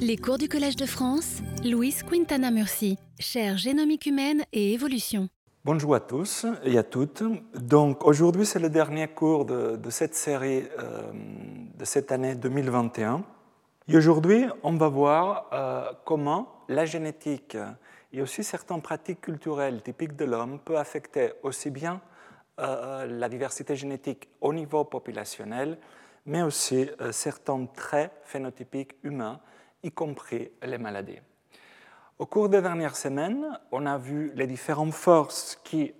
Les 0.00 0.16
cours 0.16 0.38
du 0.38 0.48
Collège 0.48 0.76
de 0.76 0.86
France, 0.86 1.38
Louise 1.64 2.04
Quintana 2.04 2.52
Murci, 2.52 2.98
chaire 3.18 3.56
génomique 3.56 4.06
humaine 4.06 4.44
et 4.52 4.72
évolution. 4.72 5.28
Bonjour 5.64 5.96
à 5.96 6.00
tous 6.00 6.46
et 6.62 6.78
à 6.78 6.84
toutes. 6.84 7.24
Donc 7.54 8.04
aujourd'hui, 8.04 8.46
c'est 8.46 8.60
le 8.60 8.70
dernier 8.70 9.08
cours 9.08 9.44
de, 9.44 9.90
cette 9.90 10.14
série 10.14 10.62
euh, 10.78 11.10
de 11.76 11.84
cette 11.84 12.12
année 12.12 12.36
2021. 12.36 13.24
Et 13.88 13.96
aujourd'hui, 13.96 14.44
on 14.62 14.76
va 14.76 14.88
voir 14.88 15.48
euh, 15.52 15.90
comment 16.04 16.62
la 16.68 16.84
génétique 16.84 17.56
et 18.12 18.22
aussi 18.22 18.44
certaines 18.44 18.82
pratiques 18.82 19.20
culturelles 19.20 19.82
typiques 19.82 20.14
de 20.14 20.26
l'homme 20.26 20.60
peuvent 20.60 20.76
affecter 20.76 21.32
aussi 21.42 21.70
bien 21.70 22.00
euh, 22.60 23.04
la 23.06 23.28
diversité 23.28 23.74
génétique 23.74 24.28
au 24.40 24.52
niveau 24.52 24.84
populationnel, 24.84 25.76
mais 26.24 26.42
aussi 26.42 26.88
certains 27.10 27.66
traits 27.66 28.12
phénotypiques 28.22 28.94
humains, 29.02 29.40
y 29.82 29.90
compris 29.90 30.50
les 30.62 30.78
maladies. 30.78 31.18
Au 32.18 32.26
cours 32.26 32.48
des 32.48 32.60
dernières 32.62 32.96
semaines, 32.96 33.58
on 33.70 33.86
a 33.86 33.96
vu 33.96 34.32
les 34.34 34.46
différentes 34.46 34.92
forces 34.92 35.60
qui 35.62 35.94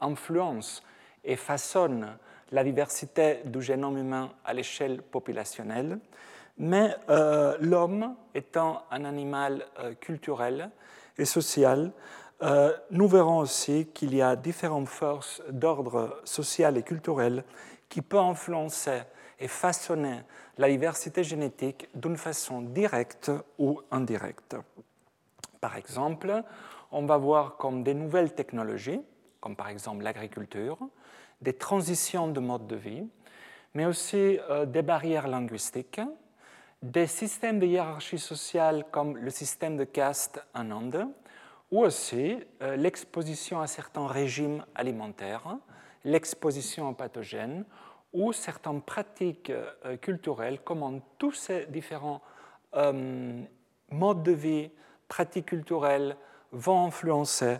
influencent 0.00 0.82
et 1.24 1.36
façonnent 1.36 2.18
la 2.52 2.64
diversité 2.64 3.40
du 3.44 3.60
génome 3.62 3.98
humain 3.98 4.30
à 4.44 4.52
l'échelle 4.54 5.02
populationnelle. 5.02 5.98
Mais 6.56 6.94
euh, 7.10 7.56
l'homme 7.60 8.14
étant 8.34 8.84
un 8.90 9.04
animal 9.04 9.66
euh, 9.80 9.94
culturel 9.94 10.70
et 11.18 11.24
social, 11.24 11.90
euh, 12.42 12.72
nous 12.90 13.08
verrons 13.08 13.38
aussi 13.38 13.88
qu'il 13.92 14.14
y 14.14 14.22
a 14.22 14.36
différentes 14.36 14.88
forces 14.88 15.42
d'ordre 15.50 16.20
social 16.24 16.76
et 16.76 16.82
culturel 16.82 17.44
qui 17.88 18.02
peuvent 18.02 18.20
influencer 18.20 19.00
et 19.44 19.48
façonner 19.48 20.22
la 20.56 20.70
diversité 20.70 21.22
génétique 21.22 21.90
d'une 21.94 22.16
façon 22.16 22.62
directe 22.62 23.30
ou 23.58 23.82
indirecte. 23.90 24.56
Par 25.60 25.76
exemple, 25.76 26.42
on 26.90 27.04
va 27.04 27.18
voir 27.18 27.58
comme 27.58 27.82
des 27.84 27.92
nouvelles 27.92 28.34
technologies, 28.34 29.02
comme 29.40 29.54
par 29.54 29.68
exemple 29.68 30.02
l'agriculture, 30.02 30.78
des 31.42 31.52
transitions 31.52 32.28
de 32.28 32.40
mode 32.40 32.66
de 32.66 32.76
vie, 32.76 33.06
mais 33.74 33.84
aussi 33.84 34.38
des 34.68 34.82
barrières 34.82 35.28
linguistiques, 35.28 36.00
des 36.82 37.06
systèmes 37.06 37.58
de 37.58 37.66
hiérarchie 37.66 38.18
sociale 38.18 38.86
comme 38.90 39.18
le 39.18 39.30
système 39.30 39.76
de 39.76 39.84
caste 39.84 40.42
en 40.54 40.70
Inde, 40.70 41.06
ou 41.70 41.82
aussi 41.84 42.38
euh, 42.62 42.76
l'exposition 42.76 43.60
à 43.60 43.66
certains 43.66 44.06
régimes 44.06 44.64
alimentaires, 44.74 45.58
l'exposition 46.04 46.88
aux 46.88 46.94
pathogènes, 46.94 47.64
ou 48.14 48.32
certaines 48.32 48.80
pratiques 48.80 49.50
euh, 49.50 49.96
culturelles, 49.98 50.60
comment 50.64 51.00
tous 51.18 51.32
ces 51.32 51.66
différents 51.66 52.22
euh, 52.74 53.42
modes 53.90 54.22
de 54.22 54.32
vie, 54.32 54.70
pratiques 55.08 55.46
culturelles 55.46 56.16
vont 56.52 56.86
influencer 56.86 57.56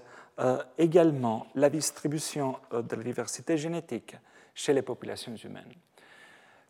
également 0.78 1.46
la 1.55 1.70
distribution 1.70 2.56
de 2.72 2.96
la 2.96 3.02
diversité 3.05 3.56
génétique 3.56 4.16
chez 4.52 4.72
les 4.72 4.83
populations 4.83 5.36
humaines. 5.36 5.74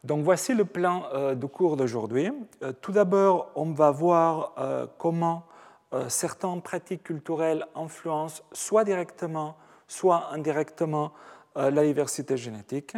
Donc 0.05 0.23
voici 0.23 0.53
le 0.53 0.67
plan 0.67 1.07
euh, 1.15 1.35
du 1.35 1.49
cours 1.49 1.79
d'aujourd'hui. 1.79 2.31
Euh, 2.63 2.73
tout 2.73 2.93
d'abord, 2.93 3.51
on 3.55 3.73
va 3.73 3.91
voir 3.91 4.53
euh, 4.59 4.87
comment 4.99 5.45
certaines 6.09 6.61
pratiques 6.61 7.05
culturelles 7.05 7.65
influencent 7.77 8.43
soit 8.51 8.83
directement, 8.83 9.57
soit 9.87 10.33
indirectement 10.33 11.13
la 11.55 11.85
diversité 11.85 12.37
génétique. 12.37 12.97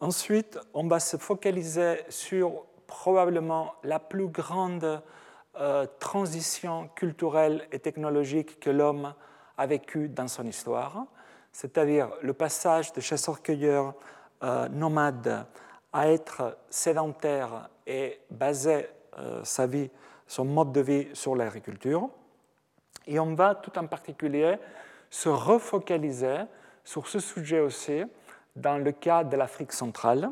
Ensuite, 0.00 0.58
on 0.74 0.86
va 0.86 1.00
se 1.00 1.16
focaliser 1.16 2.00
sur 2.08 2.64
probablement 2.86 3.74
la 3.82 3.98
plus 3.98 4.28
grande 4.28 5.02
transition 5.98 6.88
culturelle 6.94 7.66
et 7.72 7.78
technologique 7.78 8.60
que 8.60 8.68
l'homme 8.68 9.14
a 9.56 9.66
vécue 9.66 10.10
dans 10.10 10.28
son 10.28 10.46
histoire, 10.46 11.06
c'est-à-dire 11.50 12.10
le 12.20 12.34
passage 12.34 12.92
de 12.92 13.00
chasseurs-cueilleurs 13.00 13.94
nomades 14.70 15.46
à 15.92 16.10
être 16.10 16.58
sédentaire 16.68 17.70
et 17.86 18.20
baser 18.30 18.86
euh, 19.18 19.42
sa 19.44 19.66
vie, 19.66 19.90
son 20.26 20.44
mode 20.44 20.72
de 20.72 20.80
vie 20.82 21.08
sur 21.14 21.34
l'agriculture. 21.34 22.10
Et 23.06 23.18
on 23.18 23.34
va 23.34 23.54
tout 23.54 23.78
en 23.78 23.86
particulier 23.86 24.56
se 25.08 25.30
refocaliser 25.30 26.40
sur 26.84 27.08
ce 27.08 27.18
sujet 27.18 27.60
aussi 27.60 28.02
dans 28.56 28.78
le 28.78 28.92
cas 28.92 29.24
de 29.24 29.36
l'Afrique 29.36 29.72
centrale. 29.72 30.30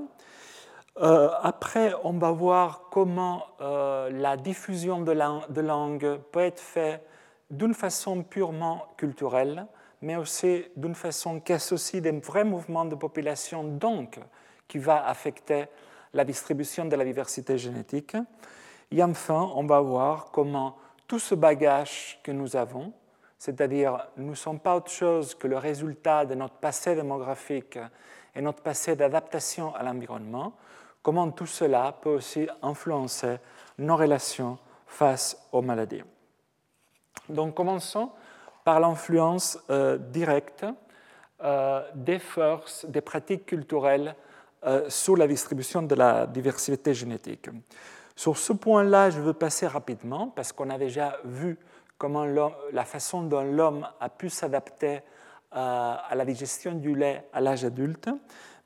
Euh, 1.01 1.29
après, 1.43 1.93
on 2.05 2.13
va 2.13 2.31
voir 2.31 2.89
comment 2.91 3.45
euh, 3.61 4.11
la 4.11 4.37
diffusion 4.37 5.01
de, 5.01 5.13
de 5.53 5.61
langue 5.61 6.19
peut 6.33 6.41
être 6.41 6.61
faite 6.61 7.07
d'une 7.51 7.75
façon 7.75 8.23
purement 8.23 8.87
culturelle, 8.97 9.67
mais 10.03 10.17
aussi 10.17 10.65
d'une 10.77 10.95
façon 10.95 11.41
qui 11.41 11.53
associe 11.53 12.03
des 12.03 12.13
vrais 12.13 12.45
mouvements 12.45 12.85
de 12.85 12.95
population, 12.95 13.65
donc 13.65 14.21
qui 14.69 14.79
va 14.79 15.07
affecter 15.07 15.67
la 16.13 16.25
distribution 16.25 16.85
de 16.85 16.97
la 16.97 17.05
diversité 17.05 17.59
génétique. 17.59 18.17
Et 18.91 19.03
enfin, 19.03 19.51
on 19.55 19.67
va 19.67 19.81
voir 19.81 20.31
comment 20.31 20.77
tout 21.09 21.19
ce 21.19 21.35
bagage 21.35 22.21
que 22.23 22.31
nous 22.31 22.57
avons, 22.57 22.93
c'est-à-dire 23.45 24.07
nous 24.17 24.31
ne 24.31 24.35
sommes 24.35 24.59
pas 24.59 24.75
autre 24.75 24.91
chose 24.91 25.35
que 25.35 25.47
le 25.47 25.59
résultat 25.59 26.25
de 26.25 26.35
notre 26.35 26.55
passé 26.55 26.95
démographique 26.95 27.79
et 28.35 28.41
notre 28.41 28.63
passé 28.63 28.97
d'adaptation 28.97 29.75
à 29.75 29.83
l'environnement, 29.83 30.55
comment 31.03 31.31
tout 31.31 31.45
cela 31.45 31.95
peut 32.01 32.09
aussi 32.09 32.49
influencer 32.63 33.37
nos 33.77 33.97
relations 33.97 34.57
face 34.87 35.37
aux 35.53 35.61
maladies. 35.61 36.03
Donc 37.29 37.53
commençons 37.53 38.13
par 38.65 38.81
l'influence 38.81 39.59
euh, 39.69 39.99
directe 39.99 40.65
euh, 41.43 41.83
des 41.95 42.21
forces, 42.21 42.87
des 42.87 43.03
pratiques 43.03 43.45
culturelles 43.45 44.17
euh, 44.65 44.89
sur 44.89 45.19
la 45.19 45.29
distribution 45.29 45.83
de 45.83 45.95
la 45.95 46.27
diversité 46.27 46.95
génétique. 46.95 47.51
Sur 48.17 48.39
ce 48.39 48.55
point-là, 48.55 49.11
je 49.11 49.21
veux 49.21 49.35
passer 49.35 49.67
rapidement 49.67 50.29
parce 50.29 50.51
qu'on 50.51 50.71
a 50.71 50.79
déjà 50.79 51.19
vu 51.25 51.59
comment 51.99 52.25
la 52.25 52.85
façon 52.85 53.23
dont 53.23 53.43
l'homme 53.45 53.87
a 54.01 54.09
pu 54.09 54.29
s'adapter 54.29 55.01
euh, 55.57 55.95
à 56.09 56.15
la 56.15 56.25
digestion 56.25 56.73
du 56.73 56.95
lait 56.95 57.29
à 57.33 57.41
l'âge 57.41 57.65
adulte. 57.65 58.11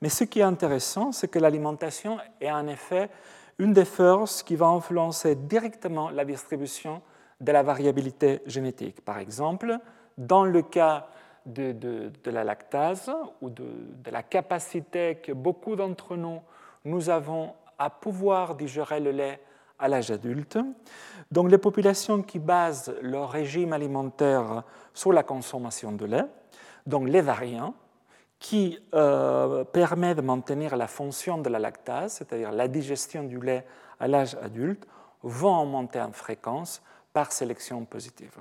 Mais 0.00 0.08
ce 0.08 0.24
qui 0.24 0.40
est 0.40 0.44
intéressant, 0.44 1.12
c'est 1.12 1.28
que 1.28 1.38
l'alimentation 1.38 2.18
est 2.40 2.50
en 2.50 2.66
effet 2.66 3.10
une 3.58 3.72
des 3.72 3.84
forces 3.84 4.42
qui 4.42 4.56
va 4.56 4.66
influencer 4.66 5.34
directement 5.34 6.10
la 6.10 6.24
distribution 6.24 7.02
de 7.40 7.52
la 7.52 7.62
variabilité 7.62 8.40
génétique. 8.46 9.04
Par 9.04 9.18
exemple, 9.18 9.78
dans 10.16 10.44
le 10.44 10.62
cas 10.62 11.08
de, 11.46 12.10
la 12.26 12.44
lactase 12.44 13.10
ou 13.40 13.50
de, 13.50 13.66
la 14.10 14.22
capacité 14.22 15.16
que 15.16 15.32
beaucoup 15.32 15.76
d'entre 15.76 16.16
nous, 16.16 16.40
nous 16.84 17.10
avons 17.10 17.52
à 17.78 17.90
pouvoir 17.90 18.54
digérer 18.54 19.00
le 19.00 19.12
lait 19.12 19.40
à 19.78 19.88
l'âge 19.88 20.10
adulte. 20.10 20.58
Donc 21.30 21.50
les 21.50 21.58
populations 21.58 22.22
qui 22.22 22.38
basent 22.38 22.94
leur 23.02 23.30
régime 23.30 23.72
alimentaire 23.72 24.62
sur 24.94 25.12
la 25.12 25.22
consommation 25.22 25.92
de 25.92 26.06
lait, 26.06 26.24
donc 26.86 27.08
les 27.08 27.20
variants, 27.20 27.74
qui 28.38 28.78
euh, 28.94 29.64
permet 29.64 30.14
de 30.14 30.20
maintenir 30.20 30.76
la 30.76 30.86
fonction 30.86 31.38
de 31.38 31.48
la 31.48 31.58
lactase, 31.58 32.14
c'est-à-dire 32.14 32.52
la 32.52 32.68
digestion 32.68 33.24
du 33.24 33.40
lait 33.40 33.66
à 33.98 34.06
l'âge 34.06 34.36
adulte, 34.40 34.86
vont 35.22 35.62
augmenter 35.62 36.00
en 36.00 36.12
fréquence 36.12 36.80
par 37.12 37.32
sélection 37.32 37.84
positive. 37.84 38.36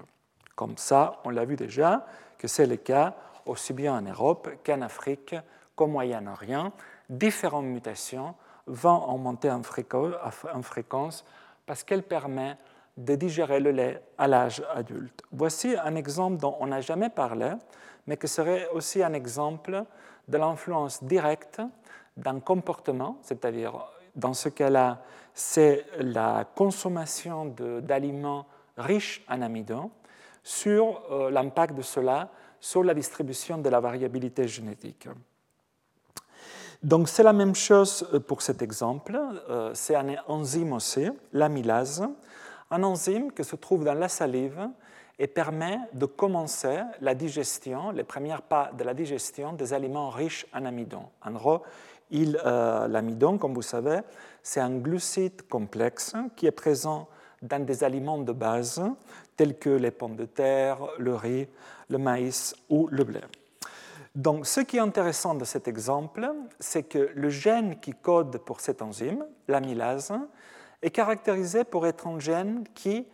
Comme 0.55 0.77
ça, 0.77 1.19
on 1.23 1.29
l'a 1.29 1.45
vu 1.45 1.55
déjà, 1.55 2.05
que 2.37 2.47
c'est 2.47 2.67
le 2.67 2.77
cas 2.77 3.15
aussi 3.45 3.73
bien 3.73 3.97
en 3.97 4.01
Europe 4.01 4.49
qu'en 4.63 4.81
Afrique 4.81 5.35
qu'au 5.75 5.87
Moyen-Orient. 5.87 6.71
Différentes 7.09 7.65
mutations 7.65 8.35
vont 8.67 9.09
augmenter 9.09 9.49
en 9.51 9.63
fréquence 9.63 11.25
parce 11.65 11.83
qu'elles 11.83 12.03
permettent 12.03 12.57
de 12.97 13.15
digérer 13.15 13.59
le 13.59 13.71
lait 13.71 14.01
à 14.17 14.27
l'âge 14.27 14.63
adulte. 14.73 15.21
Voici 15.31 15.75
un 15.75 15.95
exemple 15.95 16.37
dont 16.37 16.55
on 16.59 16.67
n'a 16.67 16.81
jamais 16.81 17.09
parlé, 17.09 17.53
mais 18.07 18.17
qui 18.17 18.27
serait 18.27 18.67
aussi 18.69 19.03
un 19.03 19.13
exemple 19.13 19.83
de 20.27 20.37
l'influence 20.37 21.03
directe 21.03 21.61
d'un 22.15 22.39
comportement, 22.39 23.17
c'est-à-dire 23.21 23.73
dans 24.15 24.33
ce 24.33 24.49
cas-là, 24.49 24.99
c'est 25.33 25.85
la 25.99 26.45
consommation 26.55 27.45
d'aliments 27.81 28.47
riches 28.77 29.23
en 29.29 29.41
amidon, 29.43 29.91
sur 30.43 31.03
euh, 31.11 31.29
l'impact 31.29 31.75
de 31.75 31.81
cela 31.81 32.29
sur 32.59 32.83
la 32.83 32.93
distribution 32.93 33.57
de 33.57 33.69
la 33.69 33.79
variabilité 33.79 34.47
génétique. 34.47 35.07
Donc 36.83 37.09
c'est 37.09 37.23
la 37.23 37.33
même 37.33 37.55
chose 37.55 38.07
euh, 38.13 38.19
pour 38.19 38.41
cet 38.41 38.61
exemple. 38.61 39.19
Euh, 39.49 39.71
c'est 39.73 39.95
un 39.95 40.15
enzyme 40.27 40.73
aussi, 40.73 41.07
l'amylase, 41.33 42.07
un 42.69 42.83
enzyme 42.83 43.31
qui 43.31 43.43
se 43.43 43.55
trouve 43.55 43.83
dans 43.83 43.93
la 43.93 44.09
salive 44.09 44.69
et 45.19 45.27
permet 45.27 45.79
de 45.93 46.05
commencer 46.05 46.79
la 47.01 47.15
digestion, 47.15 47.91
les 47.91 48.03
premiers 48.03 48.35
pas 48.47 48.71
de 48.77 48.83
la 48.83 48.93
digestion 48.93 49.53
des 49.53 49.73
aliments 49.73 50.09
riches 50.09 50.45
en 50.53 50.65
amidon. 50.65 51.03
En 51.25 51.31
gros, 51.31 51.63
l'amidon, 52.11 53.39
comme 53.39 53.55
vous 53.55 53.63
savez, 53.63 54.01
c'est 54.43 54.59
un 54.59 54.77
glucide 54.77 55.47
complexe 55.49 56.13
qui 56.35 56.45
est 56.45 56.51
présent 56.51 57.07
dans 57.41 57.65
des 57.65 57.83
aliments 57.83 58.19
de 58.19 58.31
base 58.31 58.81
tels 59.35 59.57
que 59.57 59.69
les 59.69 59.91
pommes 59.91 60.15
de 60.15 60.25
terre, 60.25 60.79
le 60.99 61.15
riz, 61.15 61.47
le 61.89 61.97
maïs 61.97 62.55
ou 62.69 62.87
le 62.91 63.03
blé. 63.03 63.21
Donc, 64.17 64.47
ce 64.47 64.61
qui 64.61 64.77
est 64.77 64.79
intéressant 64.79 65.35
de 65.35 65.45
cet 65.45 65.67
exemple, 65.67 66.27
c'est 66.59 66.81
que 66.81 67.11
le 67.13 67.29
gène 67.29 67.79
qui 67.79 67.91
code 67.93 68.39
pour 68.39 68.61
cette 68.61 68.81
enzyme, 68.81 69.23
l'amylase, 69.47 70.11
est 70.81 70.89
caractérisé 70.89 71.63
pour 71.63 71.85
être 71.85 72.07
un 72.07 72.17
gène 72.17 72.63
qui 72.73 73.05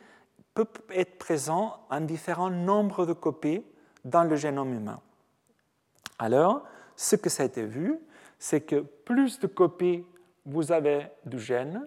peut 0.53 0.65
être 0.91 1.17
présent 1.17 1.75
en 1.89 1.99
différents 1.99 2.49
nombres 2.49 3.05
de 3.05 3.11
copies 3.11 3.65
dans 4.05 4.23
le 4.23 4.37
génome 4.37 4.73
humain. 4.73 5.01
Alors, 6.19 6.63
ce 6.95 7.17
que 7.17 7.29
ça 7.29 7.43
a 7.43 7.47
été 7.47 7.65
vu, 7.65 7.99
c'est 8.39 8.61
que 8.61 8.79
plus 8.79 9.41
de 9.41 9.47
copies 9.47 10.05
vous 10.45 10.71
avez 10.71 11.07
du 11.25 11.37
gène, 11.37 11.85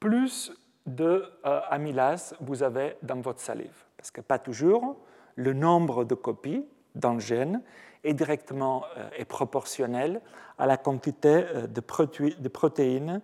plus 0.00 0.52
d'amylase 0.86 2.32
euh, 2.32 2.44
vous 2.44 2.64
avez 2.64 2.96
dans 3.00 3.20
votre 3.20 3.40
salive. 3.40 3.84
Parce 3.96 4.10
que 4.10 4.20
pas 4.20 4.40
toujours, 4.40 4.96
le 5.36 5.52
nombre 5.52 6.02
de 6.02 6.16
copies 6.16 6.66
dans 6.96 7.14
le 7.14 7.20
gène 7.20 7.62
est 8.04 8.14
directement 8.14 8.84
euh, 8.96 9.24
proportionnel 9.24 10.20
à 10.58 10.66
la 10.66 10.76
quantité 10.76 11.44
euh, 11.54 11.66
de, 11.66 12.48
protéines 12.48 13.20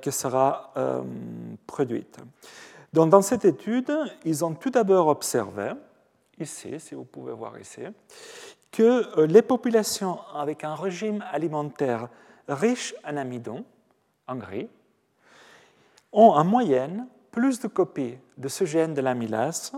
qui 0.00 0.12
sera 0.12 0.72
produite. 1.66 2.20
Donc, 2.92 3.10
dans 3.10 3.22
cette 3.22 3.44
étude, 3.44 3.92
ils 4.24 4.44
ont 4.44 4.54
tout 4.54 4.70
d'abord 4.70 5.08
observé, 5.08 5.72
ici, 6.38 6.78
si 6.78 6.94
vous 6.94 7.02
pouvez 7.02 7.32
voir 7.32 7.58
ici, 7.58 7.80
que 8.70 9.24
les 9.24 9.42
populations 9.42 10.20
avec 10.32 10.62
un 10.62 10.76
régime 10.76 11.24
alimentaire 11.32 12.08
riche 12.48 12.94
en 13.04 13.16
amidon, 13.16 13.64
en 14.28 14.36
gris, 14.36 14.68
ont 16.12 16.30
en 16.30 16.44
moyenne 16.44 17.08
plus 17.32 17.58
de 17.58 17.66
copies 17.66 18.16
de 18.38 18.46
ce 18.46 18.64
gène 18.64 18.94
de 18.94 19.00
l'amylase 19.00 19.72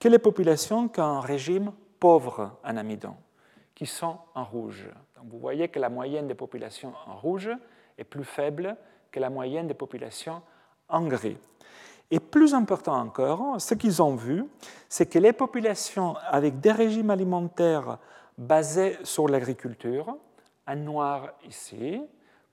que 0.00 0.08
les 0.08 0.18
populations 0.18 0.88
qui 0.88 1.00
ont 1.00 1.04
un 1.04 1.20
régime 1.20 1.72
pauvre 2.00 2.58
en 2.64 2.76
amidon, 2.76 3.14
qui 3.76 3.86
sont 3.86 4.16
en 4.34 4.42
rouge. 4.42 4.88
Donc 5.14 5.26
vous 5.30 5.38
voyez 5.38 5.68
que 5.68 5.78
la 5.78 5.90
moyenne 5.90 6.26
des 6.26 6.34
populations 6.34 6.94
en 7.06 7.14
rouge 7.14 7.50
est 7.96 8.04
plus 8.04 8.24
faible 8.24 8.76
que 9.12 9.20
la 9.20 9.30
moyenne 9.30 9.68
des 9.68 9.74
populations 9.74 10.42
en 10.88 11.02
gris. 11.06 11.38
Et 12.10 12.18
plus 12.18 12.54
important 12.54 12.98
encore, 12.98 13.60
ce 13.60 13.74
qu'ils 13.74 14.00
ont 14.00 14.16
vu, 14.16 14.44
c'est 14.88 15.06
que 15.06 15.18
les 15.18 15.32
populations 15.32 16.16
avec 16.28 16.58
des 16.58 16.72
régimes 16.72 17.10
alimentaires 17.10 17.98
basés 18.38 18.96
sur 19.02 19.28
l'agriculture, 19.28 20.16
en 20.66 20.76
noir 20.76 21.32
ici, 21.46 22.02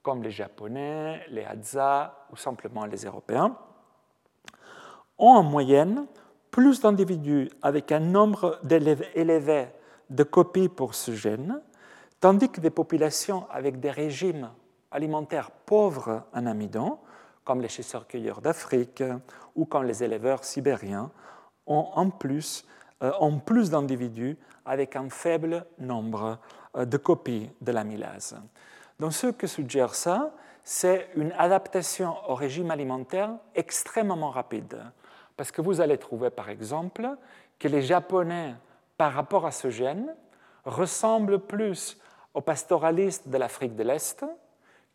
comme 0.02 0.24
les 0.24 0.32
Japonais, 0.32 1.22
les 1.30 1.46
Hadza 1.46 2.28
ou 2.32 2.36
simplement 2.36 2.86
les 2.86 3.06
Européens, 3.06 3.56
ont 5.18 5.36
en 5.36 5.44
moyenne 5.44 6.06
plus 6.52 6.82
d'individus 6.82 7.50
avec 7.62 7.92
un 7.94 8.00
nombre 8.00 8.60
élevé 9.16 9.68
de 10.10 10.24
copies 10.24 10.70
pour 10.70 10.96
ce 10.96 11.14
gène, 11.14 11.62
tandis 12.20 12.50
que 12.50 12.62
des 12.62 12.70
populations 12.70 13.48
avec 13.50 13.80
des 13.80 13.92
régimes 13.92 14.50
alimentaires 14.92 15.52
pauvres 15.52 16.24
en 16.34 16.46
amidon, 16.46 17.00
comme 17.44 17.62
les 17.62 17.68
chasseurs-cueilleurs 17.68 18.42
d'Afrique 18.42 19.04
ou 19.56 19.66
comme 19.66 19.84
les 19.84 20.04
éleveurs 20.04 20.44
sibériens, 20.44 21.12
ont 21.66 21.90
en 21.96 22.10
plus, 22.10 22.66
euh, 23.02 23.12
plus 23.46 23.70
d'individus 23.70 24.38
avec 24.66 24.96
un 24.96 25.10
faible 25.10 25.66
nombre 25.80 26.40
euh, 26.76 26.86
de 26.86 26.98
copies 26.98 27.50
de 27.62 27.72
l'amylase. 27.72 28.38
Donc 29.00 29.14
ce 29.14 29.28
que 29.28 29.48
suggère 29.48 29.96
ça, 29.96 30.34
c'est 30.64 31.10
une 31.16 31.34
adaptation 31.34 32.16
au 32.30 32.36
régime 32.36 32.72
alimentaire 32.72 33.32
extrêmement 33.56 34.30
rapide. 34.30 34.78
Parce 35.36 35.52
que 35.52 35.62
vous 35.62 35.82
allez 35.82 35.98
trouver 35.98 36.30
par 36.30 36.50
exemple 36.50 37.10
que 37.60 37.68
les 37.68 37.82
Japonais, 37.82 38.56
par 38.98 39.14
rapport 39.14 39.46
à 39.46 39.52
ce 39.52 39.70
gène, 39.70 40.16
ressemblent 40.66 41.40
plus 41.40 41.98
aux 42.34 42.42
pastoralistes 42.42 43.28
de 43.30 43.38
l'Afrique 43.38 43.76
de 43.76 43.84
l'Est 43.84 44.26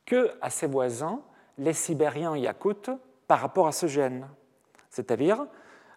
que 0.06 0.30
à 0.40 0.50
ses 0.50 0.66
voisins, 0.66 1.20
les 1.58 1.72
Sibériens 1.72 2.36
Yakoutes, 2.36 2.90
par 3.26 3.40
rapport 3.40 3.66
à 3.66 3.72
ce 3.72 3.86
gène. 3.86 4.26
C'est-à-dire, 4.90 5.46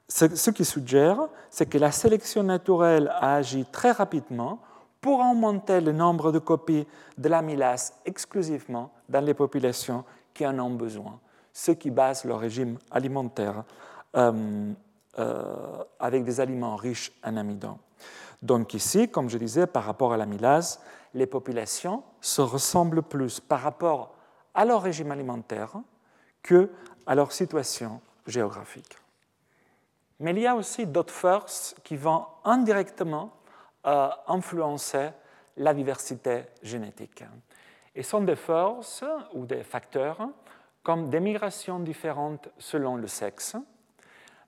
ce 0.08 0.50
qui 0.50 0.66
suggère, 0.66 1.30
c'est 1.50 1.68
que 1.68 1.78
la 1.78 1.92
sélection 1.92 2.44
naturelle 2.44 3.10
a 3.20 3.36
agi 3.36 3.66
très 3.72 3.92
rapidement 3.92 4.60
pour 5.00 5.20
augmenter 5.20 5.82
le 5.82 5.94
nombre 5.94 6.32
de 6.32 6.40
copies 6.40 6.86
de 7.18 7.30
l'amylase 7.30 7.94
exclusivement 8.06 8.92
dans 9.10 9.24
les 9.24 9.34
populations 9.34 10.04
qui 10.34 10.46
en 10.46 10.60
ont 10.60 10.70
besoin, 10.70 11.20
ceux 11.54 11.74
qui 11.74 11.90
basent 11.90 12.26
leur 12.26 12.40
régime 12.40 12.78
alimentaire 12.92 13.64
euh, 14.16 14.72
euh, 15.20 15.84
avec 16.00 16.24
des 16.24 16.40
aliments 16.40 16.76
riches 16.76 17.12
en 17.24 17.38
amidon. 17.38 17.78
Donc 18.42 18.74
ici, 18.74 19.10
comme 19.10 19.30
je 19.30 19.38
disais, 19.38 19.68
par 19.68 19.84
rapport 19.84 20.14
à 20.14 20.18
l'amylase, 20.18 20.82
les 21.14 21.28
populations 21.28 22.04
se 22.22 22.42
ressemblent 22.42 23.04
plus 23.04 23.40
par 23.40 23.62
rapport 23.62 24.16
à 24.54 24.66
leur 24.66 24.82
régime 24.82 25.12
alimentaire 25.12 25.74
que 26.42 26.70
à 27.06 27.16
leur 27.16 27.32
situation 27.32 28.02
géographique. 28.26 28.98
Mais 30.20 30.32
il 30.32 30.40
y 30.40 30.48
a 30.48 30.56
aussi 30.56 30.86
d'autres 30.86 31.14
forces 31.14 31.76
qui 31.84 31.96
vont 31.96 32.26
indirectement 32.44 33.34
influencer 33.84 35.10
la 35.58 35.74
diversité 35.74 36.44
génétique. 36.62 37.24
Et 37.96 38.04
sont 38.04 38.22
des 38.22 38.36
forces 38.36 39.04
ou 39.34 39.46
des 39.46 39.64
facteurs 39.64 40.30
comme 40.84 41.10
des 41.10 41.20
migrations 41.20 41.80
différentes 41.80 42.50
selon 42.58 42.96
le 42.96 43.08
sexe, 43.08 43.56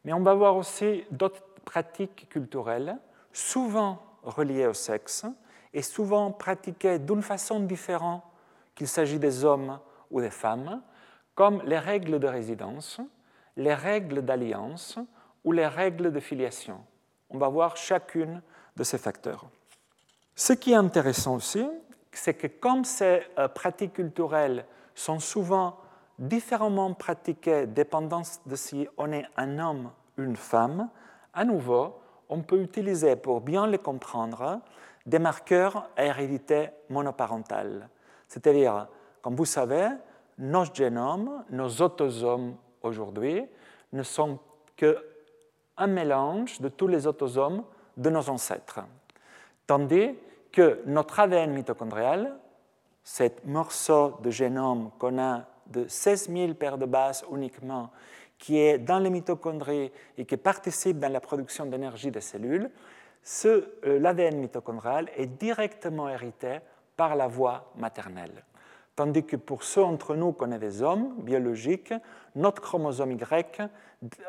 mais 0.04 0.14
on 0.14 0.22
va 0.22 0.34
voir 0.34 0.56
aussi 0.56 1.04
d'autres 1.12 1.44
pratiques 1.66 2.28
culturelles, 2.30 2.98
souvent 3.34 4.00
reliées 4.24 4.68
au 4.68 4.74
sexe 4.74 5.26
et 5.74 5.82
souvent 5.82 6.32
pratiquées 6.32 7.00
d'une 7.00 7.24
façon 7.24 7.60
différente 7.60 8.24
qu'il 8.76 8.88
s'agit 8.88 9.20
des 9.20 9.44
hommes 9.44 9.80
ou 10.10 10.22
des 10.22 10.30
femmes, 10.30 10.82
comme 11.36 11.62
les 11.66 11.80
règles 11.80 12.20
de 12.20 12.28
résidence, 12.28 13.02
les 13.58 13.74
règles 13.74 14.22
d'alliance 14.22 15.00
ou 15.44 15.52
les 15.52 15.68
règles 15.68 16.12
de 16.12 16.20
filiation. 16.20 16.80
On 17.30 17.38
va 17.38 17.50
voir 17.50 17.76
chacune 17.76 18.42
de 18.76 18.84
ces 18.84 18.98
facteurs. 18.98 19.46
Ce 20.36 20.54
qui 20.54 20.72
est 20.72 20.76
intéressant 20.76 21.36
aussi, 21.36 21.68
c'est 22.12 22.36
que 22.36 22.48
comme 22.48 22.86
ces 22.86 23.24
euh, 23.38 23.48
pratiques 23.48 23.94
culturelles 23.94 24.66
sont 24.96 25.20
souvent 25.20 25.78
différemment 26.20 26.94
pratiquées 26.94 27.66
dépendant 27.66 28.22
de 28.46 28.56
si 28.56 28.88
on 28.98 29.12
est 29.12 29.26
un 29.36 29.60
homme 29.60 29.92
ou 30.18 30.22
une 30.22 30.36
femme, 30.36 30.90
à 31.34 31.44
nouveau, 31.44 32.00
on 32.30 32.42
peut 32.42 32.62
utiliser 32.62 33.16
pour 33.16 33.42
bien 33.42 33.68
les 33.68 33.78
comprendre 33.78 34.60
des 35.06 35.20
marqueurs 35.20 35.90
à 35.96 36.06
hérédité 36.06 36.70
monoparentale. 36.90 37.90
C'est-à-dire, 38.28 38.88
comme 39.22 39.36
vous 39.36 39.46
savez, 39.46 39.90
nos 40.38 40.66
génomes, 40.66 41.44
nos 41.50 41.70
autosomes 41.82 42.56
aujourd'hui, 42.82 43.46
ne 43.92 44.04
sont 44.04 44.40
qu'un 44.76 45.88
mélange 45.88 46.60
de 46.62 46.70
tous 46.70 46.88
les 46.88 47.06
autosomes 47.06 47.64
de 47.98 48.10
nos 48.10 48.30
ancêtres. 48.30 48.82
Tandis 49.68 50.16
que 50.52 50.82
notre 50.86 51.20
ADN 51.20 51.52
mitochondrial, 51.52 52.38
cet 53.04 53.46
morceau 53.46 54.18
de 54.22 54.30
génome 54.30 54.92
qu'on 54.98 55.20
a 55.20 55.44
de 55.68 55.88
16 55.88 56.30
000 56.30 56.54
paires 56.54 56.78
de 56.78 56.86
bases 56.86 57.26
uniquement, 57.32 57.90
qui 58.44 58.60
est 58.60 58.78
dans 58.78 59.00
les 59.00 59.10
mitochondries 59.10 59.90
et 60.18 60.26
qui 60.26 60.36
participe 60.36 61.00
dans 61.00 61.10
la 61.10 61.22
production 61.22 61.66
d'énergie 61.66 62.12
des 62.12 62.20
cellules, 62.20 62.70
euh, 63.46 63.62
l'ADN 63.86 64.38
mitochondrial 64.38 65.10
est 65.16 65.28
directement 65.28 66.10
hérité 66.10 66.58
par 66.98 67.16
la 67.16 67.30
voie 67.30 67.72
maternelle. 67.78 68.44
Tandis 68.98 69.24
que 69.24 69.38
pour 69.38 69.64
ceux 69.64 69.80
d'entre 69.80 70.18
nous 70.18 70.34
qui 70.34 70.40
sont 70.40 70.58
des 70.58 70.82
hommes 70.82 71.22
biologiques, 71.22 71.94
notre 72.36 72.62
chromosome 72.62 73.14
Y 73.14 73.62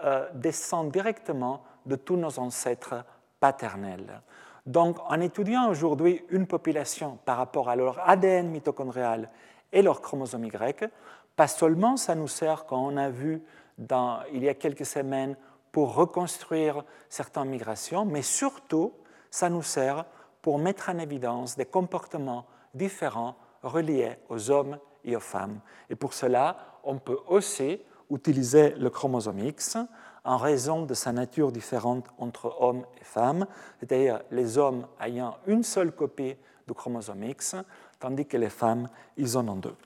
euh, 0.05 0.29
descend 0.33 0.93
directement 0.93 1.65
de 1.85 1.97
tous 1.97 2.17
nos 2.17 2.39
ancêtres 2.39 3.05
paternelle. 3.41 4.23
Donc, 4.65 4.99
en 5.09 5.21
étudiant 5.21 5.69
aujourd'hui 5.69 6.25
une 6.31 6.47
population 6.47 7.19
par 7.25 7.39
rapport 7.39 7.69
à 7.69 7.75
leur 7.75 8.09
ADN 8.09 8.49
mitochondrial 8.51 9.29
et 9.73 9.83
leur 9.83 10.01
chromosome 10.01 10.45
Y, 10.45 10.89
pas 11.35 11.49
seulement 11.49 11.97
ça 11.97 12.15
nous 12.15 12.29
sert, 12.29 12.65
quand 12.65 12.79
on 12.79 12.97
a 12.97 13.11
vu 13.11 13.43
il 13.79 14.45
y 14.45 14.49
a 14.49 14.55
quelques 14.55 14.87
semaines, 14.87 15.37
pour 15.75 15.97
reconstruire 15.97 16.85
certaines 17.09 17.49
migrations, 17.49 18.05
mais 18.05 18.23
surtout, 18.23 18.93
ça 19.29 19.51
nous 19.51 19.65
sert 19.65 20.05
pour 20.41 20.59
mettre 20.59 20.89
en 20.89 20.99
évidence 20.99 21.57
des 21.57 21.65
comportements 21.65 22.47
différents 22.75 23.35
reliés 23.61 24.19
aux 24.29 24.53
hommes 24.53 24.79
et 25.05 25.17
aux 25.17 25.21
femmes. 25.21 25.59
Et 25.91 25.97
pour 25.97 26.15
cela, 26.15 26.79
on 26.85 26.99
peut 26.99 27.19
aussi 27.27 27.81
utiliser 28.09 28.71
le 28.77 28.89
chromosome 28.89 29.41
X 29.41 29.77
en 30.23 30.37
raison 30.37 30.87
de 30.87 30.95
sa 30.95 31.11
nature 31.11 31.51
différente 31.51 32.07
entre 32.19 32.55
hommes 32.61 32.87
et 33.01 33.05
femmes, 33.05 33.47
c'est-à-dire 33.81 34.21
les 34.31 34.57
hommes 34.59 34.87
ayant 35.01 35.37
une 35.49 35.65
seule 35.65 35.91
copie 35.91 36.37
du 36.69 36.75
chromosome 36.75 37.25
X, 37.25 37.57
tandis 37.99 38.27
que 38.27 38.37
les 38.37 38.49
femmes, 38.49 38.89
ils 39.17 39.37
en 39.37 39.49
ont 39.49 39.57
deux. 39.57 39.77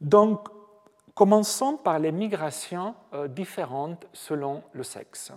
Donc, 0.00 0.48
Commençons 1.14 1.76
par 1.76 2.00
les 2.00 2.10
migrations 2.10 2.96
euh, 3.12 3.28
différentes 3.28 4.04
selon 4.12 4.64
le 4.72 4.82
sexe. 4.82 5.30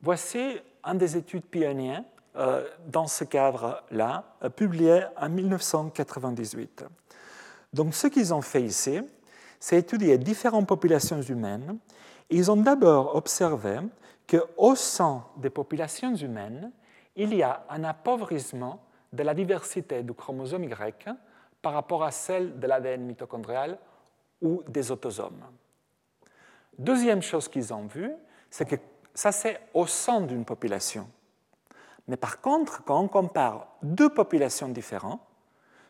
Voici 0.00 0.58
un 0.82 0.94
des 0.94 1.18
études 1.18 1.44
pionnières 1.44 2.02
euh, 2.36 2.66
dans 2.86 3.06
ce 3.06 3.24
cadre-là, 3.24 4.24
euh, 4.42 4.48
publié 4.48 5.02
en 5.18 5.28
1998. 5.28 6.86
Donc 7.74 7.94
ce 7.94 8.06
qu'ils 8.06 8.32
ont 8.32 8.40
fait 8.40 8.62
ici, 8.62 9.02
c'est 9.60 9.76
étudier 9.76 10.16
différentes 10.16 10.66
populations 10.66 11.20
humaines. 11.20 11.76
Ils 12.30 12.50
ont 12.50 12.56
d'abord 12.56 13.16
observé 13.16 13.80
qu'au 14.26 14.74
sein 14.76 15.26
des 15.36 15.50
populations 15.50 16.14
humaines, 16.14 16.72
il 17.16 17.34
y 17.34 17.42
a 17.42 17.66
un 17.68 17.84
appauvrissement 17.84 18.80
de 19.12 19.22
la 19.22 19.34
diversité 19.34 20.02
du 20.02 20.14
chromosome 20.14 20.64
Y 20.64 21.06
par 21.60 21.74
rapport 21.74 22.02
à 22.02 22.10
celle 22.10 22.58
de 22.58 22.66
l'ADN 22.66 23.02
mitochondrial 23.02 23.78
ou 24.44 24.62
des 24.68 24.92
autosomes. 24.92 25.42
Deuxième 26.78 27.22
chose 27.22 27.48
qu'ils 27.48 27.72
ont 27.72 27.86
vue, 27.86 28.12
c'est 28.50 28.68
que 28.68 28.76
ça 29.14 29.32
c'est 29.32 29.58
au 29.72 29.86
sein 29.86 30.20
d'une 30.20 30.44
population. 30.44 31.08
Mais 32.06 32.16
par 32.16 32.40
contre, 32.40 32.84
quand 32.84 33.00
on 33.00 33.08
compare 33.08 33.68
deux 33.82 34.10
populations 34.10 34.68
différentes, 34.68 35.20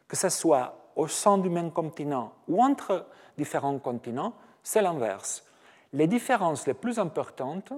que 0.06 0.16
ce 0.16 0.28
soit 0.28 0.78
au 0.94 1.08
sein 1.08 1.38
du 1.38 1.50
même 1.50 1.72
continent 1.72 2.32
ou 2.46 2.62
entre 2.62 3.06
différents 3.36 3.78
continents, 3.78 4.34
c'est 4.62 4.82
l'inverse. 4.82 5.44
Les 5.92 6.06
différences 6.06 6.66
les 6.66 6.74
plus 6.74 6.98
importantes, 6.98 7.72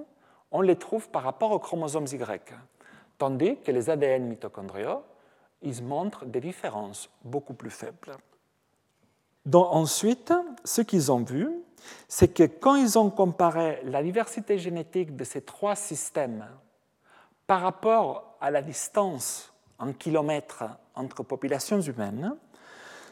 on 0.51 0.61
les 0.61 0.75
trouve 0.75 1.09
par 1.09 1.23
rapport 1.23 1.51
aux 1.51 1.59
chromosomes 1.59 2.07
Y, 2.11 2.53
tandis 3.17 3.57
que 3.61 3.71
les 3.71 3.89
ADN 3.89 4.27
mitochondriaux, 4.27 5.03
ils 5.63 5.83
montrent 5.83 6.25
des 6.25 6.39
différences 6.39 7.09
beaucoup 7.23 7.55
plus 7.55 7.71
faibles. 7.71 8.15
Donc, 9.47 9.69
ensuite, 9.71 10.33
ce 10.65 10.81
qu'ils 10.81 11.09
ont 11.09 11.23
vu, 11.23 11.49
c'est 12.09 12.27
que 12.27 12.43
quand 12.43 12.75
ils 12.75 12.99
ont 12.99 13.09
comparé 13.09 13.79
la 13.85 14.03
diversité 14.03 14.59
génétique 14.59 15.15
de 15.15 15.23
ces 15.23 15.39
trois 15.39 15.77
systèmes 15.77 16.45
par 17.47 17.61
rapport 17.61 18.35
à 18.41 18.51
la 18.51 18.61
distance 18.61 19.53
en 19.79 19.93
kilomètres 19.93 20.65
entre 20.95 21.23
populations 21.23 21.79
humaines, 21.79 22.35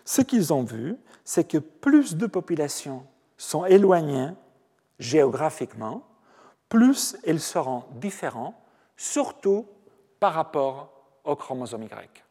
ce 0.04 0.22
qu'ils 0.22 0.52
ont 0.52 0.64
vu, 0.64 0.98
c'est 1.24 1.48
que 1.48 1.58
plus 1.58 2.18
de 2.18 2.28
populations 2.28 3.06
sont 3.38 3.64
éloignées 3.64 4.32
géographiquement, 5.00 6.04
plus 6.68 7.16
elles 7.26 7.40
seront 7.40 7.86
différentes, 7.94 8.56
surtout 8.98 9.66
par 10.20 10.34
rapport 10.34 10.90
au 11.24 11.38
chromosome 11.38 11.84
Y. 11.84 12.24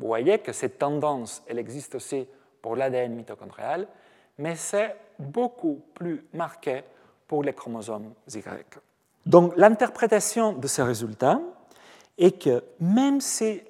Vous 0.00 0.08
voyez 0.08 0.40
que 0.40 0.52
cette 0.52 0.80
tendance, 0.80 1.44
elle 1.46 1.60
existe 1.60 1.94
aussi 1.94 2.26
pour 2.62 2.76
l'ADN 2.76 3.14
mitochondrial, 3.14 3.86
mais 4.38 4.56
c'est 4.56 4.96
beaucoup 5.18 5.82
plus 5.94 6.24
marqué 6.32 6.82
pour 7.26 7.42
les 7.42 7.52
chromosomes 7.52 8.12
Y. 8.28 8.78
Donc 9.24 9.54
l'interprétation 9.56 10.52
de 10.52 10.66
ces 10.66 10.82
résultats 10.82 11.40
est 12.18 12.40
que 12.42 12.62
même 12.80 13.20
s'il 13.20 13.62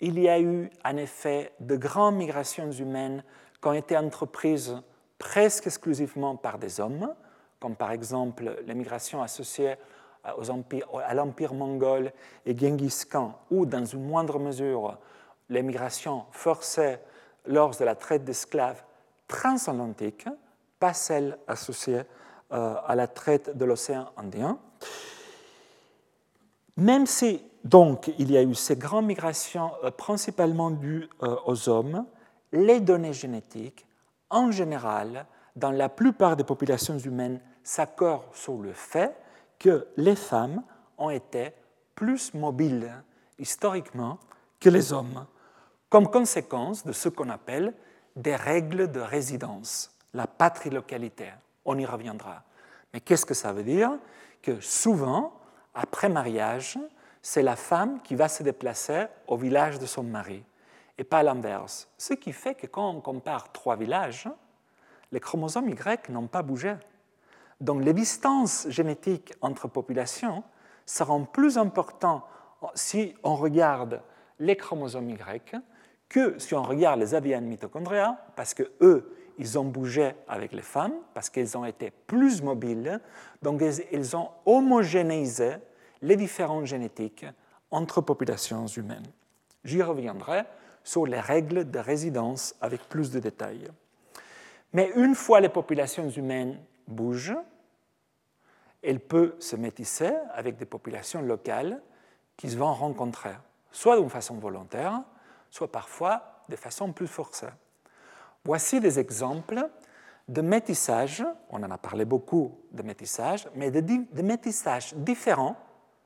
y 0.00 0.28
a 0.28 0.40
eu 0.40 0.70
en 0.84 0.96
effet 0.96 1.52
de 1.60 1.76
grandes 1.76 2.16
migrations 2.16 2.70
humaines 2.70 3.24
qui 3.60 3.68
ont 3.68 3.72
été 3.72 3.96
entreprises 3.96 4.76
presque 5.18 5.66
exclusivement 5.66 6.36
par 6.36 6.58
des 6.58 6.80
hommes, 6.80 7.12
comme 7.58 7.74
par 7.74 7.90
exemple 7.90 8.56
les 8.66 8.74
migrations 8.74 9.22
associées 9.22 9.74
à 10.22 11.14
l'empire 11.14 11.54
mongol 11.54 12.12
et 12.44 12.56
Genghis 12.56 13.04
Khan, 13.10 13.34
ou 13.50 13.66
dans 13.66 13.84
une 13.84 14.04
moindre 14.04 14.38
mesure 14.38 14.98
les 15.48 15.62
migrations 15.62 16.26
forcées 16.30 16.98
lors 17.48 17.76
de 17.76 17.84
la 17.84 17.94
traite 17.94 18.24
d'esclaves 18.24 18.82
transatlantique, 19.26 20.26
pas 20.78 20.94
celles 20.94 21.36
associées 21.48 22.02
euh, 22.52 22.74
à 22.86 22.94
la 22.94 23.08
traite 23.08 23.56
de 23.56 23.64
l'océan 23.64 24.06
Indien. 24.16 24.58
Même 26.76 27.06
si 27.06 27.42
donc 27.64 28.10
il 28.18 28.30
y 28.30 28.36
a 28.36 28.42
eu 28.42 28.54
ces 28.54 28.76
grandes 28.76 29.06
migrations 29.06 29.72
euh, 29.82 29.90
principalement 29.90 30.70
dues 30.70 31.08
euh, 31.22 31.36
aux 31.46 31.68
hommes, 31.68 32.06
les 32.52 32.80
données 32.80 33.12
génétiques, 33.12 33.86
en 34.30 34.50
général, 34.50 35.26
dans 35.56 35.70
la 35.70 35.88
plupart 35.88 36.36
des 36.36 36.44
populations 36.44 36.98
humaines, 36.98 37.40
s'accordent 37.62 38.32
sur 38.32 38.58
le 38.58 38.72
fait 38.72 39.14
que 39.58 39.88
les 39.96 40.16
femmes 40.16 40.62
ont 40.96 41.10
été 41.10 41.52
plus 41.94 42.32
mobiles 42.32 42.90
historiquement 43.38 44.18
que 44.60 44.70
les 44.70 44.92
hommes 44.92 45.26
comme 45.88 46.10
conséquence 46.10 46.84
de 46.84 46.92
ce 46.92 47.08
qu'on 47.08 47.30
appelle 47.30 47.74
des 48.16 48.36
règles 48.36 48.90
de 48.90 49.00
résidence, 49.00 49.96
la 50.12 50.26
patrilocalité. 50.26 51.30
On 51.64 51.78
y 51.78 51.86
reviendra. 51.86 52.42
Mais 52.92 53.00
qu'est-ce 53.00 53.26
que 53.26 53.34
ça 53.34 53.52
veut 53.52 53.62
dire? 53.62 53.92
Que 54.42 54.60
souvent, 54.60 55.32
après 55.74 56.08
mariage, 56.08 56.78
c'est 57.22 57.42
la 57.42 57.56
femme 57.56 58.00
qui 58.02 58.14
va 58.14 58.28
se 58.28 58.42
déplacer 58.42 59.06
au 59.26 59.36
village 59.36 59.78
de 59.78 59.86
son 59.86 60.02
mari 60.02 60.42
et 60.96 61.04
pas 61.04 61.22
l'inverse. 61.22 61.88
Ce 61.96 62.14
qui 62.14 62.32
fait 62.32 62.54
que 62.54 62.66
quand 62.66 62.90
on 62.90 63.00
compare 63.00 63.52
trois 63.52 63.76
villages, 63.76 64.28
les 65.12 65.20
chromosomes 65.20 65.68
Y 65.68 66.10
n'ont 66.10 66.26
pas 66.26 66.42
bougé. 66.42 66.74
Donc 67.60 67.84
les 67.84 67.92
distances 67.92 68.66
génétiques 68.68 69.34
entre 69.40 69.68
populations 69.68 70.42
seront 70.86 71.24
plus 71.24 71.58
importantes 71.58 72.24
si 72.74 73.14
on 73.22 73.36
regarde 73.36 74.02
les 74.38 74.56
chromosomes 74.56 75.10
Y 75.10 75.60
que 76.08 76.38
si 76.38 76.54
on 76.54 76.62
regarde 76.62 77.00
les 77.00 77.14
ADN 77.14 77.44
mitochondriens, 77.44 78.16
parce 78.36 78.54
que 78.54 78.64
eux, 78.80 79.14
ils 79.38 79.58
ont 79.58 79.64
bougé 79.64 80.12
avec 80.26 80.52
les 80.52 80.62
femmes, 80.62 80.94
parce 81.14 81.30
qu'ils 81.30 81.56
ont 81.56 81.64
été 81.64 81.92
plus 82.06 82.42
mobiles, 82.42 83.00
donc 83.42 83.62
ils 83.92 84.16
ont 84.16 84.30
homogénéisé 84.46 85.56
les 86.02 86.16
différences 86.16 86.66
génétiques 86.66 87.26
entre 87.70 88.00
populations 88.00 88.66
humaines. 88.66 89.06
J'y 89.64 89.82
reviendrai 89.82 90.44
sur 90.82 91.06
les 91.06 91.20
règles 91.20 91.70
de 91.70 91.78
résidence 91.78 92.54
avec 92.60 92.88
plus 92.88 93.10
de 93.10 93.20
détails. 93.20 93.68
Mais 94.72 94.90
une 94.96 95.14
fois 95.14 95.40
les 95.40 95.48
populations 95.48 96.08
humaines 96.08 96.58
bougent, 96.86 97.36
elles 98.82 99.00
peuvent 99.00 99.34
se 99.38 99.56
métisser 99.56 100.12
avec 100.32 100.56
des 100.56 100.64
populations 100.64 101.22
locales 101.22 101.80
qui 102.36 102.48
se 102.48 102.56
vont 102.56 102.72
rencontrer, 102.72 103.34
soit 103.70 103.98
d'une 103.98 104.10
façon 104.10 104.36
volontaire, 104.36 105.02
soit 105.50 105.70
parfois 105.70 106.44
de 106.48 106.56
façon 106.56 106.92
plus 106.92 107.06
forcée. 107.06 107.48
Voici 108.44 108.80
des 108.80 108.98
exemples 108.98 109.68
de 110.28 110.42
métissage, 110.42 111.24
on 111.50 111.62
en 111.62 111.70
a 111.70 111.78
parlé 111.78 112.04
beaucoup 112.04 112.60
de 112.72 112.82
métissage, 112.82 113.48
mais 113.54 113.70
de, 113.70 113.80
de 113.80 114.22
métissage 114.22 114.94
différents 114.94 115.56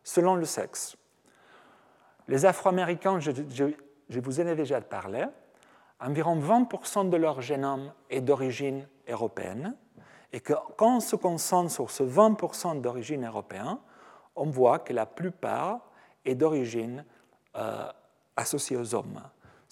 selon 0.05 0.37
le 0.37 0.45
sexe. 0.45 0.97
Les 2.29 2.47
Afro-Américains, 2.47 3.19
je, 3.19 4.21
vous 4.21 4.41
en 4.41 4.47
ai 4.47 4.55
déjà 4.55 4.81
parlé, 4.81 5.27
environ 6.01 6.39
20% 6.39 7.11
de 7.11 7.17
leur 7.17 7.41
génome 7.41 7.93
est 8.11 8.21
d'origine 8.21 8.87
européenne, 9.09 9.77
et 10.33 10.41
que 10.41 10.55
quand 10.77 10.97
on 10.97 11.01
se 11.01 11.17
concentre 11.17 11.71
sur 11.71 11.91
ce 11.91 12.05
20% 12.05 12.81
d'origine 12.81 13.27
européenne, 13.27 13.79
on 14.35 14.47
voit 14.47 14.79
que 14.79 14.93
la 14.93 15.05
plupart 15.05 15.81
est 16.25 16.35
d'origine 16.35 17.05
euh, 17.57 17.91
associés 18.37 18.77
aux 18.77 18.95
hommes, 18.95 19.21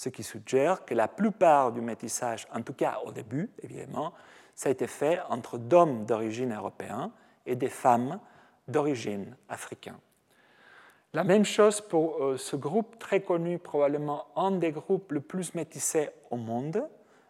ce 0.01 0.09
qui 0.09 0.23
suggère 0.23 0.87
que 0.87 0.95
la 0.95 1.09
plupart 1.09 1.73
du 1.73 1.83
métissage, 1.83 2.49
en 2.55 2.63
tout 2.63 2.73
cas 2.73 3.01
au 3.05 3.13
début, 3.13 3.51
évidemment, 3.63 4.15
ça 4.55 4.71
a 4.71 4.73
été 4.73 4.87
fait 4.87 5.21
entre 5.29 5.59
d'hommes 5.59 6.07
d'origine 6.07 6.55
européenne 6.55 7.11
et 7.45 7.55
des 7.55 7.69
femmes 7.69 8.19
d'origine 8.67 9.37
africaine. 9.51 9.99
La 11.13 11.23
même 11.23 11.45
chose 11.45 11.83
pour 11.83 12.25
euh, 12.25 12.39
ce 12.39 12.57
groupe 12.57 12.99
très 12.99 13.21
connu, 13.21 13.59
probablement 13.59 14.29
un 14.37 14.53
des 14.53 14.73
groupes 14.73 15.13
les 15.13 15.21
plus 15.21 15.55
métissés 15.55 16.09
au 16.31 16.37
monde, 16.37 16.83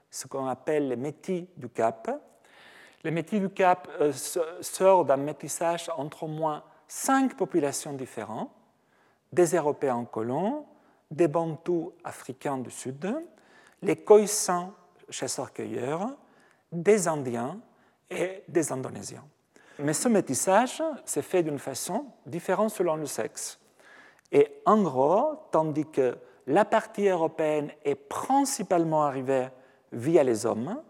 ce 0.09 0.29
qu'on 0.29 0.47
appelle 0.47 0.87
les 0.87 0.97
métis 0.97 1.47
du 1.57 1.69
Cap. 1.69 2.09
Les 3.03 3.11
métis 3.11 3.41
du 3.41 3.51
Cap 3.51 3.89
euh, 4.01 4.13
sortent 4.13 5.09
d'un 5.09 5.17
métissage 5.17 5.91
entre 5.97 6.23
au 6.23 6.29
moins 6.29 6.63
cinq 6.87 7.37
populations 7.37 7.95
différentes, 7.95 8.53
des 9.33 9.57
Européens 9.57 10.05
colons, 10.05 10.67
des 11.11 11.29
Bantous 11.29 11.93
africains 12.05 12.59
du 12.59 12.71
Sud, 12.71 13.15
les 13.83 13.97
Khoisan 13.97 14.73
chasseurs-cueilleurs, 15.09 16.09
des 16.71 17.09
Indiens 17.09 17.59
et 18.09 18.45
des 18.49 18.73
Indonésiens. 18.73 19.25
Mais 19.79 19.93
ce 19.93 20.09
métissage 20.09 20.83
s'est 21.05 21.23
fait 21.23 21.43
d'une 21.43 21.59
façon 21.59 22.07
différente 22.27 22.71
selon 22.71 22.97
le 22.97 23.07
sexe. 23.07 23.59
Et 24.31 24.61
en 24.67 24.83
gros, 24.83 25.47
tandis 25.51 25.87
que 25.87 26.19
la 26.47 26.65
partie 26.65 27.09
européenne 27.09 27.71
est 27.85 27.95
principalement 27.95 29.05
arrivée 29.05 29.49
via 29.93 30.23
les 30.23 30.47
hommes, 30.47 30.81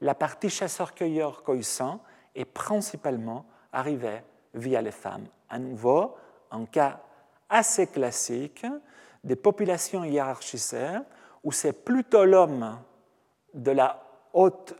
la 0.00 0.14
partie 0.14 0.50
chasseurs-cueilleurs 0.50 1.42
Khoisan 1.42 2.00
est 2.34 2.44
principalement 2.44 3.46
arrivée 3.72 4.22
via 4.54 4.80
les 4.80 4.90
femmes. 4.90 5.26
À 5.48 5.58
nouveau, 5.58 6.14
un 6.50 6.64
cas 6.66 7.00
assez 7.48 7.86
classique 7.86 8.66
des 9.24 9.36
populations 9.36 10.04
hiérarchisées 10.04 10.98
où 11.42 11.50
c'est 11.50 11.84
plutôt 11.84 12.24
l'homme 12.24 12.78
de 13.54 13.72
la 13.72 14.02
haute 14.32 14.74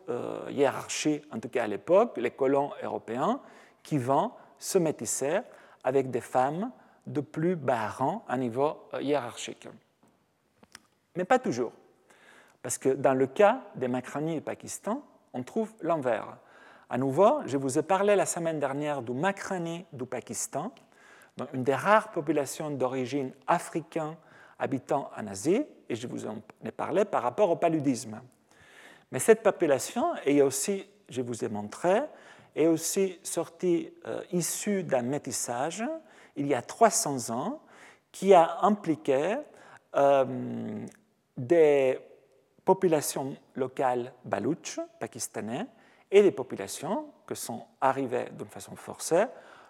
hiérarchie, 0.51 1.23
en 1.33 1.41
tout 1.41 1.49
cas 1.49 1.65
à 1.65 1.67
l'époque, 1.67 2.17
les 2.17 2.31
colons 2.31 2.71
européens, 2.83 3.41
qui 3.83 3.99
vont 3.99 4.33
se 4.59 4.79
métisser 4.79 5.41
avec 5.83 6.11
des 6.11 6.21
femmes 6.21 6.71
de 7.07 7.21
plus 7.21 7.57
bas 7.57 7.89
rang 7.89 8.25
à 8.29 8.37
niveau 8.37 8.89
hiérarchique. 9.01 9.69
Mais 11.17 11.25
pas 11.25 11.39
toujours. 11.39 11.73
Parce 12.63 12.79
que 12.79 12.89
dans 12.89 13.15
le 13.15 13.27
cas 13.27 13.61
des 13.75 13.89
Makrani 13.89 14.37
et 14.37 14.41
Pakistan, 14.41 15.03
on 15.35 15.43
trouve 15.43 15.73
l'envers. 15.81 16.39
À 16.89 16.97
nouveau, 16.97 17.41
je 17.47 17.57
vous 17.57 17.79
ai 17.79 17.83
parlé 17.83 18.17
la 18.17 18.27
semaine 18.27 18.59
dernière 18.59 19.03
du 19.03 19.13
Makrani 19.13 19.85
du 19.93 20.07
Pakistan, 20.07 20.73
une 21.53 21.63
des 21.63 21.75
rares 21.75 22.11
populations 22.11 22.71
d'origine 22.71 23.33
africaine 23.47 24.17
habitant 24.65 25.11
en 25.17 25.27
Asie, 25.27 25.63
et 25.89 25.95
je 25.95 26.07
vous 26.07 26.27
en 26.27 26.39
ai 26.65 26.71
parlé 26.71 27.05
par 27.05 27.23
rapport 27.23 27.51
au 27.51 27.57
paludisme. 27.57 28.21
Mais 29.13 29.19
cette 29.19 29.43
population 29.43 30.15
est 30.25 30.41
aussi, 30.41 30.87
je 31.09 31.21
vous 31.21 31.45
ai 31.45 31.49
montré, 31.49 32.01
est 32.57 32.67
aussi 32.67 33.19
sortie 33.23 33.93
euh, 34.07 34.23
issue 34.33 34.83
d'un 34.83 35.03
métissage 35.03 35.85
il 36.37 36.47
y 36.47 36.55
a 36.55 36.63
300 36.63 37.31
ans 37.31 37.61
qui 38.11 38.33
a 38.33 38.59
impliqué 38.63 39.37
euh, 39.95 40.87
des 41.37 41.99
populations 42.65 43.37
locales 43.55 44.13
balouches, 44.25 44.81
pakistanais, 44.99 45.67
et 46.11 46.23
des 46.23 46.31
populations 46.31 47.07
qui 47.29 47.37
sont 47.37 47.65
arrivées 47.81 48.29
d'une 48.33 48.49
façon 48.49 48.77
forcée 48.77 49.25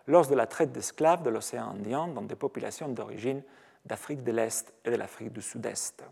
lors 0.06 0.26
de 0.26 0.34
la 0.34 0.46
traite 0.46 0.72
d'esclaves 0.72 1.22
de 1.22 1.30
l'océan 1.30 1.70
Indien 1.70 2.08
dans 2.08 2.22
des 2.22 2.36
populations 2.36 2.88
d'origine 2.88 3.42
d'Afrique 3.84 4.22
de 4.22 4.32
l'Est 4.32 4.72
et 4.84 4.90
de 4.90 4.96
l'Afrique 4.96 5.32
du 5.32 5.42
Sud-Est. 5.42 6.04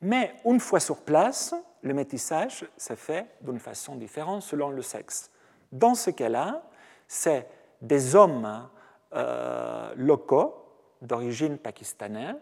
Mais 0.00 0.34
une 0.44 0.60
fois 0.60 0.80
sur 0.80 1.02
place, 1.02 1.54
le 1.82 1.94
métissage 1.94 2.66
se 2.76 2.94
fait 2.94 3.26
d'une 3.40 3.58
façon 3.58 3.96
différente 3.96 4.42
selon 4.42 4.70
le 4.70 4.82
sexe. 4.82 5.30
Dans 5.72 5.94
ce 5.94 6.10
cas-là, 6.10 6.62
c'est 7.06 7.48
des 7.82 8.14
hommes 8.14 8.68
euh, 9.14 9.92
locaux 9.96 10.54
d'origine 11.02 11.58
pakistanaise 11.58 12.36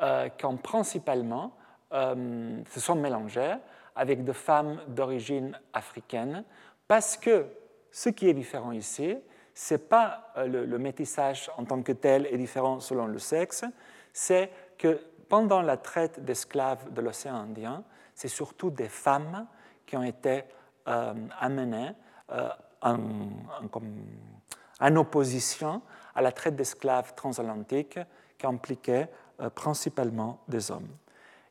euh, 0.00 0.28
qui 0.28 0.46
ont 0.46 0.56
principalement 0.56 1.56
euh, 1.92 2.62
se 2.70 2.80
sont 2.80 2.94
mélangés 2.94 3.54
avec 3.96 4.24
des 4.24 4.32
femmes 4.32 4.80
d'origine 4.88 5.58
africaine, 5.72 6.44
parce 6.86 7.16
que 7.16 7.46
ce 7.90 8.08
qui 8.08 8.28
est 8.28 8.34
différent 8.34 8.72
ici, 8.72 9.16
ce 9.54 9.74
n'est 9.74 9.78
pas 9.78 10.32
euh, 10.36 10.46
le, 10.46 10.78
métissage 10.78 11.50
en 11.56 11.64
tant 11.64 11.82
que 11.82 11.92
tel 11.92 12.26
est 12.26 12.36
différent 12.36 12.80
selon 12.80 13.06
le 13.06 13.18
sexe, 13.18 13.64
c'est 14.12 14.50
que 14.78 15.00
pendant 15.28 15.62
la 15.62 15.76
traite 15.76 16.24
d'esclaves 16.24 16.92
de 16.92 17.00
l'océan 17.00 17.36
Indien, 17.36 17.84
c'est 18.14 18.28
surtout 18.28 18.70
des 18.70 18.88
femmes 18.88 19.46
qui 19.86 19.96
ont 19.96 20.02
été 20.02 20.44
euh, 20.88 21.14
amenées 21.38 21.92
en, 22.82 22.98
en, 24.80 24.96
opposition 24.96 25.82
à 26.14 26.22
la 26.22 26.32
traite 26.32 26.56
d'esclaves 26.56 27.14
transatlantique 27.14 27.98
qui 28.38 28.46
impliquait 28.46 29.08
principalement 29.54 30.38
des 30.48 30.70
hommes. 30.70 30.88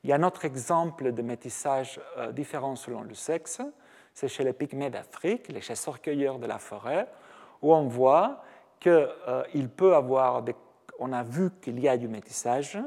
Il 0.04 0.10
y 0.10 0.14
a 0.14 0.16
un 0.16 0.24
autre 0.24 0.46
exemple 0.46 1.12
de 1.12 1.22
métissage 1.22 2.00
euh, 2.18 2.32
différent 2.32 2.76
selon 2.76 3.02
le 3.02 3.14
sexe, 3.14 3.62
c'est 4.14 4.30
chez 4.30 4.44
les 4.44 4.54
pygmées 4.54 4.90
d'Afrique, 4.90 5.50
les 5.50 5.62
chasseurs-cueilleurs 5.62 6.40
de 6.40 6.48
la 6.48 6.58
forêt, 6.58 7.08
où 7.62 7.74
on 7.74 7.88
voit 7.88 8.44
qu'il 8.80 8.92
euh, 8.92 9.68
peut 9.76 9.96
avoir. 9.96 10.44
On 11.00 11.14
a 11.14 11.24
vu 11.24 11.52
qu'il 11.62 11.80
y 11.80 11.88
a 11.88 11.98
du 11.98 12.08
métissage, 12.08 12.78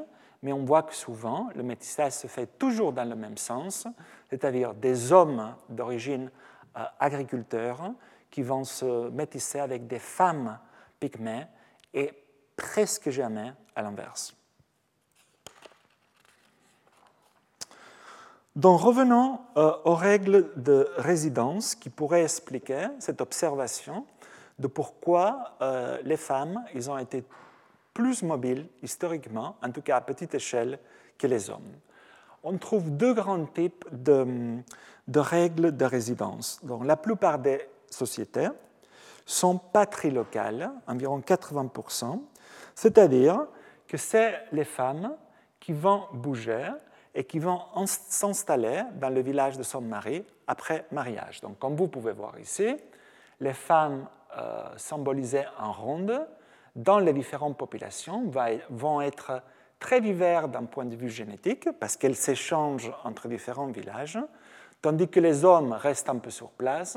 mais 0.43 0.52
on 0.52 0.64
voit 0.64 0.83
que 0.83 0.95
souvent, 0.95 1.49
le 1.55 1.62
métissage 1.62 2.12
se 2.12 2.26
fait 2.26 2.47
toujours 2.59 2.93
dans 2.93 3.09
le 3.09 3.14
même 3.14 3.37
sens, 3.37 3.87
c'est-à-dire 4.29 4.75
des 4.75 5.12
hommes 5.12 5.55
d'origine 5.69 6.31
euh, 6.76 6.85
agriculteur 6.99 7.93
qui 8.31 8.43
vont 8.43 8.64
se 8.64 9.11
métisser 9.11 9.61
avec 9.61 9.87
des 9.87 9.99
femmes 9.99 10.59
pygmées 10.99 11.47
et 11.93 12.12
presque 12.57 13.11
jamais 13.11 13.52
à 13.76 13.83
l'inverse. 13.83 14.35
Donc 18.54 18.80
revenons 18.80 19.41
euh, 19.56 19.73
aux 19.85 19.95
règles 19.95 20.50
de 20.56 20.89
résidence 20.99 21.75
qui 21.75 21.89
pourraient 21.89 22.25
expliquer 22.25 22.89
cette 22.99 23.23
observation 23.23 24.06
de 24.58 24.67
pourquoi 24.67 25.56
euh, 25.60 25.99
les 26.04 26.17
femmes 26.17 26.62
ils 26.75 26.91
ont 26.91 26.99
été 26.99 27.25
plus 27.95 28.23
mobiles 28.23 28.69
historiquement, 28.82 29.56
en 29.62 29.71
tout 29.71 29.82
cas 29.82 29.97
à 29.97 30.00
petite 30.00 30.34
échelle, 30.34 30.78
que 31.19 31.26
les 31.26 31.50
hommes. 31.50 31.76
On 32.43 32.56
trouve 32.58 32.91
deux 32.91 33.15
grands 33.15 33.45
types 33.47 33.84
de, 33.93 34.56
de 35.06 35.21
règles 35.21 35.76
de 35.76 35.84
résidence. 35.84 36.58
Donc, 36.62 36.84
la 36.84 36.97
plupart 36.97 37.38
des 37.38 37.60
sociétés 37.91 38.49
sont 39.25 39.58
patrilocales, 39.58 40.71
environ 40.86 41.21
80%, 41.21 42.21
c'est-à-dire 42.75 43.47
que 43.86 43.97
c'est 43.97 44.43
les 44.52 44.65
femmes 44.65 45.15
qui 45.60 45.73
vont 45.73 46.06
bouger 46.12 46.69
et 47.15 47.25
qui 47.25 47.38
vont 47.38 47.60
s'installer 47.86 48.82
dans 48.95 49.10
le 49.10 49.21
village 49.21 49.56
de 49.56 49.62
son 49.62 49.82
mari 49.82 50.25
après 50.47 50.86
mariage. 50.91 51.41
Donc, 51.41 51.58
comme 51.58 51.76
vous 51.76 51.88
pouvez 51.88 52.12
voir 52.12 52.38
ici, 52.41 52.75
les 53.41 53.52
femmes 53.52 54.06
euh, 54.38 54.64
symbolisées 54.76 55.45
en 55.58 55.73
ronde 55.73 56.26
dans 56.75 56.99
les 56.99 57.12
différentes 57.12 57.58
populations 57.58 58.30
vont 58.71 59.00
être 59.00 59.42
très 59.78 60.00
divers 60.00 60.49
d'un 60.49 60.64
point 60.64 60.84
de 60.84 60.97
vue 60.97 61.10
génétique 61.10 61.68
parce 61.78 61.97
qu'elles 61.97 62.16
s'échangent 62.16 62.92
entre 63.04 63.28
différents 63.28 63.66
villages, 63.66 64.18
tandis 64.80 65.08
que 65.08 65.21
les 65.21 65.45
hommes 65.45 65.73
restent 65.73 66.08
un 66.08 66.18
peu 66.18 66.30
sur 66.30 66.50
place, 66.50 66.97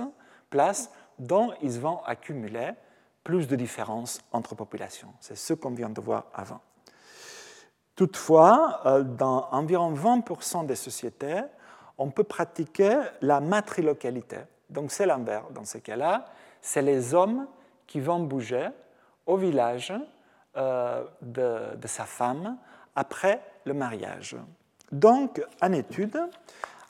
place 0.49 0.91
dont 1.19 1.51
ils 1.61 1.79
vont 1.79 2.01
accumuler 2.05 2.71
plus 3.23 3.47
de 3.47 3.55
différences 3.55 4.21
entre 4.31 4.55
populations. 4.55 5.13
C'est 5.19 5.35
ce 5.35 5.53
qu'on 5.53 5.71
vient 5.71 5.89
de 5.89 5.99
voir 5.99 6.25
avant. 6.33 6.61
Toutefois, 7.95 8.81
euh, 8.85 9.03
dans 9.03 9.47
environ 9.51 9.93
20% 9.93 10.65
des 10.65 10.75
sociétés, 10.75 11.41
on 11.97 12.11
peut 12.11 12.23
pratiquer 12.23 12.99
la 13.21 13.39
matrilocalité. 13.39 14.37
Donc 14.69 14.91
c'est 14.91 15.05
l'inverse. 15.05 15.51
Dans 15.53 15.65
ce 15.65 15.77
cas-là, 15.77 16.25
c'est 16.65 16.82
les 16.82 17.13
hommes 17.13 17.47
qui 17.86 17.99
vont 17.99 18.19
bouger 18.19 18.69
au 19.25 19.38
village 19.38 19.93
euh, 20.58 21.06
de, 21.21 21.88
sa 21.88 22.06
femme 22.06 22.58
après 22.95 23.41
le 23.65 23.73
mariage. 23.73 24.36
Donc, 24.91 25.43
une 25.62 25.75
étude 25.75 26.19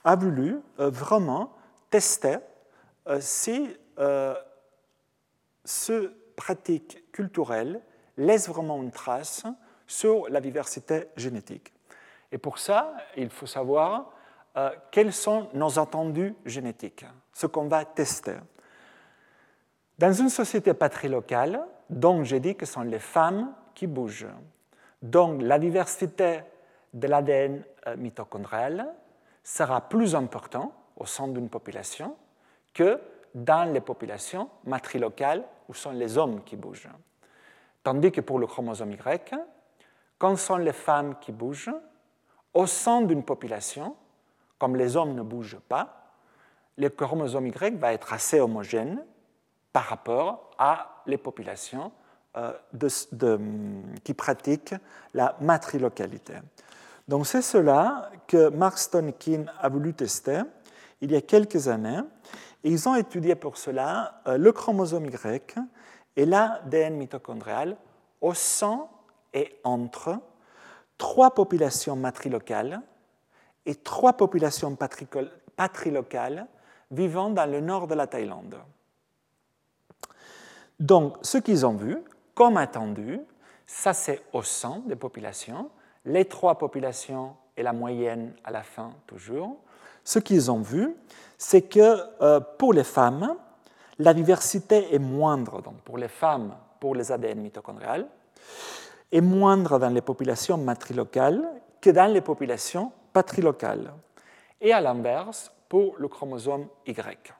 a 0.03 0.15
voulu 0.15 0.59
euh, 0.79 0.89
vraiment 0.89 1.51
tester 1.89 2.37
si 3.19 3.69
ce 5.63 6.11
pratique 6.35 7.11
culturelle 7.11 7.79
laisse 8.17 8.49
vraiment 8.49 8.81
une 8.81 8.91
trace 8.91 9.43
sur 9.85 10.27
la 10.29 10.41
diversité 10.41 11.09
génétique. 11.15 11.71
Et 12.31 12.37
pour 12.37 12.57
ça, 12.57 12.95
il 13.15 13.29
faut 13.29 13.45
savoir 13.45 14.11
euh, 14.57 14.71
quels 14.89 15.13
sont 15.13 15.49
nos 15.53 15.79
attendus 15.79 16.33
génétiques, 16.45 17.05
ce 17.33 17.45
qu'on 17.45 17.67
va 17.67 17.83
tester. 17.83 18.37
Dans 19.97 20.11
une 20.11 20.29
société 20.29 20.73
patrilocale, 20.73 21.61
donc 21.89 22.23
j'ai 22.25 22.41
dit 22.41 22.55
que 22.55 22.65
ce 22.65 22.73
sont 22.73 22.81
les 22.81 22.99
femmes 22.99 23.53
qui 23.73 23.87
bougent. 23.87 24.27
Donc 25.01 25.41
la 25.41 25.57
diversité 25.57 26.41
de 26.93 27.07
l'ADN 27.07 27.63
euh, 27.87 27.95
mitochondrial 27.95 28.93
sera 29.41 29.81
plus 29.81 30.15
importante 30.15 30.73
au 30.97 31.05
sein 31.05 31.27
d'une 31.29 31.49
population 31.49 32.15
que 32.73 32.99
dans 33.33 33.71
les 33.71 33.81
populations 33.81 34.49
matrilocales 34.65 35.43
où 35.69 35.73
sont 35.73 35.91
les 35.91 36.17
hommes 36.17 36.43
qui 36.43 36.57
bougent. 36.57 36.89
Tandis 37.83 38.11
que 38.11 38.21
pour 38.21 38.39
le 38.39 38.47
chromosome 38.47 38.93
Y, 38.93 39.33
quand 40.17 40.35
sont 40.35 40.57
les 40.57 40.73
femmes 40.73 41.15
qui 41.21 41.31
bougent, 41.31 41.75
au 42.53 42.65
sein 42.65 43.01
d'une 43.01 43.23
population, 43.23 43.95
comme 44.57 44.75
les 44.75 44.97
hommes 44.97 45.13
ne 45.13 45.21
bougent 45.21 45.59
pas, 45.69 46.11
le 46.77 46.89
chromosome 46.89 47.47
Y 47.47 47.77
va 47.77 47.93
être 47.93 48.11
assez 48.11 48.39
homogène 48.39 49.03
par 49.75 49.83
rapport 49.83 50.51
à 50.57 51.01
les 51.05 51.17
populations 51.17 51.91
euh, 52.37 52.53
qui 54.05 54.13
pratiquent 54.13 54.75
la 55.13 55.35
matrilocalité. 55.41 56.35
Donc 57.09 57.27
c'est 57.27 57.41
cela 57.41 58.09
que 58.25 58.47
Mark 58.47 58.77
Stonekin 58.77 59.43
a 59.59 59.67
voulu 59.67 59.93
tester 59.93 60.43
il 61.01 61.11
y 61.11 61.15
a 61.17 61.19
quelques 61.19 61.67
années. 61.67 61.99
Ils 62.63 62.87
ont 62.87 62.95
étudié 62.95 63.35
pour 63.35 63.57
cela 63.57 64.21
euh, 64.27 64.37
le 64.37 64.53
chromosome 64.53 65.07
Y 65.07 65.57
et 66.15 66.25
l'ADN 66.25 66.95
mitochondrial 66.95 67.75
au 68.21 68.33
sein 68.33 68.87
et 69.33 69.59
entre 69.65 70.17
trois 70.97 71.31
populations 71.31 71.97
matrilocales 71.97 72.79
et 73.65 73.75
trois 73.75 74.13
populations 74.13 74.77
patrilocales 75.57 76.47
vivant 76.91 77.29
dans 77.29 77.51
le 77.51 77.59
nord 77.59 77.87
de 77.87 77.95
la 77.95 78.07
Thaïlande. 78.07 78.55
Donc, 80.79 81.17
ce 81.21 81.37
qu'ils 81.37 81.65
ont 81.65 81.75
vu, 81.75 81.97
comme 82.33 82.57
attendu, 82.57 83.19
ça 83.65 83.93
c'est 83.93 84.21
au 84.33 84.43
sein 84.43 84.81
des 84.85 84.95
populations, 84.95 85.69
les 86.05 86.25
trois 86.25 86.57
populations 86.57 87.35
et 87.57 87.63
la 87.63 87.73
moyenne 87.73 88.33
à 88.43 88.51
la 88.51 88.63
fin 88.63 88.93
toujours, 89.07 89.57
ce 90.03 90.19
qu'ils 90.19 90.51
ont 90.51 90.61
vu, 90.61 90.95
c'est 91.37 91.63
que 91.63 91.97
euh, 92.21 92.39
pour 92.39 92.73
les 92.73 92.83
femmes, 92.83 93.35
la 93.97 94.13
diversité 94.13 94.93
est 94.93 94.99
moindre, 94.99 95.61
donc 95.61 95.75
pour 95.81 95.97
les 95.97 96.09
femmes, 96.09 96.55
pour 96.79 96.95
les 96.95 97.11
ADN 97.11 97.39
mitochondriales, 97.39 98.07
est 99.11 99.21
moindre 99.21 99.79
dans 99.79 99.89
les 99.89 100.01
populations 100.01 100.57
matrilocales 100.57 101.43
que 101.81 101.89
dans 101.89 102.11
les 102.11 102.21
populations 102.21 102.91
patrilocales. 103.13 103.93
Et 104.59 104.73
à 104.73 104.81
l'inverse, 104.81 105.51
pour 105.69 105.95
le 105.97 106.07
chromosome 106.07 106.67
Y, 106.85 107.33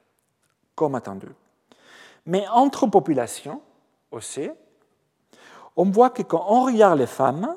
comme 0.74 0.94
attendu. 0.94 1.28
Mais 2.26 2.46
entre 2.48 2.86
populations 2.86 3.62
aussi, 4.10 4.50
on 5.76 5.84
voit 5.90 6.10
que 6.10 6.22
quand 6.22 6.44
on 6.48 6.62
regarde 6.62 6.98
les 6.98 7.06
femmes, 7.06 7.56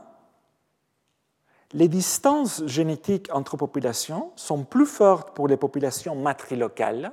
les 1.73 1.87
distances 1.87 2.65
génétiques 2.65 3.29
entre 3.31 3.57
populations 3.57 4.31
sont 4.35 4.63
plus 4.63 4.85
fortes 4.85 5.35
pour 5.35 5.47
les 5.47 5.57
populations 5.57 6.15
matrilocales 6.15 7.11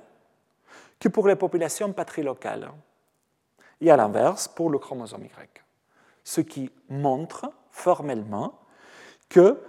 que 0.98 1.08
pour 1.08 1.28
les 1.28 1.36
populations 1.36 1.92
patrilocales. 1.92 2.70
Et 3.80 3.90
à 3.90 3.96
l'inverse, 3.96 4.48
pour 4.48 4.70
le 4.70 4.78
chromosome 4.78 5.24
Y. 5.24 5.62
Ce 6.24 6.40
qui 6.40 6.70
montre 6.88 7.50
formellement 7.70 8.58
que 9.28 9.60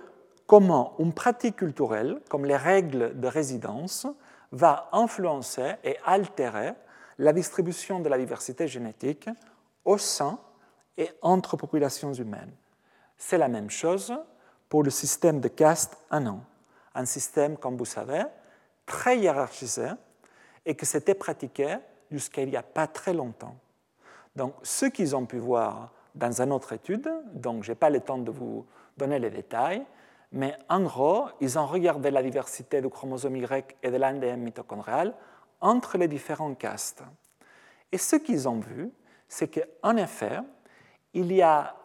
comment 0.46 0.96
une 1.00 1.14
pratique 1.14 1.58
culturelle, 1.58 2.22
comme 2.30 2.46
les 2.46 2.56
règles 2.56 3.20
de 3.20 3.28
résidence, 3.28 4.08
va 4.54 4.88
influencer 4.94 5.74
et 5.84 5.98
altérer 6.06 6.74
la 7.18 7.34
distribution 7.34 8.00
de 8.00 8.10
la 8.10 8.18
diversité 8.18 8.68
génétique 8.68 9.30
au 9.86 9.98
sein 9.98 10.40
et 10.98 11.10
entre 11.22 11.58
populations 11.58 12.14
humaines. 12.14 12.52
C'est 13.18 13.38
la 13.38 13.48
même 13.48 13.70
chose 13.70 14.14
pour 14.70 14.84
le 14.84 14.90
système 14.90 15.40
de 15.40 15.48
caste 15.48 15.98
an, 16.12 16.40
un 16.94 17.06
système, 17.06 17.58
comme 17.58 17.78
vous 17.78 17.86
savez, 17.86 18.24
très 18.86 19.18
hiérarchisé 19.20 19.90
et 20.66 20.76
que 20.76 20.86
c'était 20.86 21.16
pratiqué 21.16 21.78
jusqu'à 22.12 22.42
il 22.42 22.50
n'y 22.50 22.58
a 22.58 22.64
pas 22.64 22.88
très 22.88 23.14
longtemps. 23.14 23.56
Donc, 24.36 24.54
ce 24.64 24.86
qu'ils 24.86 25.16
ont 25.16 25.26
pu 25.26 25.38
voir 25.38 25.92
dans 26.14 26.42
une 26.42 26.52
autre 26.52 26.74
étude, 26.74 27.10
donc 27.34 27.64
je 27.64 27.72
n'ai 27.72 27.76
pas 27.76 27.90
le 27.90 28.00
temps 28.00 28.18
de 28.18 28.32
vous 28.32 28.66
donner 28.98 29.20
les 29.20 29.30
détails, 29.30 29.84
mais 30.32 30.58
en 30.70 30.82
gros, 30.82 31.28
ils 31.40 31.58
ont 31.58 31.66
regardé 31.66 32.12
la 32.12 32.22
diversité 32.22 32.82
du 32.82 32.90
chromosome 32.90 33.38
Y 33.38 33.78
et 33.82 33.92
de 33.92 33.98
l'ADN 33.98 34.42
mitochondrial 34.42 35.14
entre 35.62 35.98
les 35.98 36.08
différents 36.08 36.54
castes. 36.54 37.04
Et 37.92 37.98
ce 37.98 38.16
qu'ils 38.16 38.48
ont 38.48 38.60
vu, 38.60 38.92
c'est 39.28 39.48
qu'en 39.48 39.96
effet, 39.98 40.40
il 41.14 41.32
y 41.34 41.42
a 41.42 41.76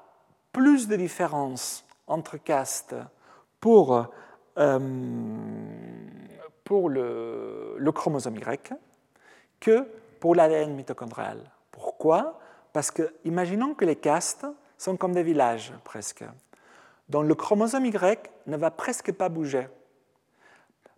plus 0.52 0.88
de 0.88 0.96
différences 0.96 1.85
entre 2.06 2.37
castes 2.37 2.94
pour, 3.61 4.08
euh, 4.58 4.78
pour 6.64 6.88
le, 6.88 7.76
le, 7.78 7.92
chromosome 7.92 8.37
Y 8.37 8.72
que 9.61 9.88
pour 10.20 10.35
l'ADN 10.35 10.74
mitochondrial. 10.74 11.38
Pourquoi? 11.70 12.38
Parce 12.72 12.90
que, 12.90 13.14
imaginons 13.24 13.74
que 13.74 13.85
les 13.85 13.96
castes 13.96 14.46
sont 14.76 14.96
comme 14.96 15.12
des 15.12 15.22
villages 15.22 15.72
presque, 15.85 16.24
dont 17.08 17.22
le 17.22 17.35
chromosome 17.35 17.87
Y 17.87 18.30
ne 18.46 18.56
va 18.56 18.70
presque 18.70 19.12
pas 19.12 19.28
bouger. 19.28 19.68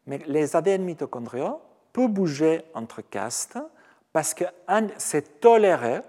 Mais 0.07 0.19
les 0.27 0.57
ADN 0.57 0.83
mitochondriaux 0.85 1.61
peuvent 1.95 2.09
bouger 2.09 2.65
entre 2.75 3.01
castes 3.01 3.57
parce 4.13 4.35
que 4.35 4.45
c'est 4.99 5.41
toléré 5.41 6.03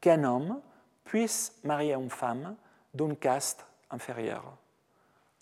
qu'un 0.00 0.22
homme 0.24 0.60
puisse 1.04 1.58
marier 1.64 1.94
une 1.94 2.10
femme 2.10 2.54
d'une 2.94 3.16
caste 3.16 3.66
inférieure. 3.90 4.56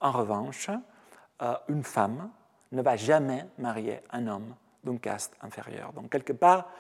En 0.01 0.13
revanche, 0.13 0.71
euh, 1.43 1.55
une 1.69 1.83
femme 1.83 2.31
ne 2.73 2.83
va 2.83 2.97
jamais 2.97 3.45
marier 3.59 4.01
un 4.11 4.29
homme 4.29 4.55
d'une 4.85 5.01
caste 5.01 5.35
inférieure. 5.43 5.93
Donc, 5.93 6.09
quelque 6.09 6.33
part, 6.33 6.71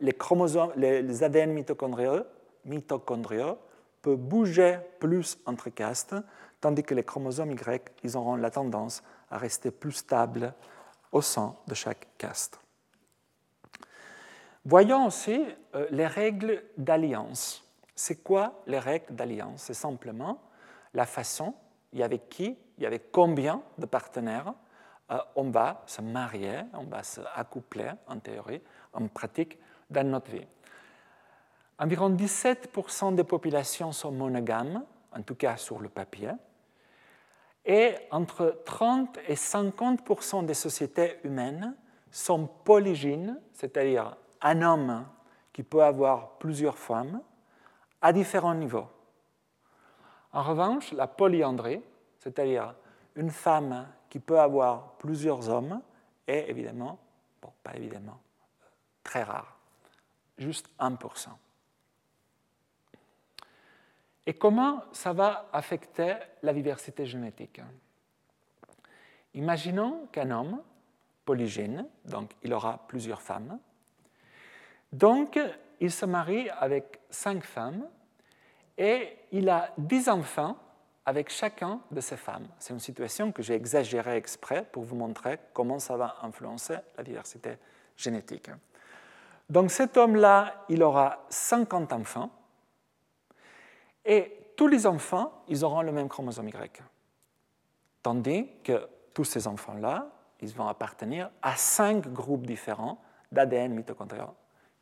les 0.00 1.22
ADN 1.22 1.52
mitochondriaux, 1.52 2.22
mitochondriaux 2.64 3.58
peuvent 4.00 4.16
bouger 4.16 4.78
plus 4.98 5.38
entre 5.44 5.70
castes, 5.70 6.14
tandis 6.60 6.84
que 6.84 6.94
les 6.94 7.04
chromosomes 7.04 7.50
Y, 7.50 7.90
ils 8.04 8.16
auront 8.16 8.36
la 8.36 8.50
tendance 8.50 9.02
à 9.30 9.38
rester 9.38 9.70
plus 9.70 9.92
stables 9.92 10.54
au 11.12 11.22
sein 11.22 11.56
de 11.66 11.74
chaque 11.74 12.06
caste. 12.18 12.60
Voyons 14.64 15.06
aussi 15.06 15.44
euh, 15.74 15.86
les 15.90 16.06
règles 16.06 16.62
d'alliance. 16.76 17.64
C'est 17.94 18.22
quoi 18.22 18.62
les 18.66 18.78
règles 18.78 19.14
d'alliance? 19.14 19.62
C'est 19.62 19.74
simplement 19.74 20.40
la 20.94 21.06
façon, 21.06 21.54
il 21.92 22.00
y 22.00 22.02
avait 22.02 22.18
qui, 22.18 22.56
il 22.76 22.82
y 22.82 22.86
avait 22.86 23.00
combien 23.12 23.62
de 23.78 23.86
partenaires 23.86 24.54
euh, 25.10 25.18
on 25.34 25.50
va 25.50 25.82
se 25.86 26.02
marier, 26.02 26.60
on 26.74 26.84
va 26.84 27.02
se 27.02 27.20
accoupler 27.34 27.90
en 28.06 28.18
théorie, 28.18 28.62
en 28.92 29.08
pratique, 29.08 29.58
dans 29.88 30.06
notre 30.06 30.30
vie. 30.30 30.46
Environ 31.78 32.10
17% 32.10 33.14
des 33.14 33.24
populations 33.24 33.92
sont 33.92 34.12
monogames, 34.12 34.84
en 35.12 35.22
tout 35.22 35.34
cas 35.34 35.56
sur 35.56 35.80
le 35.80 35.88
papier, 35.88 36.30
et 37.64 37.94
entre 38.10 38.62
30 38.64 39.18
et 39.28 39.34
50% 39.34 40.44
des 40.44 40.54
sociétés 40.54 41.18
humaines 41.24 41.76
sont 42.10 42.46
polygynes, 42.46 43.40
c'est-à-dire 43.52 44.16
un 44.40 44.62
homme 44.62 45.06
qui 45.52 45.62
peut 45.62 45.84
avoir 45.84 46.38
plusieurs 46.38 46.78
femmes 46.78 47.20
à 48.00 48.12
différents 48.12 48.54
niveaux. 48.54 48.86
En 50.32 50.42
revanche, 50.42 50.92
la 50.92 51.06
polyandrie, 51.06 51.82
c'est-à-dire 52.18 52.74
une 53.16 53.30
femme 53.30 53.86
qui 54.08 54.20
peut 54.20 54.40
avoir 54.40 54.92
plusieurs 54.98 55.48
hommes, 55.48 55.80
est 56.26 56.48
évidemment, 56.48 56.98
bon, 57.42 57.52
pas 57.62 57.74
évidemment, 57.76 58.20
très 59.02 59.22
rare, 59.22 59.58
juste 60.38 60.70
1%. 60.78 61.28
Et 64.30 64.34
comment 64.34 64.84
ça 64.92 65.12
va 65.12 65.48
affecter 65.52 66.14
la 66.44 66.52
diversité 66.52 67.04
génétique 67.04 67.60
Imaginons 69.34 70.06
qu'un 70.12 70.30
homme 70.30 70.62
polygène, 71.24 71.84
donc 72.04 72.30
il 72.44 72.52
aura 72.52 72.78
plusieurs 72.86 73.22
femmes, 73.22 73.58
donc 74.92 75.36
il 75.80 75.90
se 75.90 76.06
marie 76.06 76.48
avec 76.48 77.00
cinq 77.10 77.42
femmes 77.42 77.84
et 78.78 79.16
il 79.32 79.48
a 79.48 79.74
dix 79.76 80.08
enfants 80.08 80.56
avec 81.04 81.28
chacun 81.28 81.80
de 81.90 82.00
ces 82.00 82.16
femmes. 82.16 82.46
C'est 82.60 82.72
une 82.72 82.78
situation 82.78 83.32
que 83.32 83.42
j'ai 83.42 83.54
exagérée 83.54 84.14
exprès 84.14 84.64
pour 84.70 84.84
vous 84.84 84.94
montrer 84.94 85.40
comment 85.52 85.80
ça 85.80 85.96
va 85.96 86.18
influencer 86.22 86.76
la 86.96 87.02
diversité 87.02 87.58
génétique. 87.96 88.48
Donc 89.48 89.72
cet 89.72 89.96
homme-là, 89.96 90.66
il 90.68 90.84
aura 90.84 91.26
50 91.30 91.92
enfants 91.92 92.30
et 94.10 94.52
tous 94.56 94.66
les 94.66 94.88
enfants, 94.88 95.44
ils 95.46 95.64
auront 95.64 95.82
le 95.82 95.92
même 95.92 96.08
chromosome 96.08 96.48
Y. 96.48 96.82
Tandis 98.02 98.48
que 98.64 98.88
tous 99.14 99.22
ces 99.22 99.46
enfants-là, 99.46 100.08
ils 100.40 100.52
vont 100.52 100.66
appartenir 100.66 101.30
à 101.40 101.54
cinq 101.54 102.12
groupes 102.12 102.44
différents 102.44 102.98
d'ADN 103.30 103.72
mitochondrial 103.72 104.30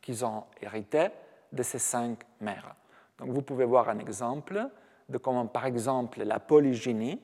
qu'ils 0.01 0.25
ont 0.25 0.45
hérité 0.59 1.09
de 1.51 1.61
ces 1.61 1.77
cinq 1.77 2.23
mères. 2.41 2.73
Donc 3.19 3.29
vous 3.29 3.43
pouvez 3.43 3.65
voir 3.65 3.87
un 3.89 3.99
exemple 3.99 4.67
de 5.07 5.17
comment, 5.19 5.45
par 5.45 5.67
exemple, 5.67 6.23
la 6.23 6.39
polygynie 6.39 7.21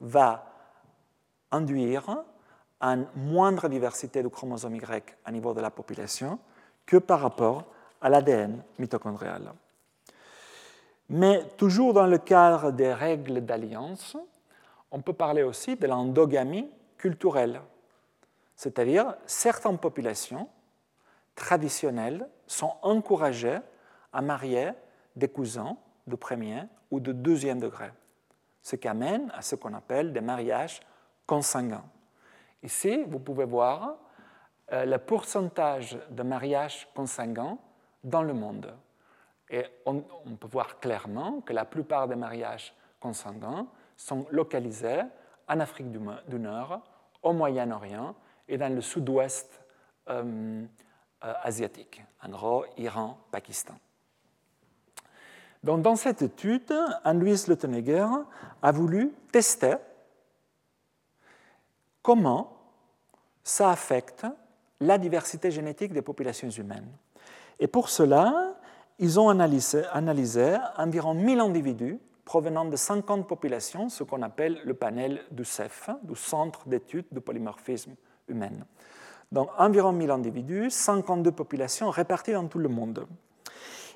va 0.00 0.46
induire 1.52 2.24
une 2.80 3.06
moindre 3.14 3.68
diversité 3.68 4.24
de 4.24 4.28
chromosomes 4.28 4.74
Y 4.74 5.16
à 5.24 5.30
niveau 5.30 5.54
de 5.54 5.60
la 5.60 5.70
population 5.70 6.40
que 6.84 6.96
par 6.96 7.20
rapport 7.20 7.64
à 8.00 8.08
l'ADN 8.08 8.60
mitochondrial. 8.76 9.52
Mais 11.08 11.46
toujours 11.56 11.92
dans 11.92 12.06
le 12.06 12.18
cadre 12.18 12.72
des 12.72 12.92
règles 12.92 13.40
d'alliance, 13.44 14.16
on 14.90 15.00
peut 15.00 15.12
parler 15.12 15.42
aussi 15.42 15.76
de 15.76 15.86
l'endogamie 15.86 16.70
culturelle, 16.96 17.60
c'est-à-dire 18.56 19.14
certaines 19.26 19.78
populations 19.78 20.48
traditionnelles 21.34 22.28
sont 22.46 22.74
encouragées 22.82 23.58
à 24.12 24.22
marier 24.22 24.70
des 25.16 25.28
cousins 25.28 25.76
de 26.06 26.16
premier 26.16 26.62
ou 26.90 27.00
de 27.00 27.12
deuxième 27.12 27.60
degré, 27.60 27.90
ce 28.62 28.76
qui 28.76 28.88
amène 28.88 29.30
à 29.34 29.42
ce 29.42 29.56
qu'on 29.56 29.74
appelle 29.74 30.12
des 30.12 30.20
mariages 30.20 30.80
consanguins. 31.26 31.84
Ici, 32.62 33.04
vous 33.08 33.18
pouvez 33.18 33.44
voir 33.44 33.96
euh, 34.72 34.84
le 34.84 34.98
pourcentage 34.98 35.98
de 36.10 36.22
mariages 36.22 36.88
consanguins 36.94 37.58
dans 38.02 38.22
le 38.22 38.32
monde. 38.32 38.72
Et 39.50 39.64
on, 39.84 40.00
peut 40.00 40.48
voir 40.50 40.80
clairement 40.80 41.40
que 41.42 41.52
la 41.52 41.64
plupart 41.64 42.08
des 42.08 42.16
mariages 42.16 42.74
consanguins 42.98 43.66
sont 43.96 44.26
localisés 44.30 45.02
en 45.46 45.60
Afrique 45.60 45.90
du, 45.90 46.38
Nord, 46.38 46.80
au 47.22 47.32
Moyen-Orient 47.32 48.14
et 48.48 48.56
dans 48.56 48.74
le 48.74 48.80
sud-ouest 48.80 49.62
euh, 50.08 50.64
euh, 51.24 51.34
asiatique, 51.42 52.02
en 52.22 52.30
gros 52.30 52.64
Iran, 52.78 53.18
Pakistan. 53.30 53.74
Donc, 55.62 55.82
dans 55.82 55.96
cette 55.96 56.20
étude, 56.20 56.74
Anne-Louise 57.04 57.48
Leutenegger 57.48 58.06
a 58.60 58.72
voulu 58.72 59.12
tester 59.32 59.76
comment 62.02 62.54
ça 63.42 63.70
affecte 63.70 64.26
la 64.80 64.98
diversité 64.98 65.50
génétique 65.50 65.92
des 65.92 66.02
populations 66.02 66.50
humaines. 66.50 66.90
Et 67.58 67.66
pour 67.66 67.88
cela, 67.88 68.53
ils 68.98 69.18
ont 69.20 69.28
analysé, 69.28 70.56
environ 70.76 71.14
1000 71.14 71.40
individus 71.40 71.98
provenant 72.24 72.64
de 72.64 72.76
50 72.76 73.26
populations, 73.28 73.88
ce 73.88 74.02
qu'on 74.02 74.22
appelle 74.22 74.60
le 74.64 74.74
panel 74.74 75.22
du 75.30 75.44
CEF, 75.44 75.90
du 76.02 76.16
Centre 76.16 76.66
d'études 76.66 77.06
du 77.12 77.20
polymorphisme 77.20 77.94
humain. 78.28 78.52
Donc 79.30 79.50
environ 79.58 79.92
1000 79.92 80.10
individus, 80.10 80.70
52 80.70 81.32
populations 81.32 81.90
réparties 81.90 82.32
dans 82.32 82.46
tout 82.46 82.58
le 82.58 82.68
monde. 82.68 83.06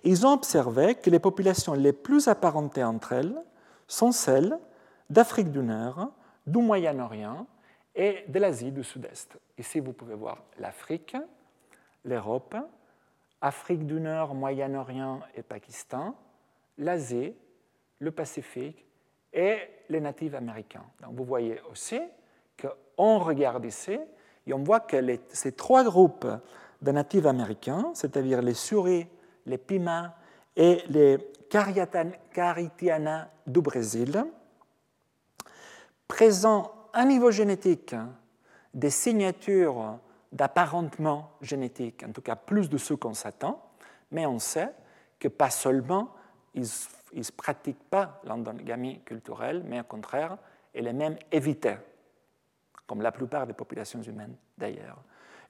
Ils 0.05 0.27
ont 0.27 0.33
observé 0.33 0.95
que 0.95 1.11
les 1.11 1.19
populations 1.19 1.75
les 1.75 1.93
plus 1.93 2.29
apparentées 2.29 2.85
entre 2.85 3.13
elles 3.13 3.37
sont 3.87 4.13
celles 4.13 4.59
d'Afrique 5.09 5.51
du 5.51 5.61
Nord, 5.61 6.11
du 6.47 6.59
Moyen-Orient 6.59 7.47
et 7.95 8.25
de 8.29 8.39
l'Asie 8.39 8.73
du 8.73 8.85
Sud-Est. 8.85 9.39
Ici, 9.57 9.81
vous 9.81 9.93
pouvez 9.93 10.15
voir 10.15 10.39
l'Afrique, 10.59 11.17
l'Europe, 12.05 12.57
Afrique 13.41 13.87
du 13.87 14.01
Nord, 14.01 14.35
Moyen-Orient 14.35 15.21
et 15.35 15.43
Pakistan, 15.43 16.15
l'Asie, 16.79 17.35
le 18.01 18.11
Pacifique 18.11 18.85
et 19.33 19.59
les 19.89 20.01
natifs 20.01 20.35
américains. 20.35 20.85
Donc 21.03 21.15
vous 21.15 21.25
voyez 21.25 21.61
aussi 21.71 22.01
qu'on 22.61 23.19
regarde 23.19 23.65
ici 23.65 23.99
et 24.47 24.53
on 24.53 24.63
voit 24.63 24.81
que 24.81 24.97
ces 25.29 25.53
trois 25.53 25.85
groupes 25.85 26.27
de 26.81 26.91
natifs 26.91 27.27
américains, 27.27 27.91
c'est-à-dire 27.95 28.43
les 28.43 28.55
souris, 28.55 29.07
les 29.47 29.59
pimas 29.59 30.15
et 30.57 30.83
les 30.89 31.19
caritiana 32.33 33.31
du 33.47 33.61
Brésil, 33.61 34.25
présentent 36.07 36.71
un 36.93 37.05
niveau 37.05 37.31
génétique 37.31 37.95
des 38.75 38.91
signatures 38.91 39.99
d'apparentement 40.33 41.31
génétique, 41.41 42.05
en 42.07 42.13
tout 42.13 42.23
cas 42.23 42.37
plus 42.37 42.69
de 42.69 42.79
ce 42.79 42.95
qu'on 42.95 43.15
s'attend, 43.15 43.63
mais 44.11 44.27
on 44.27 44.39
sait 44.39 44.73
que 45.19 45.29
pas 45.29 45.51
seulement 45.51 46.11
ils 46.55 46.67
ne 47.15 47.23
pratiquent 47.37 47.89
pas 47.91 48.21
l'endogamie 48.25 49.01
culturelle, 49.01 49.63
mais 49.67 49.81
au 49.81 49.85
contraire, 49.85 50.37
elle 50.75 50.87
est 50.87 50.93
même 50.93 51.17
évitée, 51.33 51.77
comme 52.87 53.03
la 53.03 53.13
plupart 53.13 53.47
des 53.47 53.53
populations 53.53 54.03
humaines 54.03 54.37
d'ailleurs. 54.57 55.03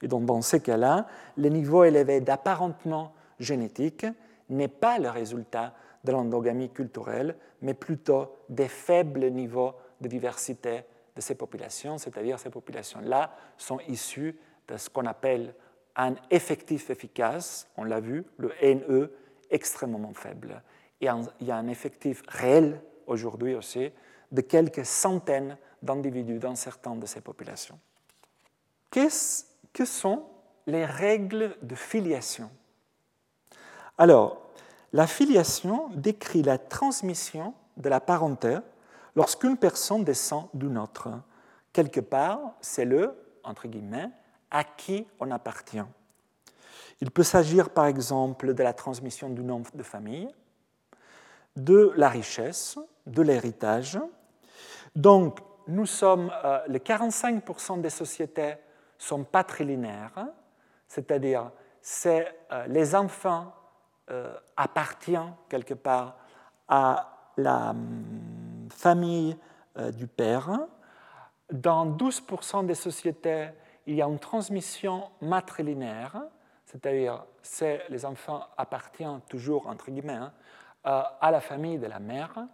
Et 0.03 0.09
donc 0.09 0.27
dans 0.27 0.43
ces 0.43 0.61
cas-là, 0.61 1.07
le 1.37 1.49
niveau 1.49 1.85
élevé 1.85 2.21
d'apparentement 2.21 3.13
génétique 3.39 4.07
n'est 4.49 4.69
pas 4.69 4.99
le 4.99 5.11
résultat 5.11 5.75
de 6.05 6.13
l'endogamie 6.13 6.71
culturelle, 6.71 7.37
mais 7.63 7.75
plutôt 7.75 8.37
des 8.49 8.69
faibles 8.69 9.27
niveaux 9.31 9.75
de 10.01 10.09
diversité 10.09 10.85
de 11.17 11.21
ces 11.21 11.35
populations, 11.35 11.99
c'est-à-dire 11.99 12.39
ces 12.39 12.51
populations-là 12.51 13.33
sont 13.57 13.81
issues 13.89 14.39
de 14.69 14.77
ce 14.77 14.89
qu'on 14.89 15.07
appelle 15.07 15.55
un 15.97 16.15
effectif 16.31 16.91
efficace, 16.91 17.67
on 17.77 17.85
l'a 17.85 18.01
vu, 18.01 18.25
le 18.37 18.53
NE 18.63 19.11
extrêmement 19.51 20.13
faible. 20.15 20.63
Et 21.01 21.09
il 21.41 21.47
y 21.47 21.51
a 21.51 21.57
un 21.57 21.69
effectif 21.69 22.23
réel 22.29 22.81
aujourd'hui 23.07 23.55
aussi 23.55 23.91
de 24.31 24.41
quelques 24.41 24.85
centaines 24.85 25.57
d'individus 25.83 26.39
dans 26.39 26.55
certaines 26.55 27.01
de 27.01 27.07
ces 27.07 27.21
populations. 27.21 27.79
Qu'est-ce 28.91 29.45
que 29.73 29.85
sont 29.85 30.25
les 30.67 30.85
règles 30.85 31.57
de 31.63 31.75
filiation? 31.75 32.51
Alors, 33.97 34.43
la 34.93 35.07
filiation 35.07 35.89
décrit 35.91 36.43
la 36.43 36.59
transmission 36.59 37.55
de 37.77 37.89
la 37.89 38.01
parenté 38.01 38.59
lorsqu'une 39.17 39.57
personne 39.57 40.05
descend 40.05 40.49
d'une 40.55 40.79
autre. 40.79 41.11
Quelque 41.73 42.01
part, 42.01 42.55
c'est 42.61 42.85
le, 42.85 43.15
entre 43.45 43.69
guillemets, 43.69 44.11
à 44.51 44.65
qui 44.65 45.07
on 45.21 45.31
appartient. 45.31 45.85
Il 47.01 47.11
peut 47.11 47.23
s'agir 47.23 47.71
par 47.71 47.87
exemple 47.87 48.55
de 48.55 48.63
la 48.63 48.73
transmission 48.73 49.31
du 49.31 49.43
nom 49.43 49.63
de 49.75 49.83
famille, 49.83 50.29
de 51.57 51.93
la 51.97 52.09
richesse, 52.09 52.79
de 53.07 53.23
l'héritage. 53.23 53.99
Donc, 54.95 55.39
nous 55.69 55.87
sommes, 55.87 56.33
euh, 56.45 56.61
les 56.67 56.81
45% 56.81 57.81
des 57.81 57.91
sociétés 57.91 58.55
sont 58.97 59.23
patrilinéaires, 59.23 60.27
c'est-à-dire 60.89 61.51
c'est 61.81 62.35
euh, 62.51 62.67
les 62.67 62.95
enfants 62.95 63.53
euh, 64.11 64.35
appartiennent 64.57 65.35
quelque 65.49 65.75
part 65.75 66.17
à 66.67 67.33
la 67.37 67.71
hum, 67.71 68.69
famille 68.71 69.37
du 69.93 70.09
père. 70.09 70.67
Dans 71.53 71.87
12% 71.87 72.67
des 72.67 72.75
sociétés, 72.75 73.51
il 73.89 73.95
y 73.95 74.03
a 74.03 74.07
une 74.07 74.19
transmission 74.19 75.09
matrilinéaire, 75.23 76.23
c'est-à-dire 76.67 77.25
c'est 77.43 77.85
les 77.89 78.05
enfants 78.05 78.47
appartiennent 78.59 79.23
toujours, 79.31 79.67
entre 79.67 79.91
guillemets, 79.91 80.13
hein, 80.13 80.33
à 80.85 81.31
la 81.31 81.41
famille 81.41 81.79
de 81.79 81.87
la 81.87 81.99
mère. 81.99 82.47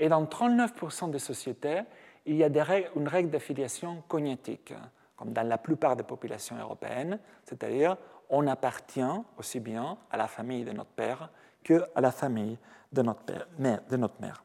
Et 0.00 0.08
dans 0.08 0.24
39% 0.24 1.12
des 1.12 1.20
sociétés, 1.20 1.82
il 2.26 2.34
y 2.34 2.42
a 2.42 2.48
une 2.96 3.06
règle 3.06 3.30
d'affiliation 3.30 4.02
cognitique, 4.08 4.74
comme 5.16 5.32
dans 5.32 5.46
la 5.46 5.58
plupart 5.58 5.94
des 5.94 6.02
populations 6.02 6.56
européennes, 6.58 7.20
c'est-à-dire 7.44 7.96
on 8.28 8.48
appartient 8.48 9.00
aussi 9.38 9.60
bien 9.60 9.96
à 10.10 10.16
la 10.16 10.26
famille 10.26 10.64
de 10.64 10.72
notre 10.72 10.90
père 10.90 11.30
qu'à 11.62 12.00
la 12.00 12.10
famille 12.10 12.58
de 12.90 13.02
notre, 13.02 13.22
père, 13.22 13.46
de 13.56 13.96
notre 13.96 14.20
mère. 14.20 14.42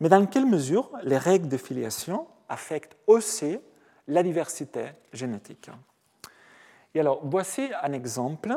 Mais 0.00 0.08
dans 0.08 0.24
quelle 0.24 0.46
mesure 0.46 0.90
les 1.02 1.18
règles 1.18 1.48
de 1.48 1.58
filiation 1.58 2.26
affectent 2.48 2.96
aussi 3.06 3.58
la 4.10 4.22
diversité 4.22 4.92
génétique. 5.12 5.70
Et 6.94 7.00
alors, 7.00 7.20
voici 7.24 7.70
un 7.82 7.92
exemple 7.92 8.56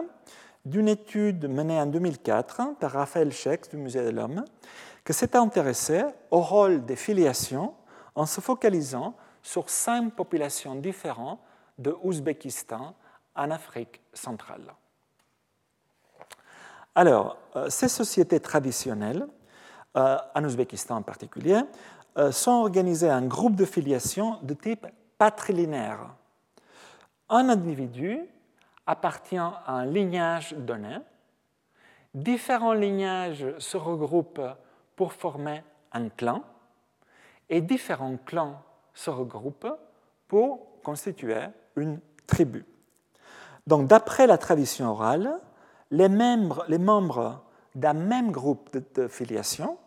d'une 0.66 0.88
étude 0.88 1.48
menée 1.48 1.80
en 1.80 1.86
2004 1.86 2.76
par 2.80 2.92
Raphaël 2.92 3.32
Schex 3.32 3.70
du 3.70 3.78
Musée 3.78 4.04
de 4.04 4.10
l'Homme, 4.10 4.44
qui 5.06 5.14
s'est 5.14 5.36
intéressé 5.36 6.04
au 6.32 6.42
rôle 6.42 6.86
des 6.86 6.96
filiations 6.96 7.74
en 8.16 8.26
se 8.26 8.42
focalisant 8.42 9.16
sur 9.42 9.70
cinq 9.70 10.16
populations 10.16 10.76
différentes 10.76 11.40
de 11.78 11.96
Ouzbékistan 12.04 12.96
en 13.36 13.52
Afrique 13.52 14.02
centrale. 14.14 14.74
Alors, 16.96 17.38
euh, 17.56 17.70
ces 17.70 17.90
sociétés 17.90 18.40
traditionnelles, 18.40 19.28
euh, 19.98 20.18
en 20.36 20.44
Ouzbékistan 20.44 20.98
en 20.98 21.02
particulier, 21.02 21.60
euh, 22.18 22.32
sont 22.32 22.52
organisées 22.52 23.12
en 23.12 23.24
groupes 23.24 23.56
de 23.56 23.66
filiation 23.66 24.38
de 24.44 24.54
type 24.54 24.86
patrilinéaire. 25.24 26.10
Un 27.30 27.48
individu 27.48 28.20
appartient 28.86 29.38
à 29.38 29.64
un 29.68 29.86
lignage 29.86 30.52
donné. 30.52 30.98
Différents 32.14 32.74
lignages 32.74 33.46
se 33.58 33.78
regroupent 33.78 34.50
pour 34.98 35.14
former 35.14 35.64
un 35.94 36.10
clan 36.10 36.44
et 37.50 37.62
différents 37.62 38.18
clans 38.18 38.62
se 38.94 39.10
regroupent 39.10 39.74
pour 40.28 40.82
constituer 40.84 41.46
une 41.78 42.02
tribu. 42.28 42.66
Donc, 43.66 43.88
d'après 43.88 44.28
la 44.28 44.38
tradition 44.38 44.90
orale, 44.90 45.40
les 45.90 46.10
membres, 46.10 46.66
les 46.68 46.80
membres 46.80 47.46
d'un 47.76 47.94
même 47.94 48.30
groupe 48.32 48.78
de, 48.96 49.08
filiation, 49.08 49.78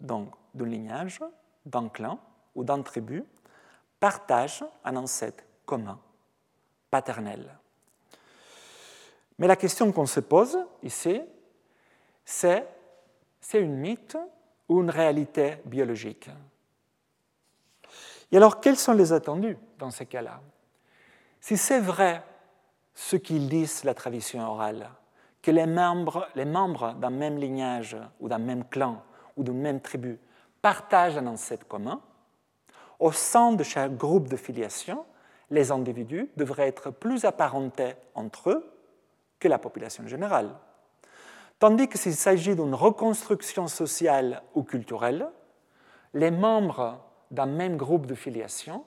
donc 0.00 0.32
d'un 0.52 0.66
lignage, 0.66 1.20
d'un 1.64 1.88
clan 1.88 2.18
ou 2.56 2.64
d'une 2.64 2.82
tribu, 2.82 3.24
partagent 4.00 4.64
un 4.84 4.96
ancêtre 4.96 5.44
commun, 5.64 6.00
paternel. 6.90 7.56
Mais 9.38 9.46
la 9.46 9.56
question 9.56 9.92
qu'on 9.92 10.06
se 10.06 10.20
pose 10.20 10.58
ici, 10.82 11.20
c'est 12.24 12.66
c'est 13.40 13.60
une 13.60 13.76
mythe 13.76 14.16
ou 14.68 14.80
une 14.82 14.90
réalité 14.90 15.56
biologique? 15.64 16.30
Et 18.30 18.36
alors, 18.36 18.60
quels 18.60 18.76
sont 18.76 18.92
les 18.92 19.12
attendus 19.12 19.58
dans 19.78 19.90
ces 19.90 20.06
cas-là? 20.06 20.40
Si 21.40 21.56
c'est 21.56 21.80
vrai 21.80 22.22
ce 22.94 23.16
qu'ils 23.16 23.48
disent 23.48 23.82
la 23.82 23.94
tradition 23.94 24.40
orale, 24.46 24.90
que 25.42 25.50
les 25.50 25.66
membres, 25.66 26.28
les 26.34 26.44
membres 26.44 26.92
d'un 26.94 27.10
même 27.10 27.38
lignage 27.38 27.96
ou 28.20 28.28
d'un 28.28 28.38
même 28.38 28.64
clan 28.68 29.02
ou 29.36 29.42
d'une 29.42 29.58
même 29.58 29.80
tribu 29.80 30.18
partagent 30.60 31.16
un 31.16 31.26
ancêtre 31.26 31.66
commun, 31.66 32.00
au 33.00 33.12
sein 33.12 33.52
de 33.52 33.64
chaque 33.64 33.96
groupe 33.96 34.28
de 34.28 34.36
filiation, 34.36 35.04
les 35.50 35.72
individus 35.72 36.30
devraient 36.36 36.68
être 36.68 36.90
plus 36.90 37.24
apparentés 37.24 37.94
entre 38.14 38.50
eux 38.50 38.72
que 39.38 39.48
la 39.48 39.58
population 39.58 40.06
générale. 40.06 40.50
Tandis 41.58 41.88
que 41.88 41.98
s'il 41.98 42.14
s'agit 42.14 42.54
d'une 42.54 42.74
reconstruction 42.74 43.66
sociale 43.66 44.42
ou 44.54 44.62
culturelle, 44.62 45.28
les 46.14 46.30
membres 46.30 47.00
d'un 47.30 47.46
même 47.46 47.76
groupe 47.76 48.06
de 48.06 48.14
filiation 48.14 48.84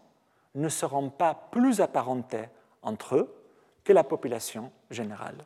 ne 0.56 0.70
seront 0.70 1.10
pas 1.10 1.34
plus 1.52 1.82
apparentés 1.82 2.50
entre 2.82 3.16
eux 3.16 3.36
que 3.84 3.94
la 3.94 4.04
population 4.04 4.72
générale. 4.92 5.46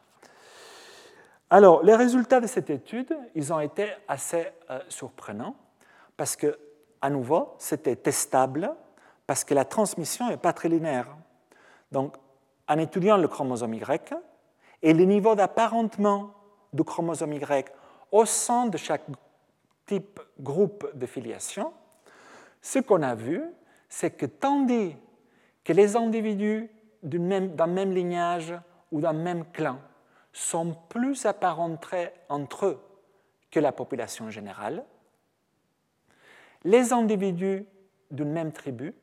Alors, 1.49 1.82
les 1.84 1.95
résultats 1.95 2.41
de 2.41 2.47
cette 2.47 2.69
étude, 2.69 3.17
ils 3.34 3.53
ont 3.53 3.60
été 3.60 3.89
assez 4.08 4.47
euh, 4.69 4.80
surprenants 4.89 5.56
parce 6.17 6.36
que 6.36 6.60
à 7.01 7.10
nouveau, 7.10 7.55
c'était 7.57 7.95
testable 7.95 8.73
parce 9.25 9.43
que 9.43 9.53
la 9.53 9.65
transmission 9.65 10.29
n'est 10.29 10.38
pas 10.38 10.53
très 10.53 10.69
linéaire. 10.69 11.15
Donc, 11.91 12.15
en 12.67 12.77
étudiant 12.77 13.17
le 13.17 13.27
chromosome 13.27 13.73
Y 13.73 14.13
et 14.81 14.93
le 14.93 15.05
niveau 15.05 15.36
d'apparentement 15.36 16.31
du 16.73 16.83
chromosome 16.83 17.33
Y 17.33 17.65
au 18.12 18.25
sein 18.25 18.67
de 18.67 18.77
chaque 18.77 19.05
type 19.86 20.19
groupe 20.39 20.89
de 20.93 21.05
filiation, 21.05 21.73
ce 22.62 22.79
qu'on 22.79 23.03
a 23.03 23.15
vu, 23.15 23.43
c'est 23.89 24.12
que 24.12 24.25
tandis 24.25 24.95
que 25.63 25.73
les 25.73 25.95
individus 25.95 26.69
d'un 27.03 27.67
même 27.67 27.91
lignage 27.93 28.53
ou 28.91 29.01
d'un 29.01 29.13
même 29.13 29.45
clan 29.51 29.79
sont 30.33 30.75
plus 30.89 31.25
apparentés 31.25 32.10
entre 32.29 32.65
eux 32.65 32.79
que 33.51 33.60
la 33.60 33.71
population 33.71 34.29
générale, 34.29 34.83
les 36.67 36.91
individus 36.91 37.65
d'une 38.12 38.32
même 38.32 38.51
tribu 38.51 38.93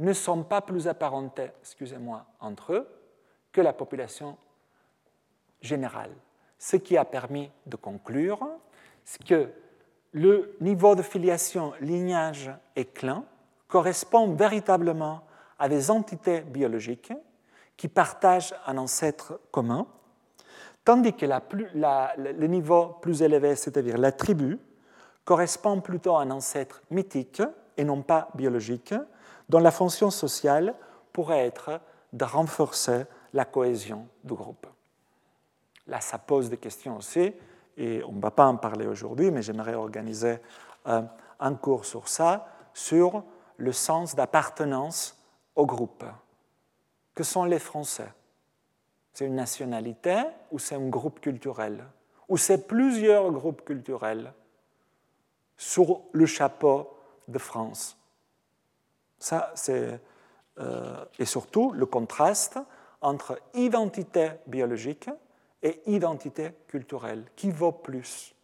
ne 0.00 0.12
sont 0.12 0.42
pas 0.42 0.60
plus 0.60 0.88
apparentés, 0.88 1.52
excusez-moi, 1.60 2.26
entre 2.40 2.72
eux 2.72 2.88
que 3.52 3.60
la 3.60 3.72
population 3.72 4.36
générale. 5.60 6.10
Ce 6.58 6.76
qui 6.76 6.96
a 6.96 7.04
permis 7.04 7.50
de 7.64 7.76
conclure 7.76 8.40
que 9.24 9.48
le 10.12 10.56
niveau 10.60 10.96
de 10.96 11.02
filiation 11.02 11.74
lignage 11.80 12.50
et 12.74 12.84
clan 12.84 13.24
correspond 13.68 14.34
véritablement 14.34 15.22
à 15.60 15.68
des 15.68 15.92
entités 15.92 16.40
biologiques 16.40 17.12
qui 17.76 17.86
partagent 17.86 18.54
un 18.66 18.78
ancêtre 18.78 19.38
commun, 19.52 19.86
tandis 20.84 21.12
que 21.12 21.26
le 21.26 22.46
niveau 22.46 22.96
plus 23.00 23.22
élevé, 23.22 23.54
c'est-à-dire 23.54 23.96
la 23.96 24.10
tribu, 24.10 24.58
correspond 25.26 25.80
plutôt 25.82 26.16
à 26.16 26.22
un 26.22 26.30
ancêtre 26.30 26.80
mythique 26.90 27.42
et 27.76 27.84
non 27.84 28.00
pas 28.00 28.28
biologique, 28.34 28.94
dont 29.50 29.58
la 29.58 29.70
fonction 29.70 30.10
sociale 30.10 30.74
pourrait 31.12 31.46
être 31.46 31.80
de 32.14 32.24
renforcer 32.24 33.04
la 33.34 33.44
cohésion 33.44 34.06
du 34.24 34.32
groupe. 34.32 34.66
Là, 35.88 36.00
ça 36.00 36.18
pose 36.18 36.48
des 36.48 36.56
questions 36.56 36.96
aussi, 36.96 37.34
et 37.76 38.02
on 38.04 38.12
ne 38.12 38.20
va 38.20 38.30
pas 38.30 38.46
en 38.46 38.56
parler 38.56 38.86
aujourd'hui, 38.86 39.30
mais 39.30 39.42
j'aimerais 39.42 39.74
organiser 39.74 40.38
euh, 40.86 41.02
un 41.40 41.54
cours 41.54 41.84
sur 41.84 42.08
ça, 42.08 42.46
sur 42.72 43.22
le 43.56 43.72
sens 43.72 44.14
d'appartenance 44.14 45.20
au 45.54 45.66
groupe. 45.66 46.04
Que 47.14 47.24
sont 47.24 47.44
les 47.44 47.58
Français? 47.58 48.12
C'est 49.12 49.26
une 49.26 49.34
nationalité 49.34 50.22
ou 50.52 50.58
c'est 50.58 50.76
un 50.76 50.88
groupe 50.88 51.20
culturel? 51.20 51.84
Ou 52.28 52.36
c'est 52.36 52.66
plusieurs 52.66 53.30
groupes 53.32 53.64
culturels? 53.64 54.32
Sur 55.56 56.02
le 56.12 56.26
chapeau 56.26 56.98
de 57.28 57.38
France 57.38 57.96
Ça, 59.18 59.52
c'est. 59.54 60.00
Euh, 60.58 61.04
et 61.18 61.26
surtout 61.26 61.72
le 61.72 61.84
contraste 61.84 62.58
entre 63.02 63.38
identité 63.52 64.30
biologique 64.46 65.10
et 65.62 65.82
identité 65.86 66.52
culturelle. 66.66 67.24
Qui 67.36 67.50
vaut 67.50 67.72
plus 67.72 68.34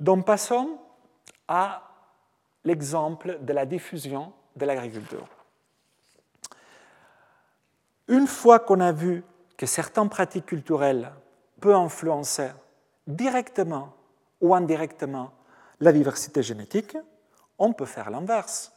Donc 0.00 0.26
passons 0.26 0.78
à 1.46 1.88
l'exemple 2.64 3.38
de 3.40 3.52
la 3.52 3.66
diffusion 3.66 4.32
de 4.56 4.66
l'agriculture. 4.66 5.28
Une 8.08 8.26
fois 8.26 8.58
qu'on 8.58 8.80
a 8.80 8.90
vu 8.90 9.22
que 9.56 9.64
certaines 9.64 10.08
pratiques 10.08 10.46
culturelles 10.46 11.12
peuvent 11.60 11.76
influencer 11.76 12.50
directement 13.06 13.94
ou 14.40 14.54
indirectement 14.54 15.32
la 15.80 15.92
diversité 15.92 16.42
génétique, 16.42 16.96
on 17.58 17.72
peut 17.72 17.86
faire 17.86 18.10
l'inverse. 18.10 18.72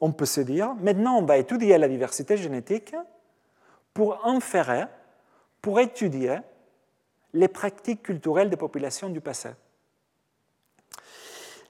On 0.00 0.12
peut 0.12 0.26
se 0.26 0.40
dire, 0.40 0.74
maintenant 0.74 1.18
on 1.18 1.24
va 1.24 1.38
étudier 1.38 1.78
la 1.78 1.88
diversité 1.88 2.36
génétique 2.36 2.94
pour 3.92 4.26
inférer, 4.26 4.84
pour 5.62 5.80
étudier 5.80 6.38
les 7.32 7.48
pratiques 7.48 8.02
culturelles 8.02 8.50
des 8.50 8.56
populations 8.56 9.08
du 9.08 9.20
passé. 9.20 9.50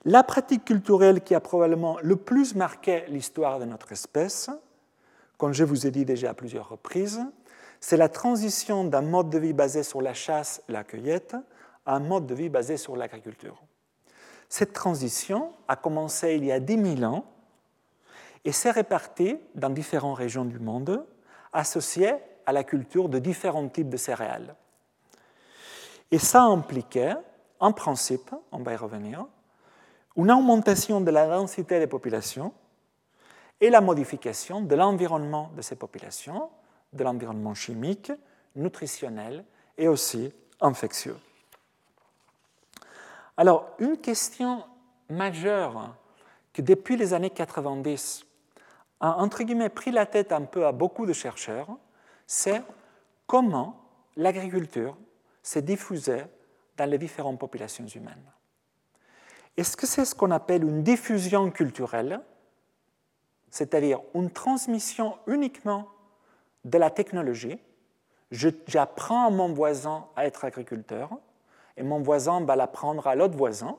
La 0.05 0.23
pratique 0.23 0.67
culturelle 0.67 1.23
qui 1.23 1.35
a 1.35 1.41
probablement 1.41 1.99
le 2.03 2.17
plus 2.17 2.55
marqué 2.55 3.05
l'histoire 3.09 3.59
de 3.59 3.65
notre 3.65 3.93
espèce, 3.93 4.51
comme 5.39 5.55
je 5.55 5.65
vous 5.65 5.87
ai 5.87 5.91
dit 5.91 6.05
déjà 6.05 6.31
à 6.31 6.35
plusieurs 6.35 6.69
reprises, 6.69 7.25
c'est 7.81 7.97
la 7.97 8.09
transition 8.09 8.85
d'un 8.85 9.03
mode 9.03 9.31
de 9.31 9.39
vie 9.39 9.53
basé 9.53 9.83
sur 9.83 10.03
la 10.03 10.15
chasse 10.15 10.63
et 10.69 10.73
la 10.73 10.85
cueillette 10.85 11.37
à 11.87 11.97
un 11.97 12.01
mode 12.01 12.27
de 12.27 12.35
vie 12.35 12.49
basé 12.49 12.77
sur 12.77 12.97
l'agriculture. 12.97 13.62
Cette 14.49 14.73
transition 14.73 15.53
a 15.68 15.77
commencé 15.77 16.35
il 16.35 16.44
y 16.44 16.53
a 16.53 16.61
10 16.61 16.97
000 16.99 17.12
ans 17.12 17.25
et 18.44 18.53
s'est 18.53 18.70
répartie 18.70 19.38
dans 19.55 19.70
différentes 19.70 20.18
régions 20.18 20.44
du 20.44 20.59
monde 20.59 21.05
associées 21.53 22.14
à 22.47 22.53
la 22.53 22.64
culture 22.64 23.09
de 23.09 23.18
différents 23.18 23.68
types 23.68 23.88
de 23.88 23.97
céréales. 23.97 24.55
Et 26.11 26.18
ça 26.18 26.42
impliquait, 26.42 27.14
en 27.59 27.73
principe, 27.73 28.31
on 28.53 28.59
va 28.59 28.75
y 28.75 28.77
revenir, 28.77 29.27
une 30.16 30.31
augmentation 30.31 31.01
de 31.01 31.11
la 31.11 31.27
densité 31.27 31.79
des 31.79 31.87
populations 31.87 32.53
et 33.61 33.70
la 33.70 33.81
modification 33.81 34.61
de 34.61 34.75
l'environnement 34.75 35.51
de 35.57 35.62
ces 35.62 35.77
populations, 35.77 36.51
de 36.92 37.03
l'environnement 37.03 37.55
chimique, 37.55 38.12
nutritionnel 38.55 39.44
et 39.77 39.88
aussi 39.88 40.33
infectieux. 40.61 41.16
Alors, 43.37 43.70
une 43.79 43.97
question 43.97 44.64
majeure 45.09 45.94
que 46.53 46.62
depuis 46.62 46.97
les 46.97 47.14
années 47.14 47.31
90 47.31 48.25
a 49.01 49.18
entre 49.18 49.42
guillemets 49.42 49.68
pris 49.68 49.90
la 49.90 50.07
tête 50.07 50.33
un 50.33 50.42
peu 50.42 50.66
à 50.66 50.73
beaucoup 50.73 51.05
de 51.05 51.12
chercheurs, 51.12 51.68
c'est 52.27 52.62
comment 53.27 53.81
l'agriculture 54.16 54.97
s'est 55.42 55.62
diffusée 55.62 56.23
dans 56.77 56.88
les 56.88 56.99
différentes 56.99 57.38
populations 57.38 57.87
humaines. 57.87 58.31
Est-ce 59.57 59.77
que 59.77 59.87
c'est 59.87 60.05
ce 60.05 60.14
qu'on 60.14 60.31
appelle 60.31 60.62
une 60.62 60.83
diffusion 60.83 61.51
culturelle, 61.51 62.20
c'est-à-dire 63.51 64.01
une 64.14 64.31
transmission 64.31 65.18
uniquement 65.27 65.88
de 66.64 66.79
la 66.79 66.90
technologie? 66.90 67.59
J'apprends 68.31 69.27
à 69.27 69.31
mon 69.31 69.53
voisin 69.53 70.07
à 70.16 70.27
être 70.27 70.44
agriculteur 70.44 71.11
et 71.77 71.83
mon 71.83 72.01
voisin 72.01 72.45
va 72.45 72.57
l'apprendre 72.57 73.07
à 73.07 73.15
l'autre 73.15 73.37
voisin, 73.37 73.77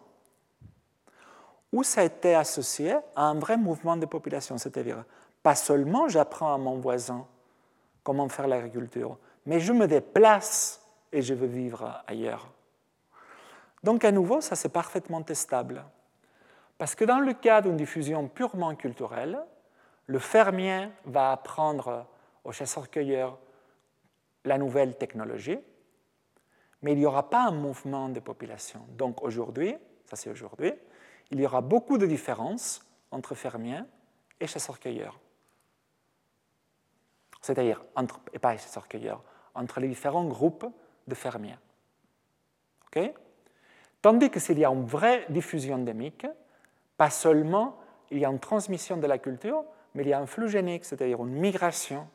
ou 1.72 1.84
ça 1.84 2.02
a 2.02 2.04
été 2.06 2.36
associé 2.36 2.96
à 3.16 3.24
un 3.24 3.36
vrai 3.36 3.58
mouvement 3.58 3.98
de 3.98 4.06
population, 4.06 4.58
c'est-à-dire 4.58 5.04
pas 5.44 5.56
seulement 5.56 6.08
j'apprends 6.08 6.54
à 6.54 6.58
mon 6.58 6.80
voisin 6.80 7.28
comment 8.04 8.30
faire 8.30 8.48
l'agriculture, 8.48 9.18
mais 9.46 9.60
je 9.60 9.74
me 9.74 9.88
déplace 9.88 10.82
et 11.12 11.22
je 11.22 11.34
veux 11.34 11.48
vivre 11.48 12.02
ailleurs. 12.08 12.50
Donc 13.84 14.04
à 14.06 14.12
nouveau, 14.12 14.42
ça 14.42 14.56
c'est 14.56 14.70
parfaitement 14.70 15.22
testable. 15.22 15.84
Parce 16.78 16.96
que 16.96 17.06
dans 17.06 17.20
le 17.20 17.34
cas 17.34 17.62
d'une 17.62 17.78
diffusion 17.78 18.28
purement 18.28 18.76
culturelle, 18.76 19.40
le 20.08 20.20
fermier 20.20 20.90
va 21.06 21.32
apprendre 21.32 22.06
aux 22.44 22.52
chasseurs-cueilleurs 22.52 23.38
la 24.44 24.58
nouvelle 24.58 24.98
technologie, 24.98 25.60
mais 26.86 26.91
il 26.91 27.00
n'y 27.00 27.06
aura 27.08 27.32
pas 27.32 27.48
un 27.48 27.52
mouvement 27.52 28.10
de 28.10 28.19
population. 28.19 28.80
Donc 28.89 29.24
aujourd'hui, 29.24 29.76
ça 30.06 30.15
c'est 30.15 30.30
aujourd'hui, 30.30 30.71
il 31.32 31.39
y 31.39 31.45
aura 31.45 31.62
beaucoup 31.62 31.98
de 31.98 32.06
différences 32.06 32.86
entre 33.10 33.34
fermiers 33.34 33.82
et 34.39 34.45
chasseurs-cueilleurs. 34.45 35.19
C'est-à-dire, 37.41 37.84
entre, 37.95 38.19
et 38.34 38.38
pas 38.38 38.56
chasseurs-cueilleurs, 38.56 39.24
entre 39.56 39.80
les 39.80 39.88
différents 39.88 40.26
groupes 40.26 40.67
de 41.08 41.15
fermiers. 41.15 41.58
OK? 42.86 43.12
Tandis 44.04 44.30
que 44.30 44.39
s'il 44.39 44.60
y 44.60 44.65
a 44.65 44.69
une 44.69 44.86
vraie 44.86 45.26
diffusion 45.30 45.78
endémique, 45.78 46.28
pas 46.98 47.10
seulement 47.10 47.80
il 48.12 48.19
y 48.19 48.26
a 48.26 48.30
une 48.30 48.39
transmission 48.39 48.98
de 48.98 49.08
la 49.08 49.17
culture, 49.17 49.63
mais 49.95 50.04
il 50.04 50.10
y 50.10 50.13
a 50.13 50.19
un 50.19 50.28
flux 50.28 50.50
génique, 50.50 50.86
c'est-à-dire 50.86 51.20
une 51.26 51.34
migration, 51.34 52.07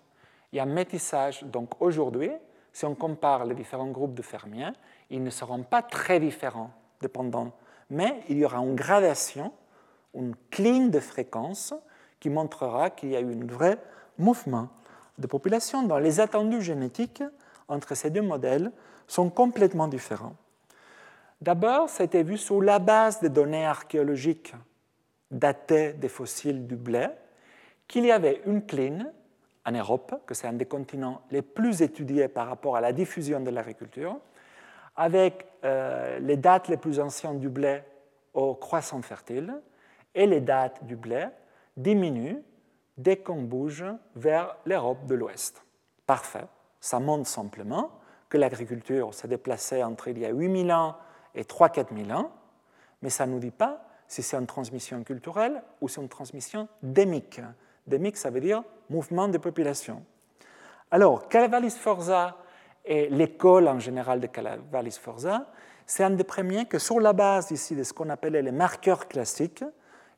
il 0.52 0.58
y 0.58 0.60
a 0.60 0.62
un 0.62 0.66
métissage. 0.66 1.42
Donc 1.42 1.82
aujourd'hui, 1.82 2.30
si 2.72 2.84
on 2.84 2.94
compare 2.94 3.44
les 3.44 3.54
différents 3.54 3.90
groupes 3.90 4.14
de 4.14 4.22
fermiers, 4.22 4.72
ils 5.10 5.22
ne 5.22 5.30
seront 5.30 5.62
pas 5.62 5.82
très 5.82 6.20
différents, 6.20 6.70
dépendant, 7.00 7.52
mais 7.90 8.22
il 8.28 8.38
y 8.38 8.44
aura 8.44 8.58
une 8.58 8.74
gradation, 8.74 9.52
une 10.14 10.34
cligne 10.50 10.90
de 10.90 11.00
fréquence 11.00 11.74
qui 12.20 12.30
montrera 12.30 12.90
qu'il 12.90 13.10
y 13.10 13.16
a 13.16 13.20
eu 13.20 13.32
un 13.32 13.46
vrai 13.46 13.78
mouvement 14.18 14.68
de 15.18 15.26
population 15.26 15.82
dont 15.82 15.98
les 15.98 16.20
attendus 16.20 16.62
génétiques 16.62 17.22
entre 17.68 17.94
ces 17.94 18.10
deux 18.10 18.22
modèles 18.22 18.70
sont 19.06 19.30
complètement 19.30 19.88
différents. 19.88 20.36
D'abord, 21.40 21.88
été 21.98 22.22
vu 22.22 22.36
sur 22.36 22.60
la 22.60 22.78
base 22.78 23.20
des 23.20 23.30
données 23.30 23.64
archéologiques 23.64 24.54
datées 25.30 25.94
des 25.94 26.08
fossiles 26.08 26.66
du 26.66 26.76
blé, 26.76 27.08
qu'il 27.88 28.04
y 28.04 28.12
avait 28.12 28.42
une 28.46 28.64
cline 28.64 29.10
en 29.64 29.72
Europe, 29.72 30.22
que 30.26 30.34
c'est 30.34 30.46
un 30.46 30.54
des 30.54 30.66
continents 30.66 31.22
les 31.30 31.42
plus 31.42 31.82
étudiés 31.82 32.28
par 32.28 32.48
rapport 32.48 32.76
à 32.76 32.80
la 32.80 32.92
diffusion 32.92 33.40
de 33.40 33.50
l'agriculture, 33.50 34.18
avec 34.96 35.46
euh, 35.64 36.18
les 36.18 36.36
dates 36.36 36.68
les 36.68 36.76
plus 36.76 37.00
anciennes 37.00 37.38
du 37.38 37.48
blé 37.48 37.82
au 38.34 38.54
croissant 38.54 39.02
fertile, 39.02 39.60
et 40.14 40.26
les 40.26 40.40
dates 40.40 40.84
du 40.84 40.96
blé 40.96 41.26
diminuent 41.76 42.42
dès 42.96 43.16
qu'on 43.16 43.42
bouge 43.42 43.84
vers 44.16 44.56
l'Europe 44.64 45.06
de 45.06 45.14
l'Ouest. 45.14 45.64
Parfait. 46.06 46.46
Ça 46.80 46.98
montre 46.98 47.28
simplement 47.28 47.90
que 48.28 48.38
l'agriculture 48.38 49.14
s'est 49.14 49.28
déplacée 49.28 49.82
entre 49.82 50.08
il 50.08 50.18
y 50.18 50.24
a 50.24 50.30
8000 50.30 50.72
ans 50.72 50.96
et 51.34 51.42
3-4 51.42 51.86
000 52.06 52.18
ans, 52.18 52.32
mais 53.02 53.10
ça 53.10 53.26
ne 53.26 53.32
nous 53.32 53.38
dit 53.38 53.50
pas 53.50 53.84
si 54.06 54.22
c'est 54.22 54.36
une 54.36 54.46
transmission 54.46 55.02
culturelle 55.04 55.62
ou 55.80 55.88
c'est 55.88 56.00
une 56.00 56.08
transmission 56.08 56.68
démique. 56.82 57.40
Démique, 57.86 58.16
ça 58.16 58.30
veut 58.30 58.40
dire 58.40 58.62
mouvement 58.90 59.28
de 59.28 59.38
population. 59.38 60.04
Alors, 60.90 61.28
Calavallis 61.28 61.70
Forza 61.70 62.36
et 62.84 63.08
l'école 63.08 63.68
en 63.68 63.78
général 63.78 64.20
de 64.20 64.26
Calavallis 64.26 64.98
Forza, 65.00 65.46
c'est 65.86 66.04
un 66.04 66.10
des 66.10 66.24
premiers 66.24 66.66
que, 66.66 66.78
sur 66.78 67.00
la 67.00 67.12
base 67.12 67.50
ici 67.50 67.74
de 67.74 67.82
ce 67.82 67.92
qu'on 67.92 68.10
appelait 68.10 68.42
les 68.42 68.52
marqueurs 68.52 69.08
classiques, 69.08 69.64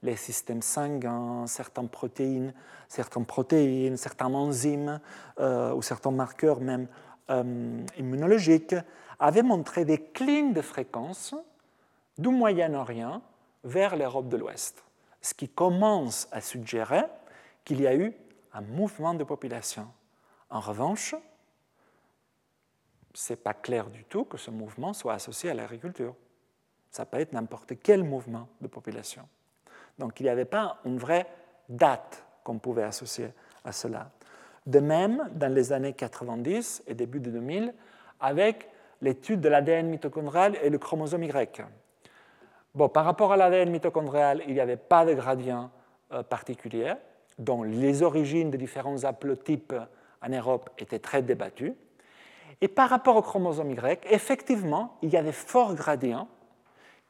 les 0.03 0.17
systèmes 0.17 0.63
sanguins, 0.63 1.47
certaines 1.47 1.89
protéines, 1.89 2.53
certaines 2.89 3.27
protéines, 3.27 3.97
certains 3.97 4.33
enzymes 4.35 5.01
euh, 5.39 5.73
ou 5.73 5.83
certains 5.83 6.11
marqueurs 6.11 6.61
même 6.61 6.89
euh, 7.31 7.85
immunologiques, 7.99 8.75
avaient 9.21 9.43
montré 9.43 9.85
des 9.85 9.99
clignes 9.99 10.53
de 10.53 10.61
fréquence 10.61 11.35
du 12.19 12.29
Moyen-Orient 12.29 13.23
vers 13.65 13.97
l'Europe 13.97 14.29
de 14.29 14.37
l'Ouest, 14.37 14.83
ce 15.21 15.35
qui 15.35 15.49
commence 15.49 16.29
à 16.33 16.41
suggérer 16.41 17.05
qu'il 17.65 17.81
y 17.81 17.87
a 17.87 17.95
eu 17.95 18.13
un 18.55 18.61
mouvement 18.61 19.15
de 19.15 19.25
population. 19.25 19.89
En 20.51 20.61
revanche, 20.61 21.15
ce 23.15 23.33
n'est 23.33 23.37
pas 23.37 23.55
clair 23.55 23.89
du 23.89 24.05
tout 24.05 24.25
que 24.25 24.39
ce 24.39 24.51
mouvement 24.51 24.93
soit 24.93 25.15
associé 25.15 25.51
à 25.51 25.55
l'agriculture. 25.55 26.15
Ça 26.91 27.07
peut 27.07 27.21
être 27.21 27.33
n'importe 27.33 27.75
quel 27.83 28.05
mouvement 28.05 28.49
de 28.61 28.69
population. 28.69 29.27
Donc 29.99 30.21
il 30.21 30.25
n'y 30.25 30.29
avait 30.29 30.45
pas 30.45 30.79
une 30.85 30.99
vraie 30.99 31.27
date 31.69 32.25
qu'on 32.45 32.59
pouvait 32.59 32.83
associer 32.83 33.29
à 33.65 33.73
cela. 33.73 34.11
De 34.67 34.81
même, 34.81 35.29
dans 35.35 35.53
les 35.53 35.73
années 35.73 35.93
90 35.93 36.85
et 36.87 36.95
début 36.95 37.21
de 37.21 37.31
2000, 37.31 37.75
avec 38.21 38.69
l'étude 39.01 39.41
de 39.41 39.49
l'ADN 39.49 39.89
mitochondrial 39.89 40.57
et 40.63 40.71
le 40.71 40.79
chromosome 40.79 41.25
Y. 41.25 41.63
Bon, 42.75 42.89
par 42.89 43.05
rapport 43.05 43.33
à 43.33 43.37
l'ADN 43.37 43.71
mitochondrial, 43.71 44.43
il 44.47 44.55
n'y 44.55 44.61
avait 44.61 44.77
pas 44.77 45.05
de 45.05 45.15
gradient 45.15 45.71
euh, 46.13 46.23
particulier, 46.23 46.95
dont 47.39 47.63
les 47.63 48.03
origines 48.03 48.51
des 48.51 48.59
différents 48.59 49.05
haplotypes 49.05 49.75
en 50.23 50.29
Europe 50.29 50.71
étaient 50.79 50.99
très 50.99 51.23
débattues. 51.23 51.75
Et 52.61 52.69
par 52.69 52.91
rapport 52.91 53.17
au 53.17 53.23
chromosome 53.23 53.71
Y, 53.71 54.07
effectivement, 54.11 54.97
il 55.03 55.11
y 55.11 55.17
a 55.17 55.23
des 55.23 55.33
forts 55.33 55.75
gradients 55.75 56.29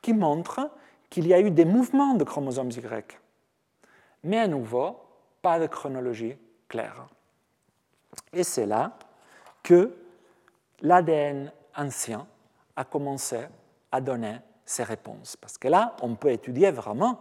qui 0.01 0.15
montrent 0.15 0.71
qu'il 1.11 1.27
y 1.27 1.35
a 1.35 1.41
eu 1.41 1.51
des 1.51 1.67
mouvements 1.67 2.15
de 2.15 2.25
chromosomes 2.25 2.71
Y. 2.71 3.19
Mais 4.25 4.39
à 4.39 4.49
nouveau, 4.49 4.97
pas 5.43 5.59
de 5.59 5.67
chronologie 5.67 6.37
claire. 6.69 7.07
Et 8.33 8.45
c'est 8.45 8.67
là 8.67 8.97
que 9.63 9.95
l'ADN 10.81 11.53
ancien 11.77 12.27
a 12.77 12.85
commencé 12.85 13.41
à 13.91 14.01
donner 14.01 14.39
ses 14.65 14.85
réponses. 14.85 15.37
Parce 15.37 15.59
que 15.59 15.69
là, 15.69 15.97
on 16.01 16.15
peut 16.15 16.31
étudier 16.31 16.71
vraiment 16.71 17.21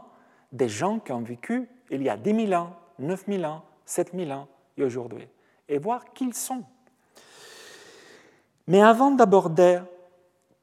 des 0.51 0.69
gens 0.69 0.99
qui 0.99 1.11
ont 1.11 1.21
vécu 1.21 1.67
il 1.89 2.01
y 2.03 2.09
a 2.09 2.17
10 2.17 2.47
000 2.47 2.61
ans, 2.61 2.75
9 3.01 3.25
000 3.27 3.43
ans, 3.43 3.63
7 3.85 4.11
000 4.15 4.31
ans 4.31 4.47
et 4.77 4.83
aujourd'hui, 4.83 5.27
et 5.67 5.77
voir 5.77 6.13
qui 6.13 6.25
ils 6.25 6.33
sont. 6.33 6.63
Mais 8.67 8.81
avant 8.81 9.11
d'aborder 9.11 9.81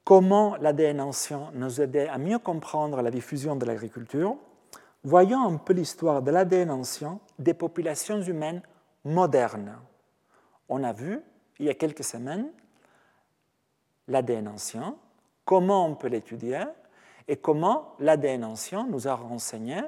comment 0.04 0.56
l'ADN 0.56 1.00
ancien 1.00 1.50
nous 1.54 1.80
aidait 1.80 2.08
à 2.08 2.18
mieux 2.18 2.38
comprendre 2.38 3.02
la 3.02 3.10
diffusion 3.10 3.56
de 3.56 3.66
l'agriculture, 3.66 4.36
voyons 5.04 5.46
un 5.46 5.56
peu 5.56 5.72
l'histoire 5.72 6.22
de 6.22 6.30
l'ADN 6.30 6.70
ancien 6.70 7.20
des 7.38 7.54
populations 7.54 8.22
humaines 8.22 8.62
modernes. 9.04 9.76
On 10.68 10.84
a 10.84 10.92
vu, 10.92 11.20
il 11.58 11.66
y 11.66 11.70
a 11.70 11.74
quelques 11.74 12.04
semaines, 12.04 12.48
l'ADN 14.06 14.48
ancien, 14.48 14.96
comment 15.44 15.86
on 15.86 15.94
peut 15.94 16.08
l'étudier 16.08 16.64
et 17.26 17.36
comment 17.36 17.94
l'ADN 17.98 18.44
ancien 18.44 18.86
nous 18.86 19.08
a 19.08 19.14
renseigné 19.14 19.82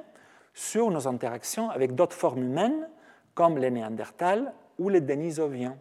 sur 0.53 0.89
nos 0.91 1.07
interactions 1.07 1.69
avec 1.69 1.95
d'autres 1.95 2.15
formes 2.15 2.43
humaines 2.43 2.89
comme 3.33 3.57
les 3.57 3.71
Néandertals 3.71 4.53
ou 4.77 4.89
les 4.89 5.01
Denisoviens. 5.01 5.77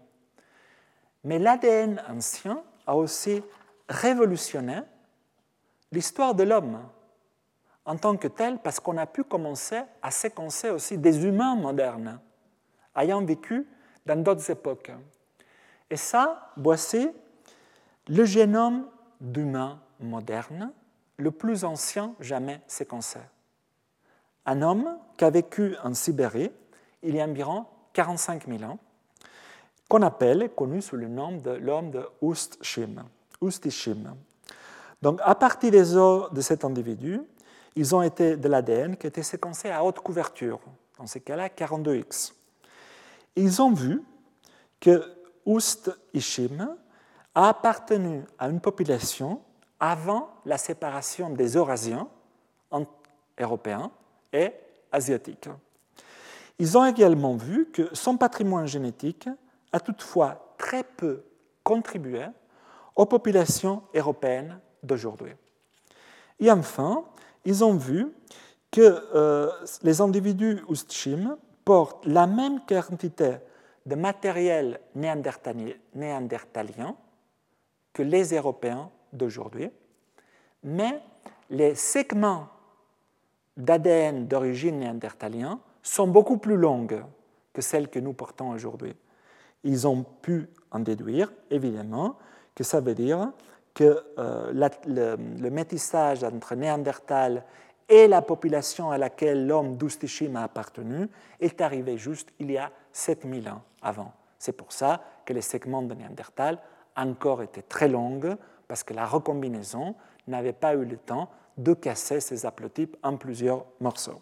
Mais 1.25 1.39
l'ADN 1.39 2.03
ancien 2.09 2.63
a 2.87 2.97
aussi 2.97 3.43
révolutionné 3.89 4.81
l'histoire 5.93 6.35
de 6.35 6.45
l'homme 6.45 6.81
en 7.85 7.97
tant 7.97 8.17
que 8.17 8.29
tel 8.29 8.59
parce 8.59 8.81
qu'on 8.81 8.97
a 8.97 9.07
pu 9.07 9.25
commencer 9.25 9.81
à 10.03 10.11
séquencer 10.11 10.71
aussi 10.71 10.97
des 10.97 11.25
humains 11.25 11.57
modernes 11.57 12.21
ayant 12.97 13.25
vécu 13.25 13.67
dans 14.07 14.23
d'autres 14.23 14.51
époques. 14.51 14.93
Et 15.91 15.97
ça, 15.97 16.53
voici 16.57 17.11
le 18.09 18.25
génome 18.25 18.87
d'humains 19.21 19.81
modernes 19.99 20.73
le 21.17 21.31
plus 21.31 21.65
ancien 21.65 22.15
jamais 22.21 22.61
séquencé. 22.67 23.19
Un 24.47 24.63
homme 24.63 24.99
qui 25.17 25.25
a 25.25 25.31
vécu 25.31 25.77
en 25.83 25.95
Sibérie 25.95 26.51
il 27.03 27.15
y 27.15 27.21
a 27.21 27.25
environ 27.25 27.67
45 27.93 28.47
000 28.47 28.63
ans, 28.65 28.79
qu'on 29.89 30.03
appelle, 30.03 30.51
connu 30.55 30.83
sous 30.83 30.97
le 30.97 31.09
nom 31.09 31.37
de 31.37 31.51
l'homme 31.51 31.91
de 31.91 32.07
Ustshim. 32.23 33.05
Donc, 35.03 35.21
à 35.25 35.35
partir 35.35 35.71
des 35.71 35.97
os 35.97 36.33
de 36.33 36.41
cet 36.41 36.65
individu, 36.65 37.21
ils 37.75 37.95
ont 37.95 38.03
été 38.03 38.37
de 38.37 38.49
l'ADN 38.49 38.97
qui 38.97 39.07
a 39.07 39.09
été 39.09 39.23
séquencé 39.23 39.71
à 39.71 39.83
haute 39.83 40.01
couverture, 40.01 40.61
dans 40.99 41.07
ces 41.07 41.21
cas-là 41.21 41.49
42X. 41.49 42.35
Ils 43.37 43.63
ont 43.63 43.73
vu 43.73 44.03
que 44.79 45.03
Ust-Ishim 45.47 46.77
a 47.35 47.49
appartenu 47.49 48.25
à 48.39 48.49
une 48.49 48.61
population 48.61 49.41
avant 49.79 50.31
la 50.45 50.59
séparation 50.59 51.31
des 51.31 51.57
Eurasiens 51.57 52.09
européens 53.39 53.91
et 54.33 54.53
asiatiques. 54.93 55.49
Ils 56.59 56.77
ont 56.77 56.85
également 56.85 57.37
vu 57.37 57.71
que 57.73 57.95
son 57.95 58.17
patrimoine 58.17 58.67
génétique 58.67 59.29
a 59.73 59.81
toutefois 59.81 60.55
très 60.59 60.85
peu 60.85 61.25
contribué 61.63 62.27
aux 62.97 63.07
populations 63.07 63.83
européennes 63.95 64.59
d'aujourd'hui. 64.83 65.33
Et 66.39 66.51
enfin, 66.51 67.05
ils 67.45 67.65
ont 67.65 67.77
vu 67.77 68.09
que 68.71 69.03
euh, 69.15 69.51
les 69.83 70.01
individus 70.01 70.63
Ustshim 70.69 71.37
portent 71.65 72.07
la 72.07 72.27
même 72.27 72.61
quantité 72.67 73.37
de 73.87 73.95
matériel 73.95 74.81
néandertalien 74.95 76.97
que 77.93 78.03
les 78.03 78.35
Européens 78.35 78.91
d'aujourd'hui, 79.13 79.71
mais 80.63 81.03
les 81.49 81.75
segments 81.75 82.49
d'ADN 83.61 84.27
d'origine 84.27 84.79
néandertalien 84.79 85.61
sont 85.83 86.09
beaucoup 86.09 86.39
plus 86.39 86.57
longues 86.57 87.03
que 87.53 87.63
celles 87.63 87.89
que 87.89 87.99
nous 87.99 88.13
portons 88.13 88.51
aujourd'hui. 88.51 88.95
Ils 89.65 89.87
ont 89.87 90.05
pu 90.23 90.49
en 90.71 90.81
déduire, 90.81 91.33
évidemment, 91.51 92.17
que 92.55 92.65
ça 92.65 92.81
veut 92.81 92.95
dire 92.95 93.33
que 93.75 94.05
euh, 94.19 94.53
le, 94.87 95.51
métissage 95.51 96.25
entre 96.25 96.55
Néandertal 96.55 97.45
et 97.89 98.07
la 98.09 98.23
population 98.23 98.91
à 98.91 98.99
laquelle 98.99 99.47
l'homme 99.47 99.77
d'Ustishim 99.77 100.37
a 100.37 100.45
appartenu 100.45 101.09
est 101.41 101.61
arrivé 101.61 101.99
juste 101.99 102.31
il 102.39 102.51
y 102.51 102.59
a 102.59 102.71
7000 102.93 103.49
ans 103.49 103.63
avant. 103.83 104.13
C'est 104.39 104.53
pour 104.53 104.73
ça 104.73 105.03
que 105.25 105.33
les 105.33 105.43
segments 105.43 105.83
de 105.83 105.95
Néandertal 105.95 106.59
encore 106.97 107.43
étaient 107.43 107.63
très 107.63 107.89
longues, 107.89 108.37
parce 108.69 108.83
que 108.85 108.95
la 108.95 109.07
recombinaison 109.07 109.95
n'avait 110.29 110.53
pas 110.53 110.75
eu 110.75 110.85
le 110.85 110.97
temps 110.97 111.29
de 111.63 111.75
casser 111.75 112.21
ces 112.21 112.47
haplotypes 112.47 112.97
en 113.03 113.17
plusieurs 113.17 113.65
morceaux. 113.81 114.21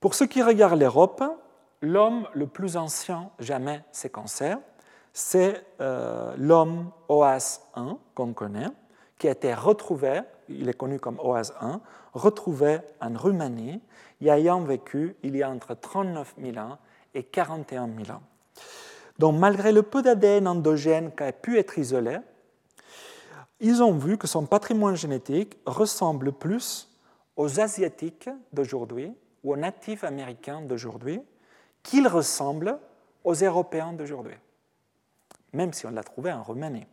Pour 0.00 0.14
ce 0.14 0.24
qui 0.24 0.42
regarde 0.42 0.78
l'Europe, 0.78 1.24
l'homme 1.80 2.28
le 2.34 2.46
plus 2.46 2.76
ancien 2.76 3.30
jamais 3.38 3.82
séquencé, 3.92 4.54
c'est 5.14 5.64
euh, 5.80 6.34
l'homme 6.36 6.90
OAS1 7.08 7.96
qu'on 8.14 8.32
connaît, 8.34 8.68
qui 9.18 9.28
a 9.28 9.30
été 9.30 9.54
retrouvé, 9.54 10.20
il 10.48 10.68
est 10.68 10.74
connu 10.74 10.98
comme 10.98 11.16
OAS1, 11.16 11.80
retrouvé 12.12 12.80
en 13.00 13.16
Roumanie, 13.16 13.80
y 14.20 14.28
ayant 14.28 14.60
vécu 14.60 15.16
il 15.22 15.36
y 15.36 15.42
a 15.42 15.48
entre 15.48 15.74
39 15.74 16.34
000 16.38 16.58
ans 16.58 16.78
et 17.14 17.22
41 17.22 17.88
000 18.04 18.10
ans. 18.10 18.22
Donc 19.18 19.38
malgré 19.38 19.72
le 19.72 19.82
peu 19.82 20.02
d'ADN 20.02 20.48
endogène 20.48 21.12
qui 21.16 21.22
a 21.22 21.32
pu 21.32 21.58
être 21.58 21.78
isolé, 21.78 22.18
ils 23.66 23.82
ont 23.82 23.96
vu 23.96 24.18
que 24.18 24.26
son 24.26 24.44
patrimoine 24.44 24.94
génétique 24.94 25.56
ressemble 25.64 26.32
plus 26.32 26.94
aux 27.34 27.60
Asiatiques 27.60 28.28
d'aujourd'hui 28.52 29.10
ou 29.42 29.54
aux 29.54 29.56
natifs 29.56 30.04
américains 30.04 30.60
d'aujourd'hui 30.60 31.22
qu'il 31.82 32.06
ressemble 32.06 32.78
aux 33.24 33.32
Européens 33.32 33.94
d'aujourd'hui, 33.94 34.34
même 35.54 35.72
si 35.72 35.86
on 35.86 35.90
l'a 35.90 36.02
trouvé 36.02 36.30
en 36.30 36.42
Roumanie. 36.42 36.86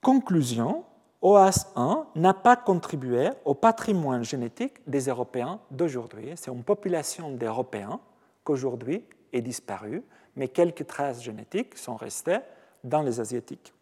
Conclusion, 0.00 0.84
OAS1 1.22 2.06
n'a 2.14 2.32
pas 2.32 2.56
contribué 2.56 3.28
au 3.44 3.52
patrimoine 3.52 4.24
génétique 4.24 4.78
des 4.86 5.08
Européens 5.08 5.60
d'aujourd'hui. 5.70 6.32
C'est 6.36 6.50
une 6.50 6.64
population 6.64 7.30
d'Européens 7.30 8.00
qu'aujourd'hui 8.42 9.04
est 9.34 9.42
disparue, 9.42 10.02
mais 10.34 10.48
quelques 10.48 10.86
traces 10.86 11.22
génétiques 11.22 11.76
sont 11.76 11.96
restées 11.96 12.38
dans 12.82 13.02
les 13.02 13.20
Asiatiques. 13.20 13.74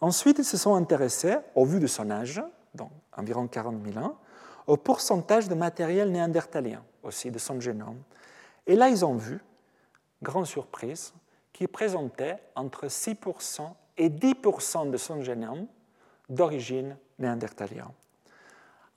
Ensuite, 0.00 0.38
ils 0.38 0.44
se 0.44 0.56
sont 0.56 0.74
intéressés, 0.74 1.36
au 1.54 1.64
vu 1.64 1.80
de 1.80 1.86
son 1.86 2.10
âge, 2.10 2.42
donc 2.74 2.90
environ 3.16 3.46
40 3.46 3.76
000 3.92 4.04
ans, 4.04 4.16
au 4.66 4.76
pourcentage 4.76 5.48
de 5.48 5.54
matériel 5.54 6.10
néandertalien, 6.10 6.82
aussi 7.02 7.30
de 7.30 7.38
son 7.38 7.60
génome. 7.60 7.98
Et 8.66 8.74
là, 8.74 8.88
ils 8.88 9.04
ont 9.04 9.14
vu, 9.14 9.40
grande 10.22 10.46
surprise, 10.46 11.14
qu'il 11.52 11.68
présentait 11.68 12.36
entre 12.54 12.86
6% 12.86 13.62
et 13.96 14.10
10% 14.10 14.90
de 14.90 14.96
son 14.96 15.22
génome 15.22 15.66
d'origine 16.28 16.96
néandertalienne. 17.18 17.86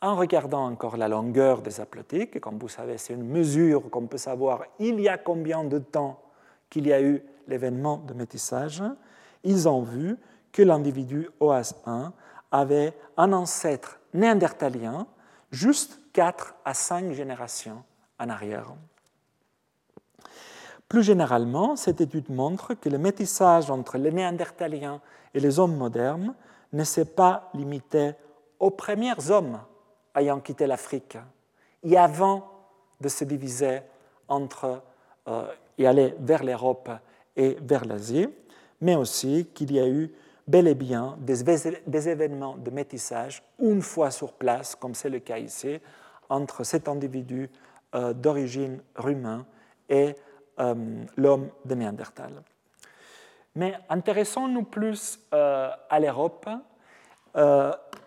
En 0.01 0.15
regardant 0.15 0.65
encore 0.65 0.97
la 0.97 1.07
longueur 1.07 1.61
des 1.61 1.79
haplotiques, 1.79 2.39
comme 2.39 2.57
vous 2.57 2.69
savez, 2.69 2.97
c'est 2.97 3.13
une 3.13 3.27
mesure 3.27 3.89
qu'on 3.89 4.07
peut 4.07 4.17
savoir 4.17 4.63
il 4.79 4.99
y 4.99 5.09
a 5.09 5.17
combien 5.17 5.63
de 5.63 5.77
temps 5.79 6.21
qu'il 6.69 6.87
y 6.87 6.93
a 6.93 7.01
eu 7.01 7.23
l'événement 7.47 7.97
de 7.97 8.13
métissage, 8.13 8.83
ils 9.43 9.67
ont 9.67 9.81
vu 9.81 10.17
que 10.51 10.61
l'individu 10.61 11.29
OAS1 11.39 12.11
avait 12.51 12.93
un 13.17 13.33
ancêtre 13.33 13.99
néandertalien 14.13 15.07
juste 15.51 15.99
4 16.13 16.55
à 16.65 16.73
5 16.73 17.11
générations 17.13 17.83
en 18.19 18.29
arrière. 18.29 18.73
Plus 20.87 21.03
généralement, 21.03 21.75
cette 21.75 22.01
étude 22.01 22.29
montre 22.29 22.73
que 22.73 22.89
le 22.89 22.97
métissage 22.97 23.69
entre 23.69 23.97
les 23.97 24.11
néandertaliens 24.11 25.01
et 25.33 25.39
les 25.39 25.59
hommes 25.59 25.77
modernes 25.77 26.33
ne 26.73 26.83
s'est 26.83 27.05
pas 27.05 27.49
limité 27.53 28.13
aux 28.59 28.71
premiers 28.71 29.29
hommes 29.29 29.59
ayant 30.15 30.39
quitté 30.39 30.65
l'Afrique 30.65 31.17
et 31.83 31.97
avant 31.97 32.49
de 32.99 33.07
se 33.07 33.23
diviser 33.23 33.81
entre 34.27 34.81
euh, 35.27 35.43
et 35.77 35.87
aller 35.87 36.15
vers 36.19 36.43
l'Europe 36.43 36.89
et 37.35 37.57
vers 37.61 37.85
l'Asie, 37.85 38.27
mais 38.81 38.95
aussi 38.95 39.47
qu'il 39.53 39.71
y 39.71 39.79
a 39.79 39.87
eu 39.87 40.11
bel 40.49 40.67
et 40.67 40.73
bien 40.73 41.15
des, 41.19 42.09
événements 42.09 42.57
de 42.57 42.71
métissage 42.71 43.43
une 43.59 43.83
fois 43.83 44.09
sur 44.09 44.33
place, 44.33 44.75
comme 44.75 44.95
c'est 44.95 45.09
le 45.09 45.19
cas 45.19 45.37
ici, 45.37 45.79
entre 46.27 46.63
cet 46.63 46.87
individu 46.87 47.51
euh, 47.93 48.13
d'origine 48.13 48.81
roumaine 48.95 49.45
et 49.87 50.15
euh, 50.59 51.05
l'homme 51.17 51.49
de 51.65 51.75
Néandertal. 51.75 52.41
Mais 53.55 53.75
intéressons-nous 53.89 54.63
plus 54.63 55.19
euh, 55.33 55.69
à 55.87 55.99
l'Europe. 55.99 56.49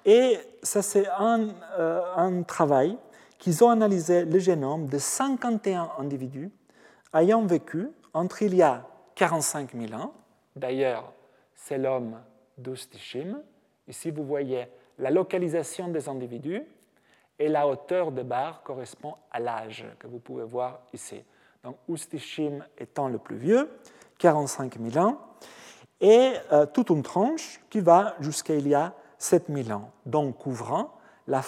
et 0.04 0.38
ça, 0.62 0.82
c'est 0.82 1.08
un, 1.16 1.50
un 2.16 2.42
travail 2.42 2.98
qu'ils 3.38 3.62
ont 3.62 3.70
analysé 3.70 4.24
le 4.24 4.38
génome 4.40 4.86
de 4.86 4.98
51 4.98 5.92
individus 5.98 6.50
ayant 7.14 7.46
vécu 7.46 7.88
entre 8.12 8.42
il 8.42 8.56
y 8.56 8.62
a 8.62 8.84
45 9.14 9.74
000 9.74 10.00
ans, 10.00 10.12
d'ailleurs, 10.56 11.12
c'est 11.54 11.78
l'homme 11.78 12.18
d'Ustishim. 12.62 13.42
Ici, 13.88 14.10
vous 14.10 14.24
voyez 14.24 14.66
la 14.98 15.10
localisation 15.10 15.88
des 15.88 16.08
individus 16.08 16.62
et 17.38 17.48
la 17.48 17.66
hauteur 17.66 18.12
de 18.12 18.22
barre 18.22 18.62
correspond 18.62 19.14
à 19.30 19.40
l'âge 19.40 19.84
que 19.98 20.06
vous 20.06 20.18
pouvez 20.18 20.44
voir 20.44 20.80
ici. 20.92 21.22
Donc, 21.64 21.76
Ustishim 21.88 22.64
étant 22.78 23.08
le 23.08 23.18
plus 23.18 23.36
vieux, 23.36 23.68
45 24.18 24.78
000 24.80 25.04
ans, 25.04 25.18
et 26.00 26.32
euh, 26.52 26.66
toute 26.66 26.90
une 26.90 27.02
tranche 27.02 27.60
qui 27.70 27.80
va 27.80 28.14
jusqu'à 28.20 28.54
il 28.54 28.68
y 28.68 28.74
a 28.74 28.92
7 29.18 29.46
000 29.48 29.70
ans, 29.70 29.90
donc 30.04 30.38
couvrant 30.38 30.94
la 31.28 31.40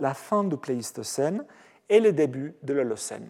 la 0.00 0.14
fin 0.14 0.44
du 0.44 0.56
Pléistocène 0.56 1.44
et 1.88 2.00
le 2.00 2.12
début 2.12 2.54
de 2.62 2.74
l'Holocène. 2.74 3.28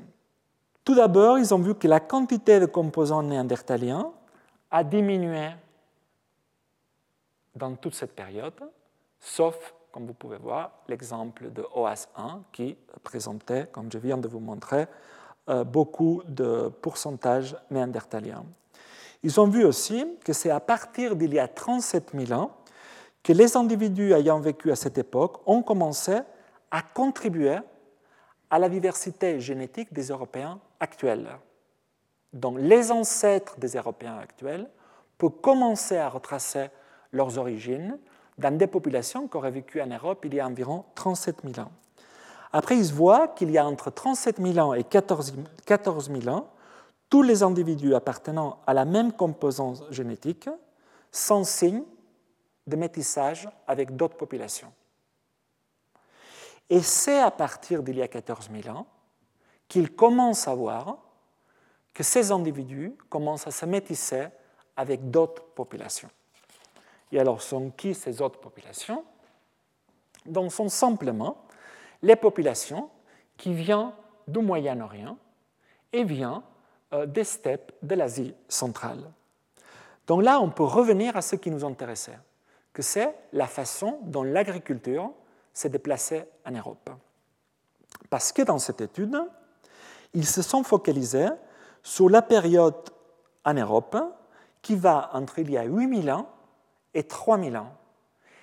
Tout 0.84 0.96
d'abord, 0.96 1.38
ils 1.38 1.54
ont 1.54 1.58
vu 1.58 1.76
que 1.76 1.86
la 1.86 2.00
quantité 2.00 2.58
de 2.58 2.66
composants 2.66 3.22
néandertaliens 3.22 4.12
a 4.70 4.82
diminué 4.82 5.50
dans 7.54 7.74
toute 7.76 7.94
cette 7.94 8.14
période, 8.14 8.54
sauf, 9.20 9.74
comme 9.90 10.06
vous 10.06 10.14
pouvez 10.14 10.38
voir, 10.38 10.70
l'exemple 10.88 11.50
de 11.50 11.62
OAS1 11.62 12.42
qui 12.52 12.76
présentait, 13.02 13.68
comme 13.70 13.90
je 13.92 13.98
viens 13.98 14.18
de 14.18 14.28
vous 14.28 14.40
montrer, 14.40 14.86
euh, 15.48 15.64
beaucoup 15.64 16.22
de 16.26 16.68
pourcentages 16.80 17.56
néandertaliens. 17.70 18.44
Ils 19.22 19.40
ont 19.40 19.46
vu 19.46 19.64
aussi 19.64 20.06
que 20.24 20.32
c'est 20.32 20.50
à 20.50 20.60
partir 20.60 21.14
d'il 21.14 21.34
y 21.34 21.38
a 21.38 21.48
37 21.48 22.12
000 22.14 22.40
ans 22.40 22.52
que 23.22 23.32
les 23.32 23.56
individus 23.56 24.12
ayant 24.12 24.40
vécu 24.40 24.70
à 24.72 24.76
cette 24.76 24.98
époque 24.98 25.40
ont 25.46 25.62
commencé 25.62 26.18
à 26.70 26.82
contribuer 26.82 27.58
à 28.50 28.58
la 28.58 28.68
diversité 28.68 29.40
génétique 29.40 29.92
des 29.92 30.08
Européens 30.08 30.58
actuels. 30.80 31.28
Donc 32.32 32.58
les 32.58 32.90
ancêtres 32.90 33.58
des 33.58 33.76
Européens 33.76 34.18
actuels 34.18 34.68
peuvent 35.18 35.40
commencer 35.40 35.96
à 35.96 36.08
retracer 36.08 36.70
leurs 37.12 37.38
origines 37.38 37.98
dans 38.38 38.56
des 38.56 38.66
populations 38.66 39.28
qui 39.28 39.36
auraient 39.36 39.50
vécu 39.50 39.80
en 39.80 39.86
Europe 39.86 40.24
il 40.24 40.34
y 40.34 40.40
a 40.40 40.46
environ 40.46 40.84
37 40.94 41.42
000 41.44 41.66
ans. 41.66 41.72
Après, 42.52 42.76
ils 42.76 42.92
voient 42.92 43.28
qu'il 43.28 43.50
y 43.50 43.58
a 43.58 43.66
entre 43.66 43.90
37 43.90 44.40
000 44.40 44.58
ans 44.58 44.74
et 44.74 44.84
14 44.84 45.32
000 45.66 46.28
ans, 46.28 46.48
tous 47.08 47.22
les 47.22 47.42
individus 47.42 47.94
appartenant 47.94 48.60
à 48.66 48.74
la 48.74 48.84
même 48.84 49.12
composante 49.12 49.84
génétique 49.90 50.48
sans 51.10 51.44
signe 51.44 51.82
de 52.66 52.76
métissage 52.76 53.48
avec 53.66 53.96
d'autres 53.96 54.16
populations. 54.16 54.72
Et 56.70 56.80
c'est 56.80 57.20
à 57.20 57.30
partir 57.30 57.82
d'il 57.82 57.96
y 57.96 58.02
a 58.02 58.08
14 58.08 58.50
000 58.62 58.76
ans 58.76 58.86
qu'ils 59.68 59.94
commencent 59.94 60.48
à 60.48 60.54
voir 60.54 60.98
que 61.92 62.02
ces 62.02 62.30
individus 62.30 62.94
commencent 63.08 63.46
à 63.46 63.50
se 63.50 63.66
métisser 63.66 64.26
avec 64.76 65.10
d'autres 65.10 65.44
populations. 65.54 66.08
Et 67.12 67.20
alors, 67.20 67.42
sont 67.42 67.70
qui 67.70 67.94
ces 67.94 68.20
autres 68.22 68.40
populations? 68.40 69.04
Donc, 70.24 70.50
sont 70.52 70.68
simplement 70.68 71.36
les 72.02 72.16
populations 72.16 72.88
qui 73.36 73.52
viennent 73.52 73.92
du 74.26 74.40
Moyen-Orient 74.40 75.16
et 75.92 76.04
viennent 76.04 76.42
euh, 76.94 77.06
des 77.06 77.24
steppes 77.24 77.72
de 77.82 77.94
l'Asie 77.94 78.34
centrale. 78.48 79.10
Donc 80.06 80.22
là, 80.22 80.40
on 80.40 80.50
peut 80.50 80.64
revenir 80.64 81.16
à 81.16 81.22
ce 81.22 81.36
qui 81.36 81.50
nous 81.50 81.64
intéressait, 81.64 82.18
que 82.72 82.82
c'est 82.82 83.14
la 83.32 83.46
façon 83.46 83.98
dont 84.02 84.22
l'agriculture 84.22 85.12
s'est 85.52 85.68
déplacée 85.68 86.24
en 86.46 86.52
Europe. 86.52 86.90
Parce 88.08 88.32
que 88.32 88.42
dans 88.42 88.58
cette 88.58 88.80
étude, 88.80 89.16
ils 90.14 90.26
se 90.26 90.42
sont 90.42 90.62
focalisés 90.62 91.28
sur 91.82 92.08
la 92.08 92.22
période 92.22 92.90
en 93.44 93.54
Europe 93.54 93.96
qui 94.60 94.76
va 94.76 95.10
entre 95.12 95.38
il 95.40 95.50
y 95.50 95.58
a 95.58 95.64
8000 95.64 96.10
ans 96.10 96.28
et 96.94 97.04
3000 97.04 97.56
ans. 97.56 97.72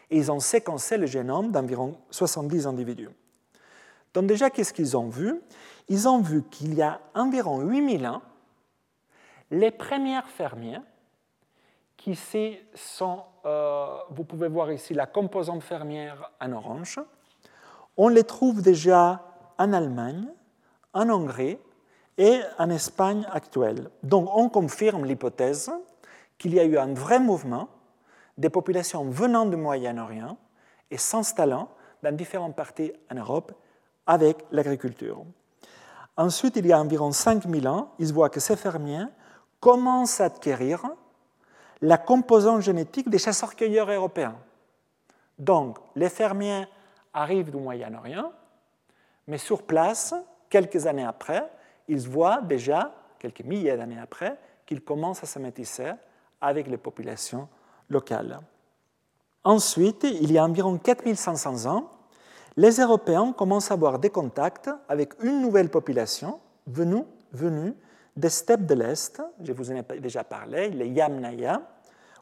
Et 0.10 0.18
ils 0.18 0.32
ont 0.32 0.40
séquencé 0.40 0.98
le 0.98 1.06
génome 1.06 1.52
d'environ 1.52 1.98
70 2.12 2.68
individus. 2.68 3.10
Donc 4.14 4.26
déjà, 4.26 4.50
qu'est-ce 4.50 4.74
qu'ils 4.74 4.98
ont 4.98 5.10
vu? 5.10 5.40
Ils 5.88 6.08
ont 6.08 6.22
vu 6.22 6.44
qu'il 6.44 6.74
y 6.74 6.82
a 6.82 7.00
environ 7.14 7.62
8000 7.62 8.08
ans, 8.08 8.22
les 9.52 9.72
premiers 9.72 10.22
fermiers, 10.36 10.82
qui 12.00 12.18
sont, 12.76 13.24
euh, 13.46 13.98
vous 14.10 14.24
pouvez 14.24 14.48
voir 14.48 14.72
ici 14.72 14.94
la 14.94 15.06
composante 15.06 15.62
fermière 15.62 16.32
en 16.40 16.54
orange, 16.54 17.00
on 17.98 18.08
les 18.08 18.24
trouve 18.24 18.62
déjà 18.62 19.22
en 19.58 19.74
Allemagne, 19.74 20.28
en 20.94 21.10
Hongrie 21.10 21.58
et 22.18 22.40
en 22.58 22.70
Espagne 22.70 23.28
actuelle. 23.32 23.90
Donc 24.02 24.30
on 24.34 24.48
confirme 24.48 25.06
l'hypothèse 25.06 25.72
qu'il 26.38 26.54
y 26.54 26.60
a 26.60 26.64
eu 26.64 26.78
un 26.78 26.94
vrai 26.94 27.20
mouvement 27.20 27.68
des 28.40 28.50
populations 28.50 29.04
venant 29.04 29.46
du 29.46 29.58
Moyen-Orient 29.58 30.38
et 30.90 30.98
s'installant 30.98 31.70
dans 32.02 32.16
différentes 32.16 32.56
parties 32.56 32.94
en 33.12 33.16
Europe 33.16 33.52
avec 34.08 34.46
l'agriculture. 34.52 35.26
Ensuite, 36.16 36.56
il 36.56 36.66
y 36.66 36.72
a 36.72 36.80
environ 36.80 37.12
5000 37.12 37.68
ans, 37.68 37.92
il 38.00 38.08
se 38.08 38.14
voit 38.14 38.30
que 38.30 38.40
ces 38.40 38.56
fermiers 38.56 39.06
commencent 39.60 40.22
à 40.22 40.26
acquérir 40.26 40.82
la 41.82 41.98
composante 41.98 42.62
génétique 42.62 43.10
des 43.10 43.20
chasseurs-cueilleurs 43.20 43.92
européens. 43.92 44.38
Donc, 45.38 45.78
les 45.96 46.10
fermiers 46.10 46.66
arrivent 47.14 47.52
du 47.52 47.58
Moyen-Orient, 47.58 48.32
mais 49.28 49.38
sur 49.38 49.64
place, 49.64 50.16
quelques 50.50 50.88
années 50.88 51.06
après, 51.06 51.50
ils 51.90 52.08
voient 52.08 52.42
déjà, 52.42 52.94
quelques 53.20 53.42
milliers 53.42 53.76
d'années 53.76 54.00
après, 54.00 54.38
qu'ils 54.66 54.82
commencent 54.82 55.24
à 55.24 55.28
se 55.28 55.40
métisser 55.40 55.92
avec 56.40 56.68
les 56.68 56.78
populations 56.78 57.50
locales. 57.90 58.40
Ensuite, 59.44 60.04
il 60.04 60.32
y 60.32 60.38
a 60.38 60.46
environ 60.46 60.78
4500 60.78 61.66
ans, 61.66 61.90
les 62.58 62.80
Européens 62.80 63.34
commencent 63.34 63.72
à 63.72 63.76
avoir 63.76 64.00
des 64.00 64.10
contacts 64.10 64.70
avec 64.88 65.14
une 65.24 65.42
nouvelle 65.42 65.70
population 65.70 66.40
venue, 66.68 67.04
venue 67.32 67.74
des 68.16 68.30
steppes 68.30 68.66
de 68.66 68.74
l'Est, 68.74 69.22
je 69.42 69.54
vous 69.54 69.72
en 69.72 69.76
ai 69.76 70.00
déjà 70.00 70.24
parlé, 70.24 70.70
les 70.70 70.90
Yamnaya, 70.90 71.62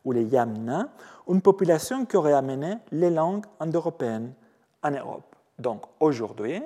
ou 0.08 0.14
les 0.14 0.24
Yamna, 0.24 0.88
une 1.28 1.42
population 1.42 2.06
qui 2.06 2.16
aurait 2.16 2.34
amené 2.34 2.78
les 2.92 3.10
langues 3.10 3.46
indo-européennes 3.60 4.34
en 4.82 4.92
Europe. 4.92 5.36
Donc 5.60 5.84
aujourd'hui, 6.00 6.64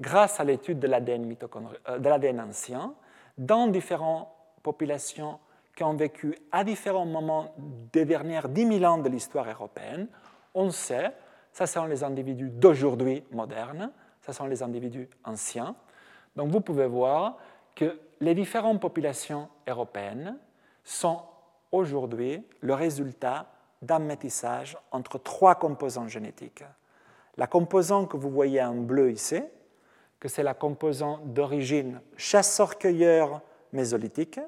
grâce 0.00 0.40
à 0.40 0.44
l'étude 0.44 0.78
de 0.78 0.86
l'ADN 0.86 1.36
euh, 1.88 2.42
ancien, 2.48 2.94
dans 3.36 3.66
différentes 3.66 4.28
populations 4.62 5.38
qui 5.80 5.84
ont 5.84 5.94
vécu 5.94 6.36
à 6.52 6.62
différents 6.62 7.06
moments 7.06 7.54
des 7.56 8.04
dernières 8.04 8.50
10 8.50 8.80
000 8.80 8.84
ans 8.84 8.98
de 8.98 9.08
l'histoire 9.08 9.48
européenne, 9.48 10.08
on 10.52 10.70
sait, 10.70 11.10
ça 11.54 11.66
sont 11.66 11.86
les 11.86 12.04
individus 12.04 12.50
d'aujourd'hui 12.50 13.24
modernes, 13.30 13.90
ça 14.20 14.34
sont 14.34 14.44
les 14.44 14.62
individus 14.62 15.08
anciens. 15.24 15.74
Donc 16.36 16.50
vous 16.50 16.60
pouvez 16.60 16.86
voir 16.86 17.38
que 17.74 17.98
les 18.20 18.34
différentes 18.34 18.78
populations 18.78 19.48
européennes 19.66 20.36
sont 20.84 21.22
aujourd'hui 21.72 22.46
le 22.60 22.74
résultat 22.74 23.46
d'un 23.80 24.00
métissage 24.00 24.76
entre 24.90 25.16
trois 25.16 25.54
composants 25.54 26.08
génétiques. 26.08 26.62
La 27.38 27.46
composante 27.46 28.10
que 28.10 28.18
vous 28.18 28.28
voyez 28.28 28.62
en 28.62 28.74
bleu 28.74 29.12
ici, 29.12 29.40
que 30.18 30.28
c'est 30.28 30.42
la 30.42 30.52
composante 30.52 31.32
d'origine 31.32 32.02
chasseur-cueilleur 32.18 33.40
mésolithique, 33.72 34.40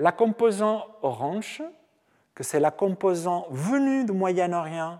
la 0.00 0.12
composante 0.12 0.86
orange, 1.02 1.62
que 2.34 2.42
c'est 2.42 2.58
la 2.58 2.70
composante 2.70 3.46
venue 3.50 4.04
du 4.04 4.12
Moyen-Orient 4.12 4.98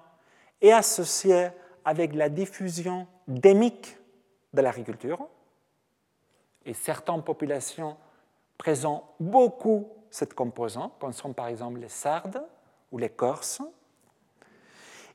et 0.61 0.74
associée 0.74 1.48
avec 1.86 2.14
la 2.14 2.28
diffusion 2.28 3.07
démique 3.26 3.96
de 4.53 4.61
l'agriculture, 4.61 5.26
et 6.66 6.74
certaines 6.74 7.22
populations 7.22 7.96
présentent 8.59 9.05
beaucoup 9.18 9.88
cette 10.11 10.34
composante, 10.34 10.92
comme 11.01 11.14
sont 11.14 11.32
par 11.32 11.46
exemple 11.46 11.80
les 11.80 11.88
Sardes 11.88 12.44
ou 12.92 12.98
les 12.98 13.09
Corses. 13.09 13.62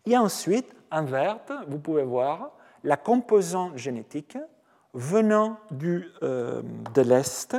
Et 0.07 0.17
ensuite, 0.17 0.73
en 0.91 1.03
vert, 1.03 1.37
vous 1.67 1.77
pouvez 1.77 2.03
voir 2.03 2.53
la 2.83 2.97
composante 2.97 3.77
génétique 3.77 4.37
venant 4.95 5.59
du, 5.69 6.07
euh, 6.23 6.63
de 6.95 7.01
l'Est, 7.01 7.55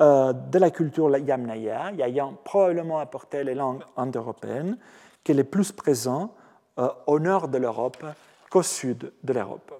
euh, 0.00 0.32
de 0.32 0.58
la 0.58 0.70
culture 0.70 1.16
Yamnaya, 1.16 1.92
ayant 1.98 2.34
probablement 2.44 2.98
apporté 2.98 3.44
les 3.44 3.54
langues 3.54 3.82
indo-européennes, 3.96 4.76
qui 5.22 5.32
est 5.32 5.44
plus 5.44 5.72
présent 5.72 6.34
euh, 6.78 6.88
au 7.06 7.18
nord 7.18 7.48
de 7.48 7.58
l'Europe 7.58 8.04
qu'au 8.50 8.62
sud 8.62 9.12
de 9.22 9.32
l'Europe. 9.32 9.72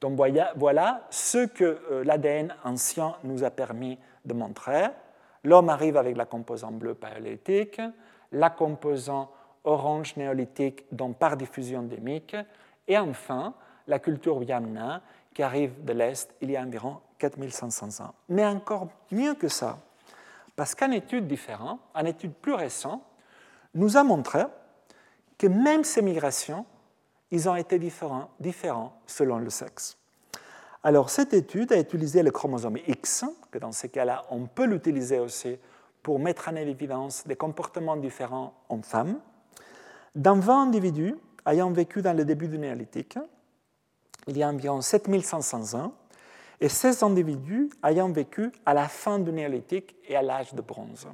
Donc 0.00 0.18
voilà 0.56 1.06
ce 1.10 1.46
que 1.46 2.02
l'ADN 2.04 2.54
ancien 2.64 3.16
nous 3.22 3.44
a 3.44 3.50
permis 3.50 3.98
de 4.24 4.32
montrer. 4.32 4.86
L'homme 5.44 5.68
arrive 5.68 5.96
avec 5.96 6.16
la 6.16 6.24
composante 6.24 6.78
bleue 6.78 6.94
paléolithique, 6.94 7.80
la 8.32 8.50
composante 8.50 9.28
orange 9.64 10.16
néolithique, 10.16 10.84
donc 10.92 11.18
par 11.18 11.36
diffusion 11.36 11.82
démique, 11.82 12.36
et 12.88 12.98
enfin 12.98 13.54
la 13.86 13.98
culture 13.98 14.42
Yamna 14.42 15.02
qui 15.40 15.44
arrive 15.44 15.82
de 15.86 15.94
l'Est 15.94 16.34
il 16.42 16.50
y 16.50 16.56
a 16.58 16.60
environ 16.60 16.98
4500 17.16 18.04
ans. 18.04 18.14
Mais 18.28 18.44
encore 18.44 18.88
mieux 19.10 19.32
que 19.32 19.48
ça, 19.48 19.78
parce 20.54 20.74
qu'une 20.74 20.92
étude 20.92 21.26
différente, 21.26 21.80
une 21.94 22.08
étude 22.08 22.34
plus 22.34 22.52
récente, 22.52 23.00
nous 23.72 23.96
a 23.96 24.04
montré 24.04 24.42
que 25.38 25.46
même 25.46 25.82
ces 25.82 26.02
migrations, 26.02 26.66
ils 27.30 27.48
ont 27.48 27.56
été 27.56 27.78
différents, 27.78 28.28
différents 28.38 29.00
selon 29.06 29.38
le 29.38 29.48
sexe. 29.48 29.96
Alors, 30.82 31.08
cette 31.08 31.32
étude 31.32 31.72
a 31.72 31.78
utilisé 31.78 32.22
le 32.22 32.30
chromosome 32.30 32.76
X, 32.86 33.24
que 33.50 33.58
dans 33.58 33.72
ces 33.72 33.88
cas-là, 33.88 34.26
on 34.28 34.44
peut 34.44 34.66
l'utiliser 34.66 35.20
aussi 35.20 35.58
pour 36.02 36.18
mettre 36.18 36.50
en 36.50 36.56
évidence 36.56 37.26
des 37.26 37.36
comportements 37.36 37.96
différents 37.96 38.52
en 38.68 38.82
femmes, 38.82 39.18
dans 40.14 40.38
20 40.38 40.64
individus 40.64 41.14
ayant 41.46 41.70
vécu 41.70 42.02
dans 42.02 42.14
le 42.14 42.26
début 42.26 42.48
du 42.48 42.58
néolithique, 42.58 43.16
il 44.26 44.36
y 44.36 44.42
a 44.42 44.48
environ 44.48 44.80
7500 44.80 45.74
ans, 45.78 45.92
et 46.60 46.68
16 46.68 47.02
individus 47.02 47.70
ayant 47.82 48.10
vécu 48.10 48.52
à 48.66 48.74
la 48.74 48.88
fin 48.88 49.18
du 49.18 49.32
néolithique 49.32 49.96
et 50.06 50.16
à 50.16 50.22
l'âge 50.22 50.52
de 50.52 50.60
bronze. 50.60 51.06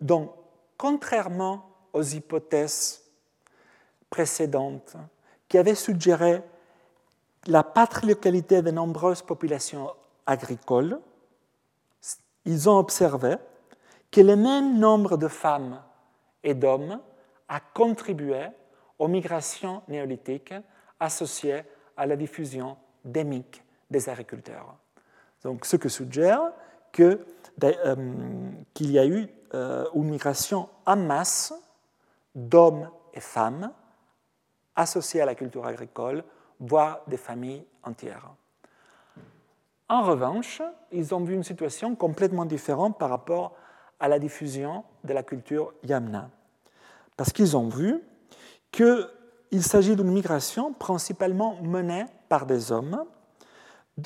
Donc, 0.00 0.32
contrairement 0.76 1.70
aux 1.92 2.02
hypothèses 2.02 3.02
précédentes 4.10 4.96
qui 5.48 5.58
avaient 5.58 5.76
suggéré 5.76 6.42
la 7.46 7.62
patriarcalité 7.62 8.62
de 8.62 8.72
nombreuses 8.72 9.22
populations 9.22 9.90
agricoles, 10.26 10.98
ils 12.44 12.68
ont 12.68 12.78
observé 12.78 13.36
que 14.10 14.20
le 14.20 14.34
même 14.36 14.78
nombre 14.78 15.16
de 15.16 15.28
femmes 15.28 15.82
et 16.42 16.54
d'hommes 16.54 17.00
a 17.48 17.60
contribué 17.60 18.48
aux 18.98 19.08
migrations 19.08 19.82
néolithiques 19.88 20.54
associées 20.98 21.62
à 21.96 22.06
la 22.06 22.16
diffusion 22.16 22.76
démique 23.04 23.62
des 23.90 24.08
agriculteurs. 24.08 24.76
Donc, 25.42 25.64
ce 25.64 25.76
que 25.76 25.88
suggère 25.88 26.52
euh, 27.00 27.16
qu'il 28.74 28.90
y 28.90 28.98
a 28.98 29.06
eu 29.06 29.28
euh, 29.54 29.86
une 29.94 30.10
migration 30.10 30.68
en 30.84 30.96
masse 30.96 31.54
d'hommes 32.34 32.90
et 33.14 33.20
femmes 33.20 33.72
associés 34.74 35.22
à 35.22 35.26
la 35.26 35.34
culture 35.34 35.66
agricole, 35.66 36.22
voire 36.60 37.00
des 37.06 37.16
familles 37.16 37.64
entières. 37.82 38.30
En 39.88 40.02
revanche, 40.02 40.60
ils 40.92 41.14
ont 41.14 41.24
vu 41.24 41.34
une 41.34 41.44
situation 41.44 41.94
complètement 41.94 42.44
différente 42.44 42.98
par 42.98 43.08
rapport 43.08 43.54
à 44.00 44.08
la 44.08 44.18
diffusion 44.18 44.84
de 45.04 45.14
la 45.14 45.22
culture 45.22 45.72
yamna. 45.82 46.28
Parce 47.16 47.32
qu'ils 47.32 47.56
ont 47.56 47.68
vu 47.68 48.02
qu'il 49.50 49.62
s'agit 49.62 49.96
d'une 49.96 50.10
migration 50.10 50.72
principalement 50.72 51.56
menée 51.62 52.06
par 52.28 52.46
des 52.46 52.72
hommes, 52.72 53.04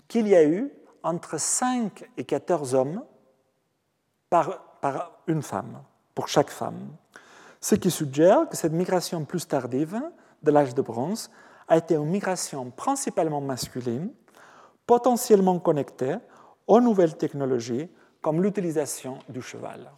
qu'il 0.08 0.28
y 0.28 0.34
a 0.34 0.44
eu 0.44 0.70
entre 1.02 1.38
5 1.38 2.08
et 2.16 2.24
14 2.24 2.74
hommes 2.74 3.02
par, 4.28 4.60
une 5.26 5.42
femme, 5.42 5.82
pour 6.14 6.28
chaque 6.28 6.50
femme. 6.50 6.88
Ce 7.60 7.74
qui 7.74 7.90
suggère 7.90 8.48
que 8.48 8.56
cette 8.56 8.72
migration 8.72 9.24
plus 9.24 9.46
tardive 9.46 10.00
de 10.42 10.50
l'âge 10.50 10.74
de 10.74 10.82
bronze 10.82 11.30
a 11.68 11.76
été 11.76 11.94
une 11.94 12.06
migration 12.06 12.70
principalement 12.70 13.40
masculine, 13.40 14.10
potentiellement 14.86 15.58
connectée 15.58 16.16
aux 16.66 16.80
nouvelles 16.80 17.16
technologies 17.16 17.88
comme 18.20 18.42
l'utilisation 18.42 19.18
du 19.28 19.42
cheval. 19.42 19.90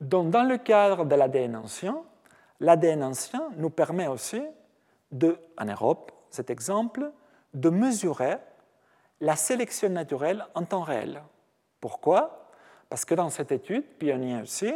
Donc, 0.00 0.30
dans 0.30 0.44
le 0.44 0.58
cadre 0.58 1.04
de 1.04 1.14
l'ADN 1.14 1.56
ancien, 1.56 2.02
l'ADN 2.60 3.02
ancien 3.02 3.50
nous 3.56 3.70
permet 3.70 4.06
aussi, 4.06 4.42
en 5.58 5.64
Europe, 5.64 6.12
cet 6.30 6.50
exemple, 6.50 7.10
de 7.54 7.70
mesurer 7.70 8.36
la 9.20 9.36
sélection 9.36 9.88
naturelle 9.88 10.44
en 10.54 10.64
temps 10.64 10.82
réel. 10.82 11.22
Pourquoi? 11.80 12.50
Parce 12.88 13.04
que 13.04 13.14
dans 13.14 13.30
cette 13.30 13.52
étude, 13.52 13.84
pionnière 13.98 14.42
aussi, 14.42 14.72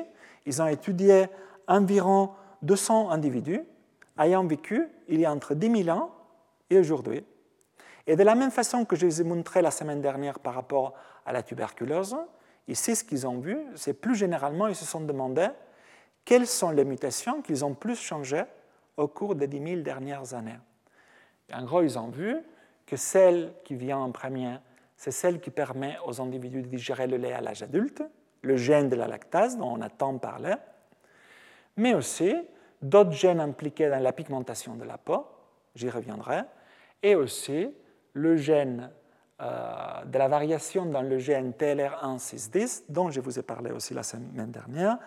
ils 0.47 0.61
ont 0.61 0.66
étudié 0.66 1.26
environ 1.68 2.30
200 2.62 3.11
individus 3.11 3.62
ayant 4.18 4.45
vécu 4.45 4.89
il 5.09 5.20
y 5.20 5.24
a 5.24 5.33
entre 5.33 5.55
10 5.55 5.85
000 5.85 5.97
ans 5.97 6.11
et 6.70 6.78
aujourd'hui. 6.78 7.24
Et 8.07 8.16
de 8.16 8.22
la 8.22 8.35
même 8.35 8.51
façon 8.51 8.85
que 8.85 8.97
je 8.97 9.07
vous 9.07 9.20
ai 9.20 9.24
montré 9.24 9.62
la 9.62 9.70
semaine 9.70 10.01
dernière 10.01 10.39
par 10.39 10.55
rapport 10.55 10.95
à 11.24 11.33
la 11.33 11.43
tuberculose, 11.43 12.16
ici 12.66 12.97
ce 12.97 13.05
qu'ils 13.05 13.26
ont 13.26 13.39
vu, 13.39 13.59
c'est 13.76 13.95
plus 13.95 14.14
généralement, 14.14 14.66
ils 14.66 14.74
se 14.74 14.85
sont 14.85 15.01
demandé 15.01 15.49
quelles 16.25 16.47
sont 16.47 16.70
les 16.70 16.85
mutations 16.85 17.43
qu'ils 17.43 17.64
ont 17.64 17.75
plus 17.75 17.97
changé 17.97 18.43
au 18.97 19.09
cours 19.09 19.35
des 19.35 19.47
10 19.47 19.64
000 19.64 19.81
dernières 19.83 20.35
années? 20.35 20.59
en 21.53 21.64
gros, 21.64 21.83
ils 21.83 21.99
ont 21.99 22.09
vu 22.09 22.37
que 22.87 22.97
celle 22.97 23.53
qui 23.64 23.75
vient 23.75 23.99
en 23.99 24.11
premier, 24.11 24.57
c'est 24.97 25.11
celle 25.11 25.41
qui 25.41 25.51
permet 25.51 25.97
aux 26.07 26.20
individus 26.20 26.62
de 26.62 26.68
digérer 26.68 27.07
le 27.07 27.16
lait 27.16 27.33
à 27.33 27.41
l'âge 27.41 27.62
adulte, 27.62 28.03
le 28.43 28.57
gène 28.57 28.89
de 28.89 28.97
la 28.97 29.07
lactase 29.07 29.57
dont 29.57 29.73
on 29.73 29.81
a 29.81 29.91
tant 29.91 30.16
parlé, 30.18 30.55
mais 31.77 31.95
aussi 31.95 32.35
d'autres 32.81 33.12
gènes 33.12 33.41
impliqués 33.41 33.89
dans 33.89 34.03
la 34.03 34.12
pigmentation 34.12 34.75
de 34.75 34.85
la 34.85 34.99
peau, 34.99 35.27
j'y 35.75 35.91
reviendrai, 35.91 36.43
et 37.03 37.14
aussi 37.14 37.70
le 38.14 38.37
gène 38.37 38.91
euh, 39.41 40.05
de 40.05 40.18
la 40.18 40.29
variation 40.29 40.87
dans 40.87 41.03
le 41.03 41.18
gène 41.18 41.53
TLR1-610, 41.53 42.85
dont 42.89 43.11
je 43.11 43.20
vous 43.20 43.39
ai 43.39 43.43
parlé 43.43 43.70
aussi 43.70 43.95
la 43.95 44.03
semaine 44.03 44.51
dernière, 44.51 44.99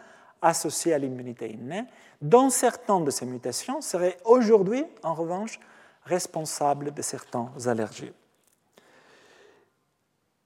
associé 0.46 0.94
à 0.94 0.98
l'immunité 0.98 1.52
innée, 1.52 1.84
dont 2.22 2.50
certaines 2.50 3.04
de 3.04 3.12
ces 3.12 3.26
mutations 3.26 3.82
seraient 3.82 4.18
aujourd'hui, 4.24 4.86
en 5.04 5.14
revanche, 5.14 5.60
responsables 6.04 6.94
de 6.94 7.02
certaines 7.02 7.50
allergies. 7.66 8.14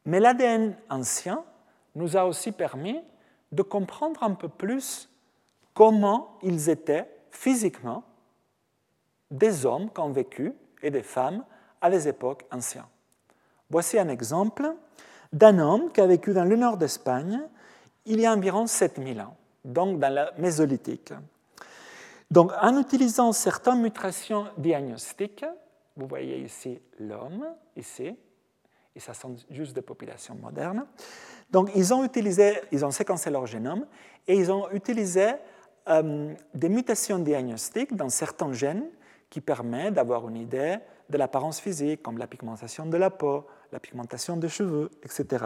Mais 0.06 0.20
l'ADN 0.20 0.76
ancien 0.90 1.44
nous 1.96 2.16
a 2.16 2.26
aussi 2.26 2.52
permis 2.52 3.00
de 3.52 3.62
comprendre 3.62 4.24
un 4.24 4.34
peu 4.34 4.48
plus 4.48 5.10
comment 5.74 6.38
ils 6.42 6.70
étaient 6.70 7.10
physiquement 7.30 8.04
des 9.30 9.66
hommes 9.66 9.92
qui 9.92 10.00
ont 10.00 10.12
vécu 10.12 10.54
et 10.82 10.92
des 10.92 11.04
femmes 11.04 11.44
à 11.82 11.90
des 11.90 12.08
époques 12.08 12.46
anciennes. 12.52 12.86
Voici 13.70 14.00
un 14.00 14.08
exemple 14.08 14.74
d'un 15.34 15.60
homme 15.60 15.92
qui 15.92 16.02
a 16.02 16.08
vécu 16.08 16.34
dans 16.34 16.46
le 16.46 16.56
nord 16.56 16.78
d'Espagne 16.78 17.42
il 18.06 18.20
y 18.20 18.26
a 18.26 18.34
environ 18.34 18.66
7000 18.66 19.22
ans, 19.22 19.36
donc 19.64 20.00
dans 20.00 20.14
la 20.14 20.32
Mésolithique. 20.38 21.14
Donc, 22.32 22.52
en 22.62 22.80
utilisant 22.80 23.32
certaines 23.32 23.82
mutations 23.82 24.48
diagnostiques, 24.58 25.46
vous 25.96 26.08
voyez 26.08 26.40
ici 26.40 26.80
l'homme, 27.00 27.46
ici, 27.76 28.16
et 28.96 29.00
ça 29.00 29.14
sont 29.14 29.36
juste 29.50 29.74
des 29.74 29.82
populations 29.82 30.36
modernes. 30.36 30.86
Donc, 31.50 31.72
ils 31.76 31.94
ont 31.94 32.04
utilisé, 32.04 32.60
ils 32.72 32.86
ont 32.86 32.92
séquencé 32.92 33.30
leur 33.30 33.46
génome 33.46 33.86
et 34.28 34.36
ils 34.36 34.52
ont 34.52 34.70
utilisé 34.72 35.32
euh, 35.88 36.34
des 36.54 36.70
mutations 36.70 37.20
diagnostiques 37.20 37.96
dans 37.96 38.10
certains 38.10 38.54
gènes 38.54 38.86
qui 39.30 39.42
permettent 39.42 39.96
d'avoir 39.96 40.28
une 40.28 40.38
idée 40.38 40.78
de 41.10 41.18
l'apparence 41.18 41.60
physique, 41.60 42.04
comme 42.04 42.18
la 42.18 42.28
pigmentation 42.28 42.86
de 42.86 42.98
la 42.98 43.10
peau, 43.10 43.48
la 43.72 43.80
pigmentation 43.80 44.38
des 44.38 44.50
cheveux, 44.50 44.92
etc. 45.04 45.46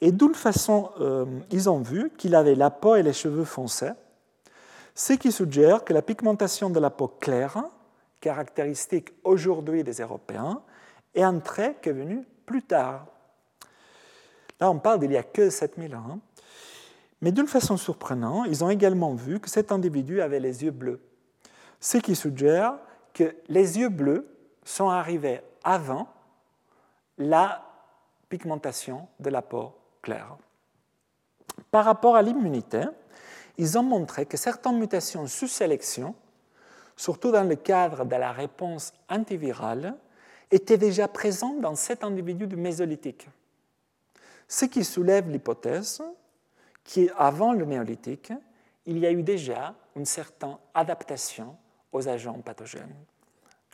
Et 0.00 0.12
d'une 0.12 0.34
façon, 0.34 0.90
euh, 1.00 1.24
ils 1.50 1.70
ont 1.70 1.80
vu 1.80 2.10
qu'il 2.16 2.34
avait 2.34 2.54
la 2.54 2.70
peau 2.70 2.96
et 2.96 3.02
les 3.02 3.12
cheveux 3.12 3.44
foncés, 3.44 3.92
ce 4.94 5.14
qui 5.14 5.32
suggère 5.32 5.84
que 5.84 5.92
la 5.92 6.02
pigmentation 6.02 6.70
de 6.70 6.78
la 6.78 6.90
peau 6.90 7.08
claire, 7.08 7.64
caractéristique 8.20 9.12
aujourd'hui 9.24 9.84
des 9.84 10.00
Européens, 10.00 10.62
est 11.14 11.22
un 11.22 11.38
trait 11.38 11.76
qui 11.80 11.88
est 11.88 11.94
venu 11.94 12.26
plus 12.44 12.62
tard. 12.62 13.06
Là, 14.60 14.70
on 14.70 14.78
parle 14.78 15.00
d'il 15.00 15.10
n'y 15.10 15.16
a 15.16 15.22
que 15.22 15.50
7000 15.50 15.94
ans. 15.96 16.20
Mais 17.22 17.32
d'une 17.32 17.46
façon 17.46 17.76
surprenante, 17.76 18.46
ils 18.48 18.62
ont 18.62 18.70
également 18.70 19.14
vu 19.14 19.40
que 19.40 19.48
cet 19.48 19.72
individu 19.72 20.20
avait 20.20 20.40
les 20.40 20.64
yeux 20.64 20.70
bleus, 20.70 21.00
ce 21.80 21.96
qui 21.98 22.14
suggère 22.14 22.74
que 23.14 23.34
les 23.48 23.78
yeux 23.78 23.88
bleus 23.88 24.28
sont 24.64 24.90
arrivés 24.90 25.40
avant 25.64 26.08
la 27.16 27.64
pigmentation 28.28 29.08
de 29.18 29.30
la 29.30 29.40
peau 29.40 29.72
Par 31.70 31.84
rapport 31.84 32.16
à 32.16 32.22
l'immunité, 32.22 32.82
ils 33.58 33.78
ont 33.78 33.82
montré 33.82 34.26
que 34.26 34.36
certaines 34.36 34.78
mutations 34.78 35.26
sous 35.26 35.48
sélection, 35.48 36.14
surtout 36.96 37.30
dans 37.30 37.44
le 37.44 37.56
cadre 37.56 38.04
de 38.04 38.16
la 38.16 38.32
réponse 38.32 38.92
antivirale, 39.08 39.96
étaient 40.50 40.78
déjà 40.78 41.08
présentes 41.08 41.60
dans 41.60 41.74
cet 41.74 42.04
individu 42.04 42.46
du 42.46 42.56
mésolithique. 42.56 43.28
Ce 44.48 44.64
qui 44.64 44.84
soulève 44.84 45.28
l'hypothèse 45.28 46.02
qu'avant 46.84 47.52
le 47.52 47.64
néolithique, 47.64 48.32
il 48.84 48.98
y 48.98 49.06
a 49.06 49.10
eu 49.10 49.22
déjà 49.22 49.74
une 49.96 50.04
certaine 50.04 50.56
adaptation 50.72 51.56
aux 51.92 52.06
agents 52.08 52.40
pathogènes. 52.40 52.94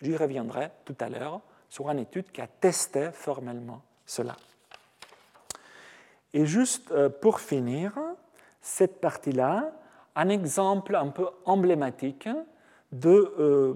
J'y 0.00 0.16
reviendrai 0.16 0.70
tout 0.84 0.96
à 1.00 1.08
l'heure 1.08 1.42
sur 1.68 1.90
une 1.90 1.98
étude 1.98 2.32
qui 2.32 2.40
a 2.40 2.46
testé 2.46 3.10
formellement 3.12 3.82
cela. 4.06 4.36
Et 6.34 6.46
juste 6.46 6.90
euh, 6.90 7.08
pour 7.08 7.40
finir, 7.40 7.92
cette 8.60 9.00
partie-là, 9.00 9.72
un 10.14 10.28
exemple 10.28 10.94
un 10.94 11.08
peu 11.08 11.28
emblématique 11.44 12.28
de 12.92 13.34
euh, 13.38 13.74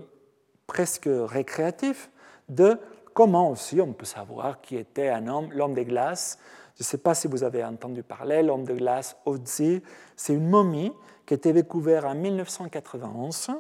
presque 0.67 1.09
récréatif 1.09 2.11
de 2.49 2.79
comment 3.15 3.51
aussi 3.51 3.81
on 3.81 3.93
peut 3.93 4.05
savoir 4.07 4.61
qui 4.61 4.77
était 4.77 5.09
un 5.09 5.27
homme, 5.27 5.49
l'homme 5.53 5.75
des 5.75 5.85
glaces. 5.85 6.39
Je 6.77 6.83
ne 6.83 6.85
sais 6.85 6.99
pas 6.99 7.15
si 7.15 7.27
vous 7.27 7.43
avez 7.43 7.65
entendu 7.65 8.03
parler, 8.03 8.43
l'homme 8.43 8.65
de 8.65 8.75
glace 8.75 9.17
Otzi, 9.25 9.83
c'est 10.15 10.35
une 10.35 10.49
momie 10.49 10.93
qui 11.25 11.35
a 11.35 11.37
été 11.37 11.53
découverte 11.53 12.05
en 12.05 12.15
1991 12.15 13.51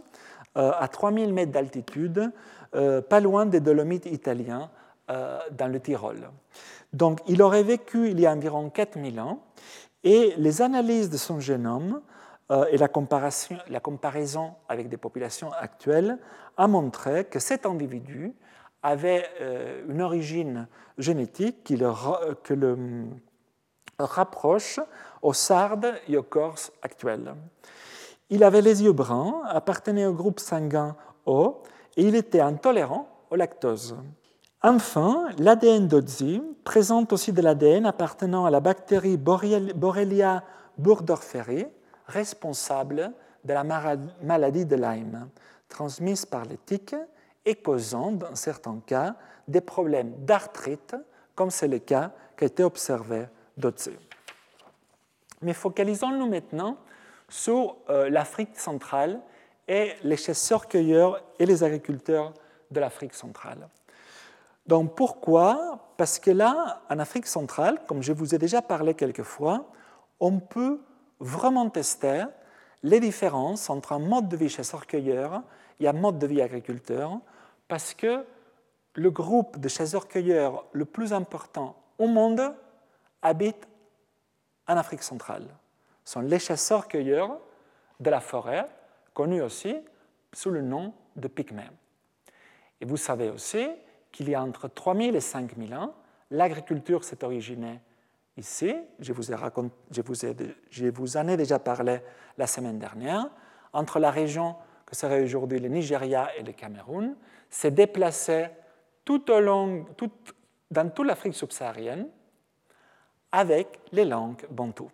euh, 0.57 0.72
à 0.78 0.88
3000 0.88 1.32
mètres 1.32 1.53
d'altitude, 1.53 2.30
euh, 2.74 3.01
pas 3.01 3.20
loin 3.20 3.47
des 3.47 3.61
Dolomites 3.61 4.07
italiens, 4.07 4.70
dans 5.09 5.68
le 5.68 5.78
Tyrol. 5.78 6.28
Donc 6.93 7.20
il 7.26 7.43
aurait 7.43 7.62
vécu 7.62 8.11
il 8.11 8.20
y 8.20 8.26
a 8.26 8.32
environ 8.32 8.70
4000 8.70 9.20
ans 9.20 9.41
et 10.05 10.34
les 10.37 10.62
analyses 10.62 11.11
de 11.11 11.16
son 11.16 11.41
génome 11.41 12.01
euh, 12.51 12.66
et 12.70 12.78
la, 12.78 12.89
comparaison 12.89 14.55
avec 14.68 14.89
des 14.89 14.97
populations 14.97 15.51
actuelles 15.53 16.18
a 16.57 16.68
montré 16.68 17.24
que 17.24 17.39
cet 17.41 17.66
individu 17.66 18.32
avait 18.82 19.26
euh, 19.41 19.84
une 19.89 20.01
origine 20.01 20.68
génétique 20.97 21.64
qui 21.64 21.76
le, 21.76 21.91
le 22.51 22.76
rapproche 23.99 24.78
au 25.22 25.32
sarde 25.32 25.95
et 26.09 26.16
au 26.16 26.22
corse 26.22 26.72
actuel. 26.82 27.34
Il 28.30 28.45
avait 28.45 28.62
les 28.62 28.82
yeux 28.82 28.93
bruns, 28.93 29.43
appartenait 29.49 30.07
au 30.07 30.12
groupe 30.12 30.39
sanguin 30.39 30.97
O 31.26 31.62
et 31.97 32.03
il 32.03 32.14
était 32.14 32.41
intolérant 32.41 33.09
au 33.30 33.37
lactose. 33.37 33.97
Enfin, 34.68 35.28
l'ADN 35.38 35.86
d'Ozzi 35.86 36.42
présente 36.64 37.12
aussi 37.12 37.32
de 37.32 37.40
l'ADN 37.40 37.86
appartenant 37.86 38.46
à 38.46 38.50
la 38.50 38.58
bactérie 38.58 39.16
Borrelia 39.16 40.42
burgdorferi, 40.76 41.68
responsable 42.08 43.12
de 43.44 43.52
la 43.52 43.62
maladie 43.62 44.66
de 44.66 44.74
Lyme, 44.74 45.28
transmise 45.68 46.26
par 46.26 46.46
les 46.46 46.56
tiques 46.56 46.96
et 47.44 47.54
causant, 47.54 48.10
dans 48.10 48.34
certains 48.34 48.82
cas, 48.84 49.14
des 49.46 49.60
problèmes 49.60 50.12
d'arthrite, 50.24 50.96
comme 51.36 51.50
c'est 51.50 51.68
le 51.68 51.78
cas 51.78 52.10
qui 52.36 52.42
a 52.42 52.46
été 52.48 52.64
observé 52.64 53.26
d'Ozzi. 53.56 53.96
Mais 55.42 55.54
focalisons-nous 55.54 56.28
maintenant 56.28 56.76
sur 57.28 57.76
euh, 57.88 58.10
l'Afrique 58.10 58.58
centrale 58.58 59.20
et 59.68 59.92
les 60.02 60.16
chasseurs-cueilleurs 60.16 61.22
et 61.38 61.46
les 61.46 61.62
agriculteurs 61.62 62.34
de 62.72 62.80
l'Afrique 62.80 63.14
centrale. 63.14 63.68
Donc 64.66 64.94
pourquoi? 64.94 65.92
Parce 65.96 66.18
que 66.18 66.30
là, 66.30 66.82
en 66.90 66.98
Afrique 66.98 67.26
centrale, 67.26 67.80
comme 67.86 68.02
je 68.02 68.12
vous 68.12 68.34
ai 68.34 68.38
déjà 68.38 68.62
parlé 68.62 68.94
quelques 68.94 69.22
fois, 69.22 69.70
on 70.20 70.38
peut 70.40 70.80
vraiment 71.20 71.70
tester 71.70 72.24
les 72.82 73.00
différences 73.00 73.70
entre 73.70 73.92
un 73.92 73.98
mode 73.98 74.28
de 74.28 74.36
vie 74.36 74.48
chasseur-cueilleur 74.48 75.42
et 75.80 75.88
un 75.88 75.92
mode 75.92 76.18
de 76.18 76.26
vie 76.26 76.42
agriculteur, 76.42 77.18
parce 77.68 77.94
que 77.94 78.24
le 78.94 79.10
groupe 79.10 79.58
de 79.58 79.68
chasseurs-cueilleurs 79.68 80.64
le 80.72 80.84
plus 80.84 81.12
important 81.12 81.76
au 81.98 82.06
monde 82.06 82.54
habite 83.22 83.66
en 84.68 84.76
Afrique 84.76 85.02
centrale. 85.02 85.46
Ce 86.04 86.14
sont 86.14 86.20
les 86.20 86.38
chasseurs-cueilleurs 86.38 87.38
de 88.00 88.10
la 88.10 88.20
forêt, 88.20 88.66
connus 89.14 89.42
aussi 89.42 89.76
sous 90.32 90.50
le 90.50 90.60
nom 90.60 90.92
de 91.16 91.28
pygmées. 91.28 91.70
Et 92.80 92.84
vous 92.84 92.96
savez 92.96 93.30
aussi 93.30 93.66
qu'il 94.16 94.30
y 94.30 94.34
a 94.34 94.42
entre 94.42 94.66
3000 94.66 95.14
et 95.14 95.20
5000 95.20 95.74
ans, 95.74 95.94
l'agriculture 96.30 97.04
s'est 97.04 97.22
originée 97.22 97.80
ici. 98.38 98.74
Je 98.98 99.12
vous, 99.12 99.30
ai 99.30 101.20
en 101.20 101.28
ai 101.28 101.36
déjà 101.36 101.58
parlé 101.58 102.00
la 102.38 102.46
semaine 102.46 102.78
dernière. 102.78 103.28
Entre 103.74 103.98
la 103.98 104.10
région 104.10 104.56
que 104.86 104.96
serait 104.96 105.22
aujourd'hui 105.22 105.60
le 105.60 105.68
Nigeria 105.68 106.34
et 106.38 106.42
le 106.42 106.52
Cameroun, 106.52 107.14
s'est 107.50 107.70
déplacée 107.70 108.46
tout 109.04 109.30
au 109.30 109.38
long, 109.38 109.84
dans 110.70 110.88
toute 110.88 111.06
l'Afrique 111.06 111.34
subsaharienne 111.34 112.08
avec 113.32 113.80
les 113.92 114.06
langues 114.06 114.46
bantoues 114.48 114.90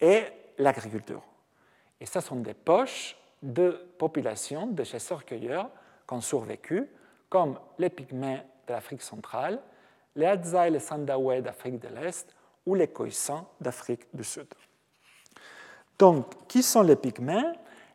et 0.00 0.24
l'agriculture. 0.58 1.22
Et 2.00 2.06
ce 2.06 2.18
sont 2.18 2.40
des 2.40 2.54
poches 2.54 3.16
de 3.44 3.86
populations 3.96 4.66
de 4.66 4.82
chasseurs-cueilleurs 4.82 5.70
qui 6.08 6.14
ont 6.14 6.20
survécu 6.20 6.88
comme 7.34 7.58
les 7.80 7.90
Pygmées 7.90 8.42
de 8.68 8.74
l'Afrique 8.74 9.02
centrale, 9.02 9.60
les 10.14 10.26
Hadza 10.26 10.68
et 10.68 10.70
les 10.70 10.78
Sandawe 10.78 11.40
d'Afrique 11.40 11.80
de 11.80 11.88
l'Est 11.88 12.32
ou 12.64 12.76
les 12.76 12.86
Khoisan 12.86 13.44
d'Afrique 13.60 14.06
du 14.14 14.22
Sud. 14.22 14.46
Donc, 15.98 16.46
qui 16.46 16.62
sont 16.62 16.82
les 16.82 16.94
Pygmées 16.94 17.42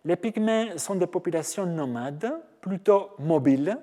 Les 0.03 0.17
Pygmées 0.17 0.77
sont 0.77 0.95
des 0.95 1.07
populations 1.07 1.65
nomades, 1.65 2.29
plutôt 2.59 3.11
mobiles, 3.17 3.77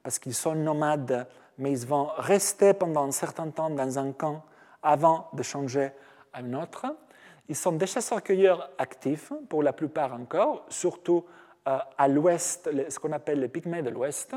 parce 0.00 0.20
qu'ils 0.20 0.32
sont 0.32 0.54
nomades, 0.54 1.26
mais 1.58 1.72
ils 1.72 1.86
vont 1.88 2.10
rester 2.16 2.72
pendant 2.72 3.02
un 3.02 3.10
certain 3.10 3.50
temps 3.50 3.70
dans 3.70 3.98
un 3.98 4.12
camp 4.12 4.44
avant 4.80 5.28
de 5.32 5.42
changer 5.42 5.90
à 6.32 6.38
un 6.38 6.54
autre. 6.54 6.86
Ils 7.48 7.56
sont 7.56 7.72
des 7.72 7.88
chasseurs-cueilleurs 7.88 8.70
actifs, 8.78 9.32
pour 9.48 9.64
la 9.64 9.72
plupart 9.72 10.14
encore, 10.14 10.66
surtout 10.68 11.24
euh, 11.66 11.78
à 11.98 12.06
l'ouest, 12.06 12.70
ce 12.88 12.98
qu'on 13.00 13.10
appelle 13.10 13.40
les 13.40 13.48
Pygmées 13.48 13.82
de 13.82 13.90
l'ouest, 13.90 14.36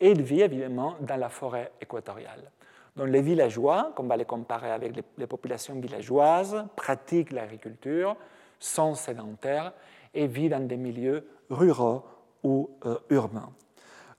et 0.00 0.10
il 0.10 0.22
vit 0.22 0.42
évidemment 0.42 0.96
dans 1.00 1.16
la 1.16 1.28
forêt 1.28 1.72
équatoriale. 1.80 2.50
Donc 2.96 3.08
les 3.08 3.20
villageois, 3.22 3.92
on 3.96 4.02
va 4.04 4.16
les 4.16 4.24
comparer 4.24 4.70
avec 4.70 4.92
les, 5.16 5.26
populations 5.26 5.78
villageoises, 5.78 6.66
pratiquent 6.74 7.32
l'agriculture, 7.32 8.16
sont 8.58 8.94
sédentaires 8.94 9.72
et 10.14 10.26
vivent 10.26 10.50
dans 10.50 10.66
des 10.66 10.76
milieux 10.76 11.28
ruraux 11.48 12.04
ou 12.42 12.70
euh, 12.86 12.98
urbains. 13.10 13.50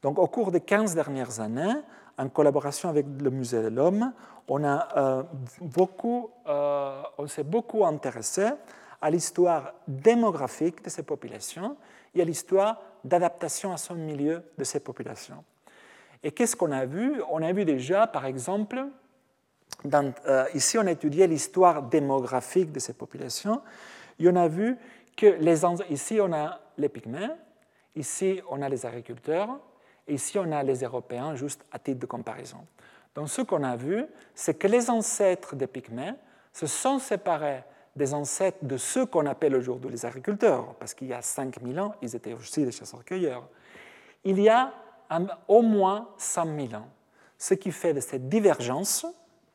Donc 0.01 0.17
au 0.17 0.27
cours 0.27 0.51
des 0.51 0.61
15 0.61 0.95
dernières 0.95 1.41
années, 1.41 1.75
en 2.17 2.29
collaboration 2.29 2.89
avec 2.89 3.05
le 3.19 3.29
Musée 3.29 3.63
de 3.63 3.67
l'Homme, 3.67 4.13
on, 4.47 4.63
euh, 4.63 5.23
euh, 6.47 7.01
on 7.17 7.27
s'est 7.27 7.43
beaucoup 7.43 7.85
intéressé 7.85 8.49
à 9.01 9.09
l'histoire 9.09 9.73
démographique 9.87 10.83
de 10.83 10.89
ces 10.89 11.03
populations 11.03 11.77
et 12.15 12.21
à 12.21 12.25
l'histoire 12.25 12.81
d'adaptation 13.03 13.71
à 13.71 13.77
son 13.77 13.95
milieu 13.95 14.43
de 14.57 14.63
ces 14.63 14.79
populations. 14.79 15.43
Et 16.23 16.31
qu'est-ce 16.31 16.55
qu'on 16.55 16.71
a 16.71 16.85
vu? 16.85 17.21
On 17.29 17.41
a 17.41 17.51
vu 17.53 17.65
déjà, 17.65 18.07
par 18.07 18.25
exemple, 18.25 18.85
euh, 19.93 20.45
ici, 20.53 20.77
on 20.77 20.85
a 20.85 20.91
étudié 20.91 21.27
l'histoire 21.27 21.83
démographique 21.83 22.71
de 22.71 22.79
ces 22.79 22.93
populations 22.93 23.61
et 24.19 24.27
on 24.27 24.35
a 24.35 24.47
vu 24.47 24.77
que 25.15 25.27
les, 25.39 25.61
ici, 25.89 26.19
on 26.21 26.33
a 26.33 26.59
les 26.77 26.89
Pygmées, 26.89 27.29
ici, 27.95 28.41
on 28.49 28.61
a 28.61 28.69
les 28.69 28.85
agriculteurs, 28.85 29.49
et 30.07 30.15
ici, 30.15 30.37
on 30.37 30.51
a 30.51 30.63
les 30.63 30.83
Européens, 30.83 31.35
juste 31.35 31.65
à 31.71 31.79
titre 31.79 31.99
de 31.99 32.05
comparaison. 32.05 32.65
Donc, 33.15 33.29
ce 33.29 33.41
qu'on 33.41 33.63
a 33.63 33.75
vu, 33.75 34.05
c'est 34.33 34.57
que 34.57 34.67
les 34.67 34.89
ancêtres 34.89 35.55
des 35.55 35.67
Pygmées 35.67 36.13
se 36.51 36.67
sont 36.67 36.99
séparés 36.99 37.63
des 37.95 38.13
ancêtres 38.13 38.63
de 38.63 38.77
ceux 38.77 39.05
qu'on 39.05 39.25
appelle 39.25 39.55
aujourd'hui 39.55 39.91
les 39.91 40.05
agriculteurs, 40.05 40.75
parce 40.75 40.93
qu'il 40.93 41.07
y 41.07 41.13
a 41.13 41.21
5000 41.21 41.79
ans, 41.79 41.95
ils 42.01 42.15
étaient 42.15 42.33
aussi 42.33 42.63
des 42.63 42.71
chasseurs-cueilleurs. 42.71 43.47
Il 44.23 44.39
y 44.39 44.49
a 44.49 44.73
au 45.47 45.61
moins 45.61 46.09
100 46.17 46.45
000 46.69 46.81
ans, 46.81 46.87
ce 47.37 47.53
qui 47.53 47.71
fait 47.71 47.93
de 47.93 47.99
cette 47.99 48.29
divergence 48.29 49.05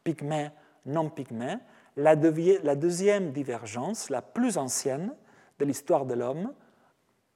pygmée, 0.02 0.50
non 0.86 1.10
pygmée, 1.10 1.56
la, 1.96 2.16
deuxième 2.16 3.32
divergence, 3.32 4.10
la 4.10 4.22
plus 4.22 4.58
ancienne 4.58 5.14
de 5.58 5.64
l'histoire 5.64 6.06
de 6.06 6.14
l'homme, 6.14 6.52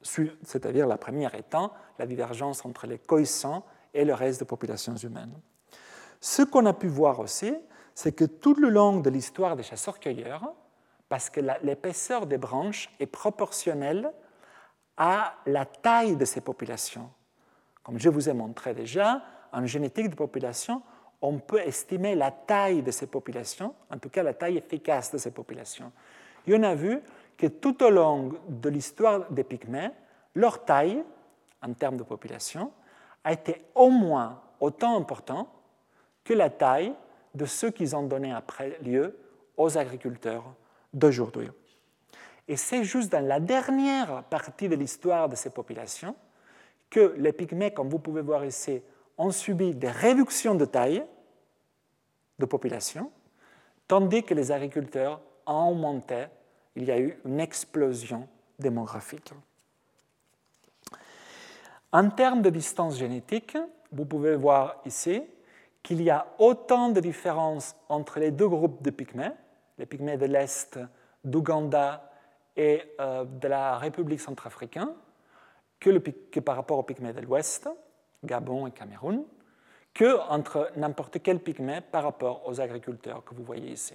c'est-à-dire 0.02 0.86
la 0.86 0.98
première 0.98 1.34
étant 1.34 1.72
la 1.98 2.06
divergence 2.06 2.64
entre 2.64 2.86
les 2.86 2.98
coïssants 2.98 3.64
et 3.94 4.04
le 4.04 4.14
reste 4.14 4.40
des 4.40 4.46
populations 4.46 4.96
humaines. 4.96 5.38
Ce 6.20 6.42
qu'on 6.42 6.66
a 6.66 6.72
pu 6.72 6.88
voir 6.88 7.20
aussi, 7.20 7.54
c'est 7.94 8.12
que 8.12 8.24
tout 8.24 8.54
le 8.54 8.68
long 8.68 9.00
de 9.00 9.10
l'histoire 9.10 9.56
des 9.56 9.62
chasseurs-cueilleurs, 9.62 10.52
parce 11.08 11.30
que 11.30 11.40
l'épaisseur 11.62 12.26
des 12.26 12.38
branches 12.38 12.90
est 13.00 13.06
proportionnelle 13.06 14.12
à 14.96 15.34
la 15.46 15.64
taille 15.64 16.16
de 16.16 16.24
ces 16.24 16.40
populations. 16.40 17.10
Comme 17.88 17.98
je 17.98 18.10
vous 18.10 18.28
ai 18.28 18.34
montré 18.34 18.74
déjà, 18.74 19.22
en 19.50 19.64
génétique 19.64 20.10
de 20.10 20.14
population, 20.14 20.82
on 21.22 21.38
peut 21.38 21.60
estimer 21.60 22.14
la 22.14 22.30
taille 22.30 22.82
de 22.82 22.90
ces 22.90 23.06
populations, 23.06 23.74
en 23.90 23.96
tout 23.96 24.10
cas 24.10 24.22
la 24.22 24.34
taille 24.34 24.58
efficace 24.58 25.10
de 25.10 25.16
ces 25.16 25.30
populations. 25.30 25.90
Et 26.46 26.54
on 26.54 26.62
a 26.64 26.74
vu 26.74 27.00
que 27.38 27.46
tout 27.46 27.82
au 27.82 27.88
long 27.88 28.34
de 28.46 28.68
l'histoire 28.68 29.30
des 29.30 29.42
Pygmées, 29.42 29.88
leur 30.34 30.66
taille, 30.66 31.02
en 31.62 31.72
termes 31.72 31.96
de 31.96 32.02
population, 32.02 32.72
a 33.24 33.32
été 33.32 33.64
au 33.74 33.88
moins 33.88 34.38
autant 34.60 34.94
importante 34.94 35.48
que 36.24 36.34
la 36.34 36.50
taille 36.50 36.92
de 37.34 37.46
ceux 37.46 37.70
qui 37.70 37.94
ont 37.94 38.06
donné 38.06 38.34
après 38.34 38.78
lieu 38.82 39.16
aux 39.56 39.78
agriculteurs 39.78 40.44
d'aujourd'hui. 40.92 41.48
Et 42.48 42.56
c'est 42.58 42.84
juste 42.84 43.10
dans 43.10 43.26
la 43.26 43.40
dernière 43.40 44.24
partie 44.24 44.68
de 44.68 44.74
l'histoire 44.74 45.30
de 45.30 45.36
ces 45.36 45.48
populations 45.48 46.14
que 46.90 47.14
les 47.18 47.32
Pygmées, 47.32 47.72
comme 47.72 47.88
vous 47.88 47.98
pouvez 47.98 48.22
voir 48.22 48.44
ici, 48.44 48.82
ont 49.16 49.30
subi 49.30 49.74
des 49.74 49.90
réductions 49.90 50.54
de 50.54 50.64
taille 50.64 51.04
de 52.38 52.46
population, 52.46 53.10
tandis 53.86 54.22
que 54.22 54.34
les 54.34 54.52
agriculteurs 54.52 55.20
ont 55.46 55.70
augmenté, 55.70 56.26
il 56.76 56.84
y 56.84 56.92
a 56.92 56.98
eu 56.98 57.18
une 57.24 57.40
explosion 57.40 58.28
démographique. 58.58 59.32
En 61.90 62.10
termes 62.10 62.42
de 62.42 62.50
distance 62.50 62.98
génétique, 62.98 63.56
vous 63.90 64.04
pouvez 64.04 64.36
voir 64.36 64.80
ici 64.84 65.22
qu'il 65.82 66.02
y 66.02 66.10
a 66.10 66.26
autant 66.38 66.90
de 66.90 67.00
différences 67.00 67.74
entre 67.88 68.20
les 68.20 68.30
deux 68.30 68.48
groupes 68.48 68.82
de 68.82 68.90
pygmées, 68.90 69.32
les 69.78 69.86
pygmées 69.86 70.18
de 70.18 70.26
l'Est, 70.26 70.78
d'Ouganda 71.24 72.10
et 72.56 72.82
euh, 73.00 73.24
de 73.24 73.48
la 73.48 73.78
République 73.78 74.20
centrafricaine, 74.20 74.92
que, 75.80 75.90
que 75.98 76.40
par 76.40 76.56
rapport 76.56 76.78
aux 76.78 76.82
pygmées 76.82 77.12
de 77.12 77.20
l'Ouest, 77.20 77.68
Gabon 78.24 78.66
et 78.66 78.72
Cameroun, 78.72 79.24
que 79.94 80.18
entre 80.28 80.70
n'importe 80.76 81.22
quel 81.22 81.40
pygmée 81.40 81.80
par 81.80 82.04
rapport 82.04 82.46
aux 82.46 82.60
agriculteurs 82.60 83.24
que 83.24 83.34
vous 83.34 83.42
voyez 83.42 83.72
ici. 83.72 83.94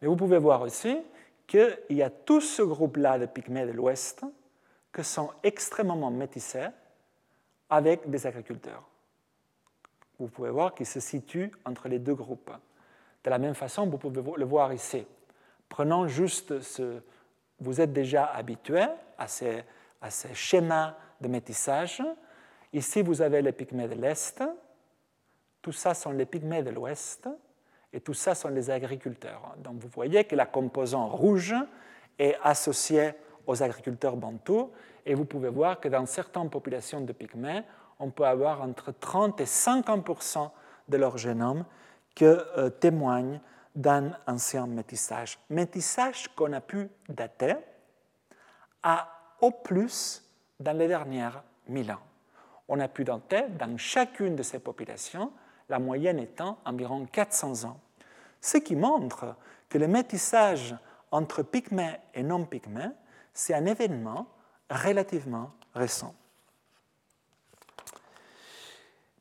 Mais 0.00 0.08
vous 0.08 0.16
pouvez 0.16 0.38
voir 0.38 0.62
aussi 0.62 0.98
qu'il 1.46 1.78
y 1.90 2.02
a 2.02 2.10
tout 2.10 2.40
ce 2.40 2.62
groupe-là 2.62 3.18
de 3.18 3.26
pygmées 3.26 3.66
de 3.66 3.72
l'Ouest 3.72 4.24
qui 4.94 5.02
sont 5.02 5.30
extrêmement 5.42 6.10
métissés 6.10 6.68
avec 7.70 8.08
des 8.08 8.26
agriculteurs. 8.26 8.86
Vous 10.18 10.28
pouvez 10.28 10.50
voir 10.50 10.74
qu'ils 10.74 10.86
se 10.86 11.00
situent 11.00 11.50
entre 11.64 11.88
les 11.88 11.98
deux 11.98 12.14
groupes. 12.14 12.50
De 13.24 13.30
la 13.30 13.38
même 13.38 13.54
façon, 13.54 13.86
vous 13.86 13.98
pouvez 13.98 14.22
le 14.36 14.44
voir 14.44 14.72
ici. 14.72 15.06
Prenons 15.68 16.06
juste 16.08 16.60
ce... 16.60 17.00
Vous 17.60 17.80
êtes 17.80 17.92
déjà 17.92 18.26
habitué 18.26 18.84
à 19.16 19.26
ces, 19.26 19.64
à 20.00 20.10
ces 20.10 20.34
schémas 20.34 20.94
de 21.20 21.28
métissage. 21.28 22.02
Ici, 22.72 23.02
vous 23.02 23.22
avez 23.22 23.42
les 23.42 23.52
pygmées 23.52 23.88
de 23.88 23.94
l'Est, 23.94 24.42
tout 25.62 25.72
ça 25.72 25.94
sont 25.94 26.12
les 26.12 26.26
pygmées 26.26 26.62
de 26.62 26.70
l'Ouest, 26.70 27.28
et 27.92 28.00
tout 28.00 28.14
ça 28.14 28.34
sont 28.34 28.48
les 28.48 28.70
agriculteurs. 28.70 29.54
Donc 29.58 29.80
vous 29.80 29.88
voyez 29.88 30.24
que 30.24 30.36
la 30.36 30.46
composante 30.46 31.12
rouge 31.12 31.54
est 32.18 32.36
associée 32.42 33.12
aux 33.46 33.62
agriculteurs 33.62 34.16
bantous, 34.16 34.70
et 35.06 35.14
vous 35.14 35.24
pouvez 35.24 35.48
voir 35.48 35.80
que 35.80 35.88
dans 35.88 36.04
certaines 36.06 36.50
populations 36.50 37.00
de 37.00 37.12
pygmées, 37.12 37.62
on 37.98 38.10
peut 38.10 38.26
avoir 38.26 38.62
entre 38.62 38.92
30 38.92 39.40
et 39.40 39.44
50% 39.44 40.50
de 40.88 40.96
leur 40.96 41.18
génome 41.18 41.64
qui 42.14 42.24
euh, 42.24 42.70
témoignent 42.70 43.40
d'un 43.74 44.12
ancien 44.26 44.66
métissage. 44.66 45.38
Métissage 45.50 46.28
qu'on 46.34 46.52
a 46.52 46.60
pu 46.60 46.88
dater 47.08 47.54
à 48.82 49.17
au 49.40 49.50
plus 49.50 50.22
dans 50.60 50.76
les 50.76 50.88
dernières 50.88 51.42
mille 51.68 51.90
ans. 51.92 52.02
On 52.68 52.80
a 52.80 52.88
pu 52.88 53.04
dater 53.04 53.44
dans 53.58 53.76
chacune 53.78 54.36
de 54.36 54.42
ces 54.42 54.58
populations, 54.58 55.32
la 55.68 55.78
moyenne 55.78 56.18
étant 56.18 56.58
environ 56.64 57.06
400 57.06 57.64
ans. 57.64 57.80
Ce 58.40 58.58
qui 58.58 58.76
montre 58.76 59.36
que 59.68 59.78
le 59.78 59.88
métissage 59.88 60.74
entre 61.10 61.42
pygmées 61.42 61.96
et 62.14 62.22
non-pygmées, 62.22 62.90
c'est 63.32 63.54
un 63.54 63.66
événement 63.66 64.26
relativement 64.70 65.50
récent. 65.74 66.14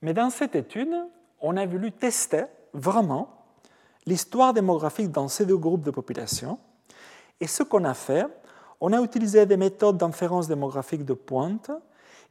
Mais 0.01 0.13
dans 0.13 0.29
cette 0.29 0.55
étude, 0.55 0.95
on 1.39 1.57
a 1.57 1.65
voulu 1.65 1.91
tester 1.91 2.45
vraiment 2.73 3.37
l'histoire 4.05 4.53
démographique 4.53 5.11
dans 5.11 5.27
ces 5.27 5.45
deux 5.45 5.57
groupes 5.57 5.83
de 5.83 5.91
population. 5.91 6.59
Et 7.39 7.47
ce 7.47 7.63
qu'on 7.63 7.83
a 7.83 7.93
fait, 7.93 8.25
on 8.79 8.93
a 8.93 9.01
utilisé 9.01 9.45
des 9.45 9.57
méthodes 9.57 9.97
d'inférence 9.97 10.47
démographique 10.47 11.05
de 11.05 11.13
pointe 11.13 11.71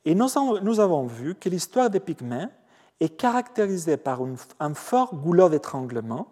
et 0.04 0.14
nous 0.14 0.80
avons 0.80 1.06
vu 1.06 1.34
que 1.34 1.48
l'histoire 1.48 1.90
des 1.90 2.00
pygmées 2.00 2.46
est 3.00 3.16
caractérisée 3.16 3.96
par 3.96 4.20
un 4.60 4.74
fort 4.74 5.14
goulot 5.14 5.48
d'étranglement 5.48 6.28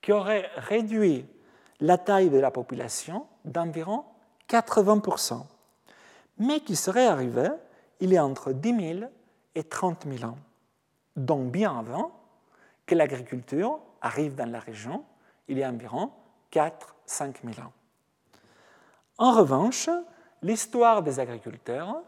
qui 0.00 0.12
aurait 0.12 0.48
réduit 0.56 1.26
la 1.80 1.98
taille 1.98 2.30
de 2.30 2.38
la 2.38 2.50
population 2.50 3.26
d'environ 3.44 4.04
80%, 4.48 5.42
mais 6.38 6.60
qui 6.60 6.76
serait 6.76 7.06
arrivé 7.06 7.48
il 8.00 8.12
y 8.12 8.16
a 8.16 8.24
entre 8.24 8.52
10 8.52 8.96
000 8.98 9.10
et 9.54 9.64
30 9.64 10.06
000 10.08 10.30
ans 10.30 10.36
donc 11.16 11.50
bien 11.50 11.78
avant 11.78 12.12
que 12.86 12.94
l'agriculture 12.94 13.78
arrive 14.00 14.34
dans 14.34 14.50
la 14.50 14.58
région, 14.58 15.04
il 15.48 15.58
y 15.58 15.62
a 15.62 15.70
environ 15.70 16.10
4-5 16.52 17.36
000 17.44 17.66
ans. 17.66 17.72
En 19.18 19.32
revanche, 19.32 19.88
l'histoire 20.42 21.02
des 21.02 21.20
agriculteurs 21.20 22.02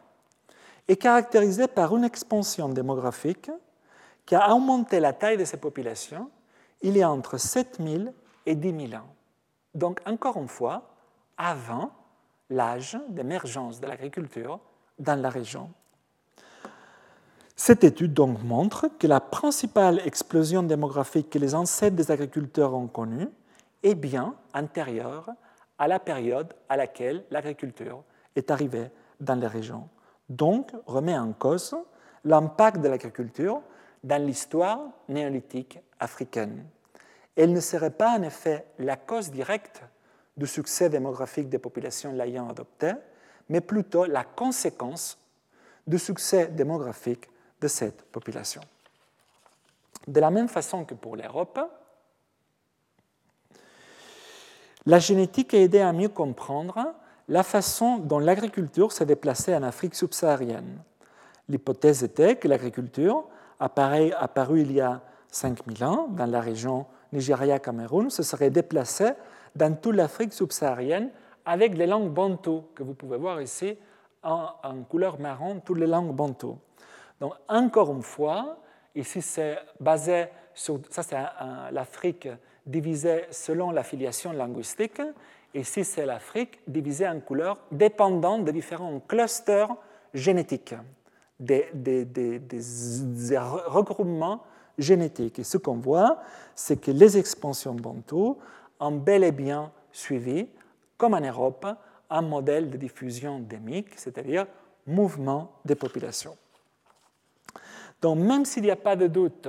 est 0.88 0.96
caractérisée 0.96 1.68
par 1.68 1.94
une 1.96 2.04
expansion 2.04 2.68
démographique 2.68 3.50
qui 4.24 4.34
a 4.34 4.52
augmenté 4.52 5.00
la 5.00 5.12
taille 5.12 5.36
de 5.36 5.44
ces 5.44 5.56
populations 5.56 6.30
il 6.82 6.96
y 6.96 7.02
a 7.02 7.10
entre 7.10 7.38
7 7.38 7.78
000 7.80 8.04
et 8.44 8.54
10 8.54 8.88
000 8.88 9.02
ans. 9.02 9.08
Donc, 9.74 10.00
encore 10.06 10.36
une 10.36 10.48
fois, 10.48 10.82
avant 11.38 11.90
l'âge 12.50 12.98
d'émergence 13.08 13.80
de 13.80 13.86
l'agriculture 13.86 14.60
dans 14.98 15.20
la 15.20 15.30
région. 15.30 15.70
Cette 17.54 17.84
étude 17.84 18.12
donc 18.12 18.42
montre 18.42 18.88
que 18.98 19.06
la 19.06 19.20
principale 19.20 20.00
explosion 20.04 20.62
démographique 20.62 21.30
que 21.30 21.38
les 21.38 21.54
ancêtres 21.54 21.96
des 21.96 22.10
agriculteurs 22.10 22.74
ont 22.74 22.86
connue 22.86 23.28
est 23.82 23.94
bien 23.94 24.34
antérieure 24.54 25.30
à 25.78 25.88
la 25.88 25.98
période 25.98 26.54
à 26.68 26.76
laquelle 26.76 27.24
l'agriculture 27.30 28.02
est 28.34 28.50
arrivée 28.50 28.90
dans 29.20 29.34
les 29.34 29.46
régions. 29.46 29.88
Donc, 30.28 30.72
remet 30.86 31.16
en 31.16 31.32
cause 31.32 31.76
l'impact 32.24 32.78
de 32.80 32.88
l'agriculture 32.88 33.62
dans 34.02 34.22
l'histoire 34.22 34.80
néolithique 35.08 35.78
africaine. 36.00 36.66
Elle 37.36 37.52
ne 37.52 37.60
serait 37.60 37.90
pas 37.90 38.18
en 38.18 38.22
effet 38.22 38.66
la 38.78 38.96
cause 38.96 39.30
directe 39.30 39.82
du 40.36 40.46
succès 40.46 40.88
démographique 40.88 41.48
des 41.48 41.58
populations 41.58 42.12
l'ayant 42.12 42.48
adopté, 42.48 42.92
mais 43.48 43.60
plutôt 43.60 44.04
la 44.04 44.24
conséquence 44.24 45.18
du 45.86 45.98
succès 45.98 46.48
démographique 46.48 47.28
de 47.60 47.68
cette 47.68 48.02
population. 48.06 48.60
De 50.06 50.20
la 50.20 50.30
même 50.30 50.48
façon 50.48 50.84
que 50.84 50.94
pour 50.94 51.16
l'Europe, 51.16 51.58
la 54.86 54.98
génétique 54.98 55.52
a 55.54 55.58
aidé 55.58 55.80
à 55.80 55.92
mieux 55.92 56.08
comprendre 56.08 56.94
la 57.28 57.42
façon 57.42 57.98
dont 57.98 58.20
l'agriculture 58.20 58.92
s'est 58.92 59.06
déplacée 59.06 59.54
en 59.54 59.62
Afrique 59.64 59.94
subsaharienne. 59.94 60.78
L'hypothèse 61.48 62.04
était 62.04 62.36
que 62.36 62.48
l'agriculture, 62.48 63.24
apparue 63.58 64.60
il 64.60 64.72
y 64.72 64.80
a 64.80 65.00
5000 65.30 65.84
ans 65.84 66.08
dans 66.10 66.26
la 66.26 66.40
région 66.40 66.86
Nigeria-Cameroun 67.12 68.10
se 68.10 68.22
seraient 68.22 68.50
déplacés 68.50 69.12
dans 69.54 69.74
toute 69.74 69.94
l'Afrique 69.94 70.32
subsaharienne 70.32 71.10
avec 71.44 71.76
les 71.76 71.86
langues 71.86 72.12
bantou, 72.12 72.64
que 72.74 72.82
vous 72.82 72.94
pouvez 72.94 73.16
voir 73.16 73.40
ici 73.40 73.76
en, 74.22 74.82
couleur 74.88 75.20
marron, 75.20 75.60
toutes 75.64 75.78
les 75.78 75.86
langues 75.86 76.14
bantou. 76.14 76.58
Donc, 77.20 77.34
encore 77.48 77.92
une 77.92 78.02
fois, 78.02 78.58
ici 78.94 79.22
c'est 79.22 79.58
basé 79.78 80.26
sur. 80.52 80.80
Ça, 80.90 81.02
c'est 81.02 81.16
l'Afrique 81.70 82.28
divisée 82.66 83.24
selon 83.30 83.70
l'affiliation 83.70 84.32
linguistique. 84.32 85.00
Ici, 85.54 85.84
c'est 85.84 86.04
l'Afrique 86.04 86.60
divisée 86.66 87.08
en 87.08 87.20
couleurs 87.20 87.58
dépendant 87.70 88.38
des 88.38 88.52
différents 88.52 89.00
clusters 89.00 89.74
génétiques, 90.12 90.74
des, 91.38 91.68
regroupements 93.38 94.42
génétiques. 94.76 95.38
Et 95.38 95.44
ce 95.44 95.58
qu'on 95.58 95.76
voit, 95.76 96.20
c'est 96.54 96.80
que 96.80 96.90
les 96.90 97.16
expansions 97.16 97.74
bantou 97.74 98.36
ont 98.80 98.92
bel 98.92 99.24
et 99.24 99.32
bien 99.32 99.70
suivi, 99.92 100.48
comme 100.98 101.14
en 101.14 101.20
Europe, 101.20 101.66
un 102.10 102.22
modèle 102.22 102.70
de 102.70 102.76
diffusion 102.76 103.36
endémique, 103.36 103.88
c'est-à-dire 103.96 104.46
mouvement 104.86 105.52
des 105.64 105.74
populations. 105.74 106.36
Donc 108.02 108.18
même 108.18 108.44
s'il 108.44 108.62
n'y 108.62 108.70
a 108.70 108.76
pas 108.76 108.96
de 108.96 109.06
doute 109.06 109.48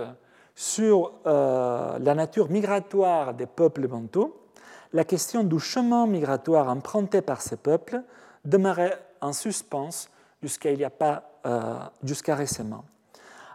sur 0.58 1.14
euh, 1.28 2.00
la 2.00 2.16
nature 2.16 2.50
migratoire 2.50 3.36
des 3.36 3.46
peuples 3.46 3.88
bantous, 3.88 4.34
la 4.92 5.04
question 5.04 5.44
du 5.44 5.60
chemin 5.60 6.08
migratoire 6.08 6.68
emprunté 6.68 7.22
par 7.22 7.42
ces 7.42 7.58
peuples 7.58 8.02
demeurait 8.44 9.00
en 9.22 9.34
suspens 9.34 10.10
jusqu'à 10.42 10.70
euh, 11.46 11.78
jusqu'à 12.04 12.34
récemment. 12.34 12.86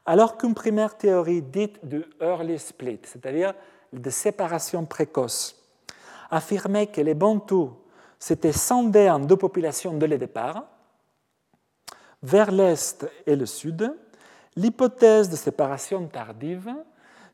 Alors 0.07 0.39
qu'une 0.39 0.55
première 0.55 0.97
théorie 0.97 1.43
dite 1.43 1.85
de 1.85 2.09
early 2.21 2.57
split, 2.57 3.01
c'est-à-dire 3.03 3.53
de 3.93 4.11
séparation 4.11 4.85
précoce, 4.85 5.61
affirmait 6.31 6.87
que 6.87 7.01
les 7.01 7.15
Bantous 7.15 7.73
s'étaient 8.21 8.53
scindés 8.53 9.11
en 9.11 9.19
deux 9.19 9.37
populations 9.37 9.95
dès 9.95 10.07
le 10.07 10.19
départ, 10.19 10.67
vers 12.23 12.53
l'est 12.53 13.05
et 13.27 13.35
le 13.35 13.47
sud, 13.47 13.93
l'hypothèse 14.55 15.29
de 15.31 15.37
séparation 15.37 16.07
tardive 16.07 16.73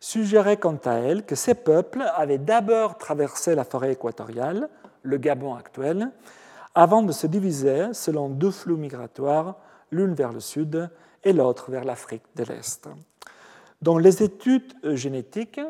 suggérait 0.01 0.57
quant 0.57 0.79
à 0.85 0.95
elle 0.95 1.25
que 1.25 1.35
ces 1.35 1.55
peuples 1.55 2.05
avaient 2.15 2.39
d'abord 2.39 2.99
traversé 2.99 3.55
la 3.55 3.65
forêt 3.65 3.93
équatoriale, 3.93 4.69
le 5.03 5.17
Gabon 5.17 5.55
actuel, 5.55 6.11
avant 6.75 7.03
de 7.03 7.13
se 7.13 7.27
diviser 7.27 7.93
selon 7.93 8.29
deux 8.29 8.51
flux 8.51 8.77
migratoires, 8.77 9.57
l'une 9.91 10.15
vers 10.15 10.33
le 10.33 10.41
sud 10.41 10.91
et 11.25 11.33
l'autre 11.33 11.71
vers 11.71 11.85
l'Afrique 11.85 12.23
de 12.37 12.45
l'Est. 12.45 12.89
Donc 13.83 14.01
les 14.01 14.23
études 14.23 14.75
génétiques 14.85 15.61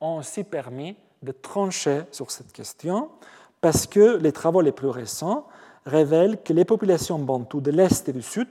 ont 0.00 0.18
aussi 0.18 0.44
permis 0.44 0.96
de 1.22 1.32
trancher 1.32 2.02
sur 2.10 2.30
cette 2.30 2.52
question 2.52 3.10
parce 3.60 3.86
que 3.86 4.16
les 4.16 4.32
travaux 4.32 4.60
les 4.60 4.72
plus 4.72 4.88
récents 4.88 5.46
révèlent 5.84 6.42
que 6.42 6.52
les 6.52 6.64
populations 6.64 7.18
bantoues 7.18 7.60
de 7.60 7.70
l'Est 7.70 8.08
et 8.08 8.12
du 8.12 8.22
Sud 8.22 8.48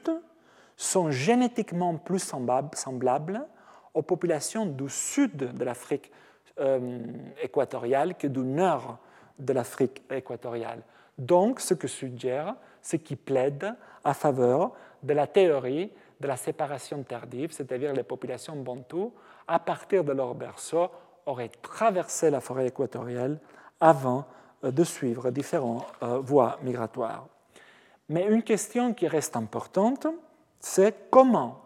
sont 0.77 1.11
génétiquement 1.11 1.95
plus 1.95 2.19
semblables 2.19 3.45
aux 3.95 4.03
populations 4.03 4.65
du 4.65 4.89
sud 4.89 5.35
de 5.37 5.63
l'Afrique 5.63 6.11
euh, 6.59 6.99
équatoriale 7.41 8.15
que 8.15 8.27
du 8.27 8.41
nord 8.41 8.99
de 9.39 9.53
l'Afrique 9.53 10.03
équatoriale. 10.11 10.81
Donc, 11.17 11.59
ce 11.59 11.73
que 11.73 11.87
suggère, 11.87 12.55
ce 12.81 12.97
qui 12.97 13.15
plaide 13.15 13.73
à 14.03 14.13
faveur 14.13 14.73
de 15.01 15.13
la 15.13 15.27
théorie 15.27 15.91
de 16.19 16.27
la 16.27 16.37
séparation 16.37 17.03
tardive, 17.03 17.51
c'est-à-dire 17.51 17.93
les 17.93 18.03
populations 18.03 18.55
bantoues, 18.55 19.13
à 19.47 19.59
partir 19.59 20.03
de 20.03 20.13
leur 20.13 20.35
berceau, 20.35 20.89
auraient 21.25 21.51
traversé 21.61 22.29
la 22.29 22.39
forêt 22.39 22.67
équatoriale 22.67 23.39
avant 23.79 24.25
euh, 24.63 24.71
de 24.71 24.83
suivre 24.83 25.31
différentes 25.31 25.85
euh, 26.03 26.19
voies 26.19 26.57
migratoires. 26.63 27.27
Mais 28.09 28.25
une 28.27 28.43
question 28.43 28.93
qui 28.93 29.07
reste 29.07 29.35
importante, 29.35 30.07
c'est 30.59 31.09
comment 31.09 31.64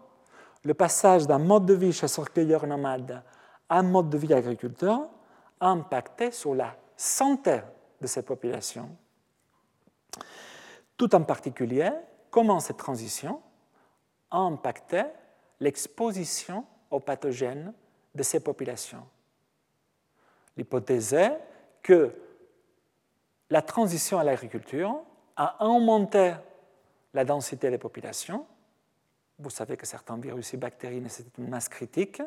le 0.63 0.73
passage 0.73 1.27
d'un 1.27 1.39
mode 1.39 1.65
de 1.65 1.73
vie 1.73 1.93
chasseur-cueilleur 1.93 2.67
nomade 2.67 3.23
à 3.69 3.79
un 3.79 3.83
mode 3.83 4.09
de 4.09 4.17
vie 4.17 4.33
agriculteur 4.33 5.07
a 5.59 5.67
impacté 5.69 6.31
sur 6.31 6.55
la 6.55 6.75
santé 6.95 7.61
de 8.01 8.07
ces 8.07 8.23
populations. 8.23 8.89
Tout 10.97 11.15
en 11.15 11.23
particulier, 11.23 11.91
comment 12.29 12.59
cette 12.59 12.77
transition 12.77 13.41
a 14.31 14.39
impacté 14.39 15.03
l'exposition 15.59 16.65
aux 16.91 16.99
pathogènes 16.99 17.73
de 18.15 18.23
ces 18.23 18.39
populations. 18.39 19.05
L'hypothèse 20.57 21.13
est 21.13 21.39
que 21.81 22.13
la 23.49 23.61
transition 23.61 24.19
à 24.19 24.23
l'agriculture 24.23 25.01
a 25.35 25.65
augmenté 25.65 26.33
la 27.13 27.25
densité 27.25 27.69
des 27.69 27.77
populations. 27.77 28.45
Vous 29.39 29.49
savez 29.49 29.77
que 29.77 29.85
certains 29.85 30.17
virus 30.17 30.53
et 30.53 30.57
bactéries 30.57 30.99
nécessitent 30.99 31.37
une 31.37 31.47
masse 31.47 31.69
critique. 31.69 32.21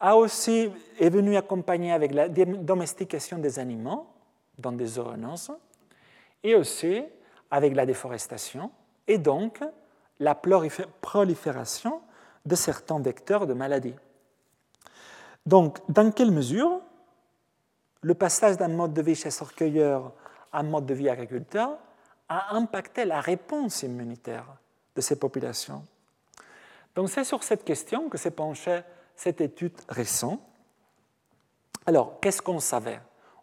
A 0.00 0.16
aussi 0.16 0.70
est 0.98 1.08
venu 1.08 1.36
accompagner 1.36 1.92
avec 1.92 2.12
la 2.12 2.28
domestication 2.28 3.38
des 3.38 3.58
animaux 3.58 4.06
dans 4.58 4.72
des 4.72 4.86
zoonoses 4.86 5.52
et 6.42 6.56
aussi 6.56 7.04
avec 7.50 7.74
la 7.74 7.86
déforestation 7.86 8.70
et 9.06 9.18
donc 9.18 9.60
la 10.18 10.34
prolifération 10.34 12.00
de 12.44 12.54
certains 12.54 13.00
vecteurs 13.00 13.46
de 13.46 13.54
maladies. 13.54 13.94
Donc, 15.46 15.78
dans 15.88 16.10
quelle 16.10 16.30
mesure 16.30 16.80
le 18.02 18.14
passage 18.14 18.56
d'un 18.56 18.68
mode 18.68 18.92
de 18.92 19.02
vie 19.02 19.14
chasseur-cueilleur 19.14 20.12
à 20.52 20.60
un 20.60 20.62
mode 20.64 20.86
de 20.86 20.94
vie 20.94 21.08
agriculteur 21.08 21.78
a 22.28 22.54
impacté 22.56 23.04
la 23.04 23.20
réponse 23.20 23.82
immunitaire 23.82 24.46
de 24.94 25.00
ces 25.00 25.16
populations 25.16 25.84
Donc, 26.94 27.10
c'est 27.10 27.24
sur 27.24 27.42
cette 27.42 27.64
question 27.64 28.08
que 28.08 28.18
s'est 28.18 28.30
penchée 28.30 28.82
cette 29.16 29.40
étude 29.40 29.74
récente. 29.88 30.40
Alors, 31.86 32.18
qu'est-ce 32.20 32.42
qu'on 32.42 32.60
savait? 32.60 33.00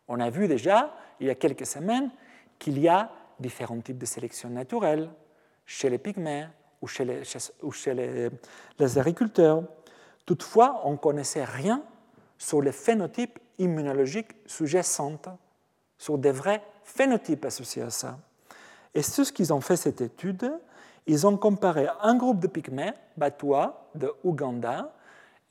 On 0.08 0.20
a 0.20 0.30
vu 0.30 0.48
déjà, 0.48 0.96
il 1.20 1.28
y 1.28 1.30
a 1.30 1.36
quelques 1.36 1.66
semaines, 1.66 2.12
qu'il 2.60 2.80
y 2.80 2.88
a 2.88 3.12
différents 3.40 3.80
types 3.80 3.98
de 3.98 4.06
sélection 4.06 4.50
naturelle 4.50 5.10
chez 5.66 5.90
les 5.90 5.98
pygmées 5.98 6.48
ou 6.82 6.88
chez 6.88 7.06
les, 7.06 7.24
ou 7.62 7.72
chez 7.72 7.94
les, 7.94 8.30
les 8.80 8.98
agriculteurs. 8.98 9.64
Toutefois, 10.26 10.82
on 10.84 10.94
ne 10.94 10.98
connaissait 10.98 11.46
rien 11.46 11.84
sur 12.38 12.62
les 12.62 12.72
phénotypes 12.72 13.40
immunologiques 13.60 14.32
sous-jacents, 14.46 15.22
sur 15.98 16.18
des 16.18 16.32
vrais 16.32 16.64
phénotypes 16.84 17.46
associés 17.46 17.84
à 17.84 17.90
ça. 17.90 18.18
Et 18.94 19.02
ce 19.02 19.32
qu'ils 19.32 19.54
ont 19.54 19.62
fait 19.62 19.78
cette 19.78 20.02
étude, 20.02 20.52
ils 21.08 21.28
ont 21.28 21.38
comparé 21.38 21.88
un 22.02 22.16
groupe 22.16 22.40
de 22.40 22.48
pygmées, 22.48 22.94
Batwa, 23.18 23.90
de 23.96 24.14
Ouganda, 24.24 24.94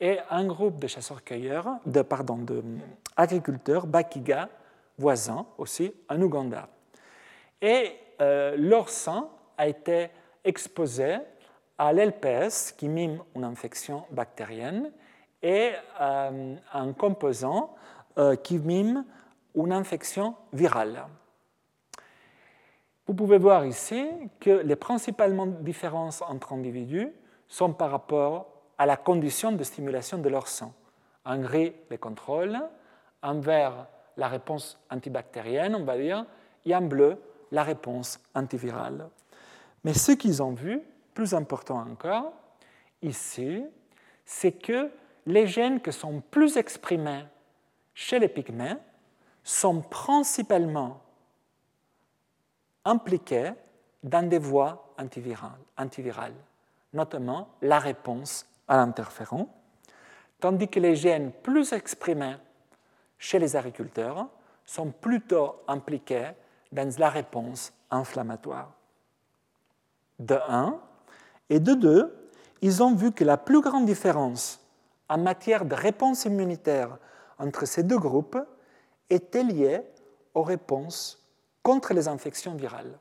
et 0.01 0.19
un 0.31 0.47
groupe 0.47 0.81
de 0.81 0.87
chasseurs-cueilleurs, 0.87 1.79
de, 1.85 2.03
pardon, 2.03 2.39
d'agriculteurs, 3.17 3.87
Bakiga, 3.87 4.49
voisins 4.99 5.47
aussi, 5.59 5.93
en 6.09 6.21
Ouganda. 6.23 6.69
Et 7.61 7.93
euh, 8.21 8.57
leur 8.57 8.89
sang 8.89 9.31
a 9.59 9.69
été 9.69 10.09
exposé 10.45 11.19
à 11.77 11.93
l'LPS, 11.93 12.73
qui 12.73 12.89
mime 12.89 13.23
une 13.35 13.45
infection 13.45 14.05
bactérienne, 14.11 14.91
et 15.43 15.73
euh, 16.01 16.57
un 16.73 16.93
composant 16.93 17.75
euh, 18.19 18.37
qui 18.37 18.59
mime 18.59 19.05
une 19.55 19.73
infection 19.73 20.35
virale. 20.53 21.05
Vous 23.11 23.17
pouvez 23.17 23.39
voir 23.39 23.67
ici 23.67 24.09
que 24.39 24.63
les 24.63 24.77
principales 24.77 25.37
différences 25.65 26.23
entre 26.23 26.53
individus 26.53 27.09
sont 27.49 27.73
par 27.73 27.91
rapport 27.91 28.47
à 28.79 28.87
la 28.87 28.97
condition 28.97 29.51
de 29.51 29.65
stimulation 29.65 30.19
de 30.19 30.29
leur 30.29 30.47
sang. 30.47 30.73
En 31.25 31.41
gris, 31.41 31.73
les 31.91 31.99
contrôles, 31.99 32.57
en 33.21 33.41
vert, 33.41 33.89
la 34.17 34.29
réponse 34.29 34.79
antibactérienne, 34.93 35.75
on 35.75 35.83
va 35.83 35.99
dire, 35.99 36.25
et 36.65 36.73
en 36.73 36.83
bleu, 36.83 37.17
la 37.51 37.65
réponse 37.65 38.21
antivirale. 38.33 39.09
Mais 39.83 39.93
ce 39.93 40.13
qu'ils 40.13 40.41
ont 40.41 40.53
vu, 40.53 40.81
plus 41.13 41.35
important 41.35 41.85
encore, 41.91 42.33
ici, 43.03 43.65
c'est 44.25 44.53
que 44.53 44.89
les 45.27 45.49
gènes 45.49 45.81
qui 45.81 45.93
sont 45.93 46.23
plus 46.31 46.57
exprimés 46.57 47.25
chez 47.93 48.21
les 48.21 48.29
pygmées 48.29 48.77
sont 49.43 49.81
principalement 49.81 51.01
impliqués 52.85 53.53
dans 54.03 54.29
des 54.29 54.39
voies 54.39 54.93
antivirales, 54.99 56.35
notamment 56.93 57.49
la 57.63 57.79
réponse 57.79 58.47
à 58.69 58.77
l'interféron, 58.77 59.49
tandis 60.41 60.69
que 60.69 60.81
les 60.81 60.97
gènes 60.97 61.33
plus 61.33 61.73
exprimés 61.73 62.37
chez 63.19 63.39
les 63.39 63.57
agriculteurs 63.57 64.27
sont 64.65 64.91
plutôt 64.91 65.57
impliqués 65.69 66.31
dans 66.73 66.91
la 66.99 67.11
réponse 67.11 67.73
inflammatoire. 67.91 68.73
De 70.19 70.39
1 70.49 70.79
et 71.51 71.61
de 71.61 71.75
2, 71.75 72.33
ils 72.63 72.83
ont 72.83 72.95
vu 72.95 73.13
que 73.13 73.25
la 73.25 73.37
plus 73.37 73.61
grande 73.61 73.87
différence 73.87 74.61
en 75.09 75.19
matière 75.19 75.65
de 75.65 75.75
réponse 75.75 76.25
immunitaire 76.25 76.99
entre 77.39 77.67
ces 77.67 77.83
deux 77.83 77.99
groupes 77.99 78.39
était 79.09 79.43
lié 79.43 79.83
aux 80.35 80.43
réponses 80.43 81.20
contre 81.63 81.95
les 81.95 82.09
infections 82.09 82.55
virales. 82.55 82.99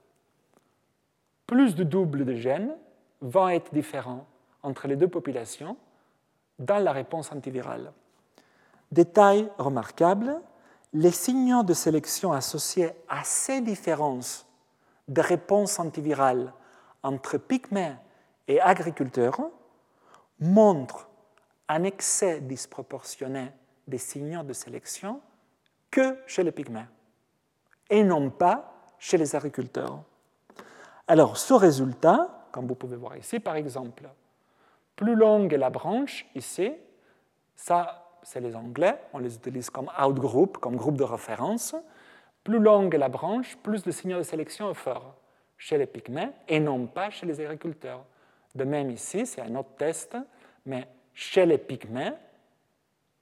Plus 1.47 1.75
de 1.75 1.83
double 1.83 2.25
de 2.25 2.35
gènes 2.35 2.75
vont 3.21 3.49
être 3.49 3.73
différents 3.73 4.25
entre 4.63 4.87
les 4.87 4.95
deux 4.95 5.07
populations 5.07 5.77
dans 6.59 6.77
la 6.77 6.91
réponse 6.91 7.31
antivirale. 7.31 7.91
Détail 8.91 9.49
remarquable, 9.57 10.41
les 10.93 11.11
signaux 11.11 11.63
de 11.63 11.73
sélection 11.73 12.33
associés 12.33 12.91
à 13.07 13.23
ces 13.23 13.61
différences 13.61 14.45
de 15.07 15.21
réponse 15.21 15.79
antivirale 15.79 16.53
entre 17.03 17.37
pygmées 17.37 17.95
et 18.47 18.59
agriculteurs 18.59 19.39
montrent 20.39 21.09
un 21.67 21.83
excès 21.83 22.41
disproportionné 22.41 23.51
des 23.87 23.97
signaux 23.97 24.43
de 24.43 24.53
sélection 24.53 25.21
que 25.91 26.17
chez 26.27 26.43
les 26.43 26.51
pygmées 26.51 26.85
et 27.89 28.03
non 28.03 28.29
pas 28.29 28.73
chez 28.97 29.17
les 29.17 29.35
agriculteurs. 29.35 29.99
Alors, 31.07 31.37
ce 31.37 31.53
résultat, 31.53 32.47
comme 32.51 32.67
vous 32.67 32.75
pouvez 32.75 32.97
voir 32.97 33.17
ici 33.17 33.39
par 33.39 33.55
exemple, 33.55 34.09
plus 34.95 35.15
longue 35.15 35.53
est 35.53 35.57
la 35.57 35.69
branche 35.69 36.25
ici, 36.35 36.73
ça 37.55 38.05
c'est 38.21 38.41
les 38.41 38.55
Anglais, 38.55 38.99
on 39.13 39.19
les 39.19 39.35
utilise 39.35 39.69
comme 39.69 39.89
outgroup, 39.99 40.57
comme 40.57 40.75
groupe 40.75 40.97
de 40.97 41.03
référence. 41.03 41.75
Plus 42.43 42.59
longue 42.59 42.93
est 42.93 42.99
la 42.99 43.09
branche, 43.09 43.57
plus 43.57 43.83
de 43.83 43.91
signaux 43.91 44.17
de 44.17 44.23
sélection 44.23 44.69
est 44.69 44.75
fort 44.75 45.15
chez 45.57 45.77
les 45.77 45.85
pygmées 45.85 46.29
et 46.47 46.59
non 46.59 46.87
pas 46.87 47.09
chez 47.09 47.25
les 47.25 47.39
agriculteurs. 47.41 48.03
De 48.55 48.63
même 48.63 48.89
ici, 48.89 49.25
c'est 49.25 49.41
un 49.41 49.55
autre 49.55 49.75
test, 49.77 50.17
mais 50.65 50.87
chez 51.13 51.45
les 51.45 51.57
pygmées 51.57 52.13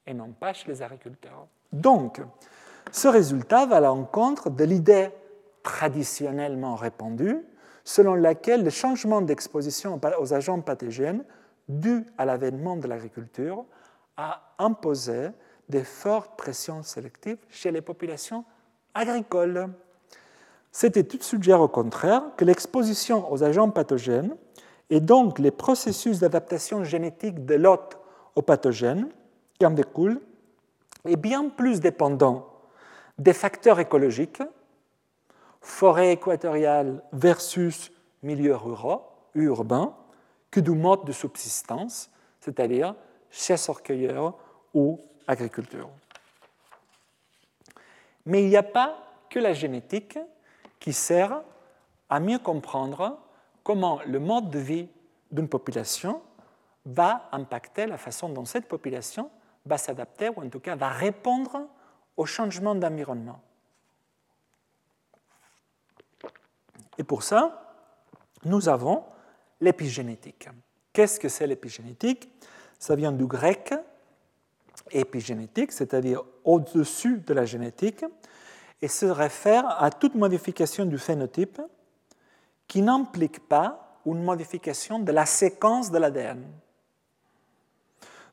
et 0.05 0.13
non 0.13 0.32
pas 0.32 0.53
chez 0.53 0.68
les 0.68 0.82
agriculteurs. 0.82 1.47
Donc, 1.72 2.22
ce 2.91 3.07
résultat 3.07 3.65
va 3.65 3.77
à 3.77 3.81
l'encontre 3.81 4.49
de 4.49 4.63
l'idée 4.63 5.09
traditionnellement 5.63 6.75
répandue 6.75 7.43
selon 7.83 8.15
laquelle 8.15 8.63
le 8.63 8.69
changement 8.69 9.21
d'exposition 9.21 9.99
aux 10.19 10.33
agents 10.33 10.59
pathogènes 10.59 11.23
dû 11.69 12.05
à 12.17 12.25
l'avènement 12.25 12.75
de 12.75 12.88
l'agriculture 12.88 13.63
a 14.17 14.53
imposé 14.59 15.29
des 15.69 15.83
fortes 15.83 16.38
pressions 16.38 16.83
sélectives 16.83 17.38
chez 17.49 17.71
les 17.71 17.81
populations 17.81 18.43
agricoles. 18.93 19.69
Cette 20.71 20.97
étude 20.97 21.23
suggère 21.23 21.61
au 21.61 21.67
contraire 21.67 22.23
que 22.35 22.45
l'exposition 22.45 23.31
aux 23.31 23.43
agents 23.43 23.69
pathogènes 23.69 24.35
et 24.89 24.99
donc 24.99 25.39
les 25.39 25.51
processus 25.51 26.19
d'adaptation 26.19 26.83
génétique 26.83 27.45
de 27.45 27.55
l'hôte 27.55 27.99
aux 28.35 28.41
pathogènes 28.41 29.09
qui 29.57 29.65
en 29.65 29.71
découlent 29.71 30.21
est 31.05 31.15
bien 31.15 31.49
plus 31.49 31.79
dépendant 31.79 32.57
des 33.18 33.34
facteurs 33.34 33.80
écologiques, 33.80 34.41
forêt 35.61 36.13
équatoriale 36.13 37.01
versus 37.11 37.91
milieu 38.24 38.55
rural, 38.55 38.99
urbain, 39.34 39.95
que 40.51 40.59
du 40.59 40.72
mode 40.72 41.05
de 41.05 41.11
subsistance, 41.11 42.09
c'est-à-dire 42.39 42.95
chasseurs-cueilleurs 43.30 44.38
ou 44.74 44.99
agriculture. 45.28 45.89
Mais 48.26 48.43
il 48.43 48.49
n'y 48.49 48.57
a 48.57 48.63
pas 48.63 48.97
que 49.30 49.39
la 49.39 49.53
génétique 49.53 50.18
qui 50.80 50.93
sert 50.93 51.41
à 52.09 52.20
mieux 52.20 52.39
comprendre 52.39 53.18
comment 53.63 53.99
le 54.05 54.20
mode 54.20 54.49
de 54.49 54.59
vie 54.59 54.89
d'une 55.32 55.49
population 55.49 56.22
va 56.86 57.28
impacter 57.32 57.86
la 57.86 57.97
façon 57.97 58.30
dont 58.30 58.45
cette 58.45 58.68
population 58.68 59.30
va 59.65 59.78
s'adapter 59.78 60.30
ou 60.30 60.41
en 60.41 60.49
tout 60.49 60.61
cas 60.61 60.76
va 60.76 60.89
répondre 60.89 61.68
au 62.18 62.26
changement 62.26 62.76
d'environnement. 62.76 63.39
Et 66.97 67.03
pour 67.03 67.24
ça, 67.24 67.76
nous 68.43 68.68
avons 68.68 69.03
l'épigénétique. 69.61 70.49
Qu'est-ce 70.91 71.20
que 71.20 71.30
c'est 71.30 71.47
l'épigénétique? 71.47 72.30
Ça 72.80 72.95
vient 72.95 73.11
du 73.11 73.26
grec 73.26 73.74
épigénétique, 74.91 75.72
c'est-à-dire 75.72 76.24
au-dessus 76.43 77.20
de 77.20 77.34
la 77.34 77.45
génétique, 77.45 78.03
et 78.82 78.88
se 78.88 79.05
réfère 79.05 79.82
à 79.82 79.89
toute 79.89 80.15
modification 80.15 80.86
du 80.86 80.97
phénotype 80.97 81.61
qui 82.68 82.82
n'implique 82.82 83.47
pas 83.47 83.99
une 84.05 84.24
modification 84.24 84.99
de 84.99 85.11
la 85.11 85.26
séquence 85.26 85.91
de 85.91 85.97
l'ADN. 85.97 86.45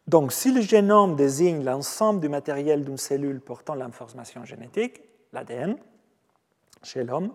Donc, 0.07 0.33
si 0.33 0.53
le 0.53 0.61
génome 0.61 1.17
désigne 1.17 1.65
l'ensemble 1.65 2.21
du 2.21 2.29
matériel 2.29 2.85
d'une 2.85 2.99
cellule 2.99 3.41
portant 3.41 3.75
l'information 3.75 4.45
génétique, 4.45 5.01
l'ADN, 5.33 5.77
chez 6.83 7.05
l'homme, 7.05 7.33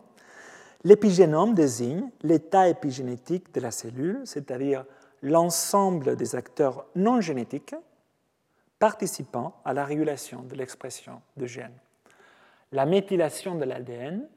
l'épigénome 0.83 1.55
désigne 1.55 2.09
l'état 2.21 2.69
épigénétique 2.69 3.53
de 3.53 3.59
la 3.59 3.71
cellule, 3.71 4.21
c'est-à-dire 4.25 4.85
l'ensemble 5.21 6.15
des 6.15 6.35
acteurs 6.35 6.85
non 6.95 7.21
génétiques 7.21 7.75
participant 8.77 9.59
à 9.65 9.73
la 9.73 9.83
régulation 9.83 10.43
de 10.43 10.55
l'expression 10.55 11.21
de 11.37 11.45
gènes. 11.45 11.77
La 12.71 12.85
méthylation 12.85 13.55
de 13.55 13.65
l'ADN 13.65 14.27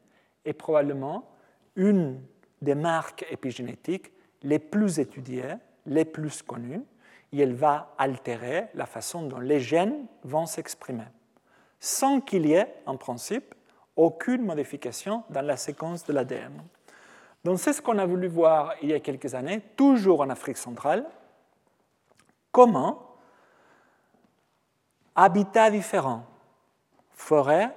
est 0.44 0.52
probablement 0.54 1.28
une 1.76 2.20
des 2.62 2.74
marques 2.74 3.26
épigénétiques 3.30 4.10
les 4.42 4.58
plus 4.58 4.98
étudiées, 4.98 5.54
les 5.86 6.04
plus 6.04 6.42
connues, 6.42 6.82
et 7.32 7.40
elle 7.40 7.54
va 7.54 7.94
altérer 7.98 8.68
la 8.74 8.86
façon 8.86 9.22
dont 9.22 9.40
les 9.40 9.60
gènes 9.60 10.06
vont 10.24 10.46
s'exprimer, 10.46 11.06
sans 11.80 12.20
qu'il 12.20 12.46
y 12.46 12.52
ait, 12.52 12.74
en 12.86 12.96
principe, 12.96 13.54
aucune 13.96 14.44
modification 14.44 15.24
dans 15.30 15.42
la 15.42 15.56
séquence 15.56 16.04
de 16.04 16.12
l'ADN. 16.12 16.62
Donc 17.44 17.58
c'est 17.58 17.72
ce 17.72 17.82
qu'on 17.82 17.98
a 17.98 18.06
voulu 18.06 18.28
voir 18.28 18.74
il 18.82 18.90
y 18.90 18.94
a 18.94 19.00
quelques 19.00 19.34
années, 19.34 19.60
toujours 19.76 20.20
en 20.20 20.30
Afrique 20.30 20.56
centrale, 20.56 21.06
comment 22.52 23.16
habitats 25.14 25.70
différents, 25.70 26.24
forêts, 27.10 27.74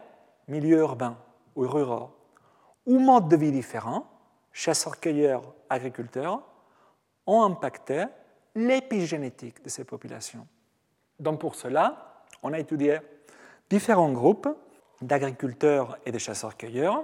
milieux 0.48 0.80
urbains 0.80 1.18
ou 1.56 1.68
ruraux, 1.68 2.12
ou 2.86 3.00
modes 3.00 3.28
de 3.28 3.36
vie 3.36 3.52
différents, 3.52 4.06
chasseurs-cueilleurs, 4.52 5.42
agriculteurs, 5.70 6.42
ont 7.26 7.44
impacté 7.44 8.06
l'épigénétique 8.56 9.64
de 9.64 9.70
ces 9.70 9.84
populations. 9.84 10.48
Donc 11.20 11.40
pour 11.40 11.56
cela, 11.56 12.24
on 12.42 12.54
a 12.54 12.60
étudié 12.60 13.00
différents 13.70 14.12
groupes 14.12 14.50
d'agriculteurs 15.02 15.98
et 16.06 16.12
de 16.12 16.18
chasseurs-cueilleurs 16.18 17.04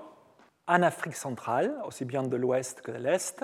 en 0.68 0.82
Afrique 0.84 1.16
centrale, 1.16 1.76
aussi 1.86 2.06
bien 2.06 2.24
de 2.24 2.38
l'ouest 2.38 2.82
que 2.82 2.92
de 2.92 2.98
l'est, 2.98 3.44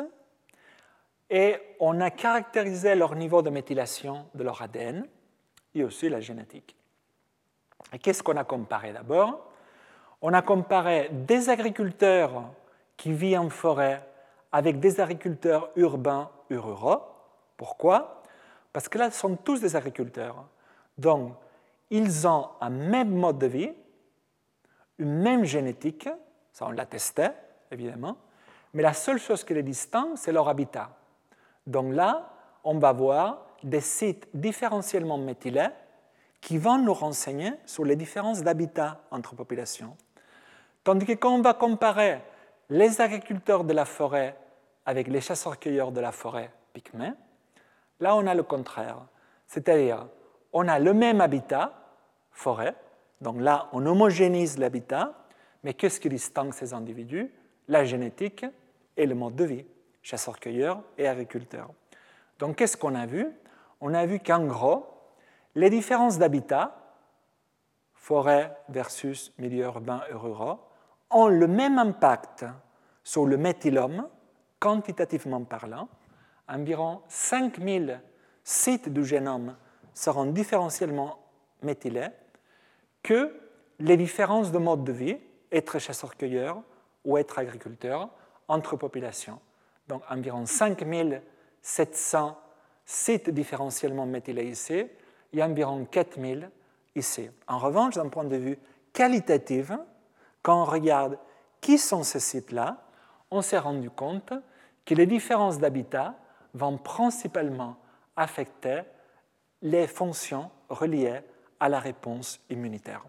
et 1.30 1.58
on 1.80 2.00
a 2.00 2.10
caractérisé 2.10 2.96
leur 2.96 3.16
niveau 3.16 3.42
de 3.42 3.50
méthylation 3.50 4.28
de 4.34 4.44
leur 4.44 4.62
ADN 4.62 5.06
et 5.76 5.84
aussi 5.84 6.08
la 6.10 6.22
génétique. 6.22 6.76
Et 7.92 8.00
qu'est-ce 8.00 8.24
qu'on 8.24 8.38
a 8.38 8.44
comparé 8.44 8.94
d'abord? 8.94 9.52
On 10.22 10.34
a 10.34 10.42
comparé 10.42 11.10
des 11.12 11.50
agriculteurs 11.50 12.44
qui 12.96 13.12
vivent 13.12 13.40
en 13.40 13.50
forêt 13.50 14.04
avec 14.52 14.80
des 14.80 15.00
agriculteurs 15.00 15.70
urbains 15.76 16.32
ou 16.50 16.62
ruraux. 16.62 17.02
Pourquoi? 17.58 18.24
Parce 18.72 18.88
que 18.88 18.98
là, 18.98 19.12
ce 19.12 19.20
sont 19.20 19.36
tous 19.36 19.60
des 19.60 19.76
agriculteurs. 19.76 20.46
Donc, 20.98 21.34
ils 21.90 22.28
ont 22.28 22.50
un 22.62 22.70
même 22.70 23.10
mode 23.10 23.40
de 23.40 23.48
vie, 23.48 23.72
une 25.00 25.20
même 25.20 25.44
génétique, 25.44 26.08
ça 26.52 26.66
on 26.68 26.72
l'a 26.72 26.86
testé, 26.86 27.28
évidemment, 27.72 28.18
mais 28.74 28.84
la 28.84 28.94
seule 28.94 29.20
chose 29.20 29.44
qui 29.44 29.54
les 29.54 29.64
distingue, 29.64 30.16
c'est 30.16 30.32
leur 30.32 30.50
habitat. 30.50 30.90
Donc 31.66 31.94
là, 31.94 32.30
on 32.64 32.78
va 32.78 32.92
voir 32.92 33.46
des 33.64 33.82
sites 33.82 34.28
différentiellement 34.34 35.18
méthylés 35.18 35.70
qui 36.42 36.58
vont 36.58 36.78
nous 36.78 36.94
renseigner 36.94 37.54
sur 37.66 37.86
les 37.86 37.96
différences 37.96 38.42
d'habitat 38.42 39.02
entre 39.12 39.36
populations. 39.36 39.96
Tandis 40.84 41.06
que 41.06 41.14
quand 41.14 41.34
on 41.34 41.42
va 41.42 41.54
comparer 41.54 42.22
les 42.70 43.02
agriculteurs 43.02 43.64
de 43.64 43.74
la 43.74 43.86
forêt 43.86 44.38
avec 44.86 45.08
les 45.08 45.22
chasseurs-cueilleurs 45.22 45.92
de 45.92 46.00
la 46.00 46.12
forêt 46.12 46.52
pygmées, 46.74 47.14
là 48.00 48.16
on 48.16 48.28
a 48.28 48.34
le 48.34 48.44
contraire. 48.44 48.98
C'est-à-dire, 49.46 50.08
on 50.54 50.68
a 50.68 50.80
le 50.80 50.94
même 50.94 51.22
habitat, 51.22 51.74
forêt, 52.32 52.76
donc 53.22 53.40
là 53.40 53.70
on 53.72 53.86
homogénise 53.86 54.58
l'habitat, 54.58 55.14
mais 55.64 55.74
qu'est-ce 55.74 56.00
qui 56.00 56.10
distingue 56.10 56.54
ces 56.54 56.74
individus? 56.74 57.32
La 57.68 57.84
génétique 57.84 58.46
et 58.96 59.06
le 59.06 59.16
mode 59.16 59.36
de 59.36 59.44
vie, 59.44 59.66
chasseurs-cueilleurs 60.02 60.82
et 60.98 61.08
agriculteurs. 61.08 61.70
Donc 62.40 62.58
qu'est-ce 62.58 62.78
qu'on 62.78 62.96
a 62.96 63.06
vu? 63.06 63.28
On 63.82 63.94
a 63.94 64.06
vu 64.06 64.20
qu'en 64.20 64.46
gros, 64.46 64.86
les 65.56 65.70
différences 65.70 66.18
d'habitat, 66.18 66.76
forêt 67.94 68.58
versus 68.70 69.34
milieu 69.38 69.66
urbain 69.66 70.02
et 70.10 70.14
rural, 70.14 70.58
ont 71.10 71.28
le 71.28 71.48
même 71.48 71.78
impact 71.78 72.46
sur 73.04 73.26
le 73.26 73.38
méthylome, 73.38 74.08
quantitativement 74.60 75.44
parlant. 75.44 75.88
Environ 76.48 77.02
5000 77.08 78.02
sites 78.44 78.90
du 78.90 79.06
génome 79.06 79.56
seront 79.94 80.26
différentiellement 80.26 81.20
méthylés, 81.62 82.10
que 83.04 83.34
les 83.80 83.98
différences 83.98 84.52
de 84.52 84.58
mode 84.58 84.84
de 84.84 84.92
vie, 84.92 85.18
être 85.52 85.80
chasseur-cueilleur 85.80 86.62
ou 87.06 87.18
être 87.18 87.40
agriculteur, 87.40 88.10
entre 88.48 88.76
populations. 88.76 89.40
Donc 89.88 90.04
environ 90.10 90.46
5700 90.46 92.38
sites 92.86 93.30
différentiellement 93.30 94.06
méthylés 94.06 94.50
ici 94.50 94.86
et 95.34 95.44
environ 95.44 95.86
4000 95.86 96.50
ici. 96.96 97.30
En 97.48 97.60
revanche, 97.60 97.96
d'un 97.96 98.10
point 98.10 98.24
de 98.24 98.38
vue 98.38 98.58
qualitatif, 98.94 99.72
quand 100.42 100.62
on 100.62 100.66
regarde 100.66 101.18
qui 101.62 101.78
sont 101.78 102.04
ces 102.04 102.20
sites-là, 102.20 102.84
on 103.32 103.42
s'est 103.42 103.58
rendu 103.58 103.90
compte 103.90 104.34
que 104.86 104.96
les 104.96 105.06
différences 105.06 105.60
d'habitat 105.60 106.16
vont 106.58 106.78
principalement 106.78 107.78
affecter 108.16 108.82
les 109.62 109.88
fonctions 109.88 110.50
reliées 110.70 111.22
à 111.60 111.70
la 111.70 111.80
réponse 111.80 112.40
immunitaire. 112.50 113.04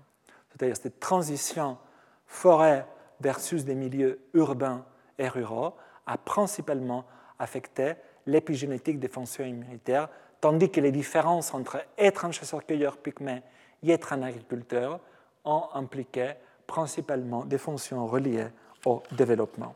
C'est-à-dire 0.50 0.76
cette 0.76 1.00
transition 1.00 1.78
forêt 2.26 2.86
versus 3.20 3.64
des 3.64 3.74
milieux 3.74 4.20
urbains 4.34 4.84
et 5.18 5.28
ruraux 5.28 5.74
a 6.06 6.16
principalement 6.16 7.04
affecté 7.38 7.94
l'épigénétique 8.26 8.98
des 8.98 9.08
fonctions 9.08 9.44
immunitaires, 9.44 10.08
tandis 10.40 10.70
que 10.70 10.80
les 10.80 10.92
différences 10.92 11.52
entre 11.54 11.84
être 11.96 12.24
un 12.24 12.32
chasseur-cueilleur 12.32 12.98
pygmée 12.98 13.42
et 13.82 13.90
être 13.90 14.12
un 14.12 14.22
agriculteur 14.22 15.00
ont 15.44 15.68
impliqué 15.74 16.32
principalement 16.66 17.44
des 17.44 17.58
fonctions 17.58 18.06
reliées 18.06 18.48
au 18.84 19.02
développement, 19.12 19.74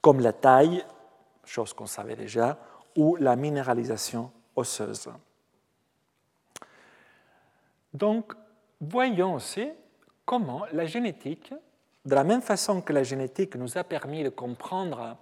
comme 0.00 0.20
la 0.20 0.32
taille, 0.32 0.84
chose 1.44 1.72
qu'on 1.72 1.86
savait 1.86 2.16
déjà, 2.16 2.58
ou 2.96 3.16
la 3.16 3.36
minéralisation 3.36 4.30
osseuse. 4.56 5.08
Donc, 7.92 8.32
voyons 8.80 9.34
aussi 9.34 9.68
comment 10.24 10.64
la 10.72 10.86
génétique, 10.86 11.54
de 12.04 12.14
la 12.14 12.24
même 12.24 12.42
façon 12.42 12.80
que 12.80 12.92
la 12.92 13.02
génétique 13.02 13.56
nous 13.56 13.78
a 13.78 13.84
permis 13.84 14.22
de 14.22 14.28
comprendre 14.28 15.16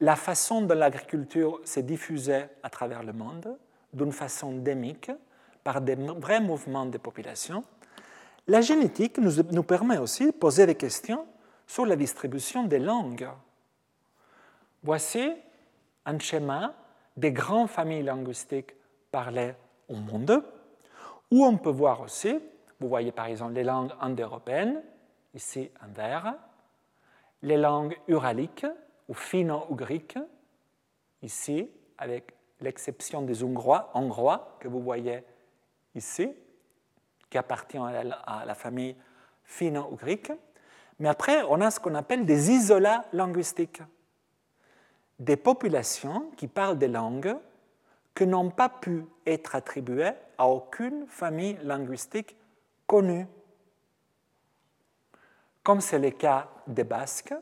la 0.00 0.16
façon 0.16 0.62
dont 0.62 0.74
l'agriculture 0.74 1.60
s'est 1.64 1.82
diffusée 1.82 2.44
à 2.62 2.70
travers 2.70 3.02
le 3.02 3.12
monde, 3.12 3.58
d'une 3.92 4.12
façon 4.12 4.52
démique, 4.52 5.10
par 5.64 5.80
des 5.80 5.96
vrais 5.96 6.40
mouvements 6.40 6.86
de 6.86 6.98
population, 6.98 7.64
la 8.46 8.60
génétique 8.60 9.18
nous, 9.18 9.42
nous 9.52 9.62
permet 9.62 9.98
aussi 9.98 10.26
de 10.26 10.30
poser 10.30 10.66
des 10.66 10.74
questions 10.74 11.26
sur 11.66 11.84
la 11.84 11.96
distribution 11.96 12.64
des 12.64 12.78
langues. 12.78 13.28
Voici 14.82 15.32
un 16.04 16.18
schéma 16.18 16.74
des 17.16 17.32
grandes 17.32 17.68
familles 17.68 18.02
linguistiques 18.02 18.74
parlées 19.10 19.54
au 19.88 19.96
monde, 19.96 20.42
où 21.30 21.44
on 21.44 21.56
peut 21.56 21.70
voir 21.70 22.00
aussi, 22.00 22.38
vous 22.80 22.88
voyez 22.88 23.12
par 23.12 23.26
exemple 23.26 23.54
les 23.54 23.64
langues 23.64 23.92
indo-européennes, 24.00 24.82
ici 25.34 25.70
en 25.82 25.88
vert, 25.92 26.34
les 27.42 27.56
langues 27.56 27.98
uraliques 28.08 28.66
ou 29.08 29.14
finno-ougriques, 29.14 30.18
ici 31.22 31.70
avec 31.96 32.34
l'exception 32.60 33.22
des 33.22 33.42
Hongrois, 33.42 33.90
hongrois 33.94 34.56
que 34.60 34.68
vous 34.68 34.80
voyez 34.80 35.22
ici, 35.94 36.32
qui 37.30 37.38
appartient 37.38 37.78
à 37.78 38.44
la, 38.44 38.54
famille 38.54 38.96
finno-ougrique. 39.44 40.32
Mais 40.98 41.08
après, 41.08 41.42
on 41.48 41.60
a 41.60 41.70
ce 41.70 41.80
qu'on 41.80 41.94
appelle 41.94 42.24
des 42.24 42.50
isolats 42.50 43.04
linguistiques, 43.12 43.82
des 45.18 45.36
populations 45.36 46.30
qui 46.36 46.48
parlent 46.48 46.78
des 46.78 46.88
langues 46.88 47.36
que 48.14 48.24
n'ont 48.24 48.50
pas 48.50 48.68
pu 48.68 49.04
être 49.26 49.54
attribuées 49.54 50.12
à 50.36 50.48
aucune 50.48 51.06
famille 51.06 51.58
linguistique 51.62 52.36
connue, 52.86 53.26
comme 55.62 55.80
c'est 55.80 55.98
le 55.98 56.10
cas 56.10 56.48
des 56.66 56.84
Basques, 56.84 57.34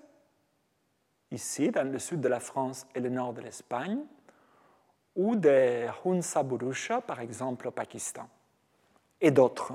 ici, 1.30 1.70
dans 1.70 1.90
le 1.90 1.98
sud 1.98 2.20
de 2.20 2.28
la 2.28 2.40
France 2.40 2.86
et 2.94 3.00
le 3.00 3.08
nord 3.08 3.32
de 3.32 3.40
l'Espagne, 3.40 4.00
ou 5.14 5.34
des 5.36 5.88
Hunsa 6.04 6.42
Burusha, 6.42 7.00
par 7.00 7.20
exemple 7.20 7.68
au 7.68 7.70
Pakistan, 7.70 8.28
et 9.20 9.30
d'autres. 9.30 9.72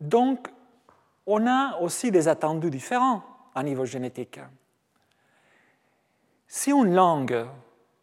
Donc, 0.00 0.48
on 1.26 1.46
a 1.46 1.78
aussi 1.80 2.10
des 2.10 2.28
attendus 2.28 2.70
différents 2.70 3.22
à 3.54 3.62
niveau 3.62 3.84
génétique. 3.84 4.40
Si 6.54 6.70
une 6.70 6.94
langue 6.94 7.46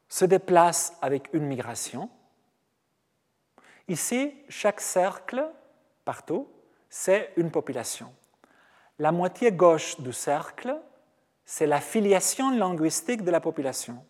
se 0.07 0.25
déplace 0.25 0.97
avec 1.03 1.29
une 1.33 1.45
migration, 1.45 2.09
ici, 3.87 4.33
chaque 4.49 4.81
cercle, 4.81 5.47
partout, 6.03 6.47
c'est 6.89 7.31
une 7.37 7.51
population. 7.51 8.11
La 8.97 9.11
moitié 9.11 9.51
gauche 9.51 9.99
du 9.99 10.11
cercle, 10.11 10.75
c'est 11.45 11.67
la 11.67 11.79
filiation 11.79 12.49
linguistique 12.49 13.21
de 13.21 13.29
la 13.29 13.39
population. 13.39 14.03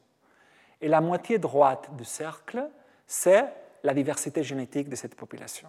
Et 0.79 0.87
la 0.87 1.01
moitié 1.01 1.37
droite 1.37 1.93
du 1.97 2.05
cercle, 2.05 2.65
c'est 3.05 3.43
la 3.83 3.93
diversité 3.93 4.41
génétique 4.41 4.87
de 4.87 4.95
cette 4.95 5.15
population. 5.15 5.67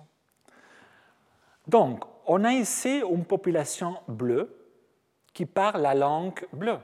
Donc, 1.66 2.05
on 2.24 2.44
a 2.44 2.52
ici 2.52 3.02
une 3.02 3.24
population 3.24 3.97
bleue 4.06 4.56
qui 5.34 5.44
parle 5.44 5.82
la 5.82 5.97
langue 5.97 6.47
bleue. 6.52 6.78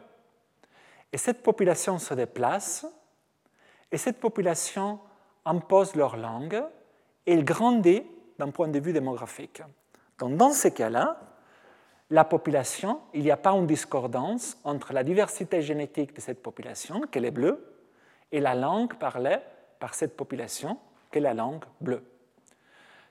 Et 1.12 1.18
cette 1.18 1.42
population 1.42 1.98
se 1.98 2.14
déplace, 2.14 2.86
et 3.90 3.96
cette 3.96 4.20
population 4.20 4.98
impose 5.44 5.94
leur 5.94 6.16
langue, 6.16 6.62
et 7.26 7.32
elle 7.32 7.44
grandit 7.44 8.02
d'un 8.38 8.50
point 8.50 8.68
de 8.68 8.78
vue 8.78 8.92
démographique. 8.92 9.62
Donc, 10.18 10.36
dans 10.36 10.50
ces 10.50 10.72
cas-là, 10.72 11.20
la 12.10 12.24
population, 12.24 13.00
il 13.14 13.22
n'y 13.22 13.30
a 13.30 13.36
pas 13.36 13.50
une 13.50 13.66
discordance 13.66 14.58
entre 14.64 14.92
la 14.92 15.02
diversité 15.02 15.62
génétique 15.62 16.14
de 16.14 16.20
cette 16.20 16.42
population, 16.42 17.00
qu'elle 17.10 17.24
est 17.24 17.30
bleue, 17.30 17.64
et 18.32 18.40
la 18.40 18.54
langue 18.54 18.94
parlée 18.94 19.38
par 19.78 19.94
cette 19.94 20.16
population, 20.16 20.78
qui 21.10 21.18
est 21.18 21.22
la 21.22 21.34
langue 21.34 21.64
bleue. 21.80 22.04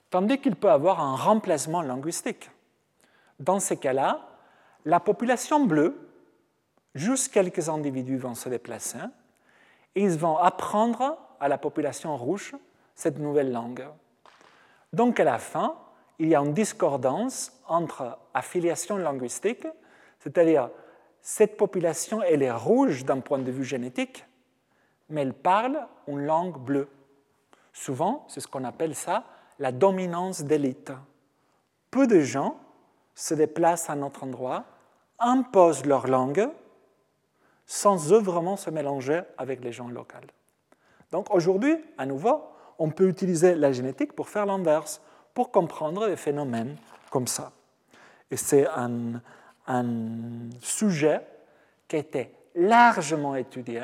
Tandis 0.09 0.39
qu'il 0.39 0.55
peut 0.55 0.67
y 0.67 0.71
avoir 0.71 1.01
un 1.01 1.15
remplacement 1.15 1.81
linguistique. 1.81 2.49
Dans 3.39 3.59
ces 3.59 3.77
cas-là, 3.77 4.29
la 4.85 4.99
population 4.99 5.65
bleue, 5.65 6.04
juste 6.95 7.31
quelques 7.31 7.69
individus 7.69 8.17
vont 8.17 8.33
se 8.33 8.49
déplacer 8.49 8.97
et 9.93 10.01
ils 10.01 10.17
vont 10.17 10.37
apprendre 10.37 11.17
à 11.39 11.47
la 11.47 11.57
population 11.57 12.15
rouge 12.17 12.55
cette 12.95 13.19
nouvelle 13.19 13.51
langue. 13.51 13.85
Donc 14.93 15.19
à 15.19 15.25
la 15.25 15.37
fin, 15.37 15.77
il 16.17 16.29
y 16.29 16.35
a 16.35 16.39
une 16.39 16.53
discordance 16.53 17.51
entre 17.67 18.17
affiliation 18.33 18.97
linguistique, 18.97 19.67
c'est-à-dire 20.19 20.69
cette 21.21 21.57
population 21.57 22.21
elle 22.23 22.41
est 22.41 22.51
rouge 22.51 23.03
d'un 23.03 23.19
point 23.19 23.39
de 23.39 23.51
vue 23.51 23.65
génétique, 23.65 24.25
mais 25.09 25.21
elle 25.21 25.33
parle 25.33 25.85
une 26.07 26.25
langue 26.25 26.57
bleue. 26.57 26.87
Souvent, 27.73 28.25
c'est 28.29 28.39
ce 28.39 28.47
qu'on 28.47 28.63
appelle 28.63 28.95
ça 28.95 29.25
la 29.59 29.71
dominance 29.71 30.43
d'élite. 30.43 30.91
Peu 31.91 32.07
de 32.07 32.21
gens 32.21 32.57
se 33.13 33.33
déplacent 33.33 33.89
à 33.89 33.93
un 33.93 34.01
autre 34.01 34.23
endroit, 34.23 34.65
imposent 35.19 35.85
leur 35.85 36.07
langue, 36.07 36.49
sans 37.65 38.13
eux 38.13 38.19
vraiment 38.19 38.57
se 38.57 38.69
mélanger 38.69 39.21
avec 39.37 39.63
les 39.63 39.71
gens 39.71 39.87
locaux. 39.87 40.17
Donc 41.11 41.33
aujourd'hui, 41.33 41.75
à 41.97 42.05
nouveau, 42.05 42.43
on 42.77 42.89
peut 42.89 43.07
utiliser 43.07 43.55
la 43.55 43.71
génétique 43.71 44.13
pour 44.13 44.29
faire 44.29 44.45
l'inverse, 44.45 45.01
pour 45.33 45.51
comprendre 45.51 46.07
des 46.07 46.15
phénomènes 46.15 46.75
comme 47.09 47.27
ça. 47.27 47.51
Et 48.31 48.37
c'est 48.37 48.67
un, 48.67 49.21
sujet 50.61 51.21
qui 51.87 51.95
a 51.95 51.99
été 51.99 52.31
largement 52.53 53.35
étudié 53.35 53.81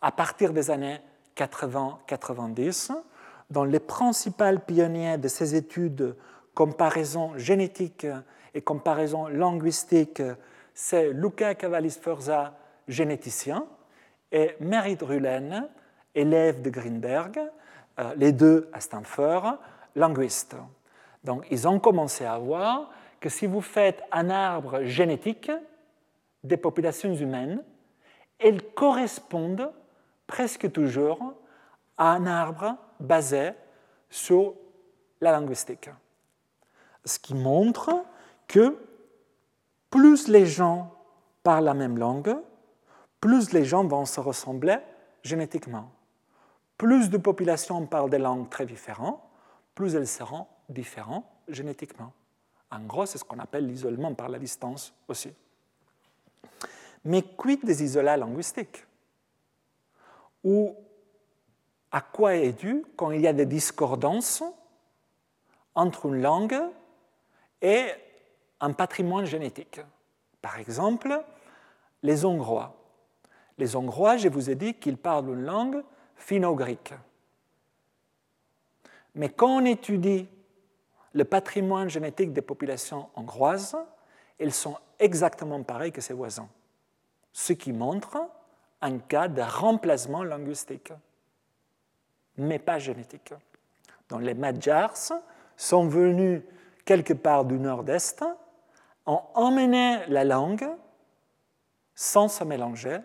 à 0.00 0.12
partir 0.12 0.52
des 0.52 0.70
années 0.70 1.00
80-90, 1.36 2.92
dont 3.50 3.64
les 3.64 3.80
principaux 3.80 4.58
pionniers 4.64 5.18
de 5.18 5.28
ces 5.28 5.56
études 5.56 6.14
comparaison 6.54 7.36
génétique 7.38 8.06
et 8.54 8.60
comparaison 8.60 9.26
linguistique, 9.28 10.22
c'est 10.74 11.12
Luca 11.12 11.54
Cavallis-Forza, 11.54 12.54
généticien, 12.88 13.66
et 14.30 14.56
Merit 14.60 14.98
Rulen, 15.00 15.68
élève 16.14 16.62
de 16.62 16.70
Greenberg, 16.70 17.40
euh, 17.98 18.14
les 18.16 18.32
deux 18.32 18.70
à 18.72 18.80
Stanford, 18.80 19.58
linguiste. 19.94 20.56
Donc 21.24 21.46
ils 21.50 21.68
ont 21.68 21.78
commencé 21.78 22.24
à 22.24 22.38
voir 22.38 22.90
que 23.20 23.28
si 23.28 23.46
vous 23.46 23.60
faites 23.60 24.02
un 24.10 24.30
arbre 24.30 24.82
génétique 24.84 25.50
des 26.42 26.56
populations 26.56 27.14
humaines, 27.14 27.62
elles 28.38 28.62
correspondent 28.74 29.70
presque 30.26 30.72
toujours 30.72 31.34
à 31.96 32.12
un 32.12 32.26
arbre 32.26 32.76
basé 32.98 33.50
sur 34.10 34.54
la 35.20 35.30
linguistique. 35.30 35.90
Ce 37.04 37.18
qui 37.18 37.34
montre 37.34 38.04
que 38.48 38.76
plus 39.90 40.28
les 40.28 40.46
gens 40.46 40.92
parlent 41.42 41.64
la 41.64 41.74
même 41.74 41.98
langue, 41.98 42.34
plus 43.22 43.52
les 43.52 43.64
gens 43.64 43.84
vont 43.84 44.04
se 44.04 44.18
ressembler 44.18 44.78
génétiquement. 45.22 45.90
plus 46.76 47.08
de 47.08 47.16
populations 47.16 47.86
parlent 47.86 48.10
des 48.10 48.18
langues 48.18 48.50
très 48.50 48.66
différentes, 48.66 49.20
plus 49.72 49.94
elles 49.94 50.08
seront 50.08 50.48
différentes 50.68 51.24
génétiquement. 51.46 52.12
En 52.72 52.80
gros, 52.80 53.06
c'est 53.06 53.18
ce 53.18 53.24
qu'on 53.24 53.38
appelle 53.38 53.68
l'isolement 53.68 54.12
par 54.14 54.28
la 54.28 54.40
distance 54.40 54.92
aussi. 55.06 55.32
Mais 57.04 57.22
quid 57.22 57.64
des 57.64 57.84
isolats 57.84 58.16
linguistiques? 58.16 58.84
Ou 60.42 60.74
à 61.92 62.00
quoi 62.00 62.34
est 62.34 62.52
dû 62.52 62.84
quand 62.96 63.12
il 63.12 63.20
y 63.20 63.28
a 63.28 63.32
des 63.32 63.46
discordances 63.46 64.42
entre 65.76 66.06
une 66.06 66.20
langue 66.20 66.60
et 67.60 67.86
un 68.58 68.72
patrimoine 68.72 69.26
génétique? 69.26 69.80
Par 70.40 70.58
exemple, 70.58 71.22
les 72.02 72.24
Hongrois. 72.24 72.81
Les 73.62 73.76
Hongrois, 73.76 74.16
je 74.16 74.28
vous 74.28 74.50
ai 74.50 74.56
dit 74.56 74.74
qu'ils 74.74 74.96
parlent 74.96 75.28
une 75.28 75.44
langue 75.44 75.84
finno-grecque. 76.16 76.94
Mais 79.14 79.28
quand 79.28 79.58
on 79.58 79.64
étudie 79.64 80.28
le 81.12 81.24
patrimoine 81.24 81.88
génétique 81.88 82.32
des 82.32 82.42
populations 82.42 83.08
hongroises, 83.14 83.76
elles 84.40 84.52
sont 84.52 84.76
exactement 84.98 85.62
pareilles 85.62 85.92
que 85.92 86.00
ses 86.00 86.12
voisins, 86.12 86.48
ce 87.32 87.52
qui 87.52 87.72
montre 87.72 88.18
un 88.80 88.98
cas 88.98 89.28
de 89.28 89.42
remplacement 89.42 90.24
linguistique, 90.24 90.92
mais 92.36 92.58
pas 92.58 92.80
génétique. 92.80 93.32
Donc 94.08 94.22
les 94.22 94.34
Magyars 94.34 95.12
sont 95.56 95.86
venus 95.86 96.42
quelque 96.84 97.12
part 97.12 97.44
du 97.44 97.60
nord-est, 97.60 98.24
ont 99.06 99.22
emmené 99.34 100.04
la 100.08 100.24
langue 100.24 100.68
sans 101.94 102.26
se 102.26 102.42
mélanger 102.42 102.98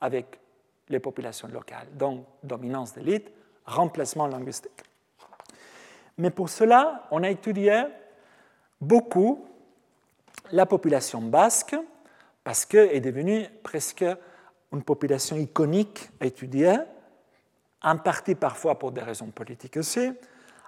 avec 0.00 0.38
les 0.88 1.00
populations 1.00 1.48
locales. 1.48 1.88
Donc 1.96 2.24
dominance 2.42 2.94
d'élite, 2.94 3.30
remplacement 3.64 4.26
linguistique. 4.26 4.82
Mais 6.18 6.30
pour 6.30 6.48
cela, 6.48 7.06
on 7.10 7.22
a 7.22 7.30
étudié 7.30 7.84
beaucoup 8.80 9.46
la 10.52 10.66
population 10.66 11.20
basque, 11.22 11.76
parce 12.44 12.64
qu'elle 12.64 12.94
est 12.94 13.00
devenue 13.00 13.46
presque 13.62 14.04
une 14.72 14.82
population 14.82 15.36
iconique 15.36 16.10
à 16.20 16.26
étudier, 16.26 16.76
en 17.82 17.96
partie 17.98 18.34
parfois 18.34 18.78
pour 18.78 18.92
des 18.92 19.02
raisons 19.02 19.30
politiques 19.30 19.76
aussi, 19.76 20.10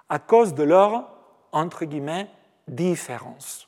à 0.09 0.19
cause 0.19 0.53
de 0.53 0.63
leur, 0.63 1.11
entre 1.51 1.85
guillemets, 1.85 2.29
différence. 2.67 3.67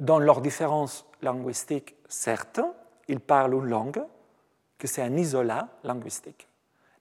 Dans 0.00 0.18
leur 0.18 0.40
différence 0.40 1.06
linguistique, 1.20 1.94
certes, 2.08 2.60
ils 3.08 3.20
parlent 3.20 3.54
une 3.54 3.66
langue, 3.66 4.02
que 4.82 4.88
c'est 4.88 5.02
un 5.02 5.16
isolat 5.16 5.68
linguistique, 5.84 6.48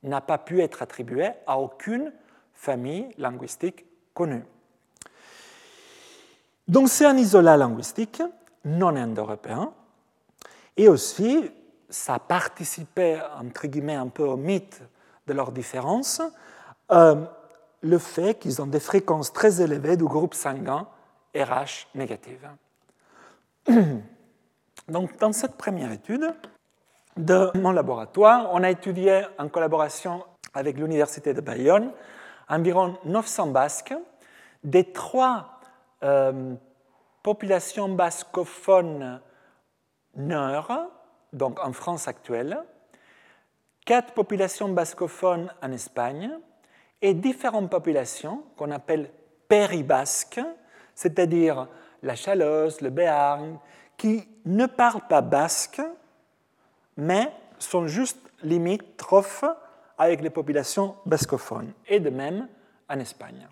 n'a 0.04 0.22
pas 0.22 0.38
pu 0.38 0.62
être 0.62 0.84
attribué 0.84 1.32
à 1.48 1.58
aucune 1.58 2.14
famille 2.54 3.10
linguistique 3.18 3.88
connue. 4.14 4.44
Donc 6.68 6.90
c'est 6.90 7.08
un 7.08 7.18
isolat 7.18 7.58
linguistique 7.58 8.22
non 8.66 8.96
indo-européen, 8.96 9.74
et 10.78 10.90
aussi 10.90 11.50
ça 11.90 12.20
participait, 12.20 13.20
entre 13.40 13.66
guillemets, 13.66 13.96
un 13.96 14.10
peu 14.10 14.26
au 14.26 14.38
mythe 14.38 14.84
de 15.26 15.34
leur 15.34 15.52
différence, 15.52 16.22
euh, 16.92 17.16
le 17.82 17.98
fait 17.98 18.38
qu'ils 18.38 18.62
ont 18.62 18.68
des 18.68 18.80
fréquences 18.80 19.34
très 19.34 19.60
élevées 19.60 19.98
du 19.98 20.06
groupe 20.06 20.36
sanguin 20.36 20.88
RH 21.36 21.88
négative. 21.96 22.48
Donc, 24.88 25.18
dans 25.18 25.34
cette 25.34 25.56
première 25.56 25.92
étude 25.92 26.32
de 27.18 27.52
mon 27.58 27.72
laboratoire, 27.72 28.50
on 28.54 28.64
a 28.64 28.70
étudié 28.70 29.24
en 29.38 29.50
collaboration 29.50 30.24
avec 30.54 30.78
l'Université 30.78 31.34
de 31.34 31.42
Bayonne 31.42 31.92
environ 32.50 32.98
900 33.06 33.48
Basques 33.48 33.94
des 34.64 34.92
trois 34.92 35.60
euh, 36.04 36.54
populations 37.24 37.90
bascophones 37.90 39.22
nord, 40.16 40.72
donc 41.34 41.60
en 41.64 41.72
France 41.72 42.08
actuelle, 42.08 42.60
quatre 43.86 44.14
populations 44.14 44.70
bascophones 44.70 45.52
en 45.62 45.72
Espagne 45.72 46.32
et 47.02 47.14
différentes 47.14 47.70
populations 47.70 48.44
qu'on 48.58 48.72
appelle 48.72 49.10
péribasques, 49.48 50.42
c'est-à-dire 50.94 51.68
la 52.04 52.16
Chalosse, 52.16 52.82
le 52.82 52.90
Béarn, 52.90 53.60
qui 53.98 54.28
ne 54.46 54.66
parlent 54.66 55.08
pas 55.08 55.22
basque, 55.22 55.82
mais 56.98 57.32
sont 57.60 57.88
juste 57.88 58.20
limitrophes 58.44 59.46
avec 59.98 60.22
les 60.22 60.30
populations 60.30 60.96
bascophones, 61.06 61.74
et 61.88 62.00
de 62.00 62.10
même 62.10 62.48
en 62.90 63.00
Espagne. 63.00 63.48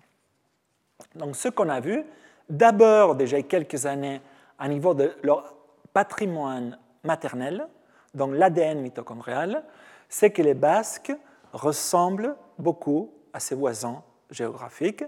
Donc 1.14 1.36
ce 1.36 1.48
qu'on 1.48 1.68
a 1.68 1.80
vu, 1.80 2.04
d'abord 2.48 3.14
déjà 3.14 3.38
il 3.38 3.42
y 3.42 3.44
a 3.44 3.48
quelques 3.48 3.86
années, 3.86 4.20
à 4.58 4.68
niveau 4.68 4.94
de 4.94 5.12
leur 5.22 5.54
patrimoine 5.92 6.78
maternel, 7.04 7.66
donc 8.14 8.34
l'ADN 8.34 8.80
mitochondrial, 8.80 9.64
c'est 10.08 10.30
que 10.30 10.42
les 10.42 10.54
Basques 10.54 11.12
ressemblent 11.52 12.36
beaucoup 12.58 13.12
à 13.32 13.40
ses 13.40 13.54
voisins 13.54 14.02
géographiques, 14.30 15.04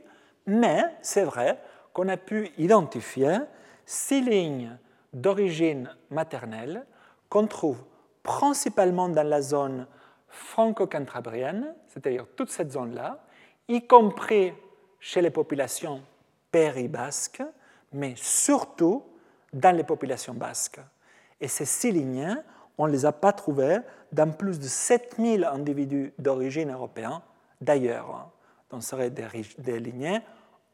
mais 0.47 0.85
c'est 1.03 1.25
vrai 1.25 1.59
qu'on 1.93 2.09
a 2.09 2.17
pu 2.17 2.51
identifier 2.57 3.39
six 3.85 4.23
lignes 4.23 4.79
d'origine 5.13 5.91
maternelle 6.11 6.87
qu'on 7.29 7.47
trouve 7.47 7.83
principalement 8.23 9.09
dans 9.09 9.27
la 9.27 9.43
zone 9.43 9.87
franco-cantabrienne, 10.29 11.75
c'est-à-dire 11.89 12.27
toute 12.37 12.51
cette 12.51 12.73
zone-là, 12.73 13.19
y 13.69 13.87
compris 13.87 14.53
chez 14.99 15.21
les 15.21 15.31
populations 15.31 16.03
péribasques, 16.51 17.43
mais 17.93 18.15
surtout 18.17 19.05
dans 19.53 19.77
les 19.77 19.85
populations 19.85 20.35
basques. 20.35 20.81
Et 21.41 21.49
ces 21.49 21.65
six 21.65 21.93
on 22.79 22.87
ne 22.87 22.93
les 22.93 23.05
a 23.05 23.13
pas 23.13 23.33
trouvées 23.33 23.79
dans 24.13 24.31
plus 24.31 24.59
de 24.59 24.65
7000 24.65 25.45
individus 25.45 26.13
d'origine 26.19 26.73
européenne 26.73 27.21
d'ailleurs. 27.61 28.31
Donc 28.71 28.83
ce 28.83 28.91
seraient 28.91 29.11
des, 29.11 29.27
des 29.59 29.79
lignées 29.79 30.21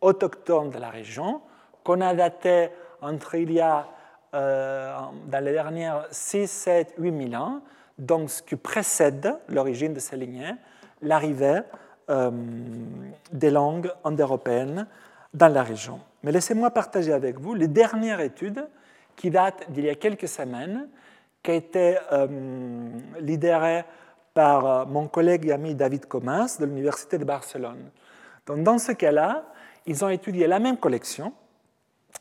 autochtones 0.00 0.70
de 0.70 0.78
la 0.78 0.90
région 0.90 1.40
qu'on 1.84 2.00
a 2.00 2.14
datées 2.14 2.68
entre 3.00 3.34
il 3.34 3.52
y 3.52 3.60
a 3.60 3.88
dans 4.32 5.44
les 5.44 5.52
dernières 5.52 6.06
6, 6.10 6.46
7, 6.46 6.94
8 6.98 7.30
000 7.30 7.42
ans, 7.42 7.60
donc 7.98 8.30
ce 8.30 8.42
qui 8.42 8.56
précède 8.56 9.34
l'origine 9.48 9.92
de 9.92 10.00
ces 10.00 10.16
lignées, 10.16 10.54
l'arrivée 11.02 11.60
euh, 12.10 12.30
des 13.32 13.50
langues 13.50 13.92
indo-européennes 14.04 14.86
dans 15.34 15.48
la 15.48 15.62
région. 15.62 16.00
Mais 16.22 16.32
laissez-moi 16.32 16.70
partager 16.70 17.12
avec 17.12 17.38
vous 17.38 17.54
les 17.54 17.68
dernières 17.68 18.20
études 18.20 18.66
qui 19.16 19.30
datent 19.30 19.70
d'il 19.70 19.84
y 19.84 19.90
a 19.90 19.94
quelques 19.94 20.28
semaines, 20.28 20.88
qui 21.42 21.50
a 21.50 21.54
été 21.54 21.98
euh, 22.12 22.26
lidérée 23.20 23.84
par 24.32 24.86
mon 24.86 25.08
collègue 25.08 25.46
et 25.46 25.52
ami 25.52 25.74
David 25.74 26.06
Comas 26.06 26.56
de 26.60 26.64
l'Université 26.64 27.18
de 27.18 27.24
Barcelone. 27.24 27.90
Dans 28.46 28.78
ce 28.78 28.92
cas-là, 28.92 29.44
ils 29.84 30.04
ont 30.04 30.08
étudié 30.08 30.46
la 30.46 30.60
même 30.60 30.76
collection, 30.76 31.32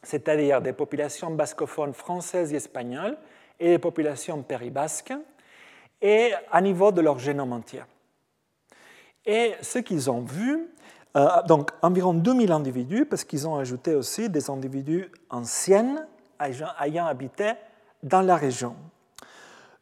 c'est-à-dire 0.07 0.61
des 0.61 0.71
populations 0.71 1.31
bascophones 1.31 1.93
françaises 1.93 2.53
et 2.53 2.55
espagnoles 2.55 3.17
et 3.59 3.71
des 3.71 3.79
populations 3.79 4.41
péribasques, 4.41 5.13
et 6.01 6.31
à 6.49 6.61
niveau 6.61 6.93
de 6.93 7.01
leur 7.01 7.19
génome 7.19 7.51
entier. 7.51 7.84
Et 9.25 9.55
ce 9.61 9.79
qu'ils 9.79 10.09
ont 10.09 10.21
vu, 10.21 10.69
euh, 11.17 11.27
donc 11.45 11.71
environ 11.81 12.13
2000 12.13 12.53
individus, 12.53 13.05
parce 13.05 13.25
qu'ils 13.25 13.49
ont 13.49 13.57
ajouté 13.57 13.95
aussi 13.95 14.29
des 14.29 14.49
individus 14.49 15.11
anciens 15.29 16.07
ayant 16.39 17.05
habité 17.05 17.53
dans 18.01 18.21
la 18.21 18.38
région. 18.38 18.77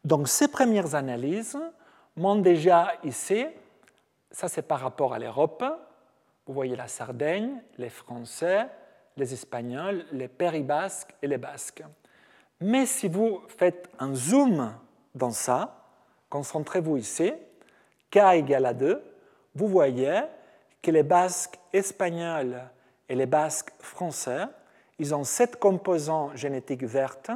Donc 0.03 0.27
ces 0.27 0.47
premières 0.47 0.95
analyses 0.95 1.59
montrent 2.15 2.41
déjà 2.41 2.93
ici, 3.03 3.45
ça 4.31 4.47
c'est 4.47 4.63
par 4.63 4.79
rapport 4.79 5.13
à 5.13 5.19
l'Europe, 5.19 5.63
vous 6.47 6.53
voyez 6.53 6.75
la 6.75 6.87
Sardaigne, 6.87 7.61
les 7.77 7.89
Français, 7.89 8.67
les 9.17 9.33
Espagnols, 9.33 10.05
les 10.11 10.27
Péribasques 10.27 11.15
et 11.21 11.27
les 11.27 11.37
Basques. 11.37 11.83
Mais 12.61 12.85
si 12.85 13.07
vous 13.07 13.41
faites 13.47 13.89
un 13.99 14.13
zoom 14.13 14.73
dans 15.13 15.31
ça, 15.31 15.85
concentrez-vous 16.29 16.97
ici, 16.97 17.33
k 18.11 18.17
égale 18.33 18.65
à 18.65 18.73
2, 18.73 19.03
vous 19.55 19.67
voyez 19.67 20.21
que 20.81 20.91
les 20.91 21.03
Basques 21.03 21.59
espagnols 21.73 22.61
et 23.09 23.15
les 23.15 23.25
Basques 23.25 23.73
français, 23.79 24.45
ils 24.99 25.13
ont 25.13 25.23
sept 25.23 25.57
composants 25.57 26.35
génétiques 26.35 26.83
vertes 26.83 27.31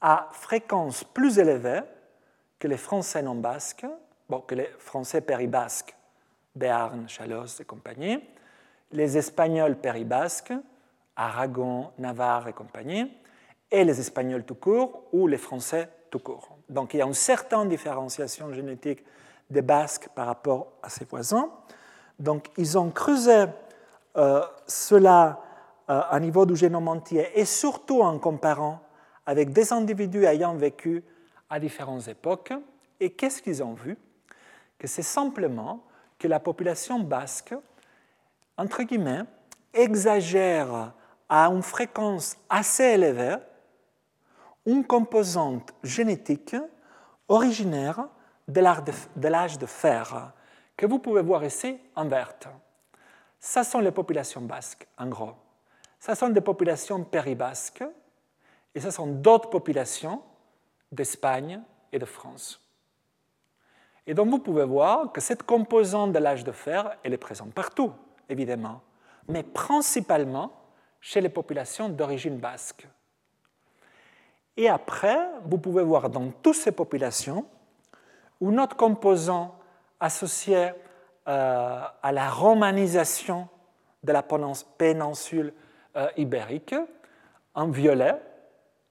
à 0.00 0.28
fréquence 0.32 1.04
plus 1.04 1.38
élevée 1.38 1.80
que 2.58 2.68
les 2.68 2.76
Français 2.76 3.22
non 3.22 3.34
basques, 3.34 3.86
bon, 4.28 4.40
que 4.40 4.54
les 4.54 4.68
Français 4.78 5.20
péribasques, 5.20 5.94
Béarn, 6.54 7.08
Chalosse 7.08 7.60
et 7.60 7.64
compagnie, 7.64 8.22
les 8.92 9.16
Espagnols 9.16 9.76
péribasques, 9.76 10.52
Aragon, 11.20 11.90
Navarre 11.98 12.48
et 12.48 12.54
compagnie, 12.54 13.12
et 13.70 13.84
les 13.84 14.00
Espagnols 14.00 14.44
tout 14.44 14.54
court 14.54 15.04
ou 15.12 15.26
les 15.26 15.36
Français 15.36 15.90
tout 16.10 16.18
court. 16.18 16.56
Donc 16.70 16.94
il 16.94 16.96
y 16.96 17.02
a 17.02 17.06
une 17.06 17.12
certaine 17.12 17.68
différenciation 17.68 18.50
génétique 18.54 19.04
des 19.50 19.60
Basques 19.60 20.08
par 20.14 20.26
rapport 20.26 20.72
à 20.82 20.88
ses 20.88 21.04
voisins. 21.04 21.50
Donc 22.18 22.48
ils 22.56 22.78
ont 22.78 22.90
creusé 22.90 23.44
euh, 24.16 24.42
cela 24.66 25.40
euh, 25.90 26.00
à 26.08 26.18
niveau 26.20 26.46
du 26.46 26.56
génome 26.56 26.88
entier 26.88 27.28
et 27.38 27.44
surtout 27.44 28.00
en 28.00 28.18
comparant 28.18 28.80
avec 29.26 29.52
des 29.52 29.74
individus 29.74 30.24
ayant 30.24 30.54
vécu 30.54 31.04
à 31.50 31.60
différentes 31.60 32.08
époques. 32.08 32.54
Et 32.98 33.10
qu'est-ce 33.10 33.42
qu'ils 33.42 33.62
ont 33.62 33.74
vu? 33.74 33.98
Que 34.78 34.86
c'est 34.86 35.02
simplement 35.02 35.84
que 36.18 36.28
la 36.28 36.40
population 36.40 36.98
basque, 36.98 37.54
entre 38.56 38.82
guillemets, 38.84 39.24
exagère 39.74 40.94
à 41.30 41.46
une 41.46 41.62
fréquence 41.62 42.36
assez 42.50 42.82
élevée 42.82 43.36
une 44.66 44.84
composante 44.84 45.72
génétique 45.82 46.56
originaire 47.28 48.08
de 48.48 48.60
l'âge 48.60 49.58
de 49.58 49.66
fer, 49.66 50.32
que 50.76 50.86
vous 50.86 50.98
pouvez 50.98 51.22
voir 51.22 51.44
ici 51.44 51.78
en 51.94 52.06
verte. 52.06 52.48
Ce 53.38 53.62
sont 53.62 53.78
les 53.78 53.92
populations 53.92 54.42
basques, 54.42 54.86
en 54.98 55.06
gros. 55.06 55.32
Ce 55.98 56.14
sont 56.14 56.28
des 56.28 56.40
populations 56.40 57.04
péribasques 57.04 57.84
et 58.74 58.80
ce 58.80 58.90
sont 58.90 59.06
d'autres 59.06 59.50
populations 59.50 60.22
d'Espagne 60.90 61.62
et 61.92 61.98
de 61.98 62.04
France. 62.04 62.60
Et 64.06 64.14
donc 64.14 64.28
vous 64.28 64.40
pouvez 64.40 64.64
voir 64.64 65.12
que 65.12 65.20
cette 65.20 65.44
composante 65.44 66.12
de 66.12 66.18
l'âge 66.18 66.42
de 66.42 66.52
fer, 66.52 66.96
elle 67.04 67.14
est 67.14 67.18
présente 67.18 67.54
partout, 67.54 67.92
évidemment, 68.28 68.82
mais 69.28 69.42
principalement 69.42 70.59
chez 71.00 71.20
les 71.20 71.28
populations 71.28 71.88
d'origine 71.88 72.38
basque. 72.38 72.86
Et 74.56 74.68
après, 74.68 75.18
vous 75.44 75.58
pouvez 75.58 75.82
voir 75.82 76.10
dans 76.10 76.30
toutes 76.30 76.56
ces 76.56 76.72
populations 76.72 77.46
un 78.42 78.58
autre 78.58 78.76
composant 78.76 79.58
associé 79.98 80.70
euh, 81.28 81.82
à 82.02 82.12
la 82.12 82.30
romanisation 82.30 83.48
de 84.02 84.12
la 84.12 84.22
péninsule 84.22 85.52
euh, 85.96 86.08
ibérique, 86.16 86.74
en 87.54 87.68
violet, 87.68 88.14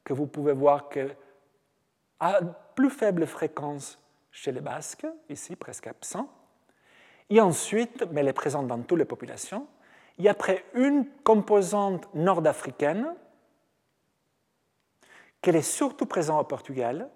que 0.04 0.14
vous 0.14 0.28
pouvez 0.28 0.54
voir 0.54 0.90
que 0.90 1.10
à 2.20 2.40
plus 2.76 2.90
faible 2.90 3.26
fréquence 3.26 4.00
chez 4.32 4.52
les 4.52 4.62
Basques, 4.62 5.08
ici 5.30 5.56
presque 5.56 5.88
absent. 5.88 6.30
Et 7.30 7.40
ensuite, 7.42 8.06
mais 8.12 8.22
elle 8.22 8.28
est 8.28 8.34
présente 8.34 8.68
dans 8.68 8.82
toutes 8.82 9.00
les 9.00 9.06
populations, 9.06 9.68
il 10.20 10.26
y 10.26 10.28
a 10.28 10.32
après 10.32 10.66
une 10.74 11.06
composante 11.24 12.14
nord-africaine, 12.14 13.16
qu'elle 15.42 15.56
est 15.56 15.62
surtout 15.62 16.06
présente 16.06 16.42
au 16.42 16.44
Portugal, 16.44 17.10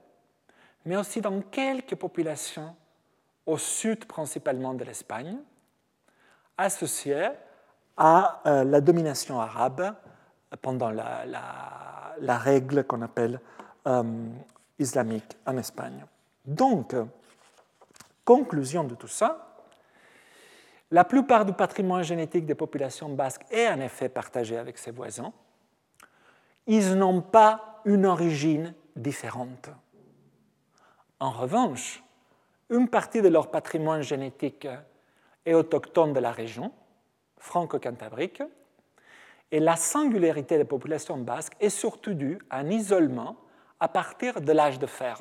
mais 0.86 0.96
aussi 0.96 1.20
dans 1.20 1.42
quelques 1.42 1.96
populations 1.96 2.76
au 3.46 3.58
sud 3.58 4.06
principalement 4.06 4.74
de 4.74 4.86
l'Espagne, 4.86 5.38
associées 6.58 7.30
à 7.98 8.42
euh, 8.46 8.64
la 8.64 8.80
domination 8.80 9.40
arabe 9.42 9.94
pendant 10.62 10.90
la, 10.90 12.38
règle 12.38 12.86
qu'on 12.86 13.02
appelle 13.02 13.42
euh, 13.86 14.04
islamique 14.80 15.38
en 15.46 15.58
Espagne. 15.58 16.06
Donc, 16.46 16.96
conclusion 18.24 18.86
de 18.86 18.96
tout 18.96 19.10
ça, 19.10 19.53
la 20.94 21.04
plupart 21.04 21.44
du 21.44 21.54
patrimoine 21.54 22.04
génétique 22.04 22.46
des 22.46 22.54
populations 22.54 23.10
basques 23.10 23.46
est 23.50 23.68
en 23.68 23.80
effet 23.80 24.10
partagé 24.10 24.58
avec 24.58 24.78
ses 24.78 24.92
voisins. 24.92 25.34
Ils 26.68 26.94
n'ont 26.94 27.22
pas 27.22 27.82
une 27.84 28.06
origine 28.06 28.76
différente. 28.96 29.72
En 31.20 31.32
revanche, 31.32 32.04
une 32.70 32.88
partie 32.88 33.24
de 33.24 33.28
leur 33.28 33.50
patrimoine 33.50 34.04
génétique 34.04 34.68
est 35.48 35.56
autochtone 35.56 36.14
de 36.14 36.20
la 36.20 36.32
région, 36.32 36.72
franco-cantabrique, 37.40 38.44
et 39.52 39.60
la 39.60 39.76
singularité 39.76 40.60
des 40.60 40.64
populations 40.64 41.18
basques 41.18 41.56
est 41.60 41.70
surtout 41.70 42.14
due 42.14 42.38
à 42.52 42.60
un 42.60 42.70
isolement 42.70 43.38
à 43.80 43.88
partir 43.88 44.42
de 44.42 44.52
l'âge 44.52 44.78
de 44.78 44.86
fer 44.86 45.20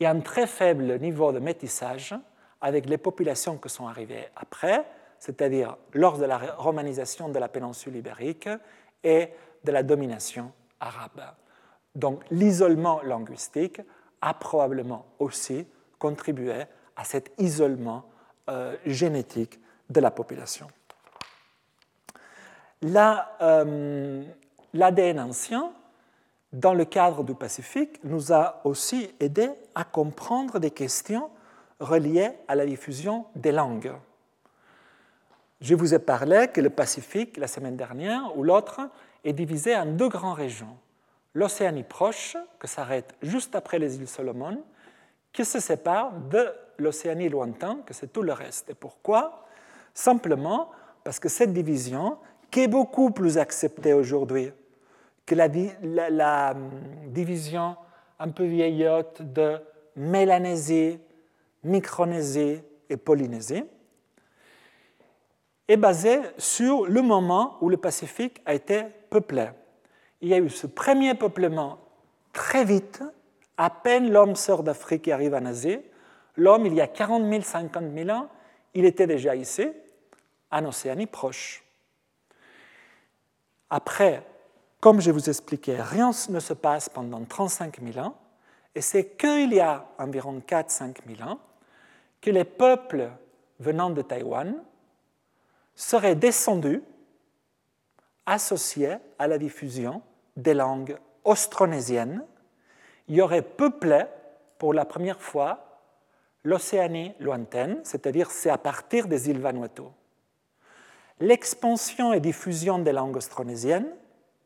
et 0.00 0.08
un 0.08 0.18
très 0.18 0.48
faible 0.48 0.98
niveau 0.98 1.30
de 1.30 1.38
métissage 1.38 2.16
avec 2.60 2.86
les 2.86 2.98
populations 2.98 3.56
qui 3.56 3.68
sont 3.68 3.86
arrivées 3.86 4.28
après, 4.36 4.84
c'est-à-dire 5.18 5.76
lors 5.92 6.18
de 6.18 6.24
la 6.24 6.38
romanisation 6.56 7.28
de 7.28 7.38
la 7.38 7.48
péninsule 7.48 7.96
ibérique 7.96 8.48
et 9.02 9.28
de 9.64 9.72
la 9.72 9.82
domination 9.82 10.52
arabe. 10.80 11.22
Donc 11.94 12.22
l'isolement 12.30 13.02
linguistique 13.02 13.80
a 14.20 14.34
probablement 14.34 15.06
aussi 15.18 15.66
contribué 15.98 16.64
à 16.96 17.04
cet 17.04 17.32
isolement 17.38 18.04
euh, 18.48 18.76
génétique 18.86 19.60
de 19.90 20.00
la 20.00 20.10
population. 20.10 20.68
Euh, 22.84 24.24
L'ADN 24.74 25.20
ancien, 25.20 25.72
dans 26.52 26.74
le 26.74 26.84
cadre 26.84 27.24
du 27.24 27.34
Pacifique, 27.34 28.02
nous 28.04 28.32
a 28.32 28.60
aussi 28.64 29.10
aidé 29.18 29.50
à 29.74 29.84
comprendre 29.84 30.58
des 30.58 30.70
questions 30.70 31.30
reliées 31.80 32.30
à 32.48 32.54
la 32.54 32.66
diffusion 32.66 33.26
des 33.34 33.52
langues. 33.52 33.92
Je 35.60 35.74
vous 35.74 35.94
ai 35.94 35.98
parlé 35.98 36.48
que 36.48 36.60
le 36.60 36.70
Pacifique, 36.70 37.36
la 37.36 37.48
semaine 37.48 37.76
dernière, 37.76 38.36
ou 38.36 38.44
l'autre, 38.44 38.80
est 39.24 39.32
divisé 39.32 39.74
en 39.74 39.86
deux 39.86 40.08
grandes 40.08 40.36
régions. 40.36 40.76
L'Océanie 41.34 41.82
proche, 41.82 42.36
qui 42.60 42.68
s'arrête 42.68 43.14
juste 43.22 43.54
après 43.54 43.78
les 43.78 43.96
îles 43.96 44.08
Solomon, 44.08 44.62
qui 45.32 45.44
se 45.44 45.60
sépare 45.60 46.12
de 46.12 46.48
l'Océanie 46.78 47.28
lointain, 47.28 47.80
que 47.84 47.92
c'est 47.92 48.12
tout 48.12 48.22
le 48.22 48.32
reste. 48.32 48.70
Et 48.70 48.74
pourquoi? 48.74 49.44
Simplement 49.94 50.70
parce 51.02 51.18
que 51.18 51.28
cette 51.28 51.52
division, 51.52 52.18
qui 52.50 52.60
est 52.60 52.68
beaucoup 52.68 53.10
plus 53.10 53.38
acceptée 53.38 53.92
aujourd'hui 53.92 54.52
que 55.26 55.34
la, 55.34 55.48
la, 56.08 56.52
hum, 56.52 56.70
division 57.06 57.76
un 58.18 58.30
peu 58.30 58.44
vieillotte 58.44 59.22
de 59.22 59.58
Mélanésie, 59.96 60.98
Micronésie 61.68 62.60
et 62.88 62.96
Polynésie, 62.96 63.64
est 65.68 65.76
basée 65.76 66.20
sur 66.38 66.86
le 66.86 67.02
moment 67.02 67.58
où 67.60 67.68
le 67.68 67.76
Pacifique 67.76 68.40
a 68.46 68.54
été 68.54 68.84
peuplé. 69.10 69.50
Il 70.20 70.28
y 70.28 70.34
a 70.34 70.38
eu 70.38 70.48
ce 70.48 70.66
premier 70.66 71.14
peuplement 71.14 71.78
très 72.32 72.64
vite, 72.64 73.02
à 73.56 73.70
peine 73.70 74.10
l'homme 74.10 74.34
sort 74.34 74.62
d'Afrique 74.62 75.08
et 75.08 75.12
arrive 75.12 75.34
en 75.34 75.44
Asie. 75.44 75.78
L'homme, 76.36 76.66
il 76.66 76.74
y 76.74 76.80
a 76.80 76.86
40 76.86 77.28
000, 77.28 77.42
50 77.42 77.84
000 77.94 78.10
ans, 78.10 78.28
il 78.74 78.84
était 78.84 79.06
déjà 79.06 79.36
ici, 79.36 79.68
en 80.50 80.64
Océanie 80.64 81.06
proche. 81.06 81.62
Après, 83.68 84.22
comme 84.80 85.00
je 85.00 85.10
vous 85.10 85.28
expliquais, 85.28 85.76
rien 85.80 86.12
ne 86.30 86.40
se 86.40 86.54
passe 86.54 86.88
pendant 86.88 87.22
35 87.24 87.80
000 87.82 88.06
ans, 88.06 88.16
et 88.74 88.80
c'est 88.80 89.16
qu'il 89.16 89.52
y 89.52 89.60
a 89.60 89.86
environ 89.98 90.40
4-5 90.46 90.96
000 91.06 91.28
ans 91.28 91.38
que 92.20 92.30
les 92.30 92.44
peuples 92.44 93.10
venant 93.60 93.90
de 93.90 94.02
Taïwan 94.02 94.62
seraient 95.74 96.16
descendus 96.16 96.82
associés 98.26 98.96
à 99.18 99.26
la 99.26 99.38
diffusion 99.38 100.02
des 100.36 100.54
langues 100.54 100.98
austronésiennes. 101.24 102.24
Y 103.08 103.20
aurait 103.20 103.42
peuplé 103.42 104.04
pour 104.58 104.74
la 104.74 104.84
première 104.84 105.20
fois 105.20 105.80
l'Océanie 106.44 107.14
lointaine, 107.20 107.80
c'est-à-dire 107.84 108.30
c'est 108.30 108.50
à 108.50 108.58
partir 108.58 109.06
des 109.06 109.30
îles 109.30 109.40
Vanuatu. 109.40 109.82
L'expansion 111.20 112.12
et 112.12 112.20
diffusion 112.20 112.78
des 112.78 112.92
langues 112.92 113.16
austronésiennes 113.16 113.88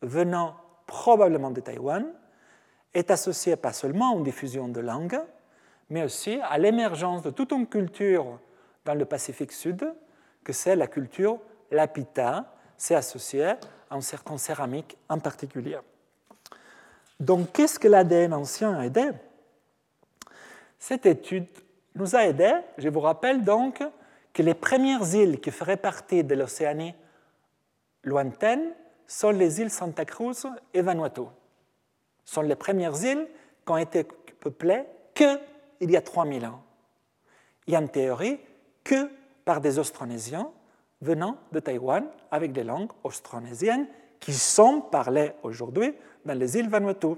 venant 0.00 0.56
probablement 0.86 1.50
de 1.50 1.60
Taïwan 1.60 2.06
est 2.94 3.10
associée 3.10 3.56
pas 3.56 3.72
seulement 3.72 4.12
à 4.12 4.16
une 4.16 4.24
diffusion 4.24 4.68
de 4.68 4.80
langues, 4.80 5.20
mais 5.92 6.04
aussi 6.04 6.40
à 6.42 6.56
l'émergence 6.56 7.20
de 7.20 7.28
toute 7.28 7.52
une 7.52 7.66
culture 7.66 8.38
dans 8.82 8.94
le 8.94 9.04
Pacifique 9.04 9.52
Sud, 9.52 9.92
que 10.42 10.52
c'est 10.54 10.74
la 10.74 10.86
culture 10.86 11.38
lapita, 11.70 12.50
c'est 12.78 12.94
associé 12.94 13.44
à 13.44 13.58
un 13.90 14.00
certain 14.00 14.38
céramique 14.38 14.96
en 15.10 15.18
particulier. 15.18 15.78
Donc, 17.20 17.52
qu'est-ce 17.52 17.78
que 17.78 17.88
l'ADN 17.88 18.32
ancien 18.32 18.74
a 18.74 18.86
aidé? 18.86 19.10
Cette 20.78 21.04
étude 21.04 21.46
nous 21.94 22.16
a 22.16 22.24
aidé, 22.24 22.50
je 22.78 22.88
vous 22.88 23.00
rappelle 23.00 23.44
donc, 23.44 23.84
que 24.32 24.42
les 24.42 24.54
premières 24.54 25.14
îles 25.14 25.40
qui 25.40 25.50
feraient 25.50 25.76
partie 25.76 26.24
de 26.24 26.34
l'Océanie 26.34 26.94
lointaine 28.02 28.72
sont 29.06 29.30
les 29.30 29.60
îles 29.60 29.70
Santa 29.70 30.06
Cruz 30.06 30.46
et 30.72 30.80
Vanuatu. 30.80 31.26
Ce 32.24 32.32
sont 32.36 32.40
les 32.40 32.56
premières 32.56 32.96
îles 33.04 33.28
qui 33.66 33.72
ont 33.72 33.76
été 33.76 34.04
peuplées 34.40 34.84
qu'il 35.82 35.90
y 35.90 35.96
a 35.96 36.00
3000 36.00 36.46
ans. 36.46 36.62
Et 37.66 37.76
en 37.76 37.88
théorie, 37.88 38.38
que 38.84 39.10
par 39.44 39.60
des 39.60 39.80
Austronésiens 39.80 40.48
venant 41.00 41.36
de 41.50 41.58
Taïwan 41.58 42.06
avec 42.30 42.52
des 42.52 42.62
langues 42.62 42.92
austronésiennes 43.02 43.88
qui 44.20 44.32
sont 44.32 44.80
parlées 44.80 45.32
aujourd'hui 45.42 45.92
dans 46.24 46.38
les 46.38 46.56
îles 46.56 46.68
Vanuatu. 46.68 47.16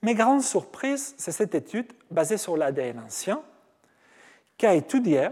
Mais 0.00 0.14
grande 0.14 0.40
surprise, 0.40 1.14
c'est 1.18 1.32
cette 1.32 1.54
étude 1.54 1.92
basée 2.10 2.38
sur 2.38 2.56
l'ADN 2.56 3.00
ancien 3.00 3.42
qui 4.56 4.64
a 4.64 4.74
étudié 4.74 5.28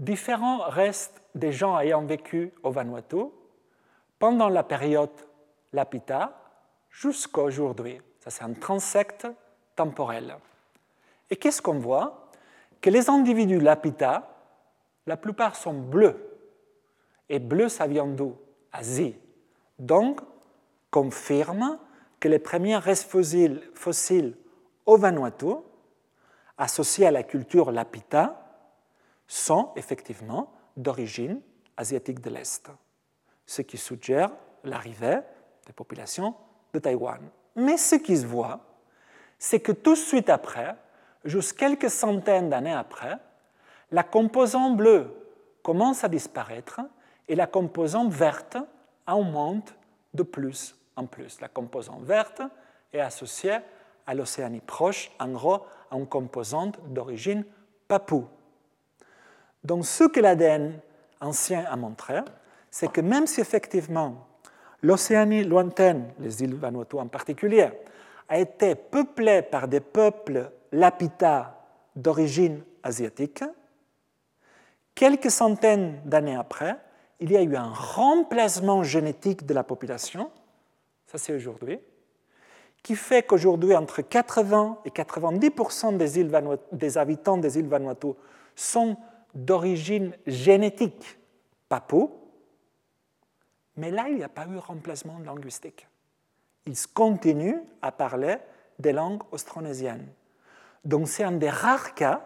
différents 0.00 0.68
restes 0.68 1.22
des 1.32 1.52
gens 1.52 1.78
ayant 1.78 2.02
vécu 2.02 2.52
au 2.64 2.72
Vanuatu 2.72 3.26
pendant 4.18 4.48
la 4.48 4.64
période 4.64 5.10
Lapita 5.72 6.36
jusqu'à 6.90 7.42
aujourd'hui. 7.42 8.00
Ça, 8.18 8.30
c'est 8.30 8.42
un 8.42 8.54
transect 8.54 9.28
temporel. 9.76 10.34
Et 11.30 11.36
qu'est-ce 11.36 11.62
qu'on 11.62 11.78
voit? 11.78 12.30
Que 12.80 12.90
les 12.90 13.10
individus 13.10 13.60
Lapita, 13.60 14.36
la 15.06 15.16
plupart 15.16 15.56
sont 15.56 15.74
bleus. 15.74 16.16
Et 17.28 17.38
bleu, 17.38 17.68
ça 17.68 17.86
vient 17.86 18.06
d'où? 18.06 18.36
Asie. 18.72 19.16
Donc, 19.78 20.20
confirme 20.90 21.78
que 22.20 22.28
les 22.28 22.38
premiers 22.38 22.76
restes 22.76 23.10
fossiles, 23.10 24.36
au 24.86 24.96
Vanuatu, 24.96 25.54
associés 26.56 27.06
à 27.06 27.10
la 27.10 27.22
culture 27.22 27.70
Lapita, 27.70 28.44
sont 29.26 29.72
effectivement 29.76 30.52
d'origine 30.76 31.40
asiatique 31.76 32.20
de 32.20 32.30
l'Est, 32.30 32.70
ce 33.46 33.62
qui 33.62 33.76
suggère 33.76 34.30
l'arrivée 34.64 35.20
des 35.66 35.72
populations 35.72 36.34
de 36.72 36.78
Taïwan. 36.78 37.20
Mais 37.54 37.76
ce 37.76 37.96
qui 37.96 38.16
se 38.16 38.26
voit, 38.26 38.60
c'est 39.38 39.60
que 39.60 39.72
tout 39.72 39.92
de 39.92 39.98
suite 39.98 40.30
après, 40.30 40.76
juste 41.24 41.58
quelques 41.58 41.90
centaines 41.90 42.50
d'années 42.50 42.74
après, 42.74 43.18
la 43.90 44.02
composante 44.02 44.76
bleue 44.76 45.14
commence 45.62 46.04
à 46.04 46.08
disparaître 46.08 46.80
et 47.28 47.34
la 47.34 47.46
composante 47.46 48.12
verte 48.12 48.56
augmente 49.06 49.74
de 50.14 50.22
plus 50.22 50.76
en 50.96 51.06
plus. 51.06 51.40
La 51.40 51.48
composante 51.48 52.02
verte 52.02 52.42
est 52.92 53.00
associée 53.00 53.58
à 54.06 54.14
l'Océanie 54.14 54.60
proche, 54.60 55.10
en 55.18 55.28
gros, 55.28 55.66
à 55.90 55.96
une 55.96 56.06
composante 56.06 56.78
d'origine 56.88 57.44
papou. 57.86 58.26
Donc 59.64 59.84
ce 59.84 60.04
que 60.04 60.20
l'ADN 60.20 60.80
ancien 61.20 61.64
a 61.68 61.76
montré, 61.76 62.20
c'est 62.70 62.90
que 62.90 63.00
même 63.00 63.26
si 63.26 63.40
effectivement 63.40 64.26
l'Océanie 64.82 65.44
lointaine, 65.44 66.12
les 66.20 66.42
îles 66.42 66.54
Vanuatu 66.54 66.96
en 66.96 67.08
particulier, 67.08 67.68
a 68.28 68.38
été 68.38 68.74
peuplée 68.74 69.42
par 69.42 69.68
des 69.68 69.80
peuples 69.80 70.50
lapita 70.72 71.66
d'origine 71.96 72.62
asiatique, 72.82 73.44
quelques 74.94 75.30
centaines 75.30 76.00
d'années 76.04 76.36
après, 76.36 76.76
il 77.20 77.32
y 77.32 77.36
a 77.36 77.42
eu 77.42 77.56
un 77.56 77.72
remplacement 77.72 78.82
génétique 78.82 79.44
de 79.44 79.54
la 79.54 79.64
population, 79.64 80.30
ça 81.06 81.18
c'est 81.18 81.34
aujourd'hui, 81.34 81.80
qui 82.82 82.94
fait 82.94 83.24
qu'aujourd'hui, 83.24 83.74
entre 83.74 84.02
80 84.02 84.78
et 84.84 84.90
90 84.90 85.50
des, 85.94 86.20
îles 86.20 86.58
des 86.72 86.98
habitants 86.98 87.36
des 87.36 87.58
îles 87.58 87.66
Vanuatu 87.66 88.08
sont 88.54 88.96
d'origine 89.34 90.12
génétique 90.26 91.18
papou, 91.68 92.12
mais 93.76 93.90
là, 93.90 94.06
il 94.08 94.16
n'y 94.16 94.24
a 94.24 94.28
pas 94.28 94.46
eu 94.46 94.56
remplacement 94.58 95.18
linguistique. 95.24 95.86
Ils 96.66 96.86
continuent 96.92 97.60
à 97.80 97.92
parler 97.92 98.36
des 98.78 98.92
langues 98.92 99.22
austronésiennes. 99.30 100.08
Donc 100.84 101.08
c'est 101.08 101.24
un 101.24 101.32
des 101.32 101.50
rares 101.50 101.94
cas 101.94 102.24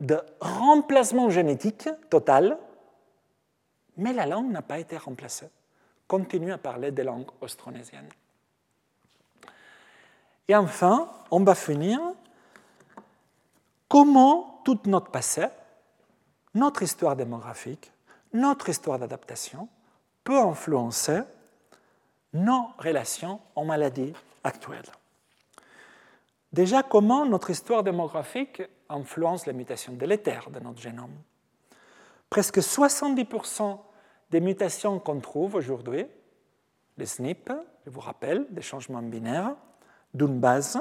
de 0.00 0.20
remplacement 0.40 1.28
génétique 1.28 1.88
total, 2.08 2.58
mais 3.96 4.12
la 4.12 4.26
langue 4.26 4.50
n'a 4.50 4.62
pas 4.62 4.78
été 4.78 4.96
remplacée. 4.96 5.48
Continue 6.06 6.52
à 6.52 6.58
parler 6.58 6.92
des 6.92 7.02
langues 7.02 7.30
austronésiennes. 7.40 8.08
Et 10.46 10.56
enfin, 10.56 11.10
on 11.30 11.44
va 11.44 11.54
finir 11.54 12.00
comment 13.88 14.60
tout 14.64 14.80
notre 14.86 15.10
passé, 15.10 15.46
notre 16.54 16.82
histoire 16.82 17.16
démographique, 17.16 17.92
notre 18.32 18.68
histoire 18.68 18.98
d'adaptation 18.98 19.68
peut 20.24 20.38
influencer 20.38 21.20
nos 22.32 22.68
relations 22.78 23.40
en 23.54 23.64
maladie 23.64 24.12
actuelles? 24.44 24.90
Déjà, 26.52 26.82
comment 26.82 27.26
notre 27.26 27.50
histoire 27.50 27.82
démographique 27.82 28.62
influence 28.88 29.46
les 29.46 29.52
mutations 29.52 29.92
délétères 29.92 30.50
de 30.50 30.60
notre 30.60 30.80
génome? 30.80 31.14
Presque 32.30 32.58
70% 32.58 33.78
des 34.30 34.40
mutations 34.40 34.98
qu'on 34.98 35.20
trouve 35.20 35.56
aujourd'hui, 35.56 36.06
les 36.96 37.06
SNP, 37.06 37.52
je 37.84 37.90
vous 37.90 38.00
rappelle, 38.00 38.46
des 38.50 38.62
changements 38.62 39.02
binaires, 39.02 39.54
d'une 40.14 40.40
base, 40.40 40.78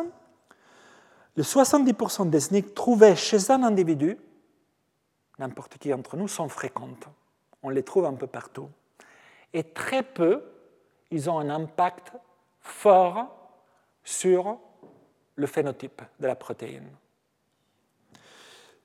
le 1.36 1.44
70% 1.44 2.30
des 2.30 2.40
SNP 2.40 2.74
trouvés 2.74 3.16
chez 3.16 3.52
un 3.52 3.64
individu, 3.64 4.18
n'importe 5.38 5.78
qui 5.78 5.90
d'entre 5.90 6.18
nous, 6.18 6.28
sont 6.28 6.50
fréquentes. 6.50 7.08
On 7.62 7.70
les 7.70 7.84
trouve 7.84 8.06
un 8.06 8.14
peu 8.14 8.28
partout. 8.28 8.70
Et 9.54 9.64
très 9.64 10.04
peu, 10.04 10.44
ils 11.12 11.30
ont 11.30 11.40
un 11.40 11.50
impact 11.50 12.14
fort 12.60 13.28
sur 14.04 14.60
le 15.38 15.48
phénotype 15.48 16.02
de 16.20 16.28
la 16.28 16.36
protéine. 16.36 16.90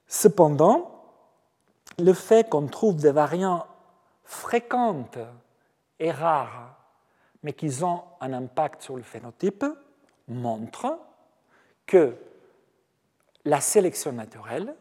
Cependant, 0.06 1.02
le 1.98 2.12
fait 2.12 2.48
qu'on 2.48 2.66
trouve 2.68 2.96
des 2.96 3.10
variants 3.10 3.66
fréquentes 4.24 5.18
et 5.98 6.10
rares, 6.10 6.76
mais 7.42 7.54
qui 7.54 7.82
ont 7.82 8.04
un 8.20 8.32
impact 8.32 8.82
sur 8.82 8.96
le 8.96 9.02
phénotype, 9.02 9.64
montre 10.28 10.98
que 11.86 12.16
la 13.44 13.60
sélection 13.60 14.12
naturelle, 14.12 14.74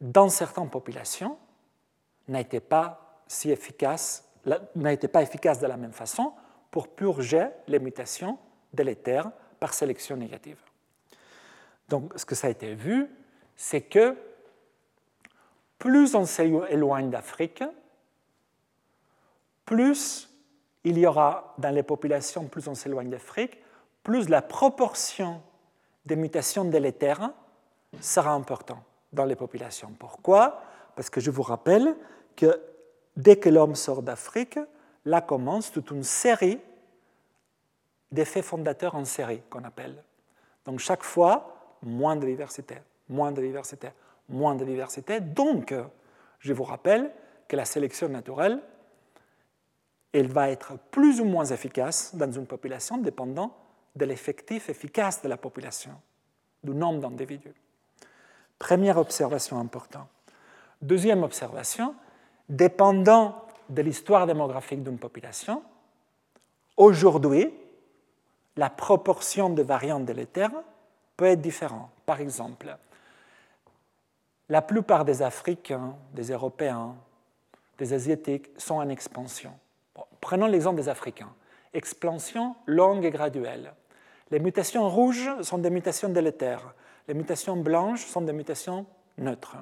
dans 0.00 0.28
certaines 0.28 0.70
populations, 0.70 1.38
n'a 2.28 2.42
pas 2.44 3.20
si 3.28 3.50
efficace, 3.50 4.28
n'a 4.74 4.92
été 4.92 5.08
pas 5.08 5.22
efficace 5.22 5.60
de 5.60 5.66
la 5.66 5.76
même 5.76 5.92
façon 5.92 6.32
pour 6.70 6.88
purger 6.88 7.48
les 7.68 7.78
mutations 7.78 8.38
délétères 8.72 9.30
par 9.60 9.74
sélection 9.74 10.16
négative. 10.16 10.58
Donc, 11.88 12.12
ce 12.16 12.24
que 12.24 12.34
ça 12.34 12.46
a 12.46 12.50
été 12.50 12.74
vu, 12.74 13.08
c'est 13.56 13.82
que 13.82 14.16
plus 15.78 16.14
on 16.14 16.26
s'éloigne 16.26 17.10
d'Afrique, 17.10 17.64
plus 19.64 20.28
il 20.84 20.98
y 20.98 21.06
aura 21.06 21.54
dans 21.58 21.74
les 21.74 21.82
populations, 21.82 22.44
plus 22.46 22.68
on 22.68 22.74
s'éloigne 22.74 23.10
d'Afrique, 23.10 23.58
plus 24.02 24.28
la 24.28 24.42
proportion 24.42 25.42
des 26.04 26.16
mutations 26.16 26.64
délétères 26.64 27.30
sera 28.00 28.32
importante 28.32 28.82
dans 29.12 29.24
les 29.24 29.36
populations. 29.36 29.92
Pourquoi? 29.98 30.62
Parce 30.96 31.10
que 31.10 31.20
je 31.20 31.30
vous 31.30 31.42
rappelle 31.42 31.94
que 32.36 32.60
dès 33.16 33.36
que 33.36 33.48
l'homme 33.48 33.74
sort 33.74 34.02
d'Afrique, 34.02 34.58
là 35.04 35.20
commence 35.20 35.70
toute 35.70 35.90
une 35.90 36.04
série 36.04 36.60
d'effets 38.10 38.42
fondateurs 38.42 38.94
en 38.94 39.04
série 39.04 39.42
qu'on 39.50 39.64
appelle. 39.64 40.02
Donc 40.64 40.78
chaque 40.78 41.02
fois, 41.02 41.61
moins 41.82 42.16
de 42.16 42.26
diversité, 42.26 42.76
moins 43.08 43.32
de 43.32 43.40
diversité, 43.40 43.88
moins 44.28 44.54
de 44.54 44.64
diversité. 44.64 45.20
Donc, 45.20 45.74
je 46.38 46.52
vous 46.52 46.64
rappelle 46.64 47.12
que 47.48 47.56
la 47.56 47.64
sélection 47.64 48.08
naturelle, 48.08 48.60
elle 50.12 50.28
va 50.28 50.50
être 50.50 50.78
plus 50.90 51.20
ou 51.20 51.24
moins 51.24 51.44
efficace 51.44 52.14
dans 52.14 52.30
une 52.30 52.46
population 52.46 52.98
dépendant 52.98 53.56
de 53.96 54.04
l'effectif 54.04 54.68
efficace 54.68 55.22
de 55.22 55.28
la 55.28 55.36
population, 55.36 55.92
du 56.62 56.72
nombre 56.72 57.00
d'individus. 57.00 57.54
Première 58.58 58.98
observation 58.98 59.58
importante. 59.58 60.08
Deuxième 60.80 61.22
observation, 61.22 61.94
dépendant 62.48 63.46
de 63.68 63.82
l'histoire 63.82 64.26
démographique 64.26 64.82
d'une 64.82 64.98
population, 64.98 65.62
aujourd'hui, 66.76 67.52
la 68.56 68.70
proportion 68.70 69.50
de 69.50 69.62
variants 69.62 70.00
délétères 70.00 70.52
peut 71.16 71.26
être 71.26 71.40
différente. 71.40 71.90
Par 72.06 72.20
exemple, 72.20 72.76
la 74.48 74.62
plupart 74.62 75.04
des 75.04 75.22
Africains, 75.22 75.96
des 76.12 76.30
Européens, 76.30 76.94
des 77.78 77.92
Asiatiques 77.92 78.50
sont 78.58 78.76
en 78.76 78.88
expansion. 78.88 79.52
prenons 80.20 80.46
l'exemple 80.46 80.76
des 80.76 80.88
Africains. 80.88 81.32
Expansion 81.72 82.54
longue 82.66 83.04
et 83.04 83.10
graduelle. 83.10 83.72
Les 84.30 84.38
mutations 84.38 84.88
rouges 84.88 85.30
sont 85.42 85.58
des 85.58 85.70
mutations 85.70 86.08
délétères. 86.08 86.74
Les 87.08 87.14
mutations 87.14 87.56
blanches 87.56 88.04
sont 88.04 88.20
des 88.20 88.32
mutations 88.32 88.86
neutres. 89.18 89.56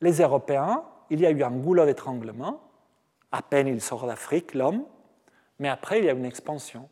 Les 0.00 0.20
Européens, 0.20 0.84
il 1.10 1.20
y 1.20 1.26
a 1.26 1.30
eu 1.30 1.42
un 1.42 1.50
goulot 1.50 1.86
d'étranglement. 1.86 2.60
À 3.32 3.42
peine 3.42 3.68
il 3.68 3.80
sort 3.80 4.06
d'Afrique, 4.06 4.54
l'homme, 4.54 4.84
mais 5.58 5.68
après, 5.68 5.98
il 5.98 6.04
y 6.04 6.08
a 6.08 6.12
une 6.12 6.24
expansion. 6.24 6.88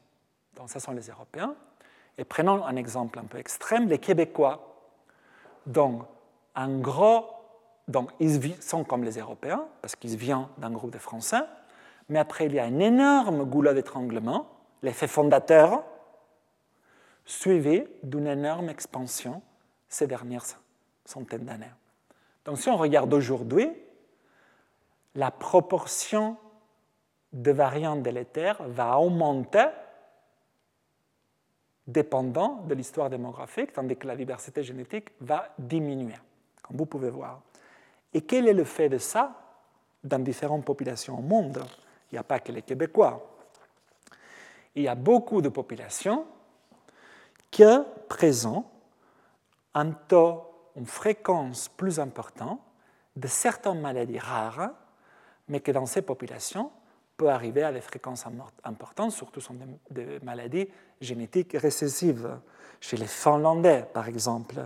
Donc, 0.56 0.70
ce 0.70 0.78
sont 0.78 0.92
les 0.92 1.08
Européens. 1.08 1.54
Et 2.18 2.24
prenons 2.24 2.64
un 2.64 2.76
exemple 2.76 3.18
un 3.18 3.24
peu 3.24 3.38
extrême, 3.38 3.88
les 3.88 3.98
Québécois. 3.98 4.76
Donc, 5.66 6.02
en 6.54 6.78
gros, 6.78 7.26
donc, 7.88 8.10
ils 8.20 8.62
sont 8.62 8.84
comme 8.84 9.04
les 9.04 9.18
Européens, 9.18 9.66
parce 9.82 9.96
qu'ils 9.96 10.16
viennent 10.16 10.46
d'un 10.58 10.70
groupe 10.70 10.90
de 10.90 10.98
Français, 10.98 11.42
mais 12.08 12.18
après, 12.18 12.46
il 12.46 12.54
y 12.54 12.58
a 12.58 12.64
un 12.64 12.78
énorme 12.78 13.44
goulot 13.44 13.72
d'étranglement 13.72 14.46
l'effet 14.84 15.08
fondateur, 15.08 15.82
suivi 17.24 17.84
d'une 18.02 18.26
énorme 18.26 18.68
expansion 18.68 19.42
ces 19.88 20.06
dernières 20.06 20.44
centaines 21.04 21.46
d'années. 21.46 21.72
Donc 22.44 22.58
si 22.58 22.68
on 22.68 22.76
regarde 22.76 23.12
aujourd'hui, 23.14 23.70
la 25.14 25.30
proportion 25.30 26.36
de 27.32 27.50
variants 27.50 27.96
délétères 27.96 28.62
va 28.64 28.98
augmenter 28.98 29.66
dépendant 31.86 32.62
de 32.66 32.74
l'histoire 32.74 33.10
démographique, 33.10 33.72
tandis 33.72 33.96
que 33.96 34.06
la 34.06 34.16
diversité 34.16 34.62
génétique 34.62 35.10
va 35.20 35.48
diminuer, 35.58 36.16
comme 36.62 36.76
vous 36.76 36.86
pouvez 36.86 37.10
voir. 37.10 37.40
Et 38.12 38.22
quel 38.22 38.48
est 38.48 38.54
le 38.54 38.64
fait 38.64 38.88
de 38.88 38.98
ça 38.98 39.34
dans 40.02 40.18
différentes 40.18 40.64
populations 40.64 41.18
au 41.18 41.22
monde? 41.22 41.62
Il 42.10 42.14
n'y 42.14 42.18
a 42.18 42.24
pas 42.24 42.40
que 42.40 42.52
les 42.52 42.62
Québécois. 42.62 43.24
Il 44.74 44.82
y 44.82 44.88
a 44.88 44.94
beaucoup 44.94 45.42
de 45.42 45.48
populations 45.48 46.26
qui 47.50 47.64
présentent 48.08 48.66
un 49.74 49.90
taux, 49.90 50.42
une 50.76 50.86
fréquence 50.86 51.68
plus 51.68 52.00
importante 52.00 52.60
de 53.14 53.28
certaines 53.28 53.80
maladies 53.80 54.18
rares, 54.18 54.70
mais 55.48 55.60
que 55.60 55.70
dans 55.70 55.86
ces 55.86 56.02
populations 56.02 56.70
peut 57.16 57.30
arriver 57.30 57.62
à 57.62 57.72
des 57.72 57.80
fréquences 57.80 58.24
importantes, 58.64 59.12
surtout 59.12 59.40
sont 59.40 59.56
des, 59.90 60.18
maladies 60.22 60.68
génétiques 61.00 61.56
récessives. 61.58 62.38
Chez 62.80 62.96
les 62.96 63.06
Finlandais, 63.06 63.86
par 63.94 64.08
exemple, 64.08 64.56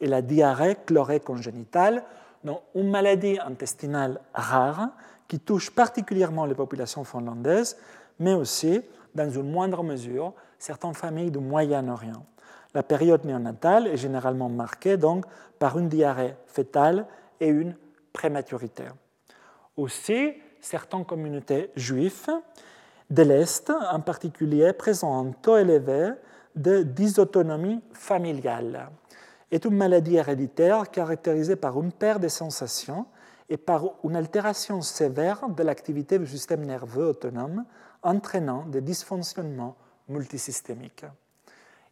et 0.00 0.06
la 0.06 0.20
diarrhée 0.20 0.76
chlorée 0.84 1.20
congénitale, 1.20 2.04
donc 2.42 2.60
une 2.74 2.90
maladie 2.90 3.38
intestinale 3.40 4.20
rare 4.34 4.90
qui 5.28 5.40
touche 5.40 5.70
particulièrement 5.70 6.44
les 6.44 6.54
populations 6.54 7.04
finlandaises, 7.04 7.78
mais 8.18 8.34
aussi, 8.34 8.82
dans 9.14 9.30
une 9.30 9.50
moindre 9.50 9.82
mesure, 9.82 10.34
certaines 10.58 10.94
familles 10.94 11.30
du 11.30 11.38
Moyen-Orient. 11.38 12.26
La 12.74 12.82
période 12.82 13.24
néonatale 13.24 13.86
est 13.86 13.96
généralement 13.96 14.48
marquée 14.48 14.96
donc 14.96 15.24
par 15.58 15.78
une 15.78 15.88
diarrhée 15.88 16.34
fétale 16.46 17.06
et 17.40 17.46
une 17.46 17.76
prématurité. 18.12 18.84
Aussi, 19.76 20.34
certaines 20.64 21.04
communautés 21.04 21.70
juives 21.76 22.30
de 23.10 23.22
l'Est, 23.22 23.70
en 23.70 24.00
particulier, 24.00 24.72
présentent 24.72 25.26
un 25.26 25.32
taux 25.32 25.58
élevé 25.58 26.12
de 26.56 26.82
dysautonomie 26.82 27.80
familiale. 27.92 28.88
est 29.50 29.64
une 29.64 29.76
maladie 29.76 30.16
héréditaire 30.16 30.90
caractérisée 30.90 31.56
par 31.56 31.80
une 31.80 31.92
perte 31.92 32.22
de 32.22 32.28
sensations 32.28 33.06
et 33.48 33.56
par 33.56 33.84
une 34.02 34.16
altération 34.16 34.80
sévère 34.80 35.48
de 35.48 35.62
l'activité 35.62 36.18
du 36.18 36.26
système 36.26 36.64
nerveux 36.64 37.08
autonome, 37.08 37.64
entraînant 38.02 38.64
des 38.66 38.80
dysfonctionnements 38.80 39.76
multisystémiques. 40.08 41.04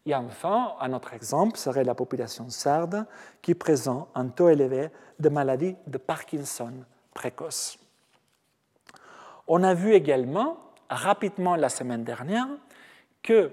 Et 0.07 0.15
enfin, 0.15 0.73
un 0.81 0.93
autre 0.94 1.12
exemple 1.12 1.59
serait 1.59 1.85
la 1.85 1.94
population 1.94 2.49
sarde 2.49 3.07
qui 3.43 3.55
présente 3.55 4.09
un 4.15 4.28
taux 4.28 4.49
élevé 4.49 4.89
de 5.20 5.28
maladie 5.28 5.77
de 5.86 5.99
Parkinson 5.99 6.73
précoce. 7.15 7.81
On 9.48 9.62
a 9.62 9.74
vu 9.74 9.93
également, 9.93 10.56
rapidement 10.89 11.56
la 11.56 11.69
semaine 11.69 12.05
dernière, 12.05 12.48
que 13.23 13.51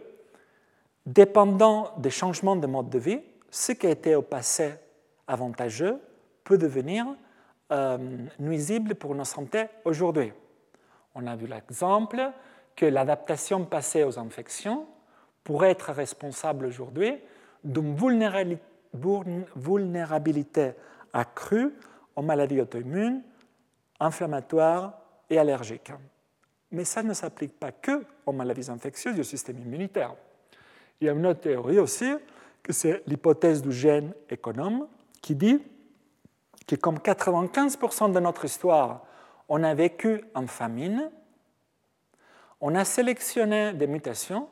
dépendant 1.06 1.92
des 1.98 2.10
changements 2.10 2.56
de 2.56 2.68
mode 2.68 2.90
de 2.90 3.00
vie, 3.00 3.22
ce 3.50 3.72
qui 3.72 3.88
a 3.88 3.92
été 3.92 4.16
au 4.16 4.22
passé 4.22 4.74
avantageux 5.28 6.00
peut 6.44 6.58
devenir 6.58 7.06
euh, 7.72 7.98
nuisible 8.40 8.96
pour 8.96 9.16
nos 9.16 9.26
santé 9.26 9.66
aujourd'hui. 9.86 10.34
On 11.16 11.26
a 11.28 11.36
vu 11.36 11.48
l'exemple 11.48 12.32
que 12.76 12.86
l'adaptation 12.86 13.66
passée 13.66 14.04
aux 14.04 14.18
infections 14.20 14.88
pourrait 15.44 15.72
être 15.72 15.92
responsable 15.92 16.66
aujourd'hui 16.66 17.16
d'une 17.64 17.96
vulnérabilité 19.56 20.72
accrue 21.14 21.74
aux 22.16 22.22
maladies 22.22 22.62
auto-immunes, 22.62 23.22
inflammatoires 24.00 24.94
et 25.30 25.38
allergiques. 25.38 25.92
Mais 26.72 26.86
ça 26.86 27.04
ne 27.04 27.14
s'applique 27.14 27.60
pas 27.60 27.72
que 27.72 28.06
aux 28.26 28.32
maladies 28.32 28.70
infectieuses 28.70 29.20
au 29.20 29.24
système 29.24 29.60
immunitaire. 29.60 30.16
Il 31.02 31.08
y 31.08 31.10
a 31.10 31.14
une 31.14 31.26
autre 31.26 31.42
théorie 31.42 31.80
aussi, 31.80 32.14
que 32.62 32.74
c'est 32.74 33.04
l'hypothèse 33.08 33.62
du 33.62 33.72
gène 33.72 34.14
économe, 34.30 34.88
qui 35.22 35.36
dit 35.36 35.62
que 36.68 36.76
comme 36.76 36.98
95% 36.98 38.12
de 38.12 38.20
notre 38.20 38.46
histoire, 38.46 39.06
on 39.48 39.64
a 39.64 39.74
vécu 39.74 40.24
en 40.36 40.46
famine, 40.46 41.10
on 42.62 42.76
a 42.76 42.86
sélectionné 42.86 43.74
des 43.74 43.88
mutations 43.88 44.48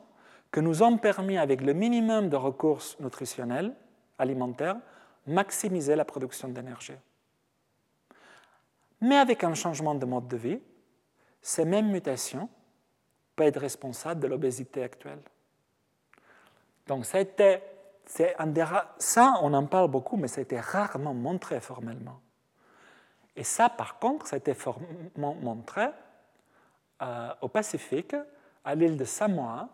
que 0.50 0.60
nous 0.60 0.82
ont 0.82 0.96
permis, 0.96 1.36
avec 1.36 1.60
le 1.60 1.74
minimum 1.74 2.28
de 2.28 2.36
ressources 2.36 2.98
nutritionnelles, 3.00 3.74
alimentaires, 4.18 4.78
maximiser 5.26 5.94
la 5.94 6.04
production 6.04 6.48
d'énergie. 6.48 6.94
Mais 9.00 9.16
avec 9.16 9.44
un 9.44 9.54
changement 9.54 9.94
de 9.94 10.06
mode 10.06 10.26
de 10.26 10.36
vie, 10.36 10.60
ces 11.40 11.64
mêmes 11.64 11.90
mutations 11.90 12.48
peuvent 13.36 13.48
être 13.48 13.60
responsables 13.60 14.20
de 14.20 14.26
l'obésité 14.26 14.82
actuelle. 14.82 15.20
Donc 16.86 17.04
ça, 17.04 17.18
ça, 18.98 19.34
on 19.42 19.54
en 19.54 19.66
parle 19.66 19.90
beaucoup, 19.90 20.16
mais 20.16 20.32
été 20.32 20.58
rarement 20.58 21.14
montré 21.14 21.60
formellement. 21.60 22.20
Et 23.36 23.44
ça, 23.44 23.68
par 23.68 23.98
contre, 23.98 24.26
ça 24.26 24.36
a 24.36 24.38
été 24.38 24.54
montré 25.16 25.86
euh, 27.02 27.28
au 27.40 27.48
Pacifique, 27.48 28.16
à 28.64 28.74
l'île 28.74 28.96
de 28.96 29.04
Samoa, 29.04 29.68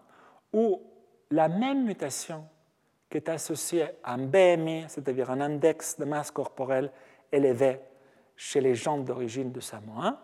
où 0.52 0.82
la 1.30 1.48
même 1.48 1.84
mutation 1.84 2.46
qui 3.08 3.16
est 3.16 3.28
associée 3.28 3.86
à 4.02 4.14
un 4.14 4.26
BMI, 4.26 4.84
c'est-à-dire 4.88 5.30
un 5.30 5.40
index 5.40 5.98
de 5.98 6.04
masse 6.04 6.30
corporelle 6.30 6.90
élevé 7.32 7.80
chez 8.36 8.60
les 8.60 8.74
gens 8.74 8.98
d'origine 8.98 9.52
de 9.52 9.60
Samoa, 9.60 10.18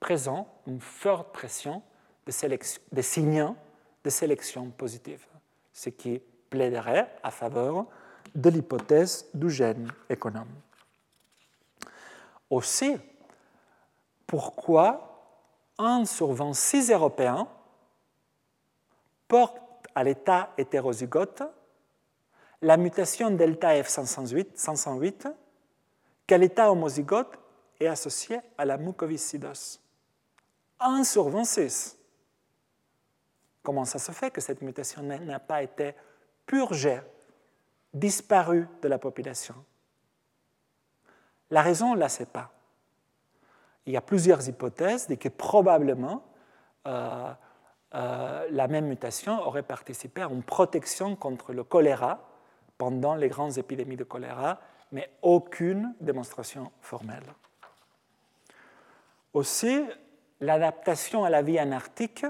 présente 0.00 0.48
une 0.66 0.80
forte 0.80 1.32
pression 1.32 1.82
de, 2.26 3.02
signaux 3.02 3.54
de 4.02 4.10
sélection 4.10 4.70
positive, 4.70 5.24
ce 5.72 5.90
qui 5.90 6.20
plaiderait 6.48 7.14
à 7.22 7.30
faveur 7.30 7.86
de 8.34 8.50
l'hypothèse 8.50 9.26
du 9.34 9.50
gène 9.50 9.92
économe. 10.08 10.48
Aussi, 12.48 12.96
pourquoi 14.26 15.06
un 15.78 16.04
sur 16.04 16.32
26 16.32 16.90
Européens 16.90 17.48
porte 19.28 19.60
à 19.94 20.02
l'état 20.02 20.52
hétérozygote 20.58 21.42
la 22.62 22.76
mutation 22.76 23.30
delta 23.30 23.74
F508, 23.74 25.32
qu'à 26.26 26.38
l'état 26.38 26.70
homozygote 26.70 27.38
est 27.80 27.86
associée 27.86 28.40
à 28.58 28.64
la 28.64 28.76
mucoviscidose? 28.76 29.79
1 30.80 31.04
sur 31.04 31.28
26. 31.28 31.98
Comment 33.62 33.84
ça 33.84 33.98
se 33.98 34.12
fait 34.12 34.30
que 34.30 34.40
cette 34.40 34.62
mutation 34.62 35.02
n'a 35.02 35.38
pas 35.38 35.62
été 35.62 35.94
purgée, 36.46 37.00
disparue 37.92 38.66
de 38.82 38.88
la 38.88 38.98
population? 38.98 39.54
La 41.50 41.62
raison, 41.62 41.92
on 41.92 41.94
ne 41.94 42.00
la 42.00 42.08
sait 42.08 42.26
pas. 42.26 42.52
Il 43.86 43.92
y 43.92 43.96
a 43.96 44.00
plusieurs 44.00 44.48
hypothèses 44.48 45.08
de 45.08 45.16
que 45.16 45.28
probablement 45.28 46.22
euh, 46.86 47.32
euh, 47.94 48.46
la 48.50 48.68
même 48.68 48.86
mutation 48.86 49.40
aurait 49.46 49.62
participé 49.62 50.22
à 50.22 50.28
une 50.28 50.42
protection 50.42 51.16
contre 51.16 51.52
le 51.52 51.64
choléra 51.64 52.28
pendant 52.78 53.14
les 53.14 53.28
grandes 53.28 53.58
épidémies 53.58 53.96
de 53.96 54.04
choléra, 54.04 54.60
mais 54.92 55.10
aucune 55.22 55.94
démonstration 56.00 56.70
formelle. 56.80 57.34
Aussi, 59.34 59.84
l'adaptation 60.40 61.24
à 61.24 61.30
la 61.30 61.42
vie 61.42 61.58
anarctique 61.58 62.26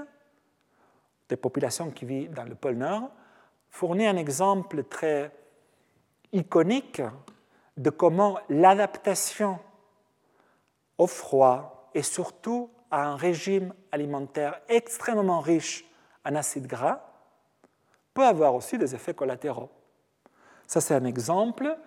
des 1.29 1.37
populations 1.37 1.91
qui 1.91 2.05
vivent 2.05 2.33
dans 2.33 2.43
le 2.43 2.55
pôle 2.55 2.75
Nord 2.75 3.09
fournit 3.69 4.05
un 4.05 4.17
exemple 4.17 4.83
très 4.83 5.31
iconique 6.33 7.01
de 7.77 7.89
comment 7.89 8.39
l'adaptation 8.49 9.59
au 10.97 11.07
froid 11.07 11.89
et 11.93 12.03
surtout 12.03 12.69
à 12.89 13.07
un 13.07 13.15
régime 13.15 13.73
alimentaire 13.91 14.61
extrêmement 14.67 15.39
riche 15.39 15.85
en 16.25 16.35
acides 16.35 16.67
gras 16.67 17.01
peut 18.13 18.25
avoir 18.25 18.53
aussi 18.55 18.77
des 18.77 18.93
effets 18.93 19.13
collatéraux. 19.13 19.69
Ça, 20.67 20.81
c'est 20.81 20.93
un 20.93 21.05
exemple 21.05 21.77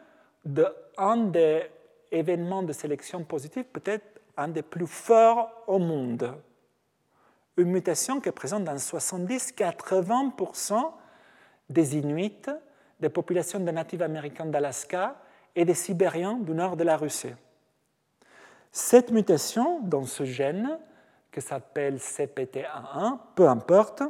d'un 0.44 1.16
des 1.26 1.70
événements 2.10 2.62
de 2.62 2.72
sélection 2.72 3.24
positive 3.24 3.64
peut-être 3.64 4.13
un 4.36 4.48
des 4.48 4.62
plus 4.62 4.86
forts 4.86 5.50
au 5.66 5.78
monde. 5.78 6.34
Une 7.56 7.70
mutation 7.70 8.20
qui 8.20 8.28
est 8.28 8.32
présente 8.32 8.64
dans 8.64 8.74
70-80% 8.74 10.92
des 11.70 11.96
Inuits, 11.96 12.46
des 13.00 13.08
populations 13.08 13.60
de 13.60 13.70
natifs 13.70 14.00
américains 14.00 14.46
d'Alaska 14.46 15.16
et 15.54 15.64
des 15.64 15.74
Sibériens 15.74 16.34
du 16.34 16.52
nord 16.52 16.76
de 16.76 16.84
la 16.84 16.96
Russie. 16.96 17.34
Cette 18.72 19.12
mutation 19.12 19.80
dans 19.80 20.04
ce 20.04 20.24
gène, 20.24 20.78
qui 21.32 21.40
s'appelle 21.40 21.96
CPT11, 21.96 23.18
peu 23.34 23.48
importe, 23.48 24.02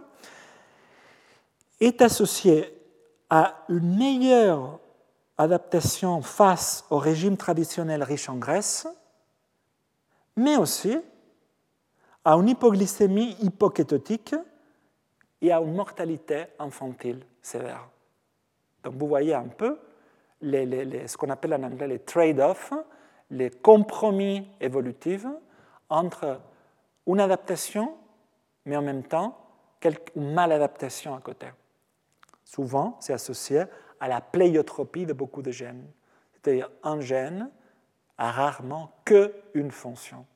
est 1.81 2.03
associée 2.03 2.77
à 3.29 3.65
une 3.69 3.97
meilleure 3.97 4.79
adaptation 5.37 6.23
face 6.23 6.85
au 6.91 6.99
régime 6.99 7.37
traditionnel 7.37 8.03
riche 8.03 8.29
en 8.29 8.37
graisse, 8.37 8.87
mais 10.37 10.57
aussi 10.57 10.99
à 12.25 12.35
une 12.35 12.49
hypoglycémie 12.49 13.37
hypokétotique 13.41 14.35
et 15.41 15.53
à 15.53 15.61
une 15.61 15.75
mortalité 15.75 16.45
infantile 16.59 17.21
sévère. 17.43 17.89
Donc 18.83 18.95
vous 18.95 19.07
voyez 19.07 19.35
un 19.35 19.49
peu 19.49 19.79
ce 20.43 21.17
qu'on 21.17 21.31
appelle 21.31 21.55
en 21.55 21.63
anglais 21.63 21.89
les 21.89 21.99
trade-offs, 21.99 22.73
les 23.31 23.51
compromis 23.51 24.49
évolutifs 24.61 25.27
entre 25.89 26.41
une 27.07 27.21
adaptation, 27.21 27.95
mais 28.65 28.77
en 28.77 28.83
même 28.83 29.05
temps 29.05 29.39
une 30.15 30.33
maladaptation 30.33 31.15
à 31.15 31.21
côté. 31.21 31.47
Souvent, 32.43 32.97
c'est 33.01 33.13
associé 33.13 33.65
à 34.01 34.09
la 34.09 34.23
pléiotropie 34.23 35.05
de 35.05 35.13
beaucoup 35.13 35.43
de 35.43 35.51
gènes. 35.51 35.87
C'est-à-dire 36.33 36.71
un 36.83 37.01
gène 37.01 37.51
a 38.19 38.31
rarement 38.31 38.93
qu'une 39.05 39.71
fonction. 39.71 40.27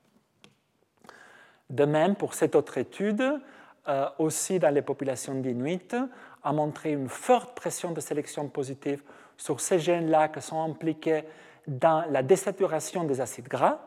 De 1.71 1.85
même, 1.85 2.17
pour 2.17 2.35
cette 2.35 2.55
autre 2.55 2.79
étude, 2.79 3.41
euh, 3.89 4.09
aussi 4.19 4.59
dans 4.59 4.73
les 4.73 4.83
populations 4.83 5.35
d'Inuit, 5.35 5.95
a 6.43 6.53
montré 6.53 6.93
une 6.93 7.09
forte 7.09 7.55
pression 7.55 7.93
de 7.93 8.01
sélection 8.01 8.49
positive 8.49 9.03
sur 9.37 9.61
ces 9.61 9.79
gènes-là 9.79 10.29
qui 10.29 10.41
sont 10.41 10.63
impliqués 10.63 11.25
dans 11.67 12.05
la 12.11 12.23
désaturation 12.23 13.05
des 13.05 13.21
acides 13.21 13.49
gras, 13.49 13.79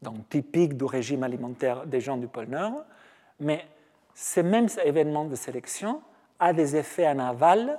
donc 0.00 0.28
typique 0.28 0.76
du 0.76 0.84
régime 0.84 1.22
alimentaire 1.22 1.86
des 1.86 2.00
gens 2.00 2.16
du 2.16 2.26
pôle 2.26 2.46
Nord, 2.46 2.84
mais 3.40 3.66
ces 4.14 4.42
mêmes 4.42 4.68
événements 4.84 5.24
de 5.24 5.34
sélection 5.34 6.02
ont 6.40 6.52
des 6.52 6.76
effets 6.76 7.08
en 7.08 7.18
aval 7.18 7.78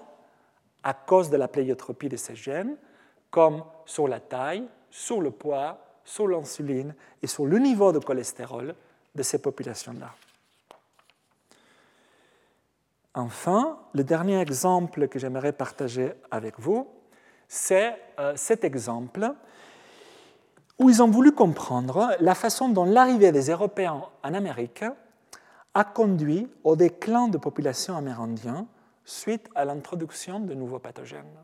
à 0.83 0.93
cause 0.93 1.29
de 1.29 1.37
la 1.37 1.47
pléiotropie 1.47 2.09
de 2.09 2.17
ces 2.17 2.35
gènes, 2.35 2.75
comme 3.31 3.63
sur 3.85 4.07
la 4.07 4.19
taille, 4.19 4.67
sur 4.95 5.21
le 5.21 5.29
poids, 5.29 5.77
sur 6.05 6.25
l'insuline 6.25 6.95
et 7.21 7.27
sur 7.27 7.45
le 7.45 7.59
niveau 7.59 7.91
de 7.91 7.99
cholestérol 7.99 8.73
de 9.13 9.23
ces 9.23 9.39
populations-là. 9.39 10.13
Enfin, 13.13 13.77
le 13.93 14.05
dernier 14.05 14.39
exemple 14.39 15.09
que 15.09 15.19
j'aimerais 15.19 15.51
partager 15.51 16.13
avec 16.31 16.59
vous, 16.59 16.87
c'est 17.49 17.97
euh, 18.19 18.33
cet 18.37 18.63
exemple 18.63 19.33
où 20.79 20.89
ils 20.89 21.03
ont 21.03 21.11
voulu 21.11 21.33
comprendre 21.33 22.15
la 22.21 22.35
façon 22.35 22.69
dont 22.69 22.85
l'arrivée 22.85 23.33
des 23.33 23.49
Européens 23.49 24.01
en 24.23 24.33
Amérique 24.33 24.85
a 25.73 25.83
conduit 25.83 26.47
au 26.63 26.77
déclin 26.77 27.27
de 27.27 27.37
populations 27.37 27.97
amérindiennes 27.97 28.65
suite 29.03 29.49
à 29.55 29.65
l'introduction 29.65 30.39
de 30.39 30.53
nouveaux 30.53 30.79
pathogènes. 30.79 31.43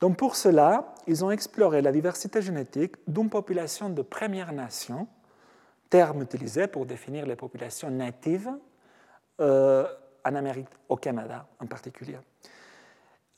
Donc 0.00 0.16
pour 0.16 0.34
cela, 0.34 0.94
ils 1.06 1.24
ont 1.24 1.30
exploré 1.30 1.82
la 1.82 1.92
diversité 1.92 2.40
génétique 2.40 2.96
d'une 3.06 3.28
population 3.28 3.90
de 3.90 4.02
Première 4.02 4.52
Nation, 4.52 5.06
terme 5.90 6.22
utilisé 6.22 6.66
pour 6.66 6.86
définir 6.86 7.26
les 7.26 7.36
populations 7.36 7.90
natives 7.90 8.50
euh, 9.40 9.86
en 10.24 10.34
Amérique, 10.34 10.68
au 10.88 10.96
Canada 10.96 11.46
en 11.60 11.66
particulier, 11.66 12.16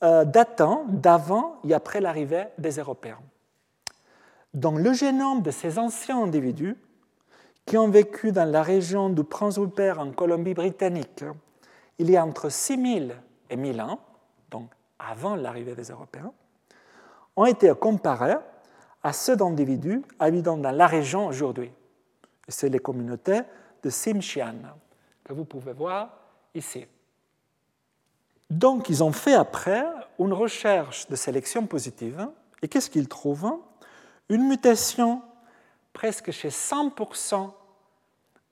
euh, 0.05 0.25
datant 0.25 0.85
d'avant 0.89 1.59
et 1.65 1.75
après 1.75 2.01
l'arrivée 2.01 2.47
des 2.59 2.79
Européens. 2.79 3.21
Donc 4.55 4.79
le 4.79 4.93
génome 4.93 5.43
de 5.43 5.51
ces 5.51 5.79
anciens 5.79 6.23
individus 6.23 6.77
qui 7.67 7.79
ont 7.79 7.89
vécu 7.89 8.33
dans 8.33 8.49
la 8.49 8.63
région 8.63 9.09
du 9.09 9.25
Prince 9.25 9.59
Rupert 9.59 9.99
en 9.99 10.13
Colombie-Britannique 10.13 11.25
il 11.99 12.11
y 12.11 12.17
a 12.17 12.25
entre 12.25 12.49
6000 12.49 13.15
et 13.51 13.57
1000 13.57 13.81
ans, 13.81 14.01
donc 14.51 14.71
avant 14.99 15.37
l'arrivée 15.37 15.75
des 15.75 15.85
Européens, 15.85 16.33
ont 17.37 17.47
été 17.47 17.73
comparés 17.75 18.37
à 19.03 19.13
ceux 19.13 19.37
d'individus 19.37 20.03
habitant 20.19 20.57
dans 20.57 20.71
la 20.71 20.87
région 20.87 21.27
aujourd'hui. 21.27 21.73
C'est 22.49 22.69
les 22.69 22.79
communautés 22.79 23.41
de 23.83 23.91
Simshian, 23.91 24.55
que 25.25 25.33
vous 25.33 25.45
pouvez 25.45 25.73
voir 25.73 26.11
ici. 26.55 26.87
Donc, 28.51 28.89
ils 28.89 29.03
ont 29.03 29.13
fait 29.13 29.35
après 29.35 29.85
une 30.19 30.33
recherche 30.33 31.09
de 31.09 31.17
sélection 31.17 31.67
positive, 31.67 32.29
et 32.61 32.69
qu'est-ce 32.69 32.91
qu'ils 32.91 33.09
trouvent? 33.09 33.59
Une 34.29 34.47
mutation 34.47 35.23
presque 35.93 36.31
chez 36.31 36.51
100% 36.51 37.51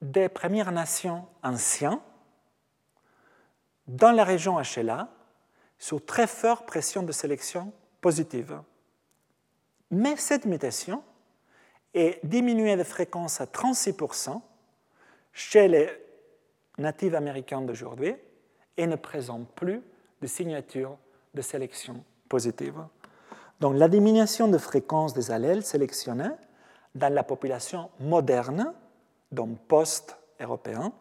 des 0.01 0.27
Premières 0.27 0.71
Nations 0.71 1.25
anciens 1.43 2.01
dans 3.87 4.11
la 4.11 4.23
région 4.23 4.57
HLA 4.59 5.07
sous 5.77 5.99
très 5.99 6.27
forte 6.27 6.65
pression 6.65 7.03
de 7.03 7.11
sélection 7.11 7.71
positive. 8.01 8.59
Mais 9.91 10.15
cette 10.15 10.45
mutation 10.45 11.03
est 11.93 12.25
diminuée 12.25 12.77
de 12.77 12.83
fréquence 12.83 13.41
à 13.41 13.45
36% 13.45 14.39
chez 15.33 15.67
les 15.67 15.89
natifs 16.77 17.13
américains 17.13 17.61
d'aujourd'hui 17.61 18.15
et 18.77 18.87
ne 18.87 18.95
présente 18.95 19.49
plus 19.49 19.81
de 20.21 20.27
signature 20.27 20.97
de 21.33 21.41
sélection 21.41 22.03
positive. 22.29 22.81
Donc 23.59 23.75
la 23.75 23.89
diminution 23.89 24.47
de 24.47 24.57
fréquence 24.57 25.13
des 25.13 25.29
allèles 25.29 25.63
sélectionnés 25.63 26.31
dans 26.95 27.13
la 27.13 27.23
population 27.23 27.89
moderne, 27.99 28.73
donc 29.31 29.59
post-européen, 29.67 30.93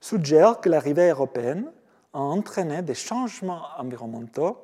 suggère 0.00 0.60
que 0.60 0.68
l'arrivée 0.68 1.08
européenne 1.08 1.72
a 2.12 2.18
entraîné 2.18 2.82
des 2.82 2.94
changements 2.94 3.62
environnementaux 3.78 4.58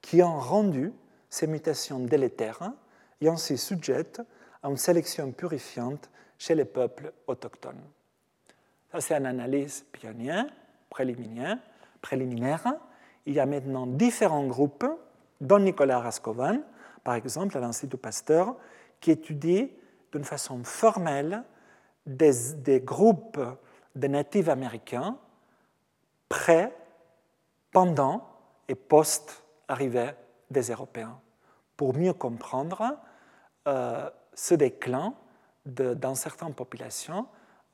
qui 0.00 0.22
ont 0.22 0.38
rendu 0.38 0.92
ces 1.28 1.46
mutations 1.46 1.98
délétères 1.98 2.72
et 3.20 3.28
ainsi 3.28 3.58
sujettes 3.58 4.20
à 4.62 4.68
une 4.68 4.76
sélection 4.76 5.30
purifiante 5.32 6.10
chez 6.38 6.54
les 6.54 6.64
peuples 6.64 7.12
autochtones. 7.26 7.82
Ça, 8.92 9.00
c'est 9.00 9.14
une 9.14 9.26
analyse 9.26 9.84
pionnière, 9.92 10.46
préliminaire, 10.90 11.58
préliminaire. 12.00 12.74
Il 13.26 13.34
y 13.34 13.40
a 13.40 13.46
maintenant 13.46 13.86
différents 13.86 14.46
groupes, 14.46 14.86
dont 15.40 15.58
Nicolas 15.58 16.00
Rascovan, 16.00 16.60
par 17.02 17.14
exemple, 17.14 17.56
à 17.56 17.60
l'Institut 17.60 17.96
Pasteur, 17.96 18.56
qui 19.00 19.10
étudie 19.10 19.70
d'une 20.12 20.24
façon 20.24 20.62
formelle 20.64 21.42
des, 22.06 22.54
des 22.56 22.80
groupes 22.80 23.40
de 23.94 24.06
natifs 24.06 24.48
américains 24.48 25.18
près, 26.28 26.72
pendant 27.72 28.26
et 28.68 28.74
post-arrivée 28.74 30.12
des 30.50 30.70
Européens, 30.70 31.20
pour 31.76 31.94
mieux 31.94 32.12
comprendre 32.12 32.96
euh, 33.66 34.08
ce 34.34 34.54
déclin 34.54 35.14
dans 35.64 36.14
certaines 36.14 36.54
populations 36.54 37.26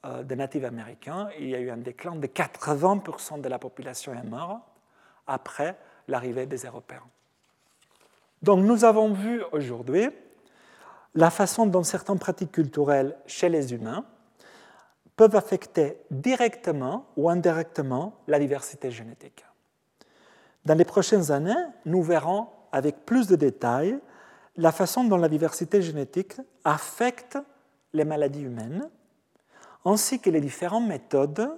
euh, 0.05 0.23
de 0.23 0.35
natifs 0.35 0.65
américains. 0.65 1.29
Il 1.39 1.49
y 1.49 1.55
a 1.55 1.59
eu 1.59 1.71
un 1.71 1.77
déclin 1.77 2.15
de 2.15 2.27
80% 2.27 3.41
de 3.41 3.49
la 3.49 3.59
population 3.59 4.15
est 4.15 4.23
morte 4.23 4.63
après 5.27 5.77
l'arrivée 6.09 6.47
des 6.47 6.65
Européens. 6.65 7.03
Donc 8.43 8.65
nous 8.65 8.85
avons 8.85 9.13
vu 9.13 9.43
aujourd'hui 9.53 10.09
la 11.15 11.31
façon 11.31 11.67
dont 11.67 11.83
certaines 11.83 12.19
pratiques 12.19 12.53
culturelles 12.53 13.17
chez 13.27 13.49
les 13.49 13.75
humains 13.75 14.05
peuvent 15.17 15.37
affecter 15.37 15.99
directement 16.11 17.07
ou 17.17 17.29
indirectement 17.29 18.15
la 18.27 18.39
diversité 18.39 18.91
génétique. 18.91 19.45
Dans 20.65 20.75
les 20.75 20.85
prochaines 20.85 21.31
années, 21.31 21.53
nous 21.85 22.03
verrons 22.03 22.49
avec 22.73 23.05
plus 23.05 23.27
de 23.27 23.37
détails 23.37 23.99
la 24.57 24.73
façon 24.73 25.05
dont 25.05 25.17
la 25.17 25.29
diversité 25.29 25.81
génétique 25.81 26.37
affecte 26.65 27.39
les 27.93 28.05
maladies 28.05 28.43
humaines, 28.43 28.89
ainsi 29.85 30.21
que 30.21 30.31
les 30.31 30.41
différentes 30.41 30.87
méthodes 30.87 31.51